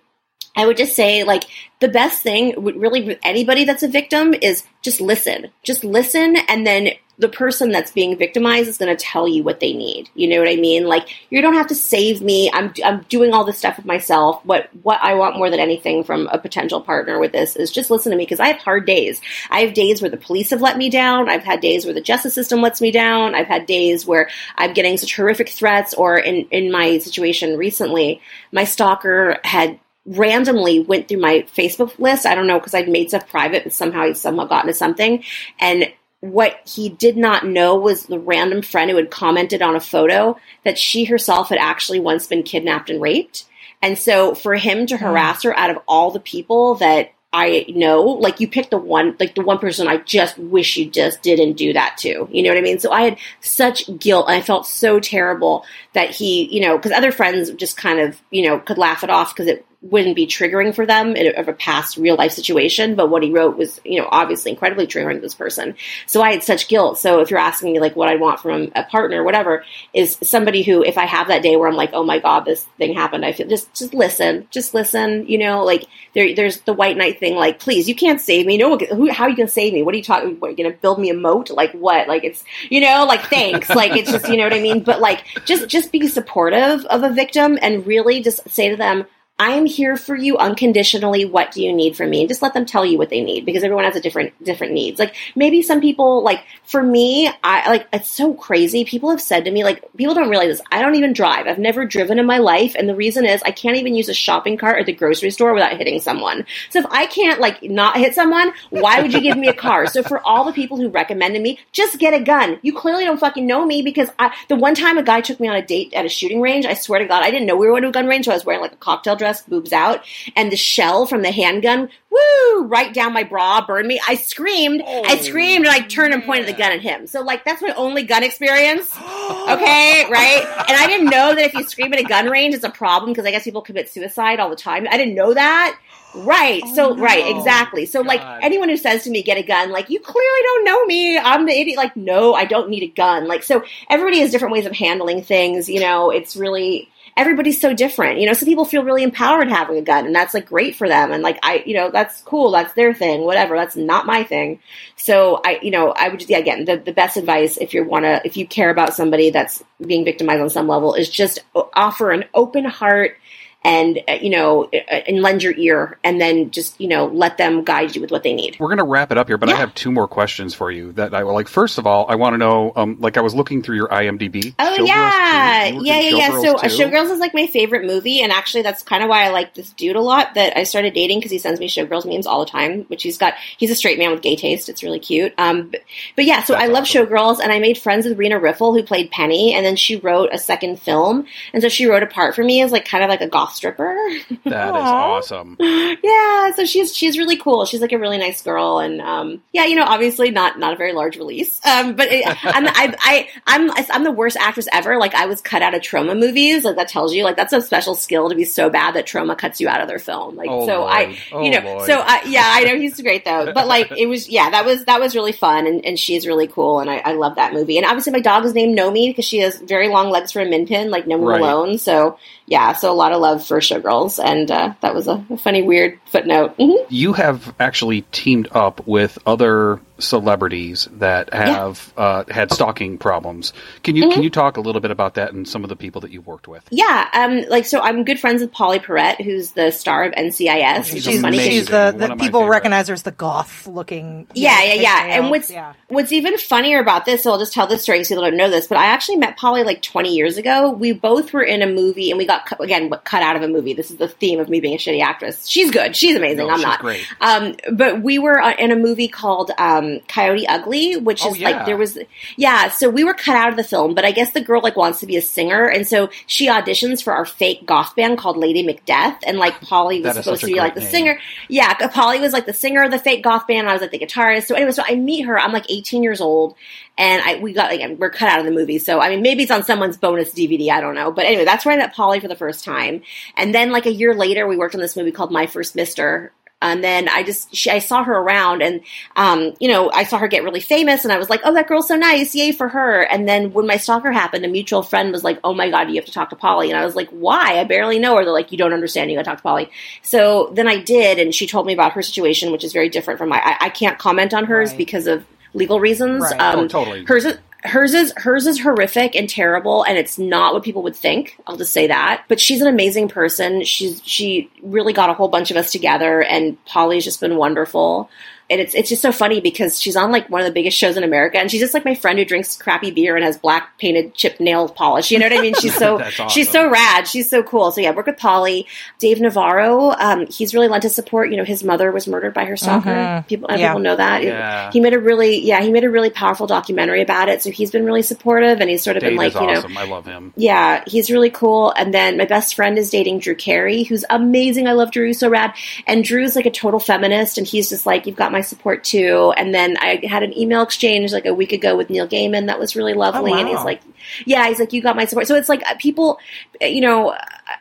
I 0.56 0.66
would 0.66 0.78
just 0.78 0.96
say, 0.96 1.24
like, 1.24 1.46
the 1.80 1.88
best 1.88 2.22
thing, 2.22 2.54
would 2.62 2.76
really, 2.76 3.04
with 3.04 3.20
anybody 3.24 3.64
that's 3.64 3.84
a 3.84 3.88
victim 3.88 4.34
is 4.34 4.64
just 4.82 5.00
listen. 5.00 5.50
Just 5.64 5.84
listen, 5.84 6.36
and 6.36 6.68
then 6.68 6.90
the 7.22 7.30
person 7.30 7.70
that's 7.70 7.92
being 7.92 8.18
victimized 8.18 8.68
is 8.68 8.80
going 8.80 8.96
to 8.96 9.02
tell 9.02 9.28
you 9.28 9.44
what 9.44 9.60
they 9.60 9.74
need. 9.74 10.10
You 10.16 10.28
know 10.28 10.40
what 10.40 10.50
I 10.50 10.56
mean? 10.56 10.88
Like, 10.88 11.08
you 11.30 11.40
don't 11.40 11.54
have 11.54 11.68
to 11.68 11.76
save 11.76 12.20
me. 12.20 12.50
I'm, 12.52 12.74
I'm 12.84 13.04
doing 13.04 13.32
all 13.32 13.46
this 13.46 13.60
stuff 13.60 13.78
with 13.78 13.86
myself. 13.86 14.44
What, 14.44 14.70
what 14.82 15.00
I 15.04 15.14
want 15.14 15.38
more 15.38 15.52
than 15.52 15.60
anything 15.60 16.04
from 16.04 16.28
a 16.32 16.40
potential 16.40 16.82
partner 16.82 17.20
with 17.20 17.32
this 17.32 17.56
is 17.56 17.70
just 17.70 17.92
listen 17.92 18.12
to 18.12 18.18
me 18.18 18.24
because 18.24 18.40
I 18.40 18.48
have 18.48 18.58
hard 18.58 18.88
days. 18.88 19.22
I 19.52 19.60
have 19.62 19.76
days 19.76 20.02
where 20.02 20.10
the 20.10 20.18
police 20.18 20.50
have 20.50 20.62
let 20.62 20.80
me 20.80 20.90
down. 20.90 21.30
I've 21.30 21.44
had 21.44 21.62
days 21.62 21.86
where 21.86 21.94
the 21.94 22.02
justice 22.02 22.34
system 22.34 22.60
lets 22.60 22.82
me 22.82 22.90
down. 22.90 23.36
I've 23.36 23.48
had 23.48 23.68
days 23.68 24.04
where 24.04 24.28
I'm 24.58 24.74
getting 24.74 24.98
such 24.98 25.16
horrific 25.16 25.50
threats, 25.50 25.94
or 25.94 26.18
in, 26.18 26.48
in 26.50 26.72
my 26.72 26.98
situation 26.98 27.56
recently, 27.56 28.20
my 28.52 28.64
stalker 28.64 29.38
had 29.44 29.80
randomly 30.08 30.80
went 30.80 31.08
through 31.08 31.20
my 31.20 31.46
Facebook 31.56 32.00
list. 32.00 32.26
I 32.26 32.34
don't 32.34 32.48
know 32.48 32.58
because 32.58 32.74
I'd 32.74 32.90
made 32.90 33.10
stuff 33.10 33.30
private 33.30 33.64
and 33.64 33.72
somehow 33.72 34.08
he 34.08 34.16
somehow 34.16 34.46
got 34.46 34.66
into 34.66 34.74
something. 34.74 35.24
And 35.60 35.94
what 36.22 36.60
he 36.66 36.88
did 36.88 37.18
not 37.18 37.46
know 37.46 37.76
was 37.76 38.06
the 38.06 38.20
random 38.20 38.62
friend 38.62 38.90
who 38.90 38.98
had 38.98 39.12
commented 39.12 39.62
on 39.62 39.76
a 39.76 39.82
photo 39.82 40.38
that 40.64 40.78
she 40.78 41.04
herself 41.04 41.50
had 41.50 41.58
actually 41.58 42.00
once 42.00 42.28
been 42.28 42.44
kidnapped 42.44 42.90
and 42.90 43.02
raped. 43.02 43.46
And 43.82 43.98
so 43.98 44.36
for 44.36 44.56
him 44.56 44.86
to 44.88 44.98
hmm. 44.98 45.04
harass 45.04 45.44
her 45.44 45.58
out 45.58 45.72
of 45.72 45.80
all 45.88 46.12
the 46.12 46.20
people 46.20 46.76
that 46.76 47.12
I 47.34 47.66
know, 47.70 48.04
like 48.04 48.42
you 48.42 48.48
picked 48.48 48.72
the 48.72 48.78
one, 48.78 49.16
like 49.20 49.36
the 49.36 49.42
one 49.42 49.58
person 49.58 49.88
I 49.88 49.98
just 49.98 50.38
wish 50.38 50.76
you 50.76 50.90
just 50.90 51.22
didn't 51.22 51.54
do 51.54 51.74
that 51.74 51.98
to. 52.00 52.28
You 52.30 52.44
know 52.44 52.50
what 52.50 52.58
I 52.58 52.62
mean? 52.62 52.80
So 52.80 52.92
I 52.92 53.04
had 53.04 53.18
such 53.40 53.90
guilt 53.98 54.28
and 54.28 54.36
I 54.36 54.42
felt 54.42 54.68
so 54.68 55.00
terrible 55.00 55.66
that 55.94 56.10
he, 56.10 56.54
you 56.54 56.62
know, 56.62 56.78
because 56.78 56.92
other 56.92 57.14
friends 57.14 57.50
just 57.52 57.78
kind 57.78 58.00
of, 58.00 58.22
you 58.32 58.48
know, 58.48 58.60
could 58.60 58.78
laugh 58.78 59.04
it 59.04 59.10
off 59.10 59.34
because 59.34 59.48
it 59.48 59.66
wouldn't 59.82 60.16
be 60.16 60.28
triggering 60.28 60.76
for 60.76 60.86
them 60.86 61.16
of 61.36 61.48
a 61.48 61.54
past 61.54 61.98
real 61.98 62.16
life 62.16 62.32
situation. 62.32 62.94
But 62.96 63.10
what 63.10 63.24
he 63.24 63.32
wrote 63.32 63.58
was, 63.58 63.82
you 63.84 64.00
know, 64.00 64.08
obviously 64.12 64.52
incredibly 64.52 64.86
triggering 64.86 65.16
to 65.16 65.22
this 65.22 65.34
person. 65.34 65.76
So 66.06 66.22
I 66.22 66.34
had 66.34 66.44
such 66.44 66.68
guilt. 66.68 67.00
So 67.00 67.20
if 67.20 67.32
you're 67.32 67.40
asking 67.40 67.74
me 67.74 67.80
like 67.80 67.96
what 67.96 68.08
I 68.08 68.18
want 68.18 68.40
from 68.40 68.72
a 68.76 68.84
partner, 68.84 69.24
whatever, 69.24 69.66
is 69.92 70.20
somebody 70.22 70.62
who, 70.62 70.84
if 70.84 71.00
I 71.00 71.06
have 71.06 71.30
that 71.30 71.42
day 71.42 71.56
where 71.56 71.68
I'm 71.68 71.76
like, 71.76 71.92
oh 71.94 72.04
my 72.04 72.20
god, 72.20 72.42
this 72.42 72.64
thing 72.78 72.94
happened, 72.94 73.26
I 73.26 73.32
feel 73.32 73.48
just 73.48 73.74
just 73.74 73.96
listen, 73.96 74.48
just 74.52 74.76
listen. 74.76 75.28
You 75.28 75.40
know, 75.40 75.64
like 75.64 75.86
there, 76.14 76.36
there's 76.36 76.62
the 76.62 76.74
white 76.74 76.96
knight 76.96 77.20
thing. 77.20 77.36
Like, 77.36 77.60
please, 77.60 77.90
you 77.90 77.96
can't 77.96 78.22
save 78.22 78.46
me. 78.46 78.58
No 78.58 78.70
one, 78.70 78.80
who, 78.86 79.10
how 79.10 79.24
are 79.24 79.30
you 79.30 79.36
gonna 79.36 79.50
save 79.50 79.74
me? 79.74 79.82
What 79.82 79.96
are 79.96 79.98
you 79.98 80.04
talking? 80.04 80.40
What 80.40 80.50
are 80.50 80.52
you 80.52 80.58
gonna 80.58 80.76
build 80.76 81.00
me 81.00 81.10
a 81.10 81.16
moat? 81.16 81.50
Like 81.50 81.72
what? 81.72 82.08
Like 82.08 82.24
it's, 82.24 82.44
you 82.70 82.82
know, 82.82 83.06
like 83.06 83.22
thanks. 83.24 83.70
like 83.76 83.96
it's 83.96 84.12
just, 84.12 84.30
you 84.30 84.38
know 84.38 84.44
what 84.44 84.54
I 84.54 84.62
mean. 84.62 84.84
But 84.84 85.02
like, 85.02 85.26
just 85.46 85.68
just 85.68 85.92
be 85.92 86.08
supportive 86.08 86.86
of 86.86 87.04
a 87.04 87.10
victim 87.10 87.58
and 87.64 87.88
really 87.88 88.22
just 88.22 88.48
say 88.48 88.70
to 88.70 88.76
them 88.76 89.06
I 89.42 89.54
am 89.54 89.66
here 89.66 89.98
for 89.98 90.16
you 90.16 90.38
unconditionally. 90.38 91.26
What 91.26 91.50
do 91.50 91.64
you 91.64 91.74
need 91.74 91.98
from 91.98 92.12
me? 92.12 92.20
And 92.20 92.30
just 92.30 92.44
let 92.44 92.54
them 92.54 92.64
tell 92.64 92.86
you 92.86 93.00
what 93.00 93.10
they 93.10 93.22
need 93.22 93.44
because 93.44 93.64
everyone 93.64 93.86
has 93.86 93.96
a 93.96 94.00
different 94.00 94.32
different 94.44 94.74
needs. 94.74 95.00
Like 95.00 95.16
maybe 95.36 95.64
some 95.64 95.82
people 95.82 96.24
like 96.24 96.44
for 96.64 96.84
me, 96.84 97.28
I 97.44 97.68
like 97.68 97.88
it's 97.92 98.08
so 98.08 98.36
crazy. 98.36 98.86
People 98.86 99.10
have 99.10 99.20
said 99.20 99.46
to 99.46 99.52
me 99.52 99.64
like 99.64 99.84
people 99.98 100.14
don't 100.14 100.30
realize 100.30 100.50
this. 100.50 100.68
I 100.72 100.84
don't 100.84 100.94
even 100.94 101.14
drive. 101.14 101.48
I've 101.48 101.58
never 101.58 101.88
driven 101.88 102.20
in 102.20 102.28
my 102.28 102.38
life, 102.38 102.76
and 102.78 102.88
the 102.88 102.94
reason 102.94 103.26
is 103.26 103.42
I 103.42 103.50
can't 103.50 103.78
even 103.78 103.96
use 103.96 104.10
a 104.10 104.14
shopping 104.14 104.58
cart 104.58 104.80
at 104.80 104.86
the 104.86 104.94
grocery 104.94 105.32
store 105.32 105.56
without 105.56 105.76
hitting 105.76 106.00
someone. 106.00 106.46
So 106.70 106.78
if 106.78 106.86
I 106.92 107.08
can't 107.08 107.42
like 107.42 107.64
not 107.64 107.98
hit 107.98 108.14
someone, 108.14 108.54
why 108.70 109.02
would 109.02 109.12
you 109.12 109.22
give 109.22 109.40
me 109.40 109.48
a 109.48 109.56
car? 109.56 109.88
So 109.88 110.04
for 110.04 110.20
all 110.20 110.46
the 110.46 110.54
people 110.54 110.78
who 110.78 110.90
recommended 110.90 111.42
me, 111.42 111.58
just 111.72 111.98
get 111.98 112.14
a 112.14 112.24
gun. 112.24 112.60
You 112.62 112.76
clearly 112.76 113.06
don't 113.06 113.20
fucking 113.20 113.48
know 113.48 113.66
me 113.66 113.82
because 113.82 114.10
I 114.20 114.36
the 114.50 114.56
one 114.56 114.76
time 114.76 115.00
a 115.00 115.04
guy 115.04 115.22
took 115.22 115.40
me 115.40 115.48
on 115.48 115.56
a 115.56 115.66
date 115.66 115.96
at 115.96 116.06
a 116.06 116.10
shooting 116.10 116.42
range, 116.42 116.68
I 116.68 116.76
swear 116.76 117.00
to 117.00 117.08
God, 117.08 117.24
I 117.24 117.32
didn't 117.32 117.48
know 117.48 117.56
we 117.56 117.66
were 117.66 117.72
going 117.72 117.82
to 117.82 117.90
a 117.90 117.92
gun 117.92 118.06
range, 118.06 118.26
so 118.26 118.32
I 118.32 118.36
was 118.36 118.46
wearing 118.46 118.62
like 118.62 118.74
a 118.74 118.76
cocktail 118.76 119.16
dress 119.16 119.31
boobs 119.40 119.72
out, 119.72 120.04
and 120.36 120.52
the 120.52 120.58
shell 120.58 121.06
from 121.06 121.22
the 121.22 121.32
handgun, 121.32 121.88
woo, 122.10 122.64
right 122.66 122.94
down 122.94 123.14
my 123.14 123.24
bra, 123.24 123.66
burned 123.66 123.88
me. 123.88 124.02
I 124.06 124.16
screamed, 124.16 124.82
I 124.82 125.04
oh, 125.08 125.16
screamed, 125.22 125.66
and 125.66 125.74
I 125.74 125.80
turned 125.80 126.14
and 126.14 126.24
pointed 126.24 126.48
the 126.48 126.54
gun 126.54 126.74
at 126.74 126.82
him. 126.82 127.08
So, 127.08 127.22
like, 127.22 127.46
that's 127.46 127.62
my 127.62 127.74
only 127.76 128.04
gun 128.04 128.24
experience. 128.24 128.94
Okay, 129.42 130.06
right? 130.10 130.46
And 130.70 130.78
I 130.78 130.88
didn't 130.88 131.10
know 131.10 131.36
that 131.36 131.44
if 131.44 131.54
you 131.54 131.64
scream 131.64 131.94
at 131.94 132.00
a 132.00 132.04
gun 132.04 132.30
range, 132.30 132.54
it's 132.54 132.64
a 132.64 132.70
problem 132.70 133.12
because 133.12 133.26
I 133.26 133.32
guess 133.32 133.44
people 133.44 133.62
commit 133.62 133.90
suicide 133.90 134.40
all 134.40 134.50
the 134.50 134.56
time. 134.56 134.88
I 134.90 134.98
didn't 134.98 135.16
know 135.16 135.34
that. 135.34 135.78
Right. 136.14 136.62
so 136.76 136.92
oh, 136.92 136.98
right, 136.98 137.36
exactly. 137.36 137.86
So 137.86 138.02
like 138.02 138.22
anyone 138.44 138.70
who 138.70 138.78
says 138.78 139.04
to 139.04 139.10
me, 139.10 139.24
get 139.24 139.38
a 139.38 139.44
gun, 139.44 139.72
like 139.72 139.90
you 139.90 140.00
clearly 140.00 140.42
don't 140.44 140.66
know 140.66 140.86
me. 140.86 141.18
I'm 141.18 141.46
the 141.46 141.54
idiot. 141.54 141.78
Like, 141.78 141.96
no, 141.96 142.34
I 142.34 142.46
don't 142.46 142.70
need 142.70 142.84
a 142.84 142.88
gun. 142.88 143.28
Like 143.28 143.44
so 143.44 143.64
everybody 143.90 144.20
has 144.20 144.32
different 144.32 144.54
ways 144.54 144.66
of 144.66 144.74
handling 144.74 145.24
things, 145.24 145.70
you 145.70 145.80
know, 145.80 146.12
it's 146.12 146.36
really 146.36 146.90
everybody's 147.18 147.60
so 147.60 147.74
different. 147.74 148.20
You 148.20 148.28
know, 148.28 148.34
some 148.34 148.48
people 148.48 148.66
feel 148.66 148.84
really 148.84 149.04
empowered 149.04 149.50
having 149.50 149.78
a 149.78 149.82
gun 149.82 150.06
and 150.06 150.16
that's 150.16 150.34
like 150.34 150.48
great 150.48 150.76
for 150.76 150.88
them. 150.88 151.12
And 151.12 151.22
like, 151.24 151.40
I, 151.44 151.64
you 151.66 151.76
know, 151.76 151.92
that's 151.92 152.22
cool. 152.22 152.52
That's 152.52 152.74
their 152.74 152.94
thing, 152.94 153.22
whatever. 153.22 153.56
That's 153.56 153.76
not 153.76 154.06
my 154.06 154.24
thing. 154.24 154.60
So 154.96 155.42
I, 155.46 155.60
you 155.62 155.72
know, 155.72 155.92
I 155.92 156.10
would 156.10 156.20
just, 156.20 156.30
yeah, 156.30 156.38
again, 156.38 156.66
the, 156.66 156.78
the 156.78 156.94
best 156.94 157.18
advice 157.18 157.58
if 157.58 157.74
you 157.74 157.84
want 157.84 158.06
to, 158.06 158.22
if 158.26 158.38
you 158.38 158.48
care 158.48 158.70
about 158.70 158.94
somebody 158.94 159.30
that's 159.30 159.64
being 159.86 160.06
victimized 160.06 160.42
on 160.42 160.50
some 160.50 160.68
level 160.68 160.94
is 160.94 161.10
just 161.10 161.40
offer 161.54 162.12
an 162.12 162.26
open 162.34 162.66
heart 162.66 163.18
and 163.64 164.00
uh, 164.08 164.14
you 164.14 164.30
know 164.30 164.66
uh, 164.66 164.96
and 165.08 165.22
lend 165.22 165.44
your 165.44 165.54
ear 165.56 166.00
and 166.04 166.20
then 166.20 166.52
just 166.52 166.80
you 166.80 166.88
know 166.88 167.06
let 167.08 167.38
them 167.38 167.64
guide 167.64 167.96
you 167.96 168.02
with 168.02 168.12
what 168.12 168.24
they 168.24 168.34
need 168.34 168.58
We're 168.60 168.68
going 168.68 168.78
to 168.80 168.84
wrap 168.84 169.12
it 169.12 169.18
up 169.18 169.28
here, 169.28 169.38
but 169.38 169.50
I 169.50 169.56
have 169.56 169.74
two 169.76 169.92
more 169.92 170.08
questions 170.08 170.54
for 170.54 170.72
you 170.72 170.92
that 170.94 171.14
I 171.14 171.22
like. 171.22 171.48
First 171.48 171.78
of 171.78 171.86
all, 171.86 172.06
I 172.10 172.16
want 172.16 172.34
to 172.34 172.38
know, 172.38 172.74
um, 172.76 172.98
like 173.00 173.18
I 173.18 173.22
was 173.22 173.34
looking 173.34 173.62
through 173.62 173.76
your 173.76 173.88
IMDb. 173.88 174.54
Oh 174.60 174.76
Showgirls 174.78 174.88
yeah, 174.88 175.68
2. 175.70 175.76
You 175.76 175.82
yeah, 175.84 176.00
yeah, 176.00 176.18
yeah. 176.18 176.42
So 176.42 176.56
uh, 176.56 176.62
too? 176.62 176.68
Showgirls 176.70 177.12
is 177.12 177.20
like 177.20 177.34
my 177.34 177.48
favorite 177.48 177.86
movie, 177.86 178.22
and 178.22 178.32
actually, 178.32 178.64
that's 178.64 178.84
kind 178.84 179.04
of 179.04 179.10
why 179.10 179.26
I 179.26 179.30
like 179.30 179.54
this 179.54 179.72
dude 179.72 179.96
a 179.96 180.02
lot. 180.02 180.34
That 180.36 180.58
I 180.58 180.64
started 180.64 180.94
dating 180.94 181.20
because 181.20 181.32
he 181.32 181.40
sends 181.40 181.60
me 181.60 181.68
Showgirls 181.68 182.06
memes 182.06 182.26
all 182.28 182.44
the 182.44 182.52
time. 182.52 182.84
Which 182.84 183.04
he's 183.04 183.18
got. 183.18 183.34
He's 183.58 183.72
a 183.72 183.76
straight 183.76 184.00
man 184.00 184.12
with 184.12 184.22
gay 184.22 184.36
taste. 184.36 184.70
It's 184.70 184.84
really 184.84 185.00
cute. 185.00 185.34
Um, 185.38 185.70
but, 185.70 185.82
but 186.16 186.26
yeah, 186.26 186.44
so 186.44 186.56
I 186.56 186.68
love 186.68 186.86
Showgirls, 186.86 187.40
and 187.40 187.52
I 187.52 187.60
made 187.60 187.78
friends 187.78 188.06
with 188.06 188.18
Rena 188.18 188.40
Riffel, 188.40 188.76
who 188.76 188.84
played 188.84 189.12
Penny, 189.12 189.54
and 189.54 189.66
then 189.66 189.76
she 189.76 189.98
wrote 189.98 190.30
a 190.32 190.38
second 190.38 190.80
film, 190.80 191.26
and 191.54 191.62
so 191.62 191.70
she 191.70 191.86
wrote 191.86 192.04
a 192.04 192.08
part 192.08 192.36
for 192.36 192.44
me 192.44 192.62
as 192.62 192.72
like 192.72 192.86
kind 192.86 193.04
of 193.04 193.10
like 193.10 193.22
a 193.22 193.28
goth 193.28 193.51
goth 193.52 193.56
stripper. 193.56 193.96
That 194.46 194.70
is 194.76 194.82
awesome. 194.84 195.56
yeah, 195.60 196.52
so 196.56 196.66
she's 196.66 196.96
she's 196.96 197.18
really 197.18 197.38
cool. 197.38 197.66
She's 197.66 197.80
like 197.82 197.92
a 197.92 198.00
really 198.00 198.18
nice 198.18 198.42
girl, 198.42 198.80
and 198.80 199.00
um, 199.02 199.42
yeah, 199.54 199.66
you 199.66 199.76
know, 199.76 199.84
obviously 199.84 200.32
not 200.32 200.60
not 200.60 200.74
a 200.74 200.76
very 200.76 200.94
large 200.94 201.16
release, 201.18 201.60
um, 201.66 201.96
but 201.96 202.08
it, 202.12 202.26
I'm 202.44 202.68
I, 202.68 202.96
I 203.00 203.30
I'm 203.48 203.72
I'm 203.92 204.04
the 204.04 204.12
worst 204.12 204.36
actress 204.38 204.68
ever. 204.74 204.98
Like 204.98 205.14
I 205.14 205.28
was 205.28 205.42
cut 205.42 205.62
out 205.62 205.74
of 205.76 205.82
Troma 205.82 206.18
movies. 206.20 206.64
Like 206.66 206.76
that 206.78 206.88
tells 206.90 207.14
you, 207.14 207.24
like 207.24 207.36
that's 207.38 207.54
a 207.54 207.62
special 207.62 207.96
skill 207.96 208.30
to 208.30 208.36
be 208.36 208.44
so 208.46 208.70
bad 208.70 208.96
that 208.96 209.06
Troma 209.06 209.38
cuts 209.38 209.62
you 209.62 209.70
out 209.70 209.82
of 209.82 209.88
their 209.88 210.00
film. 210.00 210.36
Like 210.36 210.50
Oh, 210.50 210.66
so, 210.66 210.80
Lord. 210.82 210.92
I 210.92 211.18
Oh, 211.32 211.42
you 211.44 211.52
know, 211.52 211.60
Lord. 211.64 211.86
so 211.86 212.00
I, 212.00 212.24
yeah, 212.28 212.44
I 212.46 212.64
know 212.64 212.76
he's 212.78 213.00
great 213.00 213.24
though, 213.24 213.54
but 213.54 213.68
like 213.68 213.92
it 213.92 214.08
was 214.08 214.28
yeah, 214.28 214.50
that 214.50 214.66
was 214.66 214.86
that 214.86 215.00
was 215.00 215.16
really 215.16 215.32
fun, 215.34 215.68
and, 215.68 215.86
and 215.86 215.98
she's 216.00 216.26
really 216.28 216.48
cool, 216.48 216.80
and 216.80 216.90
I, 216.90 216.98
I 216.98 217.14
love 217.14 217.36
that 217.36 217.54
movie. 217.54 217.78
And 217.78 217.86
obviously, 217.86 218.12
my 218.12 218.20
dog 218.22 218.44
is 218.46 218.54
named 218.54 218.78
Nomi 218.78 219.10
because 219.10 219.26
she 219.26 219.40
has 219.40 219.60
very 219.62 219.88
long 219.88 220.10
legs 220.10 220.32
for 220.32 220.42
a 220.42 220.46
min 220.46 220.66
pin, 220.68 220.90
like 220.90 221.06
Nomi 221.06 221.22
Right. 221.26 221.40
Malone. 221.40 221.78
So 221.78 222.18
yeah, 222.52 222.74
so 222.74 222.92
a 222.92 222.94
lot 222.94 223.14
of 223.14 223.22
love 223.22 223.48
for 223.48 223.60
Showgirls, 223.60 224.22
and 224.22 224.52
uh, 224.52 224.74
that 224.82 224.94
was 224.94 225.08
a, 225.08 225.26
funny, 225.42 225.62
weird 225.62 225.98
footnote. 226.08 226.54
hmm 226.60 226.74
You 226.90 227.14
have 227.14 227.56
actually 227.62 228.02
teamed 228.12 228.50
up 228.52 228.86
with 228.86 229.18
other 229.26 229.80
celebrities 230.02 230.88
that 230.94 231.34
have 231.34 231.94
uh, 231.98 232.24
had 232.30 232.52
stalking 232.52 232.98
problems. 232.98 233.54
Can 233.84 233.96
you 233.96 234.02
Mm-hmm. 234.02 234.14
can 234.14 234.24
you 234.24 234.30
talk 234.32 234.58
a 234.58 234.62
little 234.62 234.82
bit 234.82 234.90
about 234.90 235.14
that 235.14 235.32
and 235.32 235.48
some 235.48 235.64
of 235.64 235.70
the 235.70 235.76
people 235.76 236.02
that 236.02 236.10
you've 236.12 236.26
worked 236.26 236.48
with? 236.48 236.64
Yeah, 236.72 237.08
um, 237.14 237.44
like 237.50 237.66
so, 237.66 237.80
I'm 237.82 238.04
good 238.04 238.20
friends 238.20 238.42
with 238.42 238.52
Pauley 238.52 238.82
Perrette, 238.82 239.22
who's 239.22 239.52
the 239.52 239.70
star 239.72 240.04
of 240.06 240.14
NCIS. 240.14 240.86
She's 240.86 241.04
She's, 241.04 241.22
funny. 241.22 241.38
she's 241.38 241.68
the, 241.68 241.94
the 241.96 242.16
people 242.16 242.48
recognize 242.48 242.88
her 242.88 242.94
as 242.96 243.04
the 243.04 243.12
goth 243.12 243.68
looking. 243.68 244.26
Yeah, 244.34 244.64
yeah, 244.64 244.74
yeah. 244.74 245.02
pigtail. 245.02 245.22
And 245.22 245.30
what's 245.30 245.52
yeah. 245.52 245.74
what's 245.90 246.12
even 246.12 246.38
funnier 246.40 246.80
about 246.80 247.06
this, 247.06 247.22
so 247.24 247.32
I'll 247.32 247.38
just 247.40 247.54
tell 247.54 247.68
this 247.68 247.84
story 247.84 248.04
so 248.04 248.16
people 248.16 248.24
don't 248.24 248.38
know 248.38 248.50
this, 248.50 248.66
but 248.68 248.78
I 248.80 248.86
actually 248.88 249.18
met 249.18 249.38
Pauley 249.38 249.64
like 249.64 249.84
20 249.84 250.16
years 250.16 250.38
ago. 250.38 250.72
We 250.72 250.94
both 250.94 251.32
were 251.32 251.44
in 251.44 251.62
a 251.62 251.68
movie, 251.68 252.10
and 252.10 252.18
we 252.18 252.26
got 252.26 252.48
cu- 252.48 252.64
again 252.64 252.90
cut 253.04 253.22
out 253.22 253.36
of 253.36 253.44
a 253.44 253.48
movie. 253.48 253.74
This 253.74 253.92
is 253.92 253.98
the 253.98 254.08
theme 254.08 254.40
of 254.40 254.50
me 254.50 254.60
being 254.62 254.74
a 254.74 254.78
shitty 254.78 255.02
actress. 255.04 255.48
She's 255.48 255.70
good. 255.70 255.96
She's 255.96 256.16
amazing. 256.16 256.48
No, 256.48 256.54
I'm 256.54 256.58
she's 256.58 256.66
not. 256.66 256.80
great. 256.80 257.06
Um, 257.22 257.56
but 257.74 258.02
we 258.02 258.18
were 258.18 258.42
uh, 258.42 258.54
in 258.58 258.72
a 258.72 258.76
movie 258.76 259.08
called 259.10 259.52
um, 259.58 259.91
Um, 259.98 260.00
Coyote 260.08 260.48
Ugly, 260.48 260.98
which 260.98 261.24
Oh, 261.26 261.32
is 261.32 261.40
yeah. 261.40 261.50
like 261.50 261.66
there 261.66 261.78
was, 261.78 261.98
yeah. 262.38 262.70
So 262.70 262.90
we 262.90 263.04
were 263.04 263.14
cut 263.14 263.36
out 263.36 263.50
of 263.50 263.56
the 263.56 263.64
film, 263.64 263.94
but 263.96 264.06
I 264.06 264.12
guess 264.12 264.32
the 264.32 264.42
girl 264.42 264.62
like 264.62 264.76
wants 264.76 265.00
to 265.02 265.06
be 265.06 265.18
a 265.18 265.22
singer, 265.22 265.66
and 265.68 265.88
so 265.88 266.10
she 266.28 266.48
auditions 266.48 267.04
for 267.04 267.14
our 267.14 267.26
fake 267.26 267.66
goth 267.66 267.96
band 267.96 268.18
called 268.18 268.38
Lady 268.38 268.64
Macbeth, 268.64 269.20
and 269.26 269.38
like 269.38 269.54
Pauley 269.62 270.04
was 270.04 270.16
supposed 270.16 270.42
to 270.42 270.48
be 270.48 270.56
like 270.56 270.74
the 270.76 270.82
name. 270.82 270.90
singer. 270.90 271.20
Yeah, 271.48 271.74
Pauley 271.76 272.20
was 272.20 272.34
like 272.34 272.46
the 272.46 272.54
singer 272.54 272.84
of 272.84 272.92
the 272.92 273.00
fake 273.00 273.24
goth 273.24 273.48
band. 273.48 273.62
And 273.62 273.70
I 273.70 273.74
was 273.74 273.82
like 273.82 273.92
the 273.92 274.00
guitarist. 274.00 274.46
So 274.48 274.56
anyway, 274.56 274.72
so 274.72 274.84
I 274.86 274.96
meet 274.96 275.22
her. 275.22 275.40
I'm 275.40 275.52
like 275.52 275.66
18 275.70 276.04
years 276.04 276.22
old, 276.22 276.56
and 276.98 277.22
I 277.24 277.40
we 277.40 277.54
got 277.54 277.72
like 277.72 277.98
we're 278.00 278.10
cut 278.10 278.30
out 278.30 278.40
of 278.40 278.46
the 278.46 278.52
movie. 278.52 278.80
So 278.80 279.00
I 279.00 279.10
mean, 279.10 279.22
maybe 279.22 279.44
it's 279.44 279.52
on 279.52 279.64
someone's 279.64 279.98
bonus 279.98 280.32
DVD. 280.34 280.70
I 280.72 280.82
don't 280.82 280.96
know. 280.96 281.12
But 281.12 281.26
anyway, 281.26 281.46
that's 281.46 281.66
where 281.66 281.74
I 281.74 281.78
met 281.78 281.96
Pauley 281.96 282.22
for 282.22 282.28
the 282.28 282.36
first 282.36 282.64
time. 282.66 283.02
And 283.38 283.54
then 283.54 283.72
like 283.72 283.86
a 283.86 283.92
year 283.92 284.14
later, 284.16 284.48
we 284.48 284.58
worked 284.58 284.76
on 284.76 284.82
this 284.82 284.96
movie 284.96 285.12
called 285.12 285.32
My 285.32 285.48
First 285.48 285.76
Mister. 285.76 286.32
And 286.62 286.84
then 286.84 287.10
I 287.10 287.24
just 287.24 287.56
she, 287.56 287.70
I 287.70 287.80
saw 287.80 288.04
her 288.04 288.14
around, 288.14 288.62
and 288.62 288.82
um, 289.16 289.54
you 289.60 289.68
know 289.68 289.90
I 289.92 290.04
saw 290.04 290.18
her 290.20 290.28
get 290.28 290.44
really 290.44 290.60
famous, 290.60 291.04
and 291.04 291.12
I 291.12 291.18
was 291.18 291.30
like, 291.30 291.42
oh, 291.44 291.54
that 291.54 291.68
girl's 291.68 291.88
so 291.88 291.96
nice, 291.96 292.36
yay 292.36 292.52
for 292.52 292.68
her. 292.70 293.02
And 293.02 293.28
then 293.28 293.52
when 293.54 293.66
my 293.68 293.78
stalker 293.78 294.12
happened, 294.12 294.46
a 294.46 294.48
mutual 294.48 294.84
friend 294.84 295.12
was 295.12 295.24
like, 295.24 295.40
oh 295.44 295.54
my 295.54 295.70
god, 295.70 295.90
you 295.90 295.96
have 295.96 296.06
to 296.06 296.12
talk 296.12 296.30
to 296.30 296.36
Pauley, 296.36 296.70
and 296.70 296.78
I 296.78 296.86
was 296.86 296.96
like, 296.96 297.10
why? 297.10 297.60
I 297.60 297.64
barely 297.64 298.00
know 298.00 298.16
her. 298.18 298.24
They're 298.24 298.34
like, 298.34 298.52
you 298.52 298.58
don't 298.58 298.74
understand, 298.74 299.10
you 299.12 299.18
got 299.18 299.24
to 299.24 299.30
talk 299.32 299.42
to 299.42 299.48
Pauley. 299.48 299.70
So 300.04 300.52
then 300.54 300.68
I 300.68 300.78
did, 300.78 301.20
and 301.20 301.34
she 301.34 301.48
told 301.48 301.66
me 301.66 301.74
about 301.74 301.94
her 301.94 302.02
situation, 302.02 302.52
which 302.52 302.64
is 302.64 302.74
very 302.74 302.90
different 302.90 303.18
from 303.18 303.30
my. 303.30 303.42
I, 303.44 303.66
I 303.66 303.70
can't 303.70 303.98
comment 303.98 304.34
on 304.34 304.46
hers 304.46 304.70
Right. 304.70 304.78
because 304.78 305.08
of 305.08 305.26
legal 305.54 305.80
reasons. 305.80 306.22
Right. 306.24 306.40
Um, 306.40 306.60
Oh, 306.60 306.68
totally. 306.68 307.04
Hers 307.06 307.26
is. 307.26 307.38
Hers 307.64 307.94
is 307.94 308.12
hers 308.18 308.48
is 308.48 308.60
horrific 308.60 309.16
and 309.16 309.30
terrible, 309.30 309.84
and 309.84 309.98
it's 309.98 310.18
not 310.18 310.54
what 310.54 310.64
people 310.64 310.84
would 310.84 310.96
think. 310.96 311.38
I'll 311.46 311.58
just 311.58 311.74
say 311.74 311.88
that. 311.88 312.24
But 312.28 312.40
she's 312.40 312.62
an 312.62 312.68
amazing 312.68 313.08
person. 313.08 313.64
She's 313.64 314.02
she 314.04 314.50
really 314.64 314.94
got 314.94 315.10
a 315.10 315.14
whole 315.14 315.28
bunch 315.28 315.52
of 315.52 315.58
us 315.58 315.72
together, 315.72 316.24
and 316.24 316.64
Pauley's 316.66 317.04
just 317.04 317.20
been 317.20 317.38
wonderful. 317.38 318.10
And 318.52 318.60
it's 318.62 318.76
it's 318.76 318.90
just 318.90 319.02
so 319.02 319.12
funny 319.12 319.40
because 319.42 319.80
she's 319.82 319.96
on 319.96 320.12
like 320.12 320.30
one 320.30 320.42
of 320.42 320.46
the 320.46 320.52
biggest 320.52 320.78
shows 320.78 320.98
in 320.98 321.04
America, 321.04 321.40
and 321.40 321.50
she's 321.50 321.62
just 321.62 321.74
like 321.74 321.86
my 321.86 321.96
friend 321.96 322.20
who 322.20 322.26
drinks 322.26 322.56
crappy 322.58 322.92
beer 322.92 323.16
and 323.16 323.24
has 323.26 323.38
black 323.38 323.78
painted 323.80 324.14
chip 324.14 324.40
nail 324.40 324.68
polish. 324.68 325.10
You 325.10 325.20
know 325.20 325.26
what 325.30 325.38
I 325.40 325.42
mean? 325.42 325.54
She's 325.60 325.76
so 325.78 326.00
awesome. 326.02 326.30
she's 326.30 326.50
so 326.50 326.70
rad. 326.70 327.08
She's 327.08 327.30
so 327.30 327.42
cool. 327.44 327.72
So 327.72 327.82
yeah, 327.82 327.92
work 327.92 328.08
with 328.08 328.18
Pauley. 328.18 328.66
Dave 329.00 329.22
Navarro, 329.22 329.92
um, 329.92 330.28
he's 330.28 330.54
really 330.54 330.68
lent 330.68 330.84
his 330.84 330.94
support. 330.94 331.32
You 331.32 331.38
know, 331.38 331.46
his 331.46 331.64
mother 331.64 331.92
was 331.92 332.08
murdered 332.08 332.34
by 332.34 332.46
her 332.46 332.58
stalker. 332.58 332.90
Mhm. 332.90 333.28
People, 333.28 333.50
Yeah. 333.58 333.70
people 333.70 333.80
know 333.82 333.96
that. 333.96 334.24
Yeah. 334.24 334.70
He 334.72 334.80
made 334.82 334.94
a 334.94 335.00
really 335.00 335.40
yeah, 335.40 335.62
he 335.62 335.72
made 335.72 335.86
a 335.86 335.90
really 335.90 336.10
powerful 336.10 336.46
documentary 336.46 337.02
about 337.02 337.30
it. 337.30 337.42
So 337.42 337.52
he's 337.52 337.72
been 337.72 337.86
really 337.86 338.02
supportive, 338.02 338.60
and 338.60 338.70
he's 338.70 338.84
sort 338.84 338.98
of 338.98 339.02
Dave 339.02 339.12
been 339.12 339.18
like 339.18 339.30
is 339.30 339.36
you 339.36 339.48
know 339.48 339.54
awesome. 339.60 339.78
I 339.78 339.86
love 339.86 340.06
him. 340.06 340.34
yeah, 340.36 340.84
he's 340.88 341.10
really 341.10 341.30
cool. 341.30 341.72
And 341.72 341.94
then 341.94 342.18
my 342.18 342.26
best 342.26 342.56
friend 342.56 342.78
is 342.78 342.90
dating 342.90 343.20
Drew 343.20 343.36
Carey, 343.36 343.84
who's 343.84 344.04
amazing. 344.10 344.68
I 344.68 344.74
love 344.74 344.92
Drew 344.92 345.14
so 345.14 345.30
rad. 345.30 345.54
And 345.88 346.04
Drew's 346.04 346.36
like 346.36 346.46
a 346.46 346.52
total 346.52 346.80
feminist, 346.82 347.38
and 347.38 347.48
he's 347.48 347.70
just 347.70 347.86
like, 347.86 348.06
you've 348.08 348.16
got 348.18 348.32
my 348.32 348.41
support 348.42 348.84
too. 348.84 349.34
And 349.38 349.54
then 349.54 349.78
I 349.78 350.02
had 350.08 350.24
an 350.24 350.38
email 350.38 350.62
exchange 350.62 351.12
like 351.12 351.26
a 351.26 351.34
week 351.34 351.54
ago 351.54 351.76
with 351.76 351.90
Neil 351.90 352.08
Gaiman 352.08 352.48
that 352.48 352.60
was 352.60 352.76
really 352.76 352.94
lovely. 352.94 353.32
Oh, 353.32 353.38
And 353.38 353.48
he's 353.48 353.64
like, 353.64 353.82
yeah, 354.26 354.48
he's 354.48 354.60
like, 354.60 354.74
you 354.74 354.82
got 354.82 354.96
my 354.96 355.06
support. 355.06 355.28
So 355.28 355.36
it's 355.36 355.50
like 355.50 355.64
uh, 355.68 355.76
people, 355.80 356.20
uh, 356.62 356.66
you 356.66 356.82
know, 356.82 357.16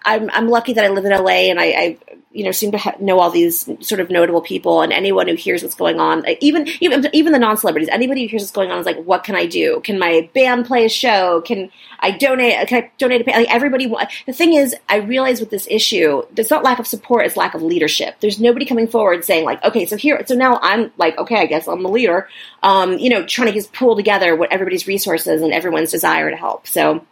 I'm 0.04 0.30
I'm 0.30 0.48
lucky 0.48 0.72
that 0.74 0.84
I 0.84 0.88
live 0.88 1.04
in 1.04 1.12
LA 1.12 1.50
and 1.50 1.60
I, 1.60 1.64
I 1.64 1.98
you 2.32 2.44
know 2.44 2.52
seem 2.52 2.70
to 2.70 2.78
ha- 2.78 2.94
know 3.00 3.18
all 3.18 3.30
these 3.30 3.68
sort 3.80 4.00
of 4.00 4.08
notable 4.08 4.40
people 4.40 4.82
and 4.82 4.92
anyone 4.92 5.26
who 5.26 5.34
hears 5.34 5.62
what's 5.62 5.74
going 5.74 5.98
on, 5.98 6.24
even 6.40 6.68
even 6.80 7.08
even 7.12 7.32
the 7.32 7.38
non 7.38 7.56
celebrities, 7.56 7.88
anybody 7.90 8.22
who 8.22 8.28
hears 8.28 8.42
what's 8.42 8.52
going 8.52 8.70
on 8.70 8.78
is 8.78 8.86
like, 8.86 9.02
what 9.02 9.24
can 9.24 9.34
I 9.34 9.46
do? 9.46 9.80
Can 9.82 9.98
my 9.98 10.28
band 10.32 10.66
play 10.66 10.84
a 10.84 10.88
show? 10.88 11.40
Can 11.40 11.70
I 11.98 12.12
donate? 12.12 12.68
Can 12.68 12.84
I 12.84 12.90
donate? 12.98 13.22
A, 13.22 13.24
pa- 13.24 13.38
like 13.38 13.52
everybody. 13.52 13.92
The 14.26 14.32
thing 14.32 14.54
is, 14.54 14.76
I 14.88 14.96
realize 14.96 15.40
with 15.40 15.50
this 15.50 15.66
issue, 15.68 16.22
there's 16.32 16.50
not 16.50 16.62
lack 16.62 16.78
of 16.78 16.86
support; 16.86 17.26
it's 17.26 17.36
lack 17.36 17.54
of 17.54 17.62
leadership. 17.62 18.16
There's 18.20 18.38
nobody 18.38 18.64
coming 18.64 18.86
forward 18.86 19.24
saying 19.24 19.44
like, 19.44 19.62
okay, 19.64 19.86
so 19.86 19.96
here, 19.96 20.22
so 20.26 20.34
now 20.34 20.60
I'm 20.62 20.92
like, 20.98 21.18
okay, 21.18 21.36
I 21.40 21.46
guess 21.46 21.66
I'm 21.66 21.82
the 21.82 21.88
leader. 21.88 22.28
Um, 22.62 22.98
you 22.98 23.10
know, 23.10 23.26
trying 23.26 23.48
to 23.48 23.54
just 23.54 23.72
pull 23.72 23.96
together 23.96 24.36
what 24.36 24.52
everybody's 24.52 24.86
resources 24.86 25.42
and 25.42 25.52
everyone's 25.52 25.90
desire 25.90 26.30
to 26.30 26.36
help. 26.36 26.68
So 26.68 27.04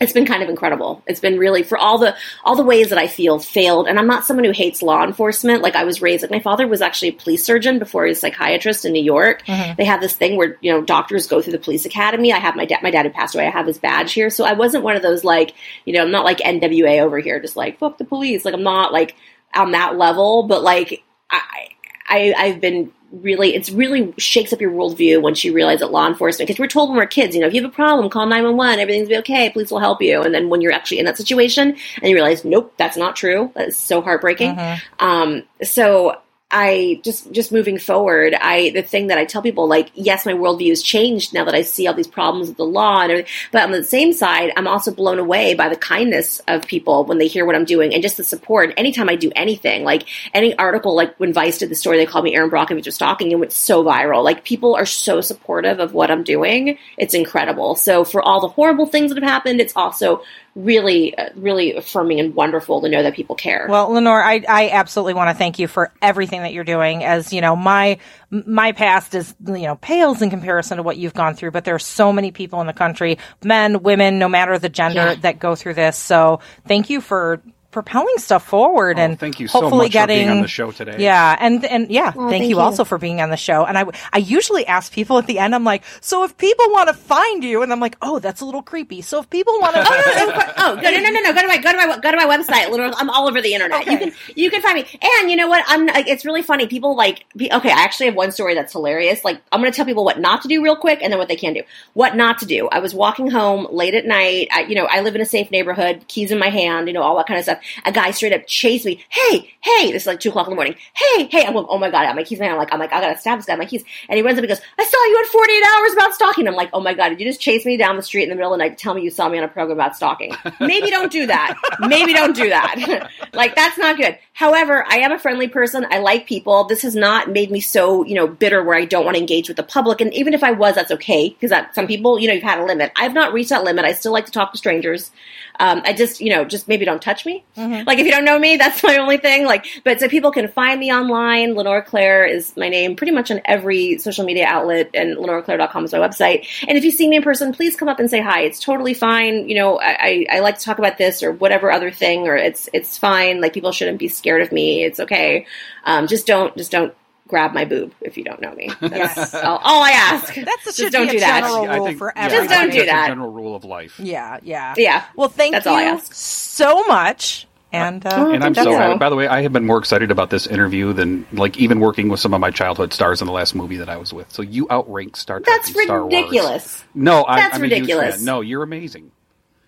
it's 0.00 0.12
been 0.12 0.26
kind 0.26 0.42
of 0.42 0.48
incredible. 0.48 1.02
It's 1.06 1.20
been 1.20 1.38
really 1.38 1.62
for 1.62 1.76
all 1.76 1.98
the 1.98 2.16
all 2.44 2.54
the 2.54 2.62
ways 2.62 2.90
that 2.90 2.98
I 2.98 3.08
feel 3.08 3.38
failed. 3.38 3.88
And 3.88 3.98
I'm 3.98 4.06
not 4.06 4.24
someone 4.24 4.44
who 4.44 4.52
hates 4.52 4.82
law 4.82 5.04
enforcement. 5.04 5.62
Like 5.62 5.74
I 5.74 5.84
was 5.84 6.00
raised 6.00 6.22
like 6.22 6.30
my 6.30 6.40
father 6.40 6.68
was 6.68 6.80
actually 6.80 7.08
a 7.08 7.12
police 7.12 7.44
surgeon 7.44 7.78
before 7.78 8.04
he 8.04 8.10
was 8.10 8.18
a 8.18 8.20
psychiatrist 8.22 8.84
in 8.84 8.92
New 8.92 9.02
York. 9.02 9.44
Mm-hmm. 9.46 9.74
They 9.76 9.84
have 9.84 10.00
this 10.00 10.14
thing 10.14 10.36
where 10.36 10.56
you 10.60 10.72
know 10.72 10.82
doctors 10.82 11.26
go 11.26 11.42
through 11.42 11.52
the 11.52 11.58
police 11.58 11.84
academy. 11.84 12.32
I 12.32 12.38
have 12.38 12.54
my 12.54 12.64
dad. 12.64 12.82
My 12.82 12.90
dad 12.90 13.06
had 13.06 13.14
passed 13.14 13.34
away. 13.34 13.46
I 13.46 13.50
have 13.50 13.66
his 13.66 13.78
badge 13.78 14.12
here, 14.12 14.30
so 14.30 14.44
I 14.44 14.52
wasn't 14.52 14.84
one 14.84 14.96
of 14.96 15.02
those 15.02 15.24
like 15.24 15.54
you 15.84 15.92
know 15.92 16.02
I'm 16.02 16.12
not 16.12 16.24
like 16.24 16.38
NWA 16.38 17.00
over 17.00 17.18
here, 17.18 17.40
just 17.40 17.56
like 17.56 17.78
fuck 17.78 17.98
the 17.98 18.04
police. 18.04 18.44
Like 18.44 18.54
I'm 18.54 18.62
not 18.62 18.92
like 18.92 19.16
on 19.54 19.72
that 19.72 19.96
level, 19.96 20.44
but 20.44 20.62
like 20.62 21.02
I 21.30 21.68
I 22.08 22.34
I've 22.36 22.60
been 22.60 22.92
really 23.10 23.54
it's 23.54 23.70
really 23.70 24.12
shakes 24.18 24.52
up 24.52 24.60
your 24.60 24.70
worldview 24.70 25.22
once 25.22 25.42
you 25.42 25.54
realize 25.54 25.80
that 25.80 25.90
law 25.90 26.06
enforcement 26.06 26.46
because 26.46 26.60
we're 26.60 26.66
told 26.66 26.90
when 26.90 26.98
we're 26.98 27.06
kids 27.06 27.34
you 27.34 27.40
know 27.40 27.46
if 27.46 27.54
you 27.54 27.62
have 27.62 27.70
a 27.70 27.74
problem 27.74 28.10
call 28.10 28.26
911 28.26 28.78
everything's 28.78 29.08
be 29.08 29.16
okay 29.16 29.48
police 29.50 29.70
will 29.70 29.78
help 29.78 30.02
you. 30.02 30.20
And 30.22 30.34
then 30.34 30.48
when 30.48 30.60
you're 30.60 30.72
actually 30.72 30.98
in 30.98 31.06
that 31.06 31.16
situation 31.16 31.76
and 31.96 32.08
you 32.08 32.14
realize 32.14 32.44
nope 32.44 32.74
that's 32.76 32.96
not 32.96 33.16
true 33.16 33.50
that 33.54 33.68
is 33.68 33.78
so 33.78 34.02
heartbreaking. 34.02 34.58
Um 34.98 35.42
so 35.62 36.20
I 36.50 37.02
just 37.04 37.30
just 37.30 37.52
moving 37.52 37.76
forward, 37.78 38.32
I 38.32 38.70
the 38.70 38.80
thing 38.80 39.08
that 39.08 39.18
I 39.18 39.26
tell 39.26 39.42
people 39.42 39.68
like, 39.68 39.90
yes, 39.92 40.24
my 40.24 40.32
worldview 40.32 40.70
has 40.70 40.82
changed 40.82 41.34
now 41.34 41.44
that 41.44 41.54
I 41.54 41.60
see 41.60 41.86
all 41.86 41.92
these 41.92 42.06
problems 42.06 42.48
with 42.48 42.56
the 42.56 42.64
law 42.64 43.02
and 43.02 43.12
everything. 43.12 43.30
But 43.52 43.64
on 43.64 43.72
the 43.72 43.84
same 43.84 44.14
side, 44.14 44.52
I'm 44.56 44.66
also 44.66 44.90
blown 44.90 45.18
away 45.18 45.52
by 45.52 45.68
the 45.68 45.76
kindness 45.76 46.40
of 46.48 46.62
people 46.62 47.04
when 47.04 47.18
they 47.18 47.26
hear 47.26 47.44
what 47.44 47.54
I'm 47.54 47.66
doing 47.66 47.92
and 47.92 48.02
just 48.02 48.16
the 48.16 48.24
support. 48.24 48.72
Anytime 48.78 49.10
I 49.10 49.16
do 49.16 49.30
anything, 49.36 49.84
like 49.84 50.08
any 50.32 50.56
article, 50.56 50.96
like 50.96 51.14
when 51.20 51.34
Vice 51.34 51.58
did 51.58 51.68
the 51.68 51.74
story, 51.74 51.98
they 51.98 52.06
called 52.06 52.24
me 52.24 52.34
Erin 52.34 52.50
Brockovich 52.50 52.86
was 52.86 52.98
and 52.98 53.40
went 53.40 53.52
so 53.52 53.84
viral. 53.84 54.24
Like 54.24 54.42
people 54.42 54.74
are 54.74 54.86
so 54.86 55.20
supportive 55.20 55.80
of 55.80 55.92
what 55.92 56.10
I'm 56.10 56.24
doing. 56.24 56.78
It's 56.96 57.12
incredible. 57.12 57.74
So 57.74 58.04
for 58.04 58.22
all 58.22 58.40
the 58.40 58.48
horrible 58.48 58.86
things 58.86 59.12
that 59.12 59.22
have 59.22 59.30
happened, 59.30 59.60
it's 59.60 59.76
also 59.76 60.22
really, 60.54 61.16
uh, 61.16 61.28
really 61.36 61.74
affirming 61.76 62.20
and 62.20 62.34
wonderful 62.34 62.80
to 62.80 62.88
know 62.88 63.02
that 63.02 63.14
people 63.14 63.36
care. 63.36 63.66
Well, 63.68 63.90
Lenora, 63.92 64.26
I, 64.26 64.44
I 64.48 64.70
absolutely 64.70 65.14
want 65.14 65.30
to 65.30 65.34
thank 65.34 65.58
you 65.58 65.68
for 65.68 65.92
everything 66.02 66.42
that 66.42 66.52
you're 66.52 66.64
doing. 66.64 67.04
As 67.04 67.32
you 67.32 67.40
know, 67.40 67.54
my 67.56 67.98
my 68.30 68.72
past 68.72 69.14
is 69.14 69.34
you 69.46 69.62
know 69.62 69.76
pales 69.76 70.22
in 70.22 70.30
comparison 70.30 70.76
to 70.78 70.82
what 70.82 70.96
you've 70.96 71.14
gone 71.14 71.34
through. 71.34 71.52
But 71.52 71.64
there 71.64 71.74
are 71.74 71.78
so 71.80 72.12
many 72.12 72.30
people 72.30 72.60
in 72.60 72.66
the 72.66 72.72
country, 72.72 73.18
men, 73.44 73.82
women, 73.82 74.18
no 74.18 74.28
matter 74.28 74.58
the 74.58 74.68
gender, 74.68 74.94
Yeah. 74.98 75.14
that 75.14 75.38
go 75.38 75.54
through 75.54 75.74
this. 75.74 75.96
So 75.96 76.40
thank 76.66 76.90
you 76.90 77.00
for 77.00 77.40
propelling 77.70 78.16
stuff 78.16 78.46
forward 78.46 78.98
Oh, 78.98 79.02
and 79.02 79.20
thank 79.20 79.40
you 79.40 79.46
so 79.48 79.60
hopefully 79.60 79.86
much 79.86 79.88
for 79.88 79.92
getting 79.92 80.16
being 80.18 80.30
on 80.30 80.40
the 80.42 80.48
show 80.48 80.70
today. 80.70 80.96
Yeah, 80.98 81.36
and 81.38 81.64
and 81.64 81.90
yeah, 81.90 82.10
thank, 82.12 82.30
thank 82.30 82.44
you, 82.44 82.50
you. 82.50 82.60
also 82.60 82.84
for 82.84 82.96
being 82.98 83.20
on 83.20 83.30
the 83.30 83.36
show. 83.36 83.64
And 83.64 83.76
I 83.76 83.84
I 84.12 84.18
usually 84.18 84.66
ask 84.66 84.92
people 84.92 85.18
at 85.18 85.26
the 85.26 85.38
end, 85.38 85.54
I'm 85.54 85.64
like, 85.64 85.84
so 86.00 86.24
if 86.24 86.36
people 86.38 86.64
want 86.70 86.88
to 86.88 86.94
find 86.94 87.44
you, 87.44 87.62
and 87.62 87.70
I'm 87.72 87.80
like, 87.80 87.96
oh, 88.02 88.18
that's 88.18 88.40
a 88.40 88.44
little 88.44 88.62
creepy. 88.62 89.02
So 89.02 89.20
if 89.20 89.28
people 89.30 89.58
want 89.60 89.74
to, 89.74 89.82
oh, 89.86 89.86
go, 89.86 90.52
oh, 90.58 90.74
no, 90.82 90.90
no, 90.90 91.10
no, 91.10 91.20
no. 91.20 91.32
Go 91.32 91.42
to 91.42 91.46
my, 91.48 91.58
go 91.58 91.70
to 91.72 91.76
my, 91.76 91.98
go 91.98 92.10
to 92.10 92.16
my 92.16 92.24
website. 92.24 92.70
Literally, 92.70 92.94
I'm 92.96 93.10
all 93.10 93.28
over 93.28 93.40
the 93.42 93.52
internet. 93.54 93.86
You 93.86 93.98
can, 93.98 94.12
you 94.34 94.50
can 94.50 94.62
find 94.62 94.76
me. 94.76 94.86
And 95.20 95.30
you 95.30 95.36
know 95.36 95.48
what? 95.48 95.64
I'm. 95.66 95.86
Like, 95.86 96.08
it's 96.08 96.24
really 96.24 96.42
funny. 96.42 96.66
People 96.66 96.96
like. 96.96 97.26
be- 97.36 97.50
Okay, 97.52 97.70
I 97.70 97.82
actually 97.82 98.06
have 98.06 98.14
one 98.14 98.30
story 98.32 98.54
that's 98.54 98.72
hilarious. 98.72 99.24
Like, 99.24 99.40
I'm 99.50 99.60
going 99.60 99.72
to 99.72 99.76
tell 99.76 99.86
people 99.86 100.04
what 100.04 100.18
not 100.20 100.42
to 100.42 100.48
do 100.48 100.62
real 100.62 100.76
quick, 100.76 101.00
and 101.02 101.12
then 101.12 101.18
what 101.18 101.28
they 101.28 101.36
can 101.36 101.54
do. 101.54 101.62
What 101.94 102.14
not 102.16 102.38
to 102.38 102.46
do. 102.46 102.68
I 102.70 102.78
was 102.80 102.94
walking 102.94 103.30
home 103.30 103.66
late 103.70 103.94
at 103.94 104.04
night. 104.06 104.48
I, 104.52 104.62
you 104.62 104.74
know, 104.74 104.86
I 104.86 105.00
live 105.00 105.14
in 105.14 105.20
a 105.20 105.26
safe 105.26 105.50
neighborhood, 105.50 106.04
keys 106.08 106.30
in 106.30 106.38
my 106.38 106.48
hand. 106.50 106.88
You 106.88 106.94
know, 106.94 107.02
all 107.02 107.16
that 107.16 107.26
kind 107.26 107.38
of 107.38 107.44
stuff. 107.44 107.57
A 107.84 107.92
guy 107.92 108.10
straight 108.10 108.32
up 108.32 108.46
chased 108.46 108.84
me. 108.84 109.04
Hey, 109.08 109.52
hey, 109.60 109.92
this 109.92 110.02
is 110.02 110.06
like 110.06 110.20
two 110.20 110.30
o'clock 110.30 110.46
in 110.46 110.50
the 110.50 110.56
morning. 110.56 110.76
Hey, 110.94 111.24
hey, 111.24 111.44
I'm 111.44 111.54
like, 111.54 111.66
oh 111.68 111.78
my 111.78 111.90
god, 111.90 112.06
I 112.06 112.10
am 112.10 112.16
my 112.16 112.24
keys. 112.24 112.38
Man, 112.38 112.50
I'm 112.52 112.58
like, 112.58 112.72
I'm 112.72 112.78
like, 112.78 112.92
I 112.92 113.00
gotta 113.00 113.18
stab 113.18 113.38
this 113.38 113.46
guy. 113.46 113.56
My 113.56 113.66
keys. 113.66 113.84
And 114.08 114.16
he 114.16 114.22
runs 114.22 114.38
up 114.38 114.42
and 114.42 114.48
goes, 114.48 114.60
I 114.78 114.84
saw 114.84 115.04
you 115.04 115.16
had 115.16 115.26
48 115.26 115.64
hours 115.64 115.92
about 115.92 116.14
stalking. 116.14 116.48
I'm 116.48 116.54
like, 116.54 116.70
oh 116.72 116.80
my 116.80 116.94
god, 116.94 117.10
did 117.10 117.20
you 117.20 117.26
just 117.26 117.40
chase 117.40 117.64
me 117.64 117.76
down 117.76 117.96
the 117.96 118.02
street 118.02 118.24
in 118.24 118.28
the 118.28 118.34
middle 118.34 118.52
of 118.52 118.58
the 118.58 118.64
night 118.64 118.76
to 118.76 118.82
tell 118.82 118.94
me 118.94 119.02
you 119.02 119.10
saw 119.10 119.28
me 119.28 119.38
on 119.38 119.44
a 119.44 119.48
program 119.48 119.76
about 119.76 119.96
stalking? 119.96 120.34
Maybe 120.60 120.90
don't 120.90 121.12
do 121.12 121.26
that. 121.26 121.56
Maybe 121.80 122.12
don't 122.12 122.34
do 122.34 122.48
that. 122.48 123.10
like 123.32 123.54
that's 123.54 123.78
not 123.78 123.96
good. 123.96 124.18
However, 124.32 124.84
I 124.88 124.98
am 124.98 125.12
a 125.12 125.18
friendly 125.18 125.48
person. 125.48 125.86
I 125.90 125.98
like 125.98 126.26
people. 126.26 126.64
This 126.64 126.82
has 126.82 126.94
not 126.94 127.30
made 127.30 127.50
me 127.50 127.60
so 127.60 128.04
you 128.04 128.14
know 128.14 128.26
bitter 128.26 128.62
where 128.62 128.76
I 128.76 128.84
don't 128.84 129.04
want 129.04 129.16
to 129.16 129.20
engage 129.20 129.48
with 129.48 129.56
the 129.56 129.62
public. 129.62 130.00
And 130.00 130.12
even 130.14 130.34
if 130.34 130.42
I 130.42 130.52
was, 130.52 130.74
that's 130.74 130.92
okay 130.92 131.30
because 131.30 131.52
some 131.74 131.86
people 131.86 132.18
you 132.18 132.28
know 132.28 132.34
you've 132.34 132.42
had 132.42 132.58
a 132.58 132.64
limit. 132.64 132.92
I've 132.96 133.14
not 133.14 133.32
reached 133.32 133.50
that 133.50 133.64
limit. 133.64 133.84
I 133.84 133.92
still 133.92 134.12
like 134.12 134.26
to 134.26 134.32
talk 134.32 134.52
to 134.52 134.58
strangers. 134.58 135.10
Um, 135.58 135.82
I 135.84 135.92
just, 135.92 136.20
you 136.20 136.30
know, 136.30 136.44
just 136.44 136.68
maybe 136.68 136.84
don't 136.84 137.02
touch 137.02 137.26
me. 137.26 137.44
Like 137.84 137.98
if 137.98 138.06
you 138.06 138.12
don't 138.12 138.24
know 138.24 138.38
me, 138.38 138.56
that's 138.58 138.82
my 138.82 138.96
only 138.98 139.16
thing. 139.16 139.44
Like, 139.44 139.66
but 139.84 140.00
so 140.00 140.08
people 140.08 140.30
can 140.30 140.48
find 140.48 140.78
me 140.78 140.92
online. 140.92 141.54
Lenora 141.54 141.82
Claire 141.82 142.26
is 142.26 142.56
my 142.56 142.68
name 142.68 142.96
pretty 142.96 143.12
much 143.12 143.30
on 143.30 143.40
every 143.44 143.98
social 143.98 144.24
media 144.24 144.46
outlet 144.46 144.90
and 144.94 145.16
lenoraclaire.com 145.16 145.84
is 145.84 145.92
my 145.92 145.98
website. 145.98 146.46
And 146.66 146.78
if 146.78 146.84
you 146.84 146.90
see 146.90 147.08
me 147.08 147.16
in 147.16 147.22
person, 147.22 147.52
please 147.52 147.76
come 147.76 147.88
up 147.88 147.98
and 148.00 148.08
say 148.08 148.20
hi. 148.20 148.42
It's 148.42 148.60
totally 148.60 148.94
fine. 148.94 149.48
You 149.48 149.56
know, 149.56 149.78
I, 149.78 150.26
I, 150.30 150.36
I 150.36 150.40
like 150.40 150.58
to 150.58 150.64
talk 150.64 150.78
about 150.78 150.98
this 150.98 151.22
or 151.22 151.32
whatever 151.32 151.70
other 151.70 151.90
thing 151.90 152.28
or 152.28 152.36
it's, 152.36 152.68
it's 152.72 152.98
fine. 152.98 153.40
Like 153.40 153.52
people 153.52 153.72
shouldn't 153.72 153.98
be 153.98 154.08
scared 154.08 154.42
of 154.42 154.52
me. 154.52 154.84
It's 154.84 155.00
okay. 155.00 155.46
Um, 155.84 156.06
just 156.06 156.26
don't, 156.26 156.56
just 156.56 156.70
don't 156.70 156.94
grab 157.28 157.52
my 157.52 157.64
boob 157.64 157.92
if 158.00 158.16
you 158.16 158.24
don't 158.24 158.40
know 158.40 158.52
me. 158.54 158.70
That's 158.80 159.34
all, 159.34 159.58
all 159.62 159.82
I 159.84 159.90
ask. 159.90 160.34
That's 160.34 160.64
just 160.64 160.78
should 160.78 160.92
don't 160.92 161.06
be 161.06 161.12
do 161.12 161.16
a 161.18 161.20
that. 161.20 161.40
general 161.42 161.70
I 161.70 161.76
rule 161.76 161.86
think- 161.86 161.98
for 161.98 162.12
yeah. 162.16 162.28
Just 162.28 162.50
don't 162.50 162.70
do 162.70 162.78
that's 162.78 162.82
a 162.82 162.86
that. 162.86 163.06
general 163.08 163.30
rule 163.30 163.54
of 163.54 163.64
life. 163.64 164.00
Yeah, 164.00 164.38
yeah, 164.42 164.74
Yeah. 164.76 165.04
Well, 165.14 165.28
thank 165.28 165.52
That's 165.52 165.66
you 165.66 165.72
all 165.72 165.78
I 165.78 165.82
ask. 165.84 166.12
so 166.12 166.84
much. 166.86 167.46
And 167.70 168.04
uh, 168.06 168.10
Oh, 168.14 168.32
And 168.32 168.42
I'm 168.42 168.54
so, 168.54 168.72
all. 168.74 168.96
by 168.96 169.10
the 169.10 169.14
way, 169.16 169.28
I 169.28 169.42
have 169.42 169.52
been 169.52 169.66
more 169.66 169.76
excited 169.78 170.10
about 170.10 170.30
this 170.30 170.46
interview 170.46 170.94
than 170.94 171.26
like 171.32 171.58
even 171.58 171.80
working 171.80 172.08
with 172.08 172.18
some 172.18 172.32
of 172.32 172.40
my 172.40 172.50
childhood 172.50 172.94
stars 172.94 173.20
in 173.20 173.26
the 173.26 173.32
last 173.34 173.54
movie 173.54 173.76
that 173.76 173.90
I 173.90 173.98
was 173.98 174.10
with. 174.10 174.32
So 174.32 174.40
you 174.40 174.66
outrank 174.70 175.16
Star 175.18 175.40
Trek 175.40 175.54
That's 175.54 175.68
and 175.76 175.84
Star 175.84 176.00
Wars. 176.00 176.14
ridiculous. 176.14 176.84
No, 176.94 177.26
I, 177.26 177.36
That's 177.40 177.56
I'm 177.56 177.64
a 177.64 177.66
huge 177.66 177.72
ridiculous. 177.80 178.16
fan. 178.16 178.24
No, 178.24 178.40
you're 178.40 178.62
amazing. 178.62 179.10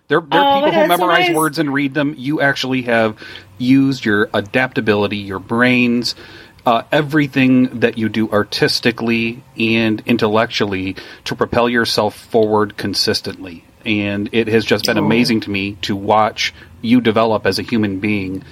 There, 0.07 0.19
there 0.19 0.39
Oh, 0.41 0.43
are 0.45 0.55
people 0.55 0.71
who 0.71 0.87
that's 0.87 0.91
so 0.93 0.97
memorize 0.97 1.27
nice. 1.27 1.35
words 1.37 1.59
and 1.59 1.71
read 1.73 1.93
them. 1.93 2.15
You 2.17 2.41
actually 2.41 2.81
have 2.81 3.17
used 3.59 4.03
your 4.03 4.29
adaptability, 4.33 5.17
your 5.17 5.39
brains, 5.39 6.15
uh, 6.65 6.83
everything 6.91 7.79
that 7.79 7.97
you 7.97 8.09
do 8.09 8.29
artistically 8.29 9.43
and 9.57 10.01
intellectually 10.05 10.95
to 11.25 11.35
propel 11.35 11.67
yourself 11.69 12.15
forward 12.15 12.77
consistently. 12.77 13.63
And 13.85 14.29
it 14.31 14.47
has 14.47 14.63
just 14.63 14.87
Oh. 14.87 14.93
been 14.93 15.03
amazing 15.03 15.41
to 15.41 15.49
me 15.49 15.77
to 15.81 15.95
watch 15.95 16.53
you 16.81 17.01
develop 17.01 17.45
as 17.45 17.57
a 17.59 17.63
human 17.63 17.99
being 17.99 18.43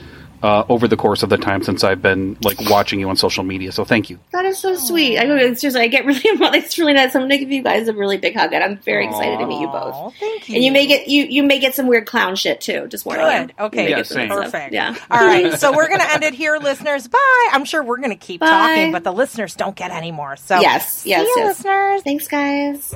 uh, 0.41 0.63
over 0.69 0.87
the 0.87 0.97
course 0.97 1.23
of 1.23 1.29
the 1.29 1.37
time 1.37 1.63
since 1.63 1.83
I've 1.83 2.01
been 2.01 2.37
like 2.43 2.57
watching 2.69 2.99
you 2.99 3.09
on 3.09 3.15
social 3.15 3.43
media. 3.43 3.71
So 3.71 3.85
thank 3.85 4.09
you. 4.09 4.19
That 4.31 4.45
is 4.45 4.57
so 4.57 4.75
sweet. 4.75 5.17
I 5.17 5.25
it's 5.39 5.61
just 5.61 5.75
I 5.77 5.87
get 5.87 6.05
really 6.05 6.21
it's 6.23 6.77
really 6.77 6.93
nice. 6.93 7.15
I'm 7.15 7.23
gonna 7.23 7.37
give 7.37 7.51
you 7.51 7.63
guys 7.63 7.87
a 7.87 7.93
really 7.93 8.17
big 8.17 8.35
hug, 8.35 8.53
and 8.53 8.63
I'm 8.63 8.77
very 8.77 9.05
excited 9.05 9.37
to 9.39 9.45
meet 9.45 9.61
you 9.61 9.67
both. 9.67 10.15
Thank 10.19 10.49
you. 10.49 10.55
And 10.55 10.63
you 10.63 10.71
may 10.71 10.87
get 10.87 11.07
you 11.07 11.25
you 11.25 11.43
may 11.43 11.59
get 11.59 11.75
some 11.75 11.87
weird 11.87 12.05
clown 12.05 12.35
shit 12.35 12.61
too. 12.61 12.87
Just 12.87 13.05
warning 13.05 13.25
Good. 13.25 13.53
you. 13.57 13.65
Okay. 13.65 13.83
You 13.83 13.89
Yeah, 13.89 13.95
get 13.97 14.07
same. 14.07 14.29
Perfect. 14.29 14.73
Yeah. 14.73 14.95
All 15.11 15.25
right. 15.25 15.49
So 15.59 15.73
we're 15.75 15.87
going 15.87 15.99
to 15.99 16.09
end 16.13 16.23
it 16.23 16.33
here, 16.33 16.57
listeners. 16.57 17.07
Bye. 17.07 17.49
I'm 17.51 17.65
sure 17.65 17.83
we're 17.83 17.97
going 17.97 18.11
to 18.11 18.15
keep 18.15 18.39
Bye. 18.39 18.47
talking, 18.47 18.91
but 18.93 19.03
the 19.03 19.11
listeners 19.11 19.55
don't 19.55 19.75
get 19.75 19.91
any 19.91 20.11
more. 20.11 20.37
So 20.37 20.59
Yes. 20.61 21.05
Yes. 21.05 21.21
You, 21.21 21.33
yes. 21.35 21.57
listeners. 21.57 22.01
Thanks, 22.03 22.27
guys. 22.27 22.95